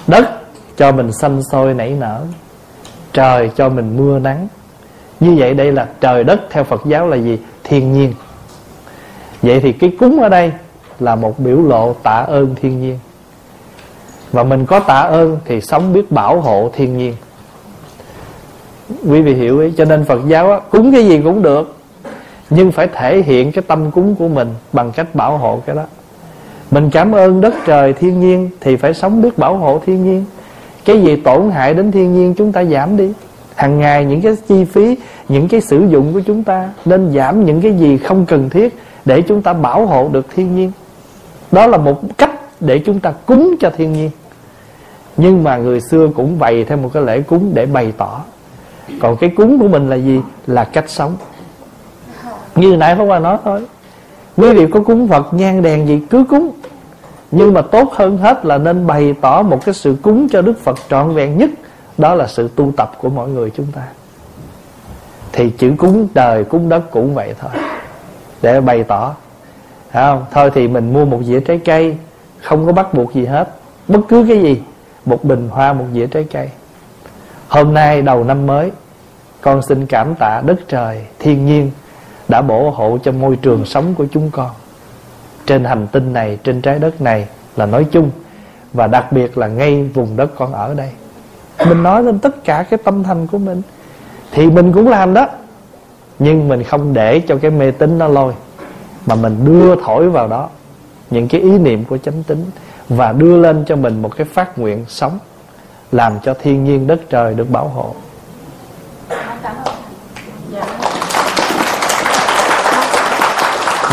Đất 0.07 0.25
cho 0.77 0.91
mình 0.91 1.11
xanh 1.11 1.41
sôi 1.51 1.73
nảy 1.73 1.89
nở 1.89 2.21
trời 3.13 3.51
cho 3.55 3.69
mình 3.69 3.97
mưa 3.97 4.19
nắng. 4.19 4.47
Như 5.19 5.35
vậy 5.37 5.53
đây 5.53 5.71
là 5.71 5.87
trời 5.99 6.23
đất 6.23 6.41
theo 6.49 6.63
phật 6.63 6.81
giáo 6.85 7.07
là 7.07 7.17
gì? 7.17 7.39
Thiên 7.63 7.93
nhiên. 7.93 8.13
Vậy 9.41 9.59
thì 9.59 9.71
cái 9.71 9.91
cúng 9.99 10.21
ở 10.21 10.29
đây 10.29 10.51
là 10.99 11.15
một 11.15 11.39
biểu 11.39 11.61
lộ 11.61 11.93
tạ 12.03 12.25
ơn 12.27 12.55
thiên 12.55 12.81
nhiên. 12.81 12.99
Và 14.31 14.43
mình 14.43 14.65
có 14.65 14.79
tạ 14.79 14.99
ơn 14.99 15.37
thì 15.45 15.61
sống 15.61 15.93
biết 15.93 16.11
bảo 16.11 16.41
hộ 16.41 16.71
thiên 16.73 16.97
nhiên. 16.97 17.15
Quý 19.07 19.21
vị 19.21 19.33
hiểu 19.33 19.59
ý 19.59 19.73
cho 19.77 19.85
nên 19.85 20.05
phật 20.05 20.19
giáo 20.27 20.51
á, 20.51 20.59
cúng 20.69 20.91
cái 20.91 21.07
gì 21.07 21.21
cũng 21.23 21.41
được 21.41 21.75
nhưng 22.49 22.71
phải 22.71 22.87
thể 22.87 23.21
hiện 23.21 23.51
cái 23.51 23.63
tâm 23.67 23.91
cúng 23.91 24.15
của 24.15 24.27
mình 24.27 24.53
bằng 24.73 24.91
cách 24.91 25.15
bảo 25.15 25.37
hộ 25.37 25.61
cái 25.65 25.75
đó 25.75 25.83
mình 26.75 26.89
cảm 26.89 27.11
ơn 27.11 27.41
đất 27.41 27.53
trời 27.65 27.93
thiên 27.93 28.19
nhiên 28.19 28.49
thì 28.61 28.75
phải 28.75 28.93
sống 28.93 29.21
biết 29.21 29.37
bảo 29.37 29.57
hộ 29.57 29.81
thiên 29.85 30.03
nhiên. 30.03 30.25
Cái 30.85 31.01
gì 31.01 31.15
tổn 31.15 31.51
hại 31.51 31.73
đến 31.73 31.91
thiên 31.91 32.13
nhiên 32.13 32.33
chúng 32.37 32.51
ta 32.51 32.63
giảm 32.63 32.97
đi. 32.97 33.13
Hàng 33.55 33.79
ngày 33.79 34.05
những 34.05 34.21
cái 34.21 34.35
chi 34.47 34.65
phí, 34.65 34.97
những 35.29 35.47
cái 35.47 35.61
sử 35.61 35.85
dụng 35.89 36.13
của 36.13 36.21
chúng 36.25 36.43
ta 36.43 36.69
nên 36.85 37.11
giảm 37.13 37.45
những 37.45 37.61
cái 37.61 37.73
gì 37.73 37.97
không 37.97 38.25
cần 38.25 38.49
thiết 38.49 38.77
để 39.05 39.21
chúng 39.21 39.41
ta 39.41 39.53
bảo 39.53 39.85
hộ 39.85 40.09
được 40.11 40.25
thiên 40.35 40.55
nhiên. 40.55 40.71
Đó 41.51 41.67
là 41.67 41.77
một 41.77 42.01
cách 42.17 42.31
để 42.59 42.79
chúng 42.79 42.99
ta 42.99 43.13
cúng 43.25 43.55
cho 43.59 43.69
thiên 43.77 43.93
nhiên. 43.93 44.11
Nhưng 45.17 45.43
mà 45.43 45.57
người 45.57 45.81
xưa 45.81 46.09
cũng 46.15 46.39
bày 46.39 46.63
thêm 46.63 46.81
một 46.81 46.89
cái 46.93 47.03
lễ 47.03 47.21
cúng 47.21 47.51
để 47.53 47.65
bày 47.65 47.93
tỏ. 47.97 48.21
Còn 48.99 49.17
cái 49.17 49.29
cúng 49.29 49.59
của 49.59 49.67
mình 49.67 49.89
là 49.89 49.95
gì? 49.95 50.21
Là 50.47 50.63
cách 50.63 50.89
sống. 50.89 51.15
Như 52.55 52.75
nãy 52.75 52.95
Pháp 52.95 53.03
qua 53.03 53.19
nói 53.19 53.37
thôi 53.43 53.61
quý 54.37 54.53
vị 54.53 54.67
có 54.71 54.79
cúng 54.79 55.07
Phật 55.07 55.33
nhang 55.33 55.61
đèn 55.61 55.87
gì 55.87 56.01
cứ 56.09 56.23
cúng. 56.29 56.51
Nhưng 57.31 57.53
mà 57.53 57.61
tốt 57.61 57.93
hơn 57.93 58.17
hết 58.17 58.45
là 58.45 58.57
nên 58.57 58.87
bày 58.87 59.15
tỏ 59.21 59.41
một 59.41 59.65
cái 59.65 59.73
sự 59.73 59.95
cúng 60.01 60.27
cho 60.31 60.41
Đức 60.41 60.59
Phật 60.63 60.79
trọn 60.89 61.13
vẹn 61.13 61.37
nhất. 61.37 61.49
Đó 61.97 62.15
là 62.15 62.27
sự 62.27 62.49
tu 62.55 62.71
tập 62.77 62.91
của 62.97 63.09
mọi 63.09 63.29
người 63.29 63.51
chúng 63.55 63.67
ta. 63.71 63.81
Thì 65.31 65.49
chữ 65.49 65.73
cúng 65.77 66.07
đời, 66.13 66.43
cúng 66.43 66.69
đất 66.69 66.91
cũng 66.91 67.15
vậy 67.15 67.33
thôi. 67.39 67.51
Để 68.41 68.61
bày 68.61 68.83
tỏ. 68.83 69.15
Không? 69.93 70.25
Thôi 70.31 70.51
thì 70.53 70.67
mình 70.67 70.93
mua 70.93 71.05
một 71.05 71.19
dĩa 71.23 71.39
trái 71.39 71.59
cây. 71.65 71.97
Không 72.41 72.65
có 72.65 72.71
bắt 72.71 72.93
buộc 72.93 73.13
gì 73.13 73.25
hết. 73.25 73.49
Bất 73.87 73.99
cứ 74.09 74.25
cái 74.29 74.41
gì. 74.41 74.61
Một 75.05 75.23
bình 75.23 75.49
hoa, 75.51 75.73
một 75.73 75.85
dĩa 75.93 76.07
trái 76.07 76.27
cây. 76.31 76.49
Hôm 77.47 77.73
nay 77.73 78.01
đầu 78.01 78.23
năm 78.23 78.47
mới, 78.47 78.71
con 79.41 79.61
xin 79.61 79.85
cảm 79.85 80.15
tạ 80.15 80.41
đất 80.45 80.57
trời 80.67 81.05
thiên 81.19 81.45
nhiên 81.45 81.71
đã 82.27 82.41
bổ 82.41 82.69
hộ 82.69 82.97
cho 83.03 83.11
môi 83.11 83.35
trường 83.35 83.65
sống 83.65 83.95
của 83.95 84.05
chúng 84.11 84.31
con. 84.31 84.49
Trên 85.45 85.63
hành 85.63 85.87
tinh 85.87 86.13
này, 86.13 86.37
trên 86.43 86.61
trái 86.61 86.79
đất 86.79 87.01
này 87.01 87.27
là 87.55 87.65
nói 87.65 87.85
chung, 87.91 88.11
và 88.73 88.87
đặc 88.87 89.11
biệt 89.11 89.37
là 89.37 89.47
ngay 89.47 89.83
vùng 89.83 90.17
đất 90.17 90.31
con 90.37 90.53
ở 90.53 90.73
đây. 90.73 90.89
Mình 91.67 91.83
nói 91.83 92.03
lên 92.03 92.19
tất 92.19 92.43
cả 92.43 92.65
cái 92.69 92.79
tâm 92.83 93.03
thành 93.03 93.27
của 93.27 93.37
mình, 93.37 93.61
thì 94.31 94.49
mình 94.49 94.73
cũng 94.73 94.87
làm 94.87 95.13
đó. 95.13 95.27
Nhưng 96.19 96.47
mình 96.47 96.63
không 96.63 96.93
để 96.93 97.19
cho 97.19 97.37
cái 97.37 97.51
mê 97.51 97.71
tín 97.71 97.97
nó 97.97 98.07
lôi, 98.07 98.33
mà 99.05 99.15
mình 99.15 99.45
đưa 99.45 99.75
thổi 99.75 100.09
vào 100.09 100.27
đó 100.27 100.49
những 101.09 101.27
cái 101.27 101.41
ý 101.41 101.57
niệm 101.57 101.85
của 101.85 101.97
chánh 101.97 102.23
tính 102.23 102.45
và 102.89 103.11
đưa 103.11 103.37
lên 103.37 103.63
cho 103.67 103.75
mình 103.75 104.01
một 104.01 104.15
cái 104.17 104.27
phát 104.33 104.59
nguyện 104.59 104.85
sống, 104.87 105.19
làm 105.91 106.13
cho 106.23 106.33
thiên 106.33 106.63
nhiên 106.63 106.87
đất 106.87 107.01
trời 107.09 107.33
được 107.33 107.49
bảo 107.49 107.67
hộ. 107.67 107.95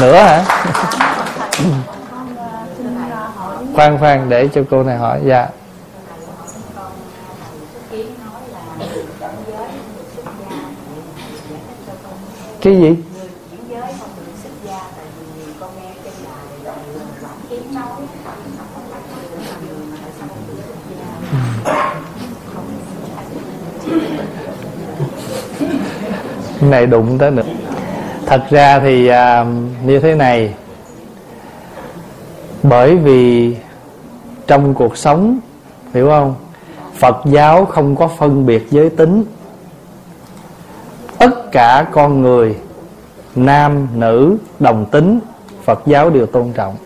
Nữa 0.03 0.15
hả? 0.15 0.45
Khoan 3.75 3.99
khoan, 3.99 4.29
để 4.29 4.49
cho 4.55 4.63
cô 4.71 4.83
này 4.83 4.97
hỏi. 4.97 5.21
Dạ. 5.25 5.49
Cái 12.61 12.77
gì? 12.77 12.97
Này 26.61 26.87
đụng 26.87 27.19
tới 27.19 27.31
nữa 27.31 27.43
thật 28.27 28.43
ra 28.51 28.81
thì 28.81 29.07
à, 29.07 29.47
như 29.85 30.01
thế 30.01 30.15
này. 30.15 30.55
Bởi 32.63 32.97
vì 32.97 33.57
trong 34.47 34.75
cuộc 34.75 34.97
sống 34.97 35.39
hiểu 35.95 36.09
không? 36.09 36.35
Phật 36.95 37.17
giáo 37.25 37.65
không 37.65 37.97
có 37.97 38.09
phân 38.09 38.47
biệt 38.47 38.67
giới 38.71 38.91
tính. 38.91 39.25
Tất 41.19 41.53
cả 41.53 41.87
con 41.93 42.23
người 42.23 42.57
nam 43.35 43.89
nữ 43.95 44.37
đồng 44.61 44.87
tính 44.87 45.21
phật 45.65 45.83
giáo 45.87 46.11
đều 46.11 46.27
tôn 46.27 46.53
trọng. 46.53 46.77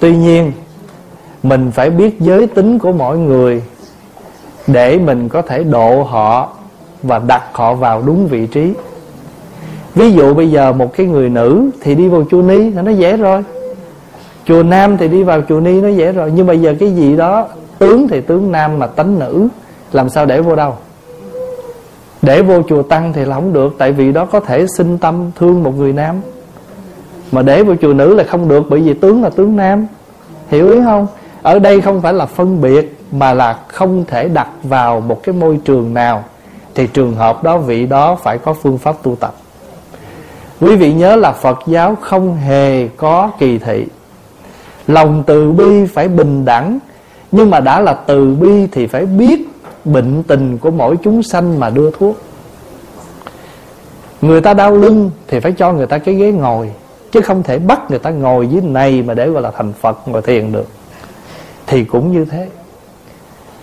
Tuy 0.00 0.16
nhiên 0.16 0.52
mình 1.42 1.70
phải 1.70 1.90
biết 1.90 2.20
giới 2.20 2.46
tính 2.46 2.78
của 2.78 2.92
mỗi 2.92 3.18
người 3.18 3.62
để 4.66 4.98
mình 4.98 5.28
có 5.28 5.42
thể 5.42 5.64
độ 5.64 6.02
họ 6.02 6.52
và 7.02 7.18
đặt 7.18 7.42
họ 7.52 7.74
vào 7.74 8.02
đúng 8.02 8.26
vị 8.26 8.46
trí 8.46 8.72
ví 9.94 10.12
dụ 10.12 10.34
bây 10.34 10.50
giờ 10.50 10.72
một 10.72 10.96
cái 10.96 11.06
người 11.06 11.28
nữ 11.28 11.70
thì 11.80 11.94
đi 11.94 12.08
vào 12.08 12.24
chùa 12.30 12.42
ni 12.42 12.70
là 12.70 12.82
nó 12.82 12.90
dễ 12.90 13.16
rồi. 13.16 13.44
Chùa 14.44 14.62
nam 14.62 14.96
thì 14.96 15.08
đi 15.08 15.22
vào 15.22 15.42
chùa 15.48 15.60
ni 15.60 15.80
nó 15.80 15.88
dễ 15.88 16.12
rồi. 16.12 16.32
Nhưng 16.34 16.46
bây 16.46 16.60
giờ 16.60 16.74
cái 16.80 16.90
gì 16.90 17.16
đó, 17.16 17.48
tướng 17.78 18.08
thì 18.08 18.20
tướng 18.20 18.52
nam 18.52 18.78
mà 18.78 18.86
tánh 18.86 19.18
nữ, 19.18 19.48
làm 19.92 20.08
sao 20.08 20.26
để 20.26 20.40
vô 20.40 20.56
đâu? 20.56 20.74
Để 22.22 22.42
vô 22.42 22.62
chùa 22.62 22.82
tăng 22.82 23.12
thì 23.12 23.24
là 23.24 23.34
không 23.34 23.52
được, 23.52 23.74
tại 23.78 23.92
vì 23.92 24.12
đó 24.12 24.24
có 24.24 24.40
thể 24.40 24.66
sinh 24.76 24.98
tâm 24.98 25.30
thương 25.36 25.62
một 25.62 25.78
người 25.78 25.92
nam. 25.92 26.16
Mà 27.32 27.42
để 27.42 27.62
vô 27.62 27.74
chùa 27.82 27.92
nữ 27.92 28.14
là 28.14 28.24
không 28.24 28.48
được, 28.48 28.62
bởi 28.68 28.80
vì 28.80 28.94
tướng 28.94 29.22
là 29.22 29.30
tướng 29.30 29.56
nam. 29.56 29.86
Hiểu 30.48 30.70
ý 30.70 30.80
không? 30.84 31.06
Ở 31.42 31.58
đây 31.58 31.80
không 31.80 32.00
phải 32.00 32.12
là 32.12 32.26
phân 32.26 32.60
biệt, 32.60 32.98
mà 33.12 33.34
là 33.34 33.58
không 33.68 34.04
thể 34.06 34.28
đặt 34.28 34.48
vào 34.62 35.00
một 35.00 35.22
cái 35.22 35.34
môi 35.34 35.58
trường 35.64 35.94
nào. 35.94 36.24
Thì 36.74 36.86
trường 36.86 37.14
hợp 37.14 37.42
đó, 37.42 37.58
vị 37.58 37.86
đó 37.86 38.14
phải 38.22 38.38
có 38.38 38.52
phương 38.52 38.78
pháp 38.78 39.02
tu 39.02 39.16
tập 39.16 39.34
quý 40.60 40.76
vị 40.76 40.92
nhớ 40.92 41.16
là 41.16 41.32
phật 41.32 41.58
giáo 41.66 41.96
không 42.00 42.36
hề 42.36 42.88
có 42.88 43.30
kỳ 43.38 43.58
thị. 43.58 43.86
Lòng 44.86 45.22
từ 45.26 45.52
bi 45.52 45.86
phải 45.86 46.08
bình 46.08 46.44
đẳng, 46.44 46.78
nhưng 47.32 47.50
mà 47.50 47.60
đã 47.60 47.80
là 47.80 47.94
từ 47.94 48.34
bi 48.34 48.66
thì 48.72 48.86
phải 48.86 49.06
biết 49.06 49.48
bệnh 49.84 50.22
tình 50.22 50.58
của 50.58 50.70
mỗi 50.70 50.96
chúng 51.02 51.22
sanh 51.22 51.60
mà 51.60 51.70
đưa 51.70 51.90
thuốc. 51.90 52.16
Người 54.22 54.40
ta 54.40 54.54
đau 54.54 54.76
lưng 54.76 55.10
thì 55.28 55.40
phải 55.40 55.52
cho 55.52 55.72
người 55.72 55.86
ta 55.86 55.98
cái 55.98 56.14
ghế 56.14 56.32
ngồi, 56.32 56.70
chứ 57.12 57.20
không 57.20 57.42
thể 57.42 57.58
bắt 57.58 57.90
người 57.90 57.98
ta 57.98 58.10
ngồi 58.10 58.46
dưới 58.46 58.62
này 58.62 59.02
mà 59.02 59.14
để 59.14 59.28
gọi 59.28 59.42
là 59.42 59.50
thành 59.50 59.72
phật, 59.72 60.08
ngồi 60.08 60.22
thiền 60.22 60.52
được. 60.52 60.66
Thì 61.66 61.84
cũng 61.84 62.12
như 62.12 62.24
thế. 62.24 62.48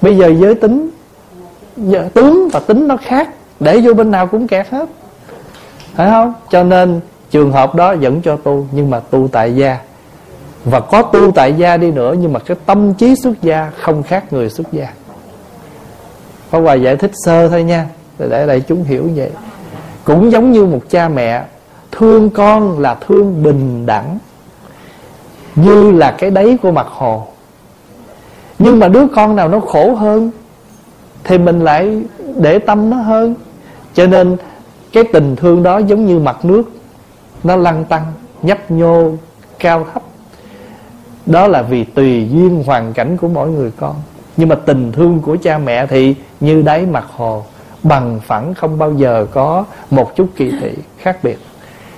Bây 0.01 0.17
giờ 0.17 0.33
giới 0.39 0.55
tính 0.55 0.89
giờ 1.77 2.09
tướng 2.13 2.49
và 2.49 2.59
tính 2.59 2.87
nó 2.87 2.97
khác, 2.97 3.29
để 3.59 3.79
vô 3.79 3.93
bên 3.93 4.11
nào 4.11 4.27
cũng 4.27 4.47
kẹt 4.47 4.67
hết 4.69 4.89
phải 5.95 6.09
không? 6.09 6.33
Cho 6.49 6.63
nên 6.63 6.99
trường 7.31 7.51
hợp 7.51 7.75
đó 7.75 7.91
dẫn 7.91 8.21
cho 8.21 8.35
tu, 8.35 8.67
nhưng 8.71 8.89
mà 8.89 8.99
tu 8.99 9.27
tại 9.31 9.55
gia. 9.55 9.77
Và 10.65 10.79
có 10.79 11.01
tu 11.01 11.31
tại 11.31 11.53
gia 11.53 11.77
đi 11.77 11.91
nữa, 11.91 12.15
nhưng 12.19 12.33
mà 12.33 12.39
cái 12.39 12.57
tâm 12.65 12.93
trí 12.93 13.15
xuất 13.15 13.41
gia 13.41 13.71
không 13.77 14.03
khác 14.03 14.33
người 14.33 14.49
xuất 14.49 14.71
gia. 14.71 14.87
Có 16.51 16.61
Hòa 16.61 16.73
giải 16.73 16.95
thích 16.95 17.11
sơ 17.13 17.47
thôi 17.49 17.63
nha, 17.63 17.85
để 18.19 18.47
đại 18.47 18.61
chúng 18.67 18.83
hiểu 18.83 19.09
vậy. 19.15 19.31
Cũng 20.03 20.31
giống 20.31 20.51
như 20.51 20.65
một 20.65 20.81
cha 20.89 21.09
mẹ, 21.09 21.43
thương 21.91 22.29
con 22.29 22.79
là 22.79 22.95
thương 22.95 23.43
bình 23.43 23.85
đẳng, 23.85 24.17
như 25.55 25.91
là 25.91 26.15
cái 26.17 26.29
đáy 26.29 26.57
của 26.61 26.71
mặt 26.71 26.87
hồ. 26.89 27.27
Nhưng 28.59 28.79
mà 28.79 28.87
đứa 28.87 29.07
con 29.15 29.35
nào 29.35 29.47
nó 29.47 29.59
khổ 29.59 29.95
hơn, 29.95 30.31
thì 31.23 31.37
mình 31.37 31.59
lại 31.59 32.01
để 32.35 32.59
tâm 32.59 32.89
nó 32.89 32.97
hơn. 32.97 33.35
Cho 33.93 34.07
nên 34.07 34.37
cái 34.95 35.03
tình 35.03 35.35
thương 35.35 35.63
đó 35.63 35.77
giống 35.77 36.05
như 36.05 36.19
mặt 36.19 36.45
nước, 36.45 36.63
nó 37.43 37.55
lăn 37.55 37.85
tăng 37.85 38.03
nhấp 38.41 38.71
nhô, 38.71 39.11
cao 39.59 39.85
thấp. 39.93 40.03
Đó 41.25 41.47
là 41.47 41.61
vì 41.61 41.83
tùy 41.83 42.27
duyên 42.31 42.63
hoàn 42.65 42.93
cảnh 42.93 43.17
của 43.17 43.27
mỗi 43.27 43.49
người 43.49 43.71
con. 43.77 43.95
Nhưng 44.37 44.49
mà 44.49 44.55
tình 44.55 44.91
thương 44.91 45.19
của 45.19 45.37
cha 45.43 45.57
mẹ 45.57 45.87
thì 45.87 46.15
như 46.39 46.61
đáy 46.61 46.85
mặt 46.85 47.05
hồ, 47.15 47.43
bằng 47.83 48.19
phẳng 48.25 48.53
không 48.53 48.77
bao 48.77 48.93
giờ 48.93 49.27
có 49.31 49.65
một 49.91 50.15
chút 50.15 50.27
kỳ 50.35 50.51
thị 50.61 50.71
khác 50.97 51.17
biệt. 51.23 51.37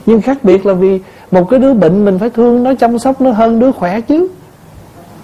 Nhưng 0.06 0.22
khác 0.22 0.38
biệt 0.44 0.66
là 0.66 0.74
vì 0.74 1.00
một 1.32 1.50
cái 1.50 1.60
đứa 1.60 1.74
bệnh 1.74 2.06
mình 2.06 2.20
phải 2.20 2.30
thương 2.30 2.64
nó, 2.64 2.74
chăm 2.80 3.00
sóc 3.00 3.22
nó 3.22 3.32
hơn 3.32 3.60
đứa 3.60 3.72
khỏe 3.72 4.02
chứ. 4.02 4.28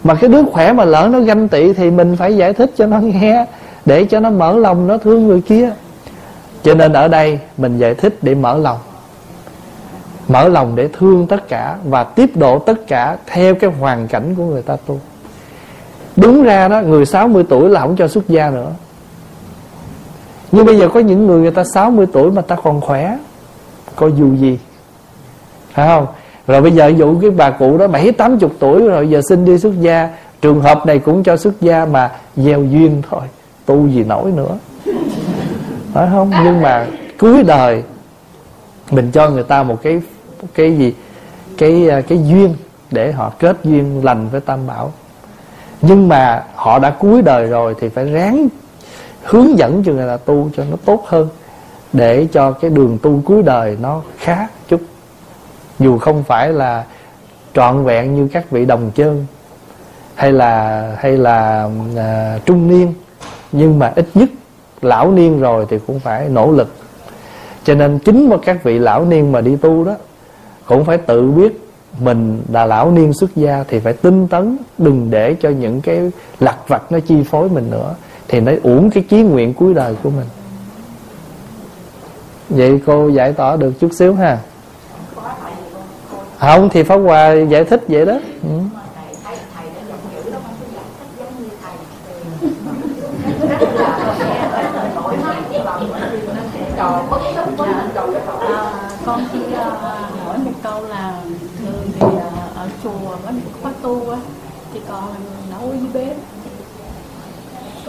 Mà 0.03 0.15
cái 0.15 0.29
đứa 0.29 0.43
khỏe 0.43 0.73
mà 0.73 0.85
lỡ 0.85 1.09
nó 1.11 1.19
ganh 1.19 1.47
tị 1.47 1.73
thì 1.73 1.91
mình 1.91 2.15
phải 2.15 2.37
giải 2.37 2.53
thích 2.53 2.71
cho 2.77 2.85
nó 2.85 2.99
nghe, 2.99 3.45
để 3.85 4.05
cho 4.05 4.19
nó 4.19 4.29
mở 4.29 4.57
lòng, 4.57 4.87
nó 4.87 4.97
thương 4.97 5.27
người 5.27 5.41
kia 5.41 5.71
cho 6.63 6.73
nên 6.73 6.93
ở 6.93 7.07
đây 7.07 7.39
mình 7.57 7.77
giải 7.77 7.93
thích 7.93 8.17
để 8.21 8.35
mở 8.35 8.57
lòng. 8.57 8.77
Mở 10.27 10.47
lòng 10.47 10.75
để 10.75 10.89
thương 10.93 11.27
tất 11.27 11.47
cả 11.47 11.77
và 11.85 12.03
tiếp 12.03 12.29
độ 12.35 12.59
tất 12.59 12.87
cả 12.87 13.17
theo 13.27 13.55
cái 13.55 13.69
hoàn 13.79 14.07
cảnh 14.07 14.35
của 14.35 14.43
người 14.43 14.61
ta 14.61 14.75
tu. 14.85 14.99
Đúng 16.15 16.43
ra 16.43 16.67
đó, 16.67 16.81
người 16.81 17.05
60 17.05 17.43
tuổi 17.49 17.69
là 17.69 17.79
không 17.79 17.95
cho 17.95 18.07
xuất 18.07 18.29
gia 18.29 18.49
nữa. 18.49 18.71
Nhưng 20.51 20.65
bây 20.65 20.77
giờ 20.77 20.89
có 20.93 20.99
những 20.99 21.27
người 21.27 21.41
người 21.41 21.51
ta 21.51 21.63
60 21.73 22.05
tuổi 22.13 22.31
mà 22.31 22.41
ta 22.41 22.55
còn 22.55 22.81
khỏe 22.81 23.17
có 23.95 24.07
dù 24.07 24.35
gì. 24.35 24.59
Phải 25.73 25.87
không? 25.87 26.07
Rồi 26.47 26.61
bây 26.61 26.71
giờ 26.71 26.87
dụ 26.87 27.19
cái 27.21 27.29
bà 27.29 27.49
cụ 27.49 27.77
đó 27.77 27.87
bảy, 27.87 28.11
tám 28.11 28.39
chục 28.39 28.51
tuổi 28.59 28.87
rồi 28.87 29.09
giờ 29.09 29.21
xin 29.29 29.45
đi 29.45 29.57
xuất 29.57 29.81
gia, 29.81 30.09
trường 30.41 30.61
hợp 30.61 30.85
này 30.85 30.99
cũng 30.99 31.23
cho 31.23 31.37
xuất 31.37 31.61
gia 31.61 31.85
mà 31.85 32.11
gieo 32.35 32.63
duyên 32.63 33.01
thôi, 33.09 33.21
tu 33.65 33.87
gì 33.87 34.03
nổi 34.03 34.31
nữa 34.31 34.57
phải 35.93 36.07
không? 36.11 36.31
Nhưng 36.43 36.61
mà 36.61 36.87
cuối 37.19 37.43
đời 37.43 37.83
mình 38.91 39.11
cho 39.11 39.29
người 39.29 39.43
ta 39.43 39.63
một 39.63 39.79
cái 39.83 40.01
cái 40.53 40.77
gì? 40.77 40.93
Cái 41.57 41.89
à, 41.89 42.01
cái 42.01 42.19
duyên 42.27 42.55
để 42.91 43.11
họ 43.11 43.33
kết 43.39 43.57
duyên 43.63 44.05
lành 44.05 44.29
với 44.29 44.41
tam 44.41 44.67
bảo. 44.67 44.91
Nhưng 45.81 46.07
mà 46.07 46.43
họ 46.55 46.79
đã 46.79 46.89
cuối 46.89 47.21
đời 47.21 47.47
rồi 47.47 47.75
thì 47.79 47.89
phải 47.89 48.05
ráng 48.11 48.47
hướng 49.23 49.57
dẫn 49.57 49.83
cho 49.85 49.91
người 49.91 50.07
ta 50.07 50.17
tu 50.17 50.49
cho 50.57 50.63
nó 50.71 50.77
tốt 50.85 51.03
hơn 51.07 51.29
để 51.93 52.27
cho 52.31 52.51
cái 52.51 52.71
đường 52.71 52.97
tu 53.01 53.21
cuối 53.25 53.43
đời 53.43 53.77
nó 53.81 54.01
khá 54.17 54.47
chút. 54.67 54.81
Dù 55.79 55.97
không 55.97 56.23
phải 56.23 56.49
là 56.49 56.83
trọn 57.53 57.83
vẹn 57.83 58.15
như 58.15 58.27
các 58.33 58.51
vị 58.51 58.65
đồng 58.65 58.91
chân 58.95 59.25
hay 60.15 60.31
là 60.31 60.87
hay 60.99 61.17
là 61.17 61.69
à, 61.97 62.39
trung 62.45 62.67
niên 62.67 62.93
nhưng 63.51 63.79
mà 63.79 63.93
ít 63.95 64.07
nhất 64.13 64.29
lão 64.85 65.11
niên 65.11 65.39
rồi 65.39 65.65
thì 65.69 65.79
cũng 65.87 65.99
phải 65.99 66.29
nỗ 66.29 66.51
lực. 66.51 66.73
Cho 67.63 67.75
nên 67.75 67.99
chính 67.99 68.29
mà 68.29 68.37
các 68.45 68.63
vị 68.63 68.79
lão 68.79 69.05
niên 69.05 69.31
mà 69.31 69.41
đi 69.41 69.55
tu 69.55 69.83
đó, 69.83 69.95
cũng 70.65 70.85
phải 70.85 70.97
tự 70.97 71.31
biết 71.31 71.67
mình 71.99 72.41
là 72.51 72.65
lão 72.65 72.91
niên 72.91 73.13
xuất 73.13 73.35
gia 73.35 73.63
thì 73.67 73.79
phải 73.79 73.93
tinh 73.93 74.27
tấn, 74.27 74.57
đừng 74.77 75.07
để 75.11 75.35
cho 75.41 75.49
những 75.49 75.81
cái 75.81 76.11
lặt 76.39 76.57
vặt 76.67 76.91
nó 76.91 76.99
chi 76.99 77.23
phối 77.23 77.49
mình 77.49 77.71
nữa, 77.71 77.95
thì 78.27 78.39
nó 78.39 78.51
uổng 78.63 78.89
cái 78.89 79.03
chí 79.09 79.21
nguyện 79.21 79.53
cuối 79.53 79.73
đời 79.73 79.95
của 80.03 80.09
mình. 80.09 80.27
Vậy 82.49 82.81
cô 82.85 83.09
giải 83.09 83.33
tỏa 83.33 83.55
được 83.55 83.71
chút 83.79 83.93
xíu 83.93 84.13
ha. 84.13 84.37
Không 86.37 86.69
thì 86.69 86.83
pháp 86.83 86.95
hòa 86.95 87.33
giải 87.33 87.63
thích 87.63 87.83
vậy 87.87 88.05
đó. 88.05 88.19
Ừ. 88.43 88.59
con 99.05 99.25
chỉ 99.33 99.39
uh, 99.39 99.57
hỏi 100.25 100.37
một 100.37 100.51
câu 100.63 100.85
là 100.85 101.13
thường 101.59 101.91
thì 101.99 102.07
uh, 102.07 102.55
ở 102.55 102.67
chùa 102.83 103.17
có 103.25 103.29
những 103.31 103.53
khóa 103.61 103.71
tu 103.81 104.09
á 104.09 104.17
thì 104.73 104.79
còn 104.89 105.15
nấu 105.51 105.73
dưới 105.79 105.89
bếp. 105.93 106.17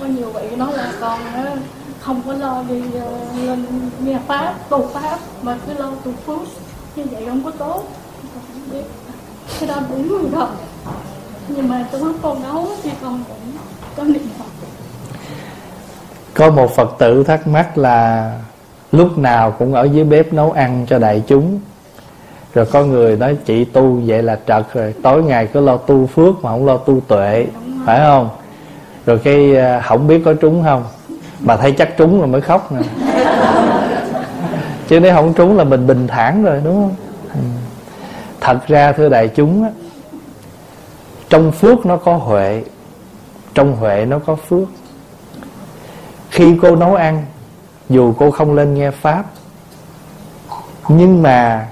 Có 0.00 0.06
nhiều 0.06 0.30
vị 0.30 0.56
nói 0.56 0.72
là 0.72 0.92
con 1.00 1.20
uh, 1.20 1.34
ờ, 1.34 1.56
không 2.00 2.22
có 2.26 2.32
lo 2.32 2.62
đi 2.68 2.78
uh, 2.78 3.46
lên 3.46 3.66
nghe 4.04 4.18
pháp 4.26 4.54
tu 4.68 4.88
pháp 4.92 5.18
mà 5.42 5.58
cứ 5.66 5.72
lo 5.74 5.90
tu 6.04 6.12
phước. 6.26 6.48
Như 6.96 7.04
vậy 7.10 7.24
không 7.28 7.44
có 7.44 7.50
tốt. 7.50 7.82
Không 8.34 8.70
biết 8.72 8.84
cái 9.60 9.68
đó 9.68 9.76
đúng 9.90 10.08
rồi 10.08 10.30
thật 10.32 10.48
nhưng 11.48 11.68
mà 11.68 11.86
trong 11.92 12.04
lúc 12.04 12.16
con 12.22 12.42
nấu 12.42 12.68
thì 12.82 12.90
con 13.02 13.24
cũng 13.28 13.52
có 13.96 14.04
niệm 14.04 14.28
phật. 14.38 14.44
Có 16.34 16.50
một 16.50 16.76
phật 16.76 16.94
tử 16.98 17.24
thắc 17.24 17.46
mắc 17.46 17.78
là 17.78 18.30
lúc 18.92 19.18
nào 19.18 19.50
cũng 19.50 19.74
ở 19.74 19.84
dưới 19.84 20.04
bếp 20.04 20.32
nấu 20.32 20.52
ăn 20.52 20.86
cho 20.88 20.98
đại 20.98 21.22
chúng? 21.26 21.60
Rồi 22.54 22.66
có 22.66 22.84
người 22.84 23.16
nói 23.16 23.36
chị 23.44 23.64
tu 23.64 24.00
vậy 24.06 24.22
là 24.22 24.38
trật 24.46 24.74
rồi 24.74 24.94
tối 25.02 25.22
ngày 25.22 25.46
cứ 25.46 25.60
lo 25.60 25.76
tu 25.76 26.06
phước 26.06 26.44
mà 26.44 26.50
không 26.50 26.66
lo 26.66 26.76
tu 26.76 27.00
tuệ, 27.00 27.46
phải 27.86 28.00
không? 28.00 28.28
Rồi 29.06 29.18
cái 29.18 29.56
à, 29.56 29.80
không 29.80 30.06
biết 30.06 30.22
có 30.24 30.34
trúng 30.34 30.62
không? 30.62 30.84
Mà 31.40 31.56
thấy 31.56 31.72
chắc 31.72 31.96
trúng 31.96 32.18
rồi 32.18 32.26
mới 32.26 32.40
khóc 32.40 32.72
nè 32.72 32.80
chứ 34.88 35.00
nếu 35.00 35.14
không 35.14 35.34
trúng 35.34 35.56
là 35.56 35.64
mình 35.64 35.86
bình 35.86 36.06
thản 36.06 36.42
rồi, 36.44 36.60
đúng 36.64 36.74
không? 36.74 36.94
Ừ. 37.34 37.40
Thật 38.40 38.66
ra, 38.66 38.92
thưa 38.92 39.08
đại 39.08 39.28
chúng 39.28 39.62
á, 39.62 39.70
trong 41.28 41.52
phước 41.52 41.86
nó 41.86 41.96
có 41.96 42.16
huệ, 42.16 42.62
trong 43.54 43.76
huệ 43.76 44.06
nó 44.08 44.18
có 44.18 44.34
phước. 44.34 44.68
Khi 46.30 46.56
cô 46.62 46.76
nấu 46.76 46.94
ăn, 46.94 47.24
dù 47.88 48.14
cô 48.18 48.30
không 48.30 48.54
lên 48.54 48.74
nghe 48.74 48.90
pháp, 48.90 49.24
nhưng 50.88 51.22
mà 51.22 51.68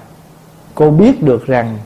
cô 0.75 0.91
biết 0.91 1.23
được 1.23 1.47
rằng 1.47 1.79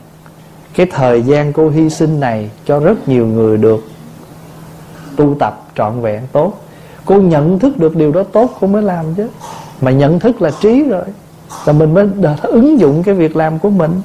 cái 0.75 0.85
thời 0.85 1.21
gian 1.21 1.53
cô 1.53 1.69
hy 1.69 1.89
sinh 1.89 2.19
này 2.19 2.49
cho 2.65 2.79
rất 2.79 3.07
nhiều 3.07 3.27
người 3.27 3.57
được 3.57 3.87
tu 5.15 5.35
tập 5.39 5.61
trọn 5.75 6.01
vẹn 6.01 6.21
tốt. 6.31 6.53
Cô 7.05 7.15
nhận 7.15 7.59
thức 7.59 7.77
được 7.77 7.95
điều 7.95 8.11
đó 8.11 8.23
tốt, 8.23 8.57
cô 8.59 8.67
mới 8.67 8.83
làm 8.83 9.05
chứ. 9.15 9.27
Mà 9.81 9.91
nhận 9.91 10.19
thức 10.19 10.41
là 10.41 10.51
trí 10.61 10.83
rồi. 10.83 11.05
Là 11.65 11.73
mình 11.73 11.93
mới 11.93 12.07
ứng 12.41 12.79
dụng 12.79 13.03
cái 13.03 13.15
việc 13.15 13.35
làm 13.35 13.59
của 13.59 13.69
mình. 13.69 14.01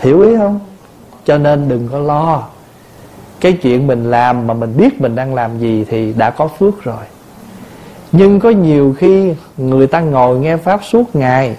Hiểu 0.00 0.20
ý 0.20 0.36
không? 0.36 0.60
Cho 1.24 1.38
nên 1.38 1.68
đừng 1.68 1.88
có 1.92 1.98
lo. 1.98 2.42
Cái 3.40 3.52
chuyện 3.52 3.86
mình 3.86 4.10
làm 4.10 4.46
mà 4.46 4.54
mình 4.54 4.76
biết 4.76 5.00
mình 5.00 5.14
đang 5.14 5.34
làm 5.34 5.58
gì 5.58 5.84
thì 5.88 6.12
đã 6.12 6.30
có 6.30 6.48
phước 6.48 6.82
rồi. 6.82 7.04
Nhưng 8.12 8.40
có 8.40 8.50
nhiều 8.50 8.94
khi 8.98 9.34
người 9.56 9.86
ta 9.86 10.00
ngồi 10.00 10.38
nghe 10.38 10.56
pháp 10.56 10.80
suốt 10.84 11.16
ngày 11.16 11.56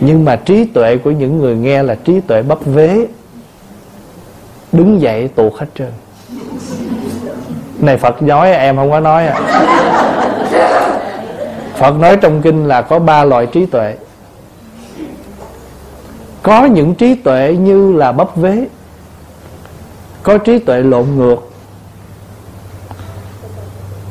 nhưng 0.00 0.24
mà 0.24 0.36
trí 0.36 0.64
tuệ 0.64 0.96
của 0.96 1.10
những 1.10 1.38
người 1.38 1.56
nghe 1.56 1.82
là 1.82 1.94
trí 1.94 2.20
tuệ 2.20 2.42
bấp 2.42 2.64
vế, 2.64 3.06
đứng 4.72 5.00
dậy 5.00 5.28
tuột 5.28 5.52
hết 5.58 5.66
trơn 5.78 5.92
này, 7.84 7.96
phật 7.96 8.22
nói 8.22 8.52
à, 8.52 8.58
em 8.58 8.76
không 8.76 8.90
có 8.90 9.00
nói 9.00 9.26
à. 9.26 9.40
Phật 11.76 11.98
nói 11.98 12.16
trong 12.16 12.42
kinh 12.42 12.68
là 12.68 12.82
có 12.82 12.98
ba 12.98 13.24
loại 13.24 13.46
trí 13.46 13.66
tuệ. 13.66 13.96
Có 16.42 16.64
những 16.64 16.94
trí 16.94 17.14
tuệ 17.14 17.56
như 17.60 17.92
là 17.92 18.12
bấp 18.12 18.36
vế, 18.36 18.66
có 20.22 20.38
trí 20.38 20.58
tuệ 20.58 20.82
lộn 20.82 21.06
ngược. 21.16 21.50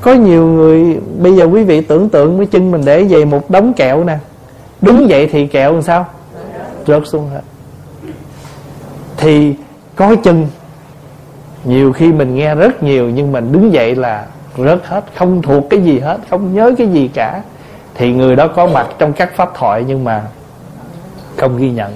Có 0.02 0.14
nhiều 0.14 0.48
người, 0.48 1.00
bây 1.20 1.36
giờ 1.36 1.46
quý 1.46 1.64
vị 1.64 1.82
tưởng 1.82 2.10
tượng 2.10 2.38
với 2.38 2.46
chân 2.46 2.72
mình 2.72 2.82
để 2.86 3.04
về 3.04 3.26
một 3.26 3.50
đống 3.50 3.74
kẹo 3.74 4.04
nè 4.04 4.18
đứng 4.84 5.10
dậy 5.10 5.28
thì 5.32 5.48
kẹo 5.48 5.74
làm 5.74 5.82
sao? 5.82 6.06
Rớt 6.88 7.08
xuống 7.08 7.30
hết. 7.30 7.42
Thì 9.18 9.56
có 9.96 10.16
chân. 10.24 10.48
Nhiều 11.64 11.94
khi 11.94 12.14
mình 12.14 12.36
nghe 12.36 12.56
rất 12.56 12.84
nhiều 12.84 13.10
nhưng 13.10 13.32
mình 13.32 13.52
đứng 13.52 13.74
dậy 13.74 13.96
là 13.96 14.26
rớt 14.58 14.86
hết. 14.86 15.04
Không 15.16 15.42
thuộc 15.42 15.64
cái 15.70 15.82
gì 15.82 16.00
hết, 16.00 16.18
không 16.30 16.56
nhớ 16.56 16.72
cái 16.78 16.88
gì 16.88 17.10
cả. 17.14 17.42
Thì 17.96 18.14
người 18.14 18.36
đó 18.36 18.48
có 18.48 18.68
mặt 18.68 18.88
trong 18.98 19.14
các 19.14 19.36
pháp 19.36 19.52
thoại 19.56 19.84
nhưng 19.88 20.04
mà 20.04 20.24
không 21.38 21.58
ghi 21.58 21.72
nhận. 21.72 21.94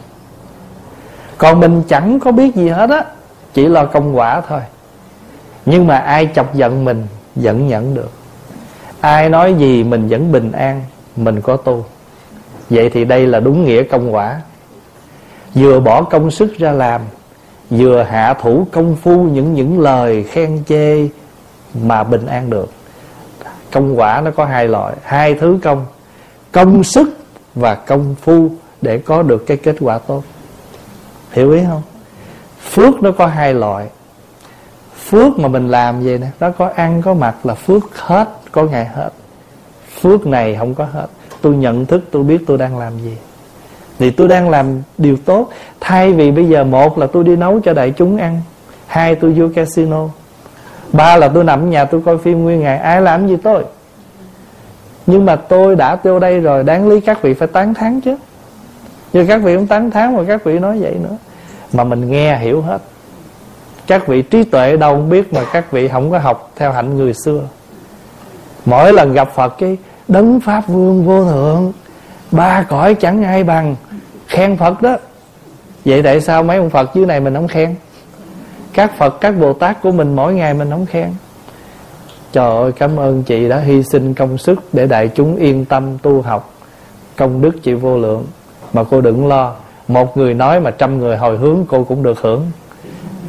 Còn 1.37 1.59
mình 1.59 1.83
chẳng 1.87 2.19
có 2.19 2.31
biết 2.31 2.55
gì 2.55 2.69
hết 2.69 2.89
á, 2.89 3.05
chỉ 3.53 3.67
lo 3.67 3.85
công 3.85 4.17
quả 4.17 4.41
thôi. 4.41 4.59
Nhưng 5.65 5.87
mà 5.87 5.97
ai 5.97 6.29
chọc 6.35 6.55
giận 6.55 6.85
mình 6.85 7.07
vẫn 7.35 7.67
nhận 7.67 7.95
được. 7.95 8.11
Ai 9.01 9.29
nói 9.29 9.53
gì 9.53 9.83
mình 9.83 10.07
vẫn 10.07 10.31
bình 10.31 10.51
an, 10.51 10.81
mình 11.15 11.41
có 11.41 11.57
tu 11.57 11.85
vậy 12.69 12.89
thì 12.89 13.05
đây 13.05 13.27
là 13.27 13.39
đúng 13.39 13.65
nghĩa 13.65 13.83
công 13.83 14.13
quả. 14.13 14.41
Vừa 15.55 15.79
bỏ 15.79 16.03
công 16.03 16.31
sức 16.31 16.57
ra 16.57 16.71
làm, 16.71 17.01
vừa 17.69 18.03
hạ 18.03 18.33
thủ 18.33 18.67
công 18.71 18.95
phu 18.95 19.23
những 19.23 19.53
những 19.53 19.79
lời 19.79 20.23
khen 20.23 20.63
chê 20.67 21.07
mà 21.83 22.03
bình 22.03 22.25
an 22.25 22.49
được. 22.49 22.71
Công 23.71 23.99
quả 23.99 24.21
nó 24.21 24.31
có 24.31 24.45
hai 24.45 24.67
loại, 24.67 24.95
hai 25.03 25.33
thứ 25.33 25.59
công 25.63 25.85
công 26.51 26.83
sức 26.83 27.17
và 27.55 27.75
công 27.75 28.15
phu 28.21 28.49
để 28.81 28.97
có 28.97 29.21
được 29.21 29.45
cái 29.47 29.57
kết 29.57 29.75
quả 29.79 29.97
tốt. 29.97 30.23
Hiểu 31.31 31.51
ý 31.51 31.61
không? 31.69 31.81
Phước 32.71 33.03
nó 33.03 33.11
có 33.11 33.25
hai 33.25 33.53
loại. 33.53 33.87
Phước 35.09 35.39
mà 35.39 35.47
mình 35.47 35.67
làm 35.67 36.03
vậy 36.03 36.17
nè, 36.17 36.27
nó 36.39 36.51
có 36.51 36.71
ăn 36.75 37.01
có 37.01 37.13
mặc 37.13 37.35
là 37.45 37.55
phước 37.55 37.97
hết, 37.97 38.29
có 38.51 38.63
ngày 38.63 38.85
hết. 38.85 39.09
Phước 40.01 40.27
này 40.27 40.55
không 40.55 40.75
có 40.75 40.85
hết 40.85 41.07
tôi 41.41 41.55
nhận 41.55 41.85
thức 41.85 42.03
tôi 42.11 42.23
biết 42.23 42.37
tôi 42.47 42.57
đang 42.57 42.77
làm 42.77 42.93
gì. 42.97 43.17
Thì 43.99 44.11
tôi 44.11 44.27
đang 44.27 44.49
làm 44.49 44.81
điều 44.97 45.17
tốt. 45.25 45.49
Thay 45.79 46.13
vì 46.13 46.31
bây 46.31 46.45
giờ 46.45 46.63
một 46.63 46.97
là 46.97 47.07
tôi 47.07 47.23
đi 47.23 47.35
nấu 47.35 47.59
cho 47.59 47.73
đại 47.73 47.93
chúng 47.97 48.17
ăn, 48.17 48.41
hai 48.87 49.15
tôi 49.15 49.33
vô 49.33 49.47
casino, 49.55 50.09
ba 50.93 51.17
là 51.17 51.27
tôi 51.27 51.43
nằm 51.43 51.59
ở 51.59 51.65
nhà 51.65 51.85
tôi 51.85 52.01
coi 52.05 52.17
phim 52.17 52.43
nguyên 52.43 52.59
ngày, 52.59 52.77
ai 52.77 53.01
làm 53.01 53.27
gì 53.27 53.37
tôi? 53.43 53.63
Nhưng 55.07 55.25
mà 55.25 55.35
tôi 55.35 55.75
đã 55.75 55.97
vô 56.03 56.19
đây 56.19 56.39
rồi, 56.39 56.63
đáng 56.63 56.87
lý 56.89 56.99
các 56.99 57.21
vị 57.21 57.33
phải 57.33 57.47
tán 57.47 57.73
thán 57.73 58.01
chứ. 58.01 58.15
Nhưng 59.13 59.27
các 59.27 59.37
vị 59.37 59.55
không 59.55 59.67
tán 59.67 59.91
thán 59.91 60.15
mà 60.15 60.23
các 60.27 60.43
vị 60.43 60.59
nói 60.59 60.79
vậy 60.79 60.95
nữa. 61.03 61.17
Mà 61.73 61.83
mình 61.83 62.11
nghe 62.11 62.37
hiểu 62.37 62.61
hết. 62.61 62.81
Các 63.87 64.07
vị 64.07 64.21
trí 64.21 64.43
tuệ 64.43 64.77
đâu 64.77 64.93
không 64.93 65.09
biết 65.09 65.33
mà 65.33 65.41
các 65.53 65.71
vị 65.71 65.87
không 65.87 66.11
có 66.11 66.17
học 66.19 66.51
theo 66.55 66.71
hạnh 66.71 66.97
người 66.97 67.13
xưa. 67.25 67.41
Mỗi 68.65 68.93
lần 68.93 69.13
gặp 69.13 69.29
phật 69.35 69.55
cái 69.57 69.77
đấng 70.07 70.39
pháp 70.39 70.67
vương 70.67 71.05
vô 71.05 71.25
thượng, 71.25 71.71
ba 72.31 72.63
cõi 72.69 72.95
chẳng 72.95 73.23
ai 73.23 73.43
bằng. 73.43 73.75
Khen 74.27 74.57
phật 74.57 74.81
đó. 74.81 74.97
Vậy 75.85 76.03
tại 76.03 76.21
sao 76.21 76.43
mấy 76.43 76.57
ông 76.57 76.69
phật 76.69 76.89
dưới 76.95 77.05
này 77.05 77.19
mình 77.19 77.33
không 77.33 77.47
khen? 77.47 77.75
Các 78.73 78.97
phật, 78.97 79.21
các 79.21 79.31
bồ 79.39 79.53
tát 79.53 79.81
của 79.81 79.91
mình 79.91 80.15
mỗi 80.15 80.33
ngày 80.33 80.53
mình 80.53 80.69
không 80.69 80.85
khen. 80.85 81.09
Trời 82.31 82.55
ơi, 82.55 82.71
cảm 82.71 82.97
ơn 82.97 83.23
chị 83.23 83.49
đã 83.49 83.59
hy 83.59 83.83
sinh 83.83 84.13
công 84.13 84.37
sức 84.37 84.59
để 84.73 84.87
đại 84.87 85.07
chúng 85.15 85.35
yên 85.35 85.65
tâm 85.65 85.97
tu 85.97 86.21
học. 86.21 86.53
Công 87.15 87.41
đức 87.41 87.63
chị 87.63 87.73
vô 87.73 87.97
lượng. 87.97 88.25
Mà 88.73 88.83
cô 88.83 89.01
đừng 89.01 89.27
lo, 89.27 89.53
một 89.87 90.17
người 90.17 90.33
nói 90.33 90.59
mà 90.59 90.71
trăm 90.71 90.97
người 90.97 91.17
hồi 91.17 91.37
hướng 91.37 91.65
cô 91.67 91.83
cũng 91.83 92.03
được 92.03 92.21
hưởng. 92.21 92.41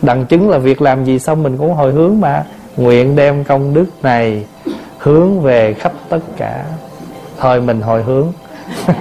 Đặng 0.03 0.27
chứng 0.27 0.51
là 0.51 0.59
việc 0.59 0.83
làm 0.83 1.05
gì 1.05 1.19
xong 1.19 1.43
mình 1.43 1.57
cũng 1.57 1.75
hồi 1.75 1.93
hướng 1.93 2.21
mà. 2.21 2.45
Nguyện 2.77 3.17
đem 3.17 3.45
công 3.45 3.75
đức 3.75 3.87
này 4.03 4.47
hướng 4.99 5.41
về 5.41 5.75
khắp 5.75 5.93
tất 6.09 6.19
cả. 6.37 6.65
Thời 7.41 7.61
mình 7.61 7.81
hồi 7.81 8.03
hướng. 8.03 8.33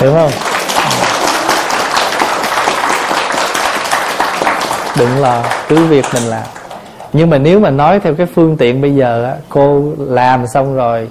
Hiểu 0.00 0.12
không? 0.12 0.30
Đừng 4.98 5.18
lo, 5.18 5.42
cứ 5.68 5.86
việc 5.86 6.04
mình 6.14 6.22
làm. 6.22 6.42
Nhưng 7.12 7.30
mà 7.30 7.38
nếu 7.38 7.60
mà 7.60 7.70
nói 7.70 8.00
theo 8.00 8.14
cái 8.14 8.26
phương 8.26 8.56
tiện 8.56 8.80
bây 8.80 8.94
giờ 8.94 9.24
á, 9.24 9.34
cô 9.48 9.84
làm 9.98 10.46
xong 10.46 10.74
rồi, 10.74 11.08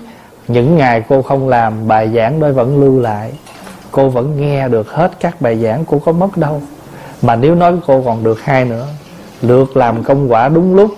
những 0.48 0.78
ngày 0.78 1.04
cô 1.10 1.22
không 1.22 1.50
làm, 1.50 1.88
bài 1.88 2.10
giảng 2.16 2.40
đó 2.40 2.52
vẫn 2.52 2.82
lưu 2.82 3.00
lại. 3.00 3.32
Cô 3.92 4.10
vẫn 4.10 4.42
nghe 4.42 4.68
được 4.68 4.92
hết 4.92 5.12
các 5.20 5.42
bài 5.42 5.58
giảng, 5.58 5.86
cô 5.86 6.00
có 6.06 6.12
mất 6.12 6.38
đâu. 6.38 6.62
Mà 7.22 7.36
nếu 7.36 7.56
nói 7.56 7.74
cô 7.88 8.02
còn 8.06 8.24
được 8.24 8.42
hai 8.44 8.66
nữa 8.66 8.86
lượt 9.42 9.78
làm 9.78 10.04
công 10.04 10.32
quả 10.32 10.50
đúng 10.50 10.76
lúc, 10.76 10.92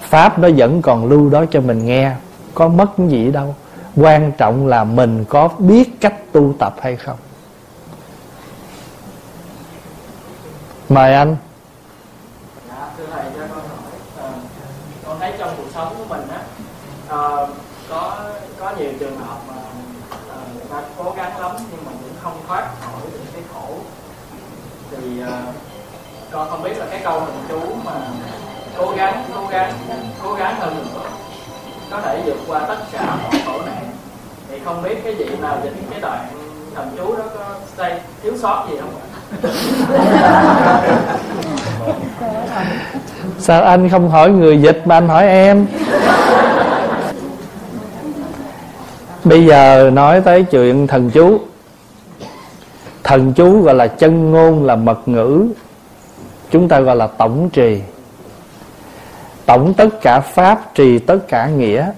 pháp 0.00 0.38
nó 0.38 0.48
vẫn 0.56 0.82
còn 0.82 1.06
lưu 1.08 1.30
đó 1.30 1.44
cho 1.50 1.60
mình 1.60 1.86
nghe 1.86 2.10
có 2.54 2.68
mất 2.68 2.88
gì 3.08 3.30
đâu. 3.30 3.54
Quan 3.96 4.32
trọng 4.32 4.66
là 4.66 4.84
mình 4.84 5.24
có 5.28 5.48
biết 5.58 6.00
cách 6.00 6.14
tu 6.32 6.54
tập 6.58 6.74
hay 6.82 6.96
không. 6.96 7.16
Mời 10.88 11.14
anh. 11.14 11.36
Dạ, 12.68 12.88
thưa 12.98 13.04
thầy 13.12 13.24
cho 13.24 13.40
con 13.40 13.58
hỏi 13.58 13.92
ờ, 14.20 14.30
con 15.06 15.18
thấy 15.20 15.32
trong 15.38 15.50
cuộc 15.56 15.68
sống 15.74 15.94
của 15.98 16.04
mình 16.08 16.28
á 16.28 16.40
ờ, 17.08 17.48
có 17.88 18.18
có 18.60 18.72
nhiều 18.78 18.90
trường 19.00 19.18
hợp 19.18 19.38
mà 19.48 19.54
ờ, 20.28 20.36
ta 20.70 20.82
cố 20.98 21.14
gắng 21.16 21.40
lắm 21.40 21.56
nhưng 21.70 21.84
mà 21.84 21.92
cũng 21.92 22.16
không 22.22 22.40
thoát 22.48 22.68
khỏi 22.80 23.00
được 23.12 23.18
cái 23.32 23.42
khổ. 23.54 23.68
Thì 24.90 25.22
con 26.30 26.50
không 26.50 26.62
biết 26.62 26.78
là 26.78 26.86
cái 26.90 27.00
câu 27.04 27.20
mình 27.20 27.44
chú 27.48 27.60
mà 27.84 27.92
cố 28.78 28.92
gắng 28.96 29.24
cố 29.34 29.46
gắng 29.46 29.72
cố 30.22 30.34
gắng 30.34 30.60
hơn 30.60 30.76
nữa 30.76 31.00
có 31.94 32.00
thể 32.00 32.22
vượt 32.26 32.36
qua 32.48 32.60
tất 32.68 32.76
cả 32.92 33.16
mọi 33.22 33.40
khổ 33.46 33.52
nạn. 33.66 33.90
Thì 34.50 34.58
không 34.64 34.82
biết 34.82 35.04
cái 35.04 35.14
vị 35.14 35.26
nào 35.42 35.58
dịch 35.64 35.72
cái 35.90 36.00
đoạn 36.00 36.26
thần 36.74 36.88
chú 36.98 37.16
đó 37.16 37.24
có 37.34 37.44
say, 37.76 38.00
thiếu 38.22 38.32
sót 38.36 38.66
gì 38.70 38.76
không 38.80 38.90
ạ? 38.96 39.06
Sao 43.38 43.62
anh 43.62 43.88
không 43.88 44.10
hỏi 44.10 44.30
người 44.30 44.58
dịch 44.62 44.82
mà 44.84 44.96
anh 44.96 45.08
hỏi 45.08 45.26
em? 45.26 45.66
Bây 49.24 49.46
giờ 49.46 49.90
nói 49.92 50.20
tới 50.20 50.42
chuyện 50.42 50.86
thần 50.86 51.10
chú. 51.10 51.40
Thần 53.04 53.32
chú 53.32 53.62
gọi 53.62 53.74
là 53.74 53.86
chân 53.86 54.30
ngôn, 54.30 54.64
là 54.64 54.76
mật 54.76 55.08
ngữ. 55.08 55.46
Chúng 56.50 56.68
ta 56.68 56.80
gọi 56.80 56.96
là 56.96 57.06
tổng 57.06 57.50
trì 57.52 57.80
tổng 59.46 59.74
tất 59.74 59.88
cả 60.02 60.20
pháp 60.20 60.74
trì 60.74 60.98
tất 60.98 61.18
cả 61.28 61.46
nghĩa. 61.46 61.90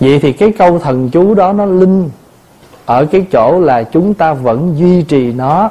Vậy 0.00 0.18
thì 0.22 0.32
cái 0.32 0.52
câu 0.58 0.78
thần 0.78 1.10
chú 1.10 1.34
đó 1.34 1.52
nó 1.52 1.64
linh 1.64 2.10
ở 2.86 3.04
cái 3.04 3.26
chỗ 3.32 3.60
là 3.60 3.82
chúng 3.82 4.14
ta 4.14 4.32
vẫn 4.32 4.74
duy 4.76 5.02
trì 5.02 5.32
nó 5.32 5.70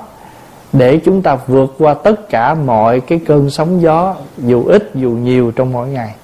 để 0.73 0.99
chúng 1.05 1.21
ta 1.21 1.37
vượt 1.47 1.75
qua 1.77 1.93
tất 1.93 2.29
cả 2.29 2.53
mọi 2.53 2.99
cái 2.99 3.19
cơn 3.25 3.49
sóng 3.49 3.81
gió, 3.81 4.15
dù 4.37 4.65
ít, 4.65 4.91
dù 4.95 5.09
nhiều 5.09 5.51
trong 5.51 5.71
mỗi 5.71 5.87
ngày. 5.87 6.15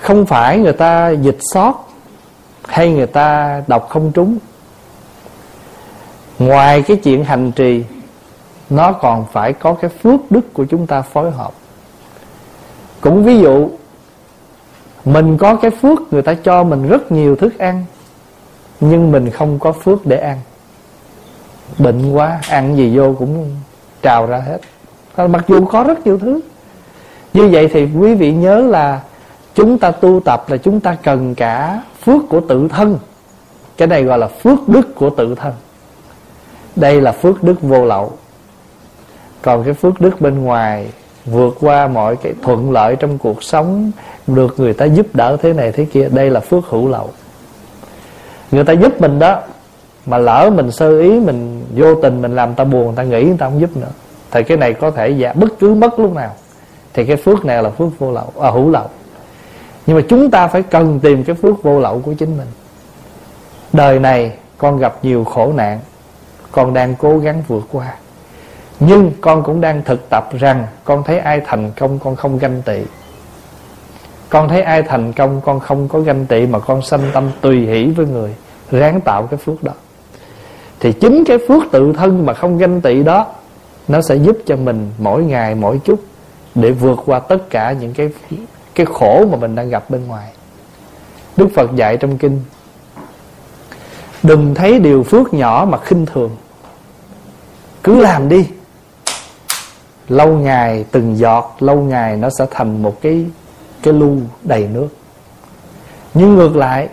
Không 0.00 0.26
phải 0.26 0.58
người 0.58 0.72
ta 0.72 1.08
dịch 1.10 1.38
sót 1.40 1.88
hay 2.68 2.90
người 2.90 3.06
ta 3.06 3.62
đọc 3.66 3.86
không 3.88 4.12
trúng. 4.12 4.38
Ngoài 6.38 6.82
cái 6.82 6.96
chuyện 6.96 7.24
hành 7.24 7.52
trì, 7.52 7.84
nó 8.70 8.92
còn 8.92 9.26
phải 9.32 9.52
có 9.52 9.74
cái 9.74 9.90
phước 10.02 10.20
đức 10.30 10.54
của 10.54 10.64
chúng 10.64 10.86
ta 10.86 11.02
phối 11.02 11.30
hợp 11.30 11.52
cũng 13.00 13.24
ví 13.24 13.38
dụ, 13.38 13.68
mình 15.04 15.38
có 15.38 15.56
cái 15.56 15.70
phước 15.70 16.12
người 16.12 16.22
ta 16.22 16.34
cho 16.34 16.64
mình 16.64 16.88
rất 16.88 17.12
nhiều 17.12 17.36
thức 17.36 17.58
ăn, 17.58 17.84
nhưng 18.80 19.12
mình 19.12 19.30
không 19.30 19.58
có 19.58 19.72
phước 19.72 20.06
để 20.06 20.16
ăn. 20.16 20.38
Bệnh 21.78 22.12
quá, 22.12 22.40
ăn 22.48 22.76
gì 22.76 22.96
vô 22.96 23.14
cũng 23.18 23.56
trào 24.02 24.26
ra 24.26 24.38
hết. 24.38 24.58
Mặc 25.28 25.44
dù 25.48 25.64
có 25.64 25.84
rất 25.84 26.06
nhiều 26.06 26.18
thứ. 26.18 26.40
Như 27.32 27.48
vậy 27.52 27.68
thì 27.72 27.88
quý 28.00 28.14
vị 28.14 28.32
nhớ 28.32 28.58
là 28.60 29.00
chúng 29.54 29.78
ta 29.78 29.90
tu 29.90 30.20
tập 30.20 30.44
là 30.48 30.56
chúng 30.56 30.80
ta 30.80 30.96
cần 31.02 31.34
cả 31.34 31.82
phước 32.04 32.22
của 32.28 32.40
tự 32.40 32.68
thân. 32.68 32.98
Cái 33.76 33.88
này 33.88 34.04
gọi 34.04 34.18
là 34.18 34.28
phước 34.28 34.68
đức 34.68 34.94
của 34.94 35.10
tự 35.10 35.34
thân. 35.34 35.52
Đây 36.76 37.00
là 37.00 37.12
phước 37.12 37.42
đức 37.42 37.62
vô 37.62 37.84
lậu. 37.84 38.12
Còn 39.42 39.64
cái 39.64 39.74
phước 39.74 40.00
đức 40.00 40.20
bên 40.20 40.44
ngoài 40.44 40.92
vượt 41.32 41.56
qua 41.60 41.88
mọi 41.88 42.16
cái 42.16 42.34
thuận 42.42 42.72
lợi 42.72 42.96
trong 42.96 43.18
cuộc 43.18 43.42
sống 43.42 43.90
được 44.26 44.60
người 44.60 44.72
ta 44.72 44.84
giúp 44.84 45.06
đỡ 45.12 45.36
thế 45.42 45.52
này 45.52 45.72
thế 45.72 45.84
kia. 45.84 46.08
Đây 46.08 46.30
là 46.30 46.40
phước 46.40 46.66
hữu 46.66 46.88
lậu. 46.88 47.10
Người 48.50 48.64
ta 48.64 48.72
giúp 48.72 49.00
mình 49.00 49.18
đó 49.18 49.40
mà 50.06 50.18
lỡ 50.18 50.50
mình 50.54 50.70
sơ 50.70 50.98
ý 50.98 51.20
mình 51.20 51.64
vô 51.76 51.94
tình 51.94 52.22
mình 52.22 52.36
làm 52.36 52.54
ta 52.54 52.64
buồn 52.64 52.86
người 52.86 52.96
ta 52.96 53.02
nghĩ 53.02 53.24
người 53.24 53.36
ta 53.38 53.46
không 53.46 53.60
giúp 53.60 53.76
nữa 53.76 53.90
thì 54.30 54.42
cái 54.42 54.56
này 54.56 54.74
có 54.74 54.90
thể 54.90 55.08
giả 55.08 55.32
bất 55.32 55.58
cứ 55.58 55.74
mất 55.74 55.98
lúc 55.98 56.14
nào. 56.14 56.34
Thì 56.94 57.04
cái 57.04 57.16
phước 57.16 57.44
này 57.44 57.62
là 57.62 57.70
phước 57.70 57.98
vô 57.98 58.12
lậu 58.12 58.32
à, 58.40 58.50
hữu 58.50 58.70
lậu. 58.70 58.86
Nhưng 59.86 59.96
mà 59.96 60.02
chúng 60.08 60.30
ta 60.30 60.46
phải 60.46 60.62
cần 60.62 61.00
tìm 61.00 61.24
cái 61.24 61.36
phước 61.36 61.62
vô 61.62 61.80
lậu 61.80 62.00
của 62.00 62.12
chính 62.12 62.38
mình. 62.38 62.46
Đời 63.72 63.98
này 63.98 64.32
con 64.58 64.78
gặp 64.78 64.94
nhiều 65.02 65.24
khổ 65.24 65.52
nạn 65.52 65.80
con 66.52 66.74
đang 66.74 66.94
cố 66.94 67.18
gắng 67.18 67.42
vượt 67.48 67.64
qua 67.72 67.94
nhưng 68.80 69.12
con 69.20 69.42
cũng 69.42 69.60
đang 69.60 69.82
thực 69.84 70.08
tập 70.10 70.28
rằng 70.32 70.66
con 70.84 71.02
thấy 71.04 71.18
ai 71.18 71.40
thành 71.46 71.72
công, 71.76 71.98
con 71.98 72.16
không 72.16 72.38
ganh 72.38 72.62
tị. 72.62 72.80
Con 74.28 74.48
thấy 74.48 74.62
ai 74.62 74.82
thành 74.82 75.12
công, 75.12 75.40
con 75.40 75.60
không 75.60 75.88
có 75.88 76.00
ganh 76.00 76.26
tị 76.26 76.46
mà 76.46 76.58
con 76.58 76.82
sanh 76.82 77.00
tâm 77.12 77.30
tùy 77.40 77.66
hỷ 77.66 77.90
với 77.90 78.06
người, 78.06 78.34
ráng 78.70 79.00
tạo 79.00 79.26
cái 79.26 79.38
phước 79.38 79.62
đó. 79.62 79.72
Thì 80.80 80.92
chính 80.92 81.24
cái 81.24 81.38
phước 81.48 81.62
tự 81.70 81.92
thân 81.92 82.26
mà 82.26 82.34
không 82.34 82.58
ganh 82.58 82.80
tị 82.80 83.02
đó, 83.02 83.26
nó 83.88 84.00
sẽ 84.00 84.14
giúp 84.14 84.38
cho 84.46 84.56
mình 84.56 84.90
mỗi 84.98 85.24
ngày, 85.24 85.54
mỗi 85.54 85.80
chút 85.84 86.00
để 86.54 86.70
vượt 86.70 86.98
qua 87.06 87.18
tất 87.18 87.50
cả 87.50 87.72
những 87.72 87.94
cái 87.94 88.10
cái 88.74 88.86
khổ 88.86 89.24
mà 89.30 89.36
mình 89.36 89.54
đang 89.54 89.70
gặp 89.70 89.90
bên 89.90 90.06
ngoài. 90.06 90.28
Đức 91.36 91.48
Phật 91.54 91.76
dạy 91.76 91.96
trong 91.96 92.18
kinh, 92.18 92.40
Đừng 94.22 94.54
thấy 94.54 94.78
điều 94.78 95.02
phước 95.02 95.34
nhỏ 95.34 95.66
mà 95.70 95.78
khinh 95.78 96.06
thường. 96.06 96.30
Cứ 97.82 98.00
làm 98.00 98.28
đi. 98.28 98.46
Lâu 100.08 100.28
ngày 100.28 100.84
từng 100.92 101.18
giọt, 101.18 101.56
Lâu 101.60 101.76
ngày 101.76 102.16
nó 102.16 102.28
sẽ 102.38 102.46
thành 102.50 102.82
một 102.82 103.02
cái 103.02 103.26
Cái 103.82 103.94
lu 103.94 104.16
đầy 104.42 104.68
nước. 104.68 104.88
Nhưng 106.14 106.36
ngược 106.36 106.56
lại, 106.56 106.88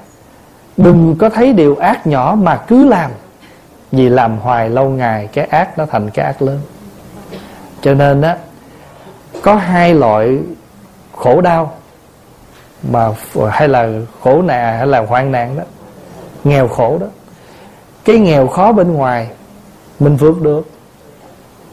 Đừng 0.78 1.16
có 1.20 1.30
thấy 1.30 1.54
điều 1.54 1.76
ác 1.76 2.08
nhỏ 2.08 2.38
mà 2.42 2.58
cứ 2.68 2.88
làm. 2.88 3.12
Vì 3.92 4.10
làm 4.10 4.38
hoài 4.38 4.70
lâu 4.70 4.90
ngày, 4.90 5.30
Cái 5.34 5.46
ác 5.46 5.78
nó 5.78 5.86
thành 5.86 6.10
cái 6.10 6.26
ác 6.26 6.42
lớn. 6.42 6.60
Cho 7.82 7.94
nên 7.94 8.22
á, 8.22 8.38
Có 9.42 9.56
hai 9.56 9.94
loại 9.94 10.40
khổ 11.16 11.42
đau 11.42 11.72
mà 12.92 13.10
hay 13.52 13.68
là 13.68 13.90
khổ 14.22 14.42
nạn 14.42 14.78
hay 14.78 14.88
là 14.88 15.00
hoạn 15.00 15.32
nạn 15.32 15.58
đó. 15.58 15.64
Nghèo 16.44 16.68
khổ 16.68 16.98
đó. 17.02 17.08
Cái 18.06 18.20
nghèo 18.20 18.48
khó 18.48 18.72
bên 18.72 18.94
ngoài, 18.94 19.30
mình 20.00 20.16
vượt 20.16 20.42
được 20.42 20.68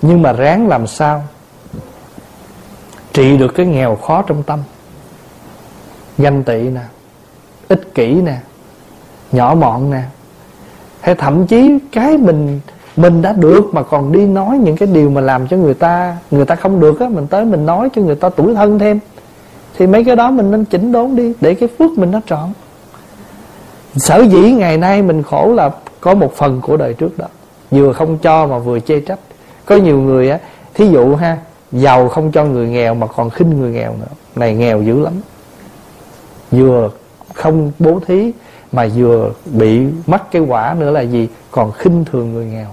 nhưng 0.02 0.22
mà 0.22 0.32
ráng 0.32 0.68
làm 0.68 0.86
sao 0.86 1.22
trị 3.12 3.36
được 3.36 3.54
cái 3.54 3.66
nghèo 3.66 3.96
khó 3.96 4.22
trong 4.22 4.42
tâm? 4.42 4.58
Ganh 6.18 6.42
tị 6.42 6.62
nè, 6.62 6.80
ích 7.68 7.94
kỷ 7.94 8.14
nè, 8.14 8.36
nhỏ 9.32 9.54
mọn 9.54 9.90
nè. 9.90 10.02
Hay 11.00 11.14
thậm 11.14 11.46
chí 11.46 11.78
cái 11.92 12.16
mình 12.16 12.60
mình 12.96 13.22
đã 13.22 13.32
được 13.32 13.70
mà 13.72 13.82
còn 13.82 14.12
đi 14.12 14.26
nói 14.26 14.58
những 14.58 14.76
cái 14.76 14.88
điều 14.92 15.10
mà 15.10 15.20
làm 15.20 15.48
cho 15.48 15.56
người 15.56 15.74
ta 15.74 16.16
người 16.30 16.44
ta 16.44 16.54
không 16.54 16.80
được 16.80 17.00
á, 17.00 17.08
mình 17.08 17.26
tới 17.26 17.44
mình 17.44 17.66
nói 17.66 17.88
cho 17.94 18.02
người 18.02 18.14
ta 18.14 18.28
tuổi 18.28 18.54
thân 18.54 18.78
thêm. 18.78 18.98
Thì 19.78 19.86
mấy 19.86 20.04
cái 20.04 20.16
đó 20.16 20.30
mình 20.30 20.50
nên 20.50 20.64
chỉnh 20.64 20.92
đốn 20.92 21.16
đi 21.16 21.32
để 21.40 21.54
cái 21.54 21.68
phước 21.78 21.90
mình 21.90 22.10
nó 22.10 22.20
trọn. 22.26 22.52
Sở 23.96 24.22
dĩ 24.22 24.52
ngày 24.52 24.76
nay 24.78 25.02
mình 25.02 25.22
khổ 25.22 25.52
là 25.52 25.70
có 26.00 26.14
một 26.14 26.32
phần 26.36 26.60
của 26.60 26.76
đời 26.76 26.94
trước 26.94 27.18
đó. 27.18 27.26
Vừa 27.70 27.92
không 27.92 28.18
cho 28.18 28.46
mà 28.46 28.58
vừa 28.58 28.80
chê 28.80 29.00
trách 29.00 29.18
có 29.66 29.76
nhiều 29.76 30.00
người 30.00 30.30
á 30.30 30.38
thí 30.74 30.88
dụ 30.88 31.14
ha 31.14 31.38
giàu 31.72 32.08
không 32.08 32.32
cho 32.32 32.44
người 32.44 32.68
nghèo 32.68 32.94
mà 32.94 33.06
còn 33.06 33.30
khinh 33.30 33.60
người 33.60 33.70
nghèo 33.70 33.92
nữa. 34.00 34.14
Này 34.36 34.54
nghèo 34.54 34.82
dữ 34.82 35.00
lắm. 35.00 35.12
Vừa 36.50 36.90
không 37.34 37.72
bố 37.78 38.00
thí 38.06 38.32
mà 38.72 38.88
vừa 38.96 39.30
bị 39.44 39.80
mắc 40.06 40.22
cái 40.30 40.42
quả 40.42 40.76
nữa 40.78 40.90
là 40.90 41.00
gì? 41.00 41.28
Còn 41.50 41.72
khinh 41.72 42.04
thường 42.04 42.32
người 42.32 42.46
nghèo. 42.46 42.68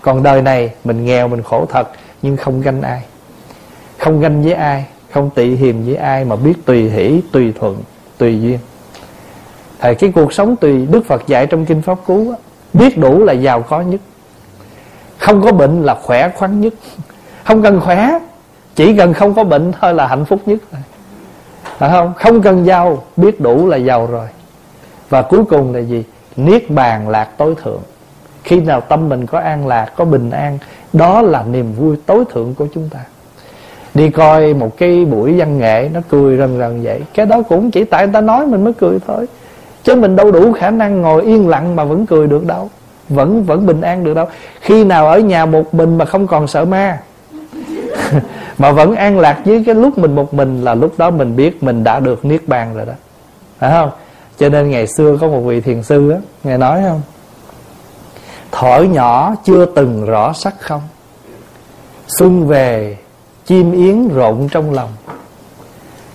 Còn 0.00 0.22
đời 0.22 0.42
này 0.42 0.70
mình 0.84 1.04
nghèo 1.04 1.28
mình 1.28 1.42
khổ 1.42 1.66
thật 1.68 1.88
nhưng 2.22 2.36
không 2.36 2.60
ganh 2.60 2.82
ai. 2.82 3.02
Không 3.98 4.20
ganh 4.20 4.42
với 4.42 4.52
ai 4.52 4.84
không 5.12 5.30
tị 5.30 5.56
hiềm 5.56 5.84
với 5.84 5.96
ai 5.96 6.24
mà 6.24 6.36
biết 6.36 6.54
tùy 6.64 6.90
hỷ 6.90 7.20
tùy 7.32 7.52
thuận 7.60 7.76
tùy 8.18 8.40
duyên. 8.42 8.58
Thì 9.80 9.94
cái 9.94 10.12
cuộc 10.14 10.32
sống 10.32 10.56
tùy 10.56 10.86
đức 10.86 11.06
phật 11.06 11.26
dạy 11.26 11.46
trong 11.46 11.66
kinh 11.66 11.82
pháp 11.82 11.98
cú 12.06 12.30
á, 12.30 12.36
biết 12.72 12.98
đủ 12.98 13.24
là 13.24 13.32
giàu 13.32 13.62
có 13.62 13.80
nhất 13.80 14.00
không 15.20 15.42
có 15.42 15.52
bệnh 15.52 15.82
là 15.82 15.94
khỏe 15.94 16.30
khoắn 16.36 16.60
nhất. 16.60 16.74
Không 17.44 17.62
cần 17.62 17.80
khỏe, 17.80 18.18
chỉ 18.74 18.96
cần 18.96 19.14
không 19.14 19.34
có 19.34 19.44
bệnh 19.44 19.72
thôi 19.80 19.94
là 19.94 20.06
hạnh 20.06 20.24
phúc 20.24 20.40
nhất. 20.46 20.58
Rồi 20.72 20.82
phải 21.78 21.90
không? 21.90 22.12
Không 22.16 22.42
cần 22.42 22.66
giàu, 22.66 23.02
biết 23.16 23.40
đủ 23.40 23.68
là 23.68 23.76
giàu 23.76 24.06
rồi. 24.06 24.28
Và 25.08 25.22
cuối 25.22 25.44
cùng 25.44 25.74
là 25.74 25.80
gì? 25.80 26.04
Niết 26.36 26.70
bàn 26.70 27.08
lạc 27.08 27.28
tối 27.36 27.54
thượng. 27.62 27.80
Khi 28.44 28.60
nào 28.60 28.80
tâm 28.80 29.08
mình 29.08 29.26
có 29.26 29.38
an 29.38 29.66
lạc, 29.66 29.92
có 29.96 30.04
bình 30.04 30.30
an, 30.30 30.58
đó 30.92 31.22
là 31.22 31.42
niềm 31.42 31.72
vui 31.72 31.96
tối 32.06 32.24
thượng 32.32 32.54
của 32.54 32.66
chúng 32.74 32.88
ta. 32.88 32.98
Đi 33.94 34.10
coi 34.10 34.54
một 34.54 34.76
cái 34.76 35.04
buổi 35.04 35.38
văn 35.38 35.58
nghệ, 35.58 35.90
nó 35.94 36.00
cười 36.08 36.36
rần 36.36 36.58
rần 36.58 36.82
vậy. 36.82 37.00
Cái 37.14 37.26
đó 37.26 37.42
cũng 37.48 37.70
chỉ 37.70 37.84
tại 37.84 38.06
người 38.06 38.12
ta 38.12 38.20
nói 38.20 38.46
mình 38.46 38.64
mới 38.64 38.72
cười 38.72 38.98
thôi. 39.06 39.26
Chứ 39.82 39.94
mình 39.94 40.16
đâu 40.16 40.32
đủ 40.32 40.52
khả 40.52 40.70
năng 40.70 41.00
ngồi 41.02 41.22
yên 41.22 41.48
lặng 41.48 41.76
mà 41.76 41.84
vẫn 41.84 42.06
cười 42.06 42.26
được 42.26 42.46
đâu 42.46 42.70
vẫn 43.10 43.44
vẫn 43.44 43.66
bình 43.66 43.80
an 43.80 44.04
được 44.04 44.14
đâu. 44.14 44.28
Khi 44.60 44.84
nào 44.84 45.08
ở 45.08 45.18
nhà 45.18 45.46
một 45.46 45.74
mình 45.74 45.98
mà 45.98 46.04
không 46.04 46.26
còn 46.26 46.46
sợ 46.46 46.64
ma? 46.64 46.98
Mà 48.58 48.72
vẫn 48.72 48.96
an 48.96 49.18
lạc 49.18 49.40
với 49.44 49.64
cái 49.66 49.74
lúc 49.74 49.98
mình 49.98 50.14
một 50.14 50.34
mình 50.34 50.64
là 50.64 50.74
lúc 50.74 50.98
đó 50.98 51.10
mình 51.10 51.36
biết 51.36 51.62
mình 51.62 51.84
đã 51.84 52.00
được 52.00 52.24
niết 52.24 52.48
bàn 52.48 52.74
rồi 52.74 52.86
đó. 52.86 52.92
Phải 53.58 53.70
không? 53.70 53.90
Cho 54.38 54.48
nên 54.48 54.70
ngày 54.70 54.86
xưa 54.86 55.16
có 55.20 55.28
một 55.28 55.40
vị 55.40 55.60
thiền 55.60 55.82
sư 55.82 56.10
á 56.10 56.18
ngài 56.44 56.58
nói 56.58 56.82
không? 56.88 57.02
Thổi 58.52 58.88
nhỏ 58.88 59.34
chưa 59.44 59.66
từng 59.66 60.06
rõ 60.06 60.32
sắc 60.32 60.54
không? 60.60 60.82
Xuân 62.06 62.46
về, 62.46 62.96
chim 63.46 63.72
yến 63.72 64.08
rộn 64.08 64.48
trong 64.48 64.72
lòng. 64.72 64.88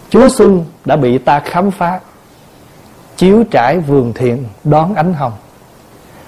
Chúa 0.10 0.30
Xuân 0.30 0.66
đã 0.86 0.96
bị 0.96 1.18
ta 1.18 1.40
khám 1.40 1.72
phá. 1.72 2.00
Chiếu 3.18 3.44
trải 3.52 3.80
vườn 3.80 4.14
thiện 4.14 4.44
đón 4.64 4.96
ánh 4.96 5.14
hồng 5.14 5.34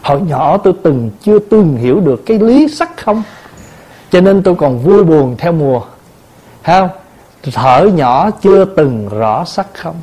hồi 0.08 0.22
nhỏ 0.22 0.58
tôi 0.58 0.74
từng 0.84 1.10
chưa 1.22 1.40
từng 1.40 1.78
hiểu 1.78 2.00
được 2.00 2.26
cái 2.26 2.40
lý 2.40 2.68
sắc 2.68 2.98
không? 2.98 3.24
Cho 4.12 4.22
nên 4.22 4.44
tôi 4.44 4.56
còn 4.56 4.80
vui 4.80 5.04
buồn 5.04 5.36
theo 5.38 5.52
mùa. 5.52 5.82
Thấy 6.64 6.82
không 6.82 6.90
thở 7.54 7.90
nhỏ 7.96 8.30
chưa 8.42 8.66
từng 8.66 9.10
rõ 9.10 9.46
sắc 9.46 9.68
không? 9.74 9.96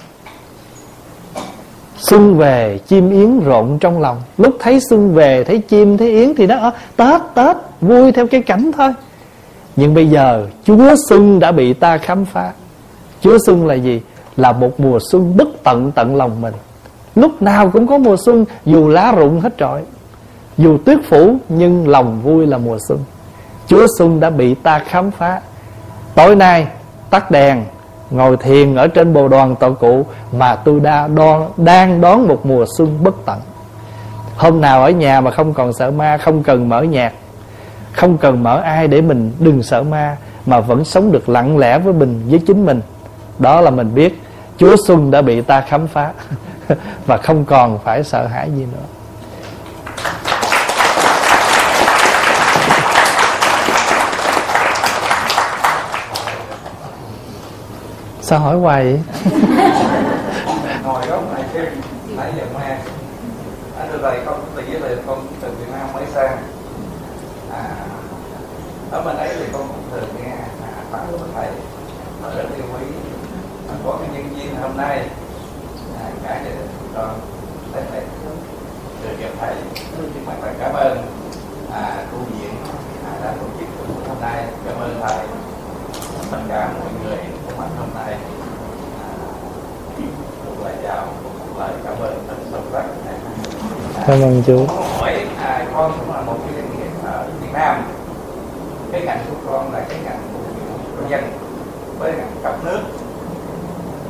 Xuân 1.98 2.39
về, 2.39 2.78
chim 2.86 3.10
yến 3.10 3.40
rộn 3.40 3.78
trong 3.78 4.01
lòng. 4.01 4.22
Lúc 4.39 4.56
thấy 4.60 4.81
xuân 4.90 5.14
về, 5.14 5.44
thấy 5.44 5.59
chim, 5.59 5.97
thấy 5.97 6.10
yến 6.10 6.35
Thì 6.35 6.47
nó 6.47 6.72
Tết 6.97 7.20
Tết, 7.35 7.56
vui 7.81 8.12
theo 8.12 8.26
cái 8.26 8.43
cảnh 8.43 8.70
thôi. 8.76 8.93
Nhưng 9.76 9.94
bây 9.94 10.10
giờ, 10.10 10.47
Chúa 10.64 10.94
xuân 11.09 11.40
đã 11.40 11.52
bị 11.52 11.72
ta 11.72 11.98
khám 11.98 12.24
phá. 12.24 12.52
Chúa 13.20 13.39
xuân 13.47 13.66
là 13.66 13.74
gì? 13.74 14.01
Là 14.36 14.52
một 14.52 14.81
mùa 14.81 14.98
xuân 15.10 15.36
bất 15.36 15.48
tận 15.62 15.93
tận 15.93 16.16
lòng 16.16 16.40
mình. 16.40 16.55
Lúc 17.14 17.42
nào 17.42 17.70
cũng 17.70 17.86
có 17.86 17.98
mùa 17.98 18.16
xuân 18.16 18.44
Dù 18.64 18.88
lá 18.88 19.12
rụng 19.12 19.40
hết 19.40 19.54
trọi 19.58 19.82
Dù 20.58 20.78
tuyết 20.84 20.98
phủ 21.08 21.36
nhưng 21.48 21.88
lòng 21.88 22.20
vui 22.22 22.46
là 22.46 22.58
mùa 22.58 22.78
xuân. 22.88 22.98
Chúa 23.66 23.86
xuân 23.98 24.20
đã 24.20 24.30
bị 24.30 24.54
ta 24.54 24.78
khám 24.78 25.10
phá. 25.10 25.40
Tối 26.14 26.36
nay 26.36 26.66
tắt 27.10 27.30
đèn 27.30 27.64
Ngồi 28.10 28.36
thiền 28.36 28.74
ở 28.74 28.88
trên 28.88 29.12
bồ 29.12 29.28
đoàn 29.28 29.56
tọa 29.56 29.70
cụ 29.70 30.06
Mà 30.32 30.56
tôi 30.56 30.80
đã 30.80 31.08
đo, 31.08 31.46
đang 31.56 32.00
đón 32.00 32.28
một 32.28 32.46
mùa 32.46 32.64
xuân 32.78 32.98
bất 33.02 33.14
tận. 33.26 33.38
Hôm 34.36 34.60
nào 34.60 34.82
ở 34.82 34.90
nhà 34.90 35.20
mà 35.20 35.30
không 35.30 35.54
còn 35.54 35.72
sợ 35.72 35.90
ma 35.90 36.16
Không 36.16 36.42
cần 36.42 36.68
mở 36.68 36.82
nhạc 36.82 37.12
Không 37.92 38.18
cần 38.18 38.42
mở 38.42 38.60
ai 38.60 38.88
để 38.88 39.00
mình 39.00 39.32
đừng 39.40 39.62
sợ 39.62 39.82
ma 39.82 40.16
Mà 40.46 40.60
vẫn 40.60 40.84
sống 40.84 41.12
được 41.12 41.28
lặng 41.28 41.58
lẽ 41.58 41.78
với 41.78 41.92
mình 41.92 42.22
với 42.30 42.38
chính 42.46 42.66
mình. 42.66 42.80
Đó 43.38 43.60
là 43.60 43.70
mình 43.70 43.94
biết 43.94 44.20
Chúa 44.58 44.76
Xuân 44.86 45.10
đã 45.10 45.22
bị 45.22 45.40
ta 45.40 45.60
khám 45.60 45.86
phá. 45.86 46.12
Và 47.06 47.16
không 47.16 47.44
còn 47.44 47.78
phải 47.84 48.04
sợ 48.04 48.26
hãi 48.26 48.50
gì 48.56 48.66
nữa. 48.72 48.86
Sao 58.20 58.38
hỏi 58.38 58.56
hoài 58.56 58.84
vậy? 58.84 59.00
Ngồi 60.84 61.06
góc 61.06 61.34
này 61.34 61.44
xem 61.54 61.66
nãy 62.16 62.32
giờ 62.36 62.44
nghe 62.54 62.76
anh 63.78 63.88
từ 63.92 64.02
đây 64.02 64.18
con 64.26 64.40
tự 64.56 64.62
với 64.68 64.80
lại 64.80 64.96
con 65.06 65.26
từ 65.40 65.48
việt 65.50 65.72
nam 65.72 65.92
mới 65.94 66.04
sang 66.14 66.38
à, 67.52 67.64
ở 68.90 69.02
bên 69.02 69.16
ấy 69.16 69.28
thì 69.38 69.44
con 69.52 69.62
cũng 69.68 69.82
thường 69.90 70.08
nghe 70.18 70.30
à, 70.30 70.82
bạn 70.92 71.02
của 71.10 71.18
thầy 71.34 71.48
và 72.22 72.28
rất 72.34 72.44
yêu 72.56 72.64
quý 72.72 72.86
có 73.84 73.98
cái 74.00 74.08
nhân 74.14 74.34
viên 74.34 74.56
hôm 74.62 74.76
nay 74.76 75.08
gia 76.24 76.40
đình 76.44 76.68
con 76.94 77.20
thầy 77.72 77.82
thầy 77.90 78.01
được 79.02 79.16
gặp 79.20 79.28
thầy. 79.40 79.55
Nhưng 79.98 80.26
mà 80.26 80.32
phải 80.40 80.55
cảm 80.60 80.72
ơn 80.72 80.98
à, 81.72 82.05
tu 82.12 82.18
viện 82.18 82.55
à, 83.06 83.12
đã 83.24 83.32
tổ 83.40 83.46
chức 83.59 83.68
hôm 84.09 84.20
nay. 84.20 84.44
Cảm 84.66 84.80
ơn 84.80 85.01
thầy. 85.02 85.26
Tất 86.30 86.38
cả 86.48 86.68
mọi 86.80 86.88
người 87.05 87.18
có 87.46 87.52
mặt 87.59 87.68
hôm 87.78 87.88
nay. 87.94 88.16
À, 89.02 89.09
một 90.46 90.64
lời 90.64 90.74
chào 90.82 91.06
một 91.24 91.59
lời 91.59 91.72
cảm 91.84 91.94
ơn 92.01 92.24
thật 92.28 92.34
sâu 92.52 92.60
sắc. 92.72 92.84
Cảm 94.06 94.20
ơn 94.22 94.42
chú. 94.46 94.66
Hỏi 94.98 95.26
à, 95.38 95.66
con 95.74 95.92
cũng 95.98 96.14
là 96.14 96.20
một 96.20 96.36
cái 96.46 96.55
doanh 96.55 96.78
nghiệp 96.78 96.90
ở 97.05 97.26
Việt 97.40 97.52
Nam. 97.52 97.82
Cái 98.92 99.01
ngành 99.01 99.24
của 99.30 99.52
con 99.52 99.72
là 99.72 99.84
cái 99.88 99.98
ngành 100.05 100.20
của 100.96 101.09
dân 101.09 101.24
với 101.98 102.12
ngành 102.12 102.36
cấp 102.42 102.55
nước. 102.64 102.80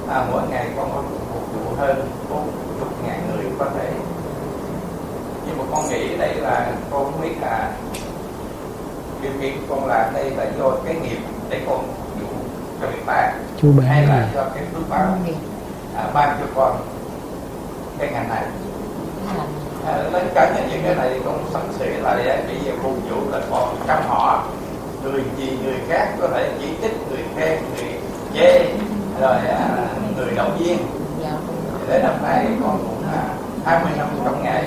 À, 0.08 0.24
mỗi 0.32 0.42
ngày 0.50 0.66
con 0.76 0.90
có 0.94 1.02
vụ 1.54 1.76
hơn 1.76 2.10
bốn 2.30 2.48
chục 2.78 2.88
ngàn 3.06 3.20
người 3.28 3.44
có 3.58 3.66
thể. 3.78 3.90
Nhưng 5.46 5.58
mà 5.58 5.64
con 5.72 5.88
nghĩ 5.88 6.16
đây 6.16 6.34
là 6.34 6.72
con 6.90 7.04
không 7.04 7.20
biết 7.22 7.34
là 7.40 7.70
điều 9.22 9.32
kiện 9.40 9.52
con 9.68 9.86
làm 9.86 10.14
đây 10.14 10.30
là 10.30 10.46
do 10.58 10.70
cái 10.84 10.94
nghiệp 10.94 11.18
để 11.50 11.60
con 11.66 11.88
cho 12.80 12.86
người 12.86 13.00
ta 13.06 13.32
chú 13.60 13.72
bán 13.76 13.86
hay 13.86 14.06
là 14.06 14.28
do 14.34 14.44
cái 14.54 14.64
phước 14.74 14.88
báo 14.88 15.16
à, 15.96 16.10
ban 16.14 16.36
cho 16.40 16.46
con 16.54 16.76
cái 17.98 18.08
ngành 18.12 18.28
này. 18.28 18.44
À, 19.86 19.96
lấy 20.12 20.22
cả 20.34 20.54
những 20.70 20.82
cái 20.84 20.94
này 20.94 21.20
con 21.24 21.44
sẵn 21.52 21.62
sỉ 21.78 21.86
lại 21.86 22.44
bây 22.46 22.56
giờ 22.64 22.72
phục 22.82 22.94
vụ 23.10 23.30
là 23.30 23.40
còn 23.50 23.76
trăm 23.88 24.02
họ 24.08 24.44
người 25.02 25.22
gì 25.36 25.58
người 25.64 25.74
khác 25.88 26.08
có 26.20 26.28
thể 26.28 26.50
chỉ 26.60 26.66
trích 26.82 26.92
người 27.10 27.24
khen 27.36 27.58
người 27.76 27.92
chê 28.34 28.64
rồi 29.20 29.36
à, 29.36 29.86
người 30.16 30.34
động 30.36 30.56
viên 30.58 30.78
để 31.88 32.02
năm 32.02 32.14
nay 32.22 32.46
con 32.62 32.78
cũng 32.78 33.02
à, 33.12 33.22
20 33.64 33.92
năm 33.98 34.06
trong 34.24 34.42
ngày. 34.42 34.64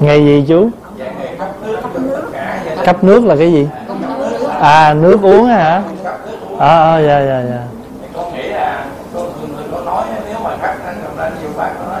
Ngày 0.00 0.24
gì 0.24 0.44
chú? 0.48 0.68
Dạ 0.98 1.12
ngày 1.18 1.36
cấp 1.38 1.48
nước 1.62 2.22
cấp 2.84 3.04
nước 3.04 3.24
là 3.24 3.36
cái 3.36 3.52
gì? 3.52 3.68
À 4.60 4.94
nước 4.94 5.18
uống 5.22 5.44
hả? 5.44 5.82
Cấp 6.04 6.16
à, 6.58 6.92
à 6.92 6.98
dạ 6.98 7.20
dạ 7.20 7.42
dạ. 7.48 7.62
Con 8.14 8.34
nghĩ 8.34 8.42
là 8.42 8.84
con 9.14 9.32
có 9.72 9.80
nói 9.80 10.04
nếu 10.28 10.38
mà 10.44 10.56
khách 10.62 10.76
anh 10.86 10.96
cầm 11.02 11.18
lên 11.18 11.32
nhiều 11.42 11.50
bác 11.56 11.70
nó 11.80 11.92
nói 11.92 12.00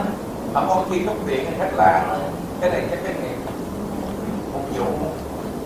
không 0.54 0.68
có 0.68 0.84
khi 0.90 1.02
gốc 1.02 1.16
điện 1.26 1.44
khách 1.58 1.76
là 1.76 2.02
cái 2.60 2.70
này 2.70 2.82
chắc 2.90 2.98
cái 3.04 3.14
nghiệp 3.22 3.36
phục 4.52 4.62
vụ 4.76 4.84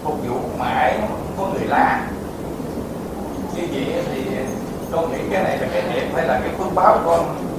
phục 0.04 0.14
vụ 0.28 0.36
mãi 0.58 0.98
có 1.38 1.46
người 1.46 1.66
la 1.68 2.00
như 3.54 3.62
vậy 3.72 4.04
thì 4.12 4.22
con 4.92 5.12
nghĩ 5.12 5.18
cái 5.32 5.42
này 5.42 5.58
là 5.58 5.66
cái 5.72 5.82
nghiệp 5.82 6.06
hay 6.14 6.26
là 6.26 6.40
cái 6.44 6.50
phước 6.58 6.74
báo 6.74 6.98
của 7.04 7.10
con? 7.10 7.49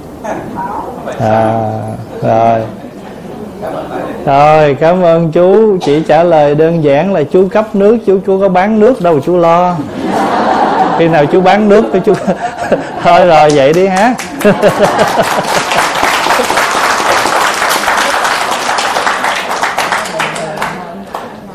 À 1.18 1.70
rồi. 2.22 2.60
Rồi 4.26 4.76
cảm 4.80 5.02
ơn 5.02 5.32
chú. 5.32 5.78
Chỉ 5.80 6.02
trả 6.08 6.22
lời 6.22 6.54
đơn 6.54 6.84
giản 6.84 7.12
là 7.12 7.22
chú 7.22 7.48
cấp 7.48 7.74
nước 7.74 7.98
chú 8.06 8.20
chú 8.26 8.40
có 8.40 8.48
bán 8.48 8.80
nước 8.80 9.00
đâu 9.00 9.20
chú 9.20 9.38
lo. 9.38 9.76
Khi 10.98 11.08
nào 11.08 11.26
chú 11.26 11.40
bán 11.40 11.68
nước 11.68 11.84
thì 11.92 12.00
chú 12.04 12.14
thôi 13.02 13.26
rồi 13.26 13.50
vậy 13.50 13.72
đi 13.72 13.86
ha. 13.86 14.14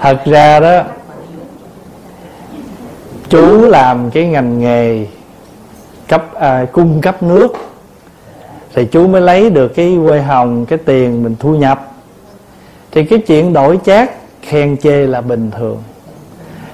Thật 0.01 0.17
ra 0.25 0.59
đó 0.59 0.81
chú 3.29 3.67
làm 3.67 4.11
cái 4.11 4.25
ngành 4.25 4.59
nghề 4.59 5.05
cấp 6.07 6.23
à, 6.39 6.65
cung 6.71 7.01
cấp 7.01 7.23
nước 7.23 7.66
thì 8.77 8.85
chú 8.85 9.07
mới 9.07 9.21
lấy 9.21 9.49
được 9.49 9.67
cái 9.75 9.97
quê 10.07 10.21
hồng, 10.21 10.65
cái 10.65 10.79
tiền 10.85 11.23
mình 11.23 11.35
thu 11.39 11.55
nhập. 11.55 11.91
Thì 12.91 13.03
cái 13.03 13.19
chuyện 13.19 13.53
đổi 13.53 13.79
chát 13.85 14.09
khen 14.41 14.77
chê 14.77 15.07
là 15.07 15.21
bình 15.21 15.51
thường. 15.57 15.83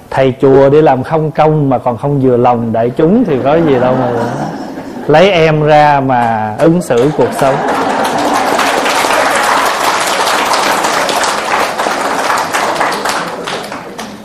Thầy 0.10 0.34
chùa 0.42 0.70
đi 0.70 0.82
làm 0.82 1.04
không 1.04 1.32
công 1.32 1.70
mà 1.70 1.78
còn 1.78 1.98
không 1.98 2.22
vừa 2.22 2.38
lòng 2.38 2.74
đại 2.74 2.92
chúng 2.98 3.24
thì 3.24 3.38
có 3.44 3.56
gì 3.56 3.80
đâu 3.80 3.96
mà 4.00 4.12
lấy 5.08 5.32
em 5.32 5.64
ra 5.64 6.00
mà 6.00 6.56
ứng 6.60 6.82
xử 6.82 7.10
cuộc 7.18 7.30
sống. 7.40 7.56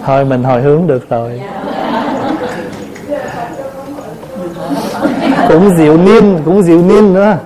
Thôi 0.04 0.24
mình 0.24 0.44
hồi 0.44 0.62
hướng 0.62 0.86
được 0.86 1.08
rồi. 1.08 1.40
Cũng 5.48 5.70
diệu 5.78 5.96
niên 5.96 6.38
cũng 6.44 6.62
diệu 6.62 6.82
niên 6.82 7.14
nữa. 7.14 7.36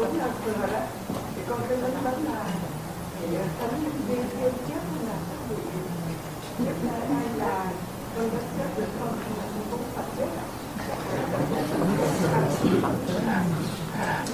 Cũng 0.00 0.18
là 0.18 0.24
thừa 0.44 0.66
đó 0.72 0.78
thì 1.36 1.42
con 1.48 1.58
cứ 1.68 1.76
lớn 1.76 1.90
lớn 2.04 2.14
là 2.24 2.40
thì 3.20 3.36
ờ, 3.36 3.42
tấm 3.60 3.70
viên 4.08 4.22
viên 4.38 4.52
trước 4.68 4.80
là 5.06 5.14
bị 5.50 5.56
nhất 6.58 6.74
là 6.84 6.92
ai 6.92 7.24
là 7.38 7.64
con 8.16 8.30
bất 8.30 8.40
chấp 8.58 8.78
được 8.78 8.86
không? 9.00 9.14
Thì 9.26 9.34
là 9.38 9.44
cũng 9.70 9.80
phật 9.96 10.02
chết 10.18 10.26
à? 10.36 10.44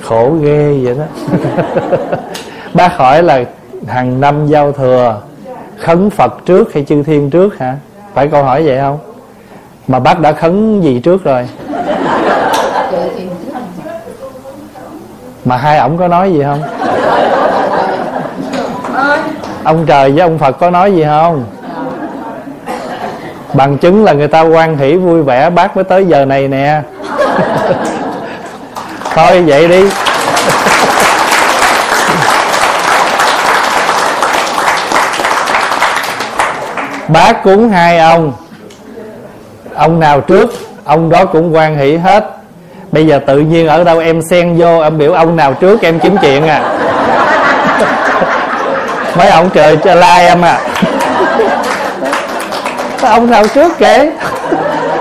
khổ 0.02 0.36
ghê 0.42 0.80
vậy 0.82 0.94
đó. 0.94 1.04
Bác 2.74 2.96
hỏi 2.96 3.22
là 3.22 3.44
hàng 3.86 4.20
năm 4.20 4.46
giao 4.46 4.72
thừa, 4.72 5.22
khấn 5.78 6.10
phật 6.10 6.32
trước 6.46 6.74
hay 6.74 6.84
chư 6.84 7.02
thiên 7.02 7.30
trước 7.30 7.58
hả? 7.58 7.76
Phải 8.14 8.28
câu 8.28 8.44
hỏi 8.44 8.66
vậy 8.66 8.78
không? 8.78 8.98
Mà 9.88 9.98
bác 9.98 10.20
đã 10.20 10.32
khấn 10.32 10.80
gì 10.82 11.00
trước 11.00 11.24
rồi? 11.24 11.48
Mà 15.46 15.56
hai 15.56 15.78
ổng 15.78 15.98
có 15.98 16.08
nói 16.08 16.32
gì 16.32 16.42
không? 16.42 16.62
Ông 19.64 19.86
trời 19.86 20.10
với 20.10 20.20
ông 20.20 20.38
phật 20.38 20.58
có 20.60 20.70
nói 20.70 20.92
gì 20.92 21.04
không? 21.04 21.44
Bằng 23.52 23.78
chứng 23.78 24.04
là 24.04 24.12
người 24.12 24.28
ta 24.28 24.40
quan 24.40 24.78
hỷ 24.78 24.96
vui 24.96 25.22
vẻ 25.22 25.50
bác 25.50 25.76
mới 25.76 25.84
tới 25.84 26.06
giờ 26.06 26.24
này 26.24 26.48
nè. 26.48 26.80
Thôi, 29.14 29.42
vậy 29.46 29.68
đi. 29.68 29.90
Bác 37.08 37.42
cúng 37.44 37.68
hai 37.68 37.98
ông. 37.98 38.32
Ông 39.74 40.00
nào 40.00 40.20
trước, 40.20 40.50
ông 40.84 41.10
đó 41.10 41.24
cũng 41.24 41.54
quan 41.54 41.76
hỷ 41.76 41.96
hết 41.96 42.35
bây 42.96 43.06
giờ 43.06 43.18
tự 43.26 43.38
nhiên 43.38 43.66
ở 43.68 43.84
đâu 43.84 43.98
em 43.98 44.20
xen 44.30 44.58
vô, 44.58 44.80
em 44.80 44.98
biểu 44.98 45.12
ông 45.12 45.36
nào 45.36 45.54
trước 45.54 45.82
em 45.82 45.98
kiếm 45.98 46.16
chuyện 46.22 46.48
à? 46.48 46.60
Mấy 49.16 49.28
ông 49.28 49.50
trời 49.54 49.76
cho 49.84 49.94
la 49.94 50.16
em 50.16 50.42
à. 50.44 50.58
Ông 53.02 53.30
nào 53.30 53.46
trước 53.46 53.72
kể 53.78 54.10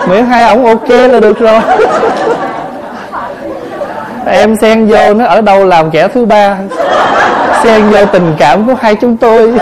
miễn 0.07 0.25
hai 0.25 0.43
ông 0.43 0.65
ok 0.65 0.89
là 0.89 1.19
được 1.19 1.39
rồi. 1.39 1.59
Em 4.27 4.55
xen 4.61 4.87
vô 4.87 5.13
nó 5.13 5.25
ở 5.25 5.41
đâu 5.41 5.65
làm 5.65 5.91
kẻ 5.91 6.07
thứ 6.07 6.25
ba. 6.25 6.57
Xen 7.63 7.89
vô 7.89 8.05
tình 8.05 8.35
cảm 8.39 8.67
của 8.67 8.75
hai 8.81 8.95
chúng 8.95 9.17
tôi. 9.17 9.53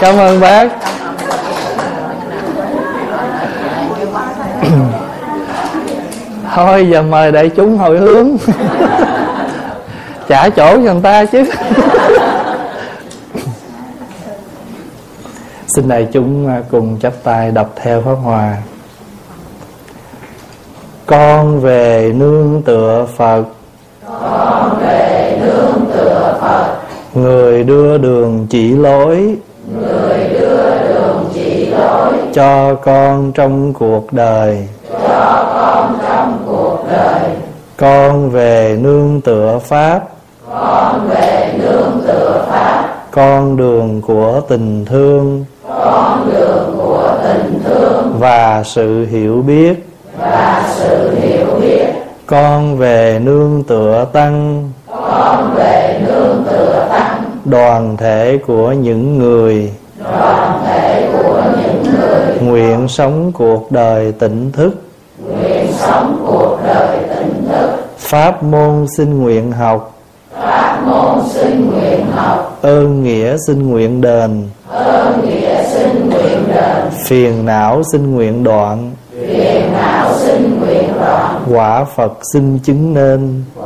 Cảm 0.00 0.18
ơn 0.18 0.40
bác. 0.40 0.85
thôi 6.54 6.88
giờ 6.90 7.02
mời 7.02 7.32
đại 7.32 7.48
chúng 7.48 7.78
hồi 7.78 7.98
hướng. 7.98 8.36
Trả 10.28 10.48
chỗ 10.48 10.72
cho 10.72 10.78
người 10.78 11.02
ta 11.02 11.24
chứ. 11.24 11.44
Xin 15.76 15.88
đại 15.88 16.08
chúng 16.12 16.48
à, 16.48 16.62
cùng 16.70 16.98
chắp 17.02 17.12
tay 17.22 17.50
đọc 17.50 17.72
theo 17.76 18.02
pháp 18.02 18.14
hòa. 18.14 18.56
Con 21.06 21.60
về 21.60 22.12
nương 22.16 22.62
tựa 22.62 23.06
phật. 23.16 23.42
Con 24.06 24.78
về 24.80 25.38
nương 25.40 25.86
tựa 25.94 26.38
phật. 26.40 26.76
Người 27.14 27.64
đưa 27.64 27.98
đường 27.98 28.46
chỉ 28.50 28.70
lối. 28.70 29.36
Người 29.80 30.28
đưa 30.40 30.78
đường 30.88 31.30
chỉ 31.34 31.66
lối 31.66 32.12
cho 32.36 32.74
con 32.74 33.32
trong 33.32 33.72
cuộc 33.72 34.12
đời. 34.12 34.68
Cho 34.92 35.44
con 35.54 35.98
trong 36.08 36.38
cuộc 36.46 36.78
đời 36.92 37.30
con 37.76 38.30
về 38.30 38.78
nương 38.82 39.20
tựa 39.20 39.58
pháp. 39.64 40.00
Con 40.52 41.08
về 41.08 41.54
nương 41.58 42.00
tựa 42.06 42.46
pháp 42.50 42.88
con 43.10 43.56
đường 43.56 44.02
của 44.02 44.40
tình 44.48 44.84
thương. 44.84 45.44
Con 45.68 46.30
đường 46.32 46.74
của 46.76 47.14
tình 47.22 47.60
thương 47.64 48.16
và 48.18 48.62
sự 48.64 49.06
hiểu 49.06 49.42
biết. 49.46 49.88
Và 50.18 50.62
sự 50.74 51.16
hiểu 51.20 51.46
biết 51.60 51.86
con 52.26 52.76
về 52.76 53.20
nương 53.24 53.62
tựa 53.62 54.06
tăng. 54.12 54.70
Con 54.86 55.54
về 55.54 56.00
nương 56.06 56.44
tựa 56.50 56.86
tăng 56.90 57.24
đoàn 57.44 57.96
thể 57.96 58.38
của 58.46 58.72
những 58.72 59.18
người. 59.18 59.72
đoàn 60.04 60.60
thể 60.66 60.75
của 61.22 61.42
những 61.56 61.94
người 61.94 62.38
nguyện 62.40 62.88
sống 62.88 63.32
cuộc 63.32 63.72
đời 63.72 64.12
tỉnh 64.12 64.52
thức. 64.52 64.70
Nguyện 65.28 65.66
sống 65.72 66.24
cuộc 66.26 66.58
đời 66.64 66.98
tỉnh 67.08 67.48
thức 67.48 67.76
pháp 67.98 68.42
môn 68.42 68.86
xin 68.96 69.22
nguyện 69.22 69.52
học. 69.52 69.92
Pháp 70.34 70.82
môn 70.86 71.18
xin 71.32 71.70
nguyện 71.70 72.06
học 72.10 72.58
ơn 72.62 73.04
nghĩa 73.04 73.36
xin 73.46 73.70
nguyện 73.70 74.00
đền. 74.00 74.48
Ơn 74.68 75.28
nghĩa 75.28 75.62
xin 75.64 76.10
nguyện 76.10 76.44
đền 76.48 76.90
phiền 77.04 77.46
não 77.46 77.82
xin 77.92 78.14
nguyện 78.14 78.44
đoạn. 78.44 78.92
Phiền 79.12 79.72
não 79.72 80.14
xin 80.18 80.60
nguyện 80.60 80.92
đoạn 81.00 81.42
quả 81.52 81.84
phật 81.84 82.12
xin 82.32 82.58
chứng 82.58 82.94
nên. 82.94 83.44
quả 83.56 83.65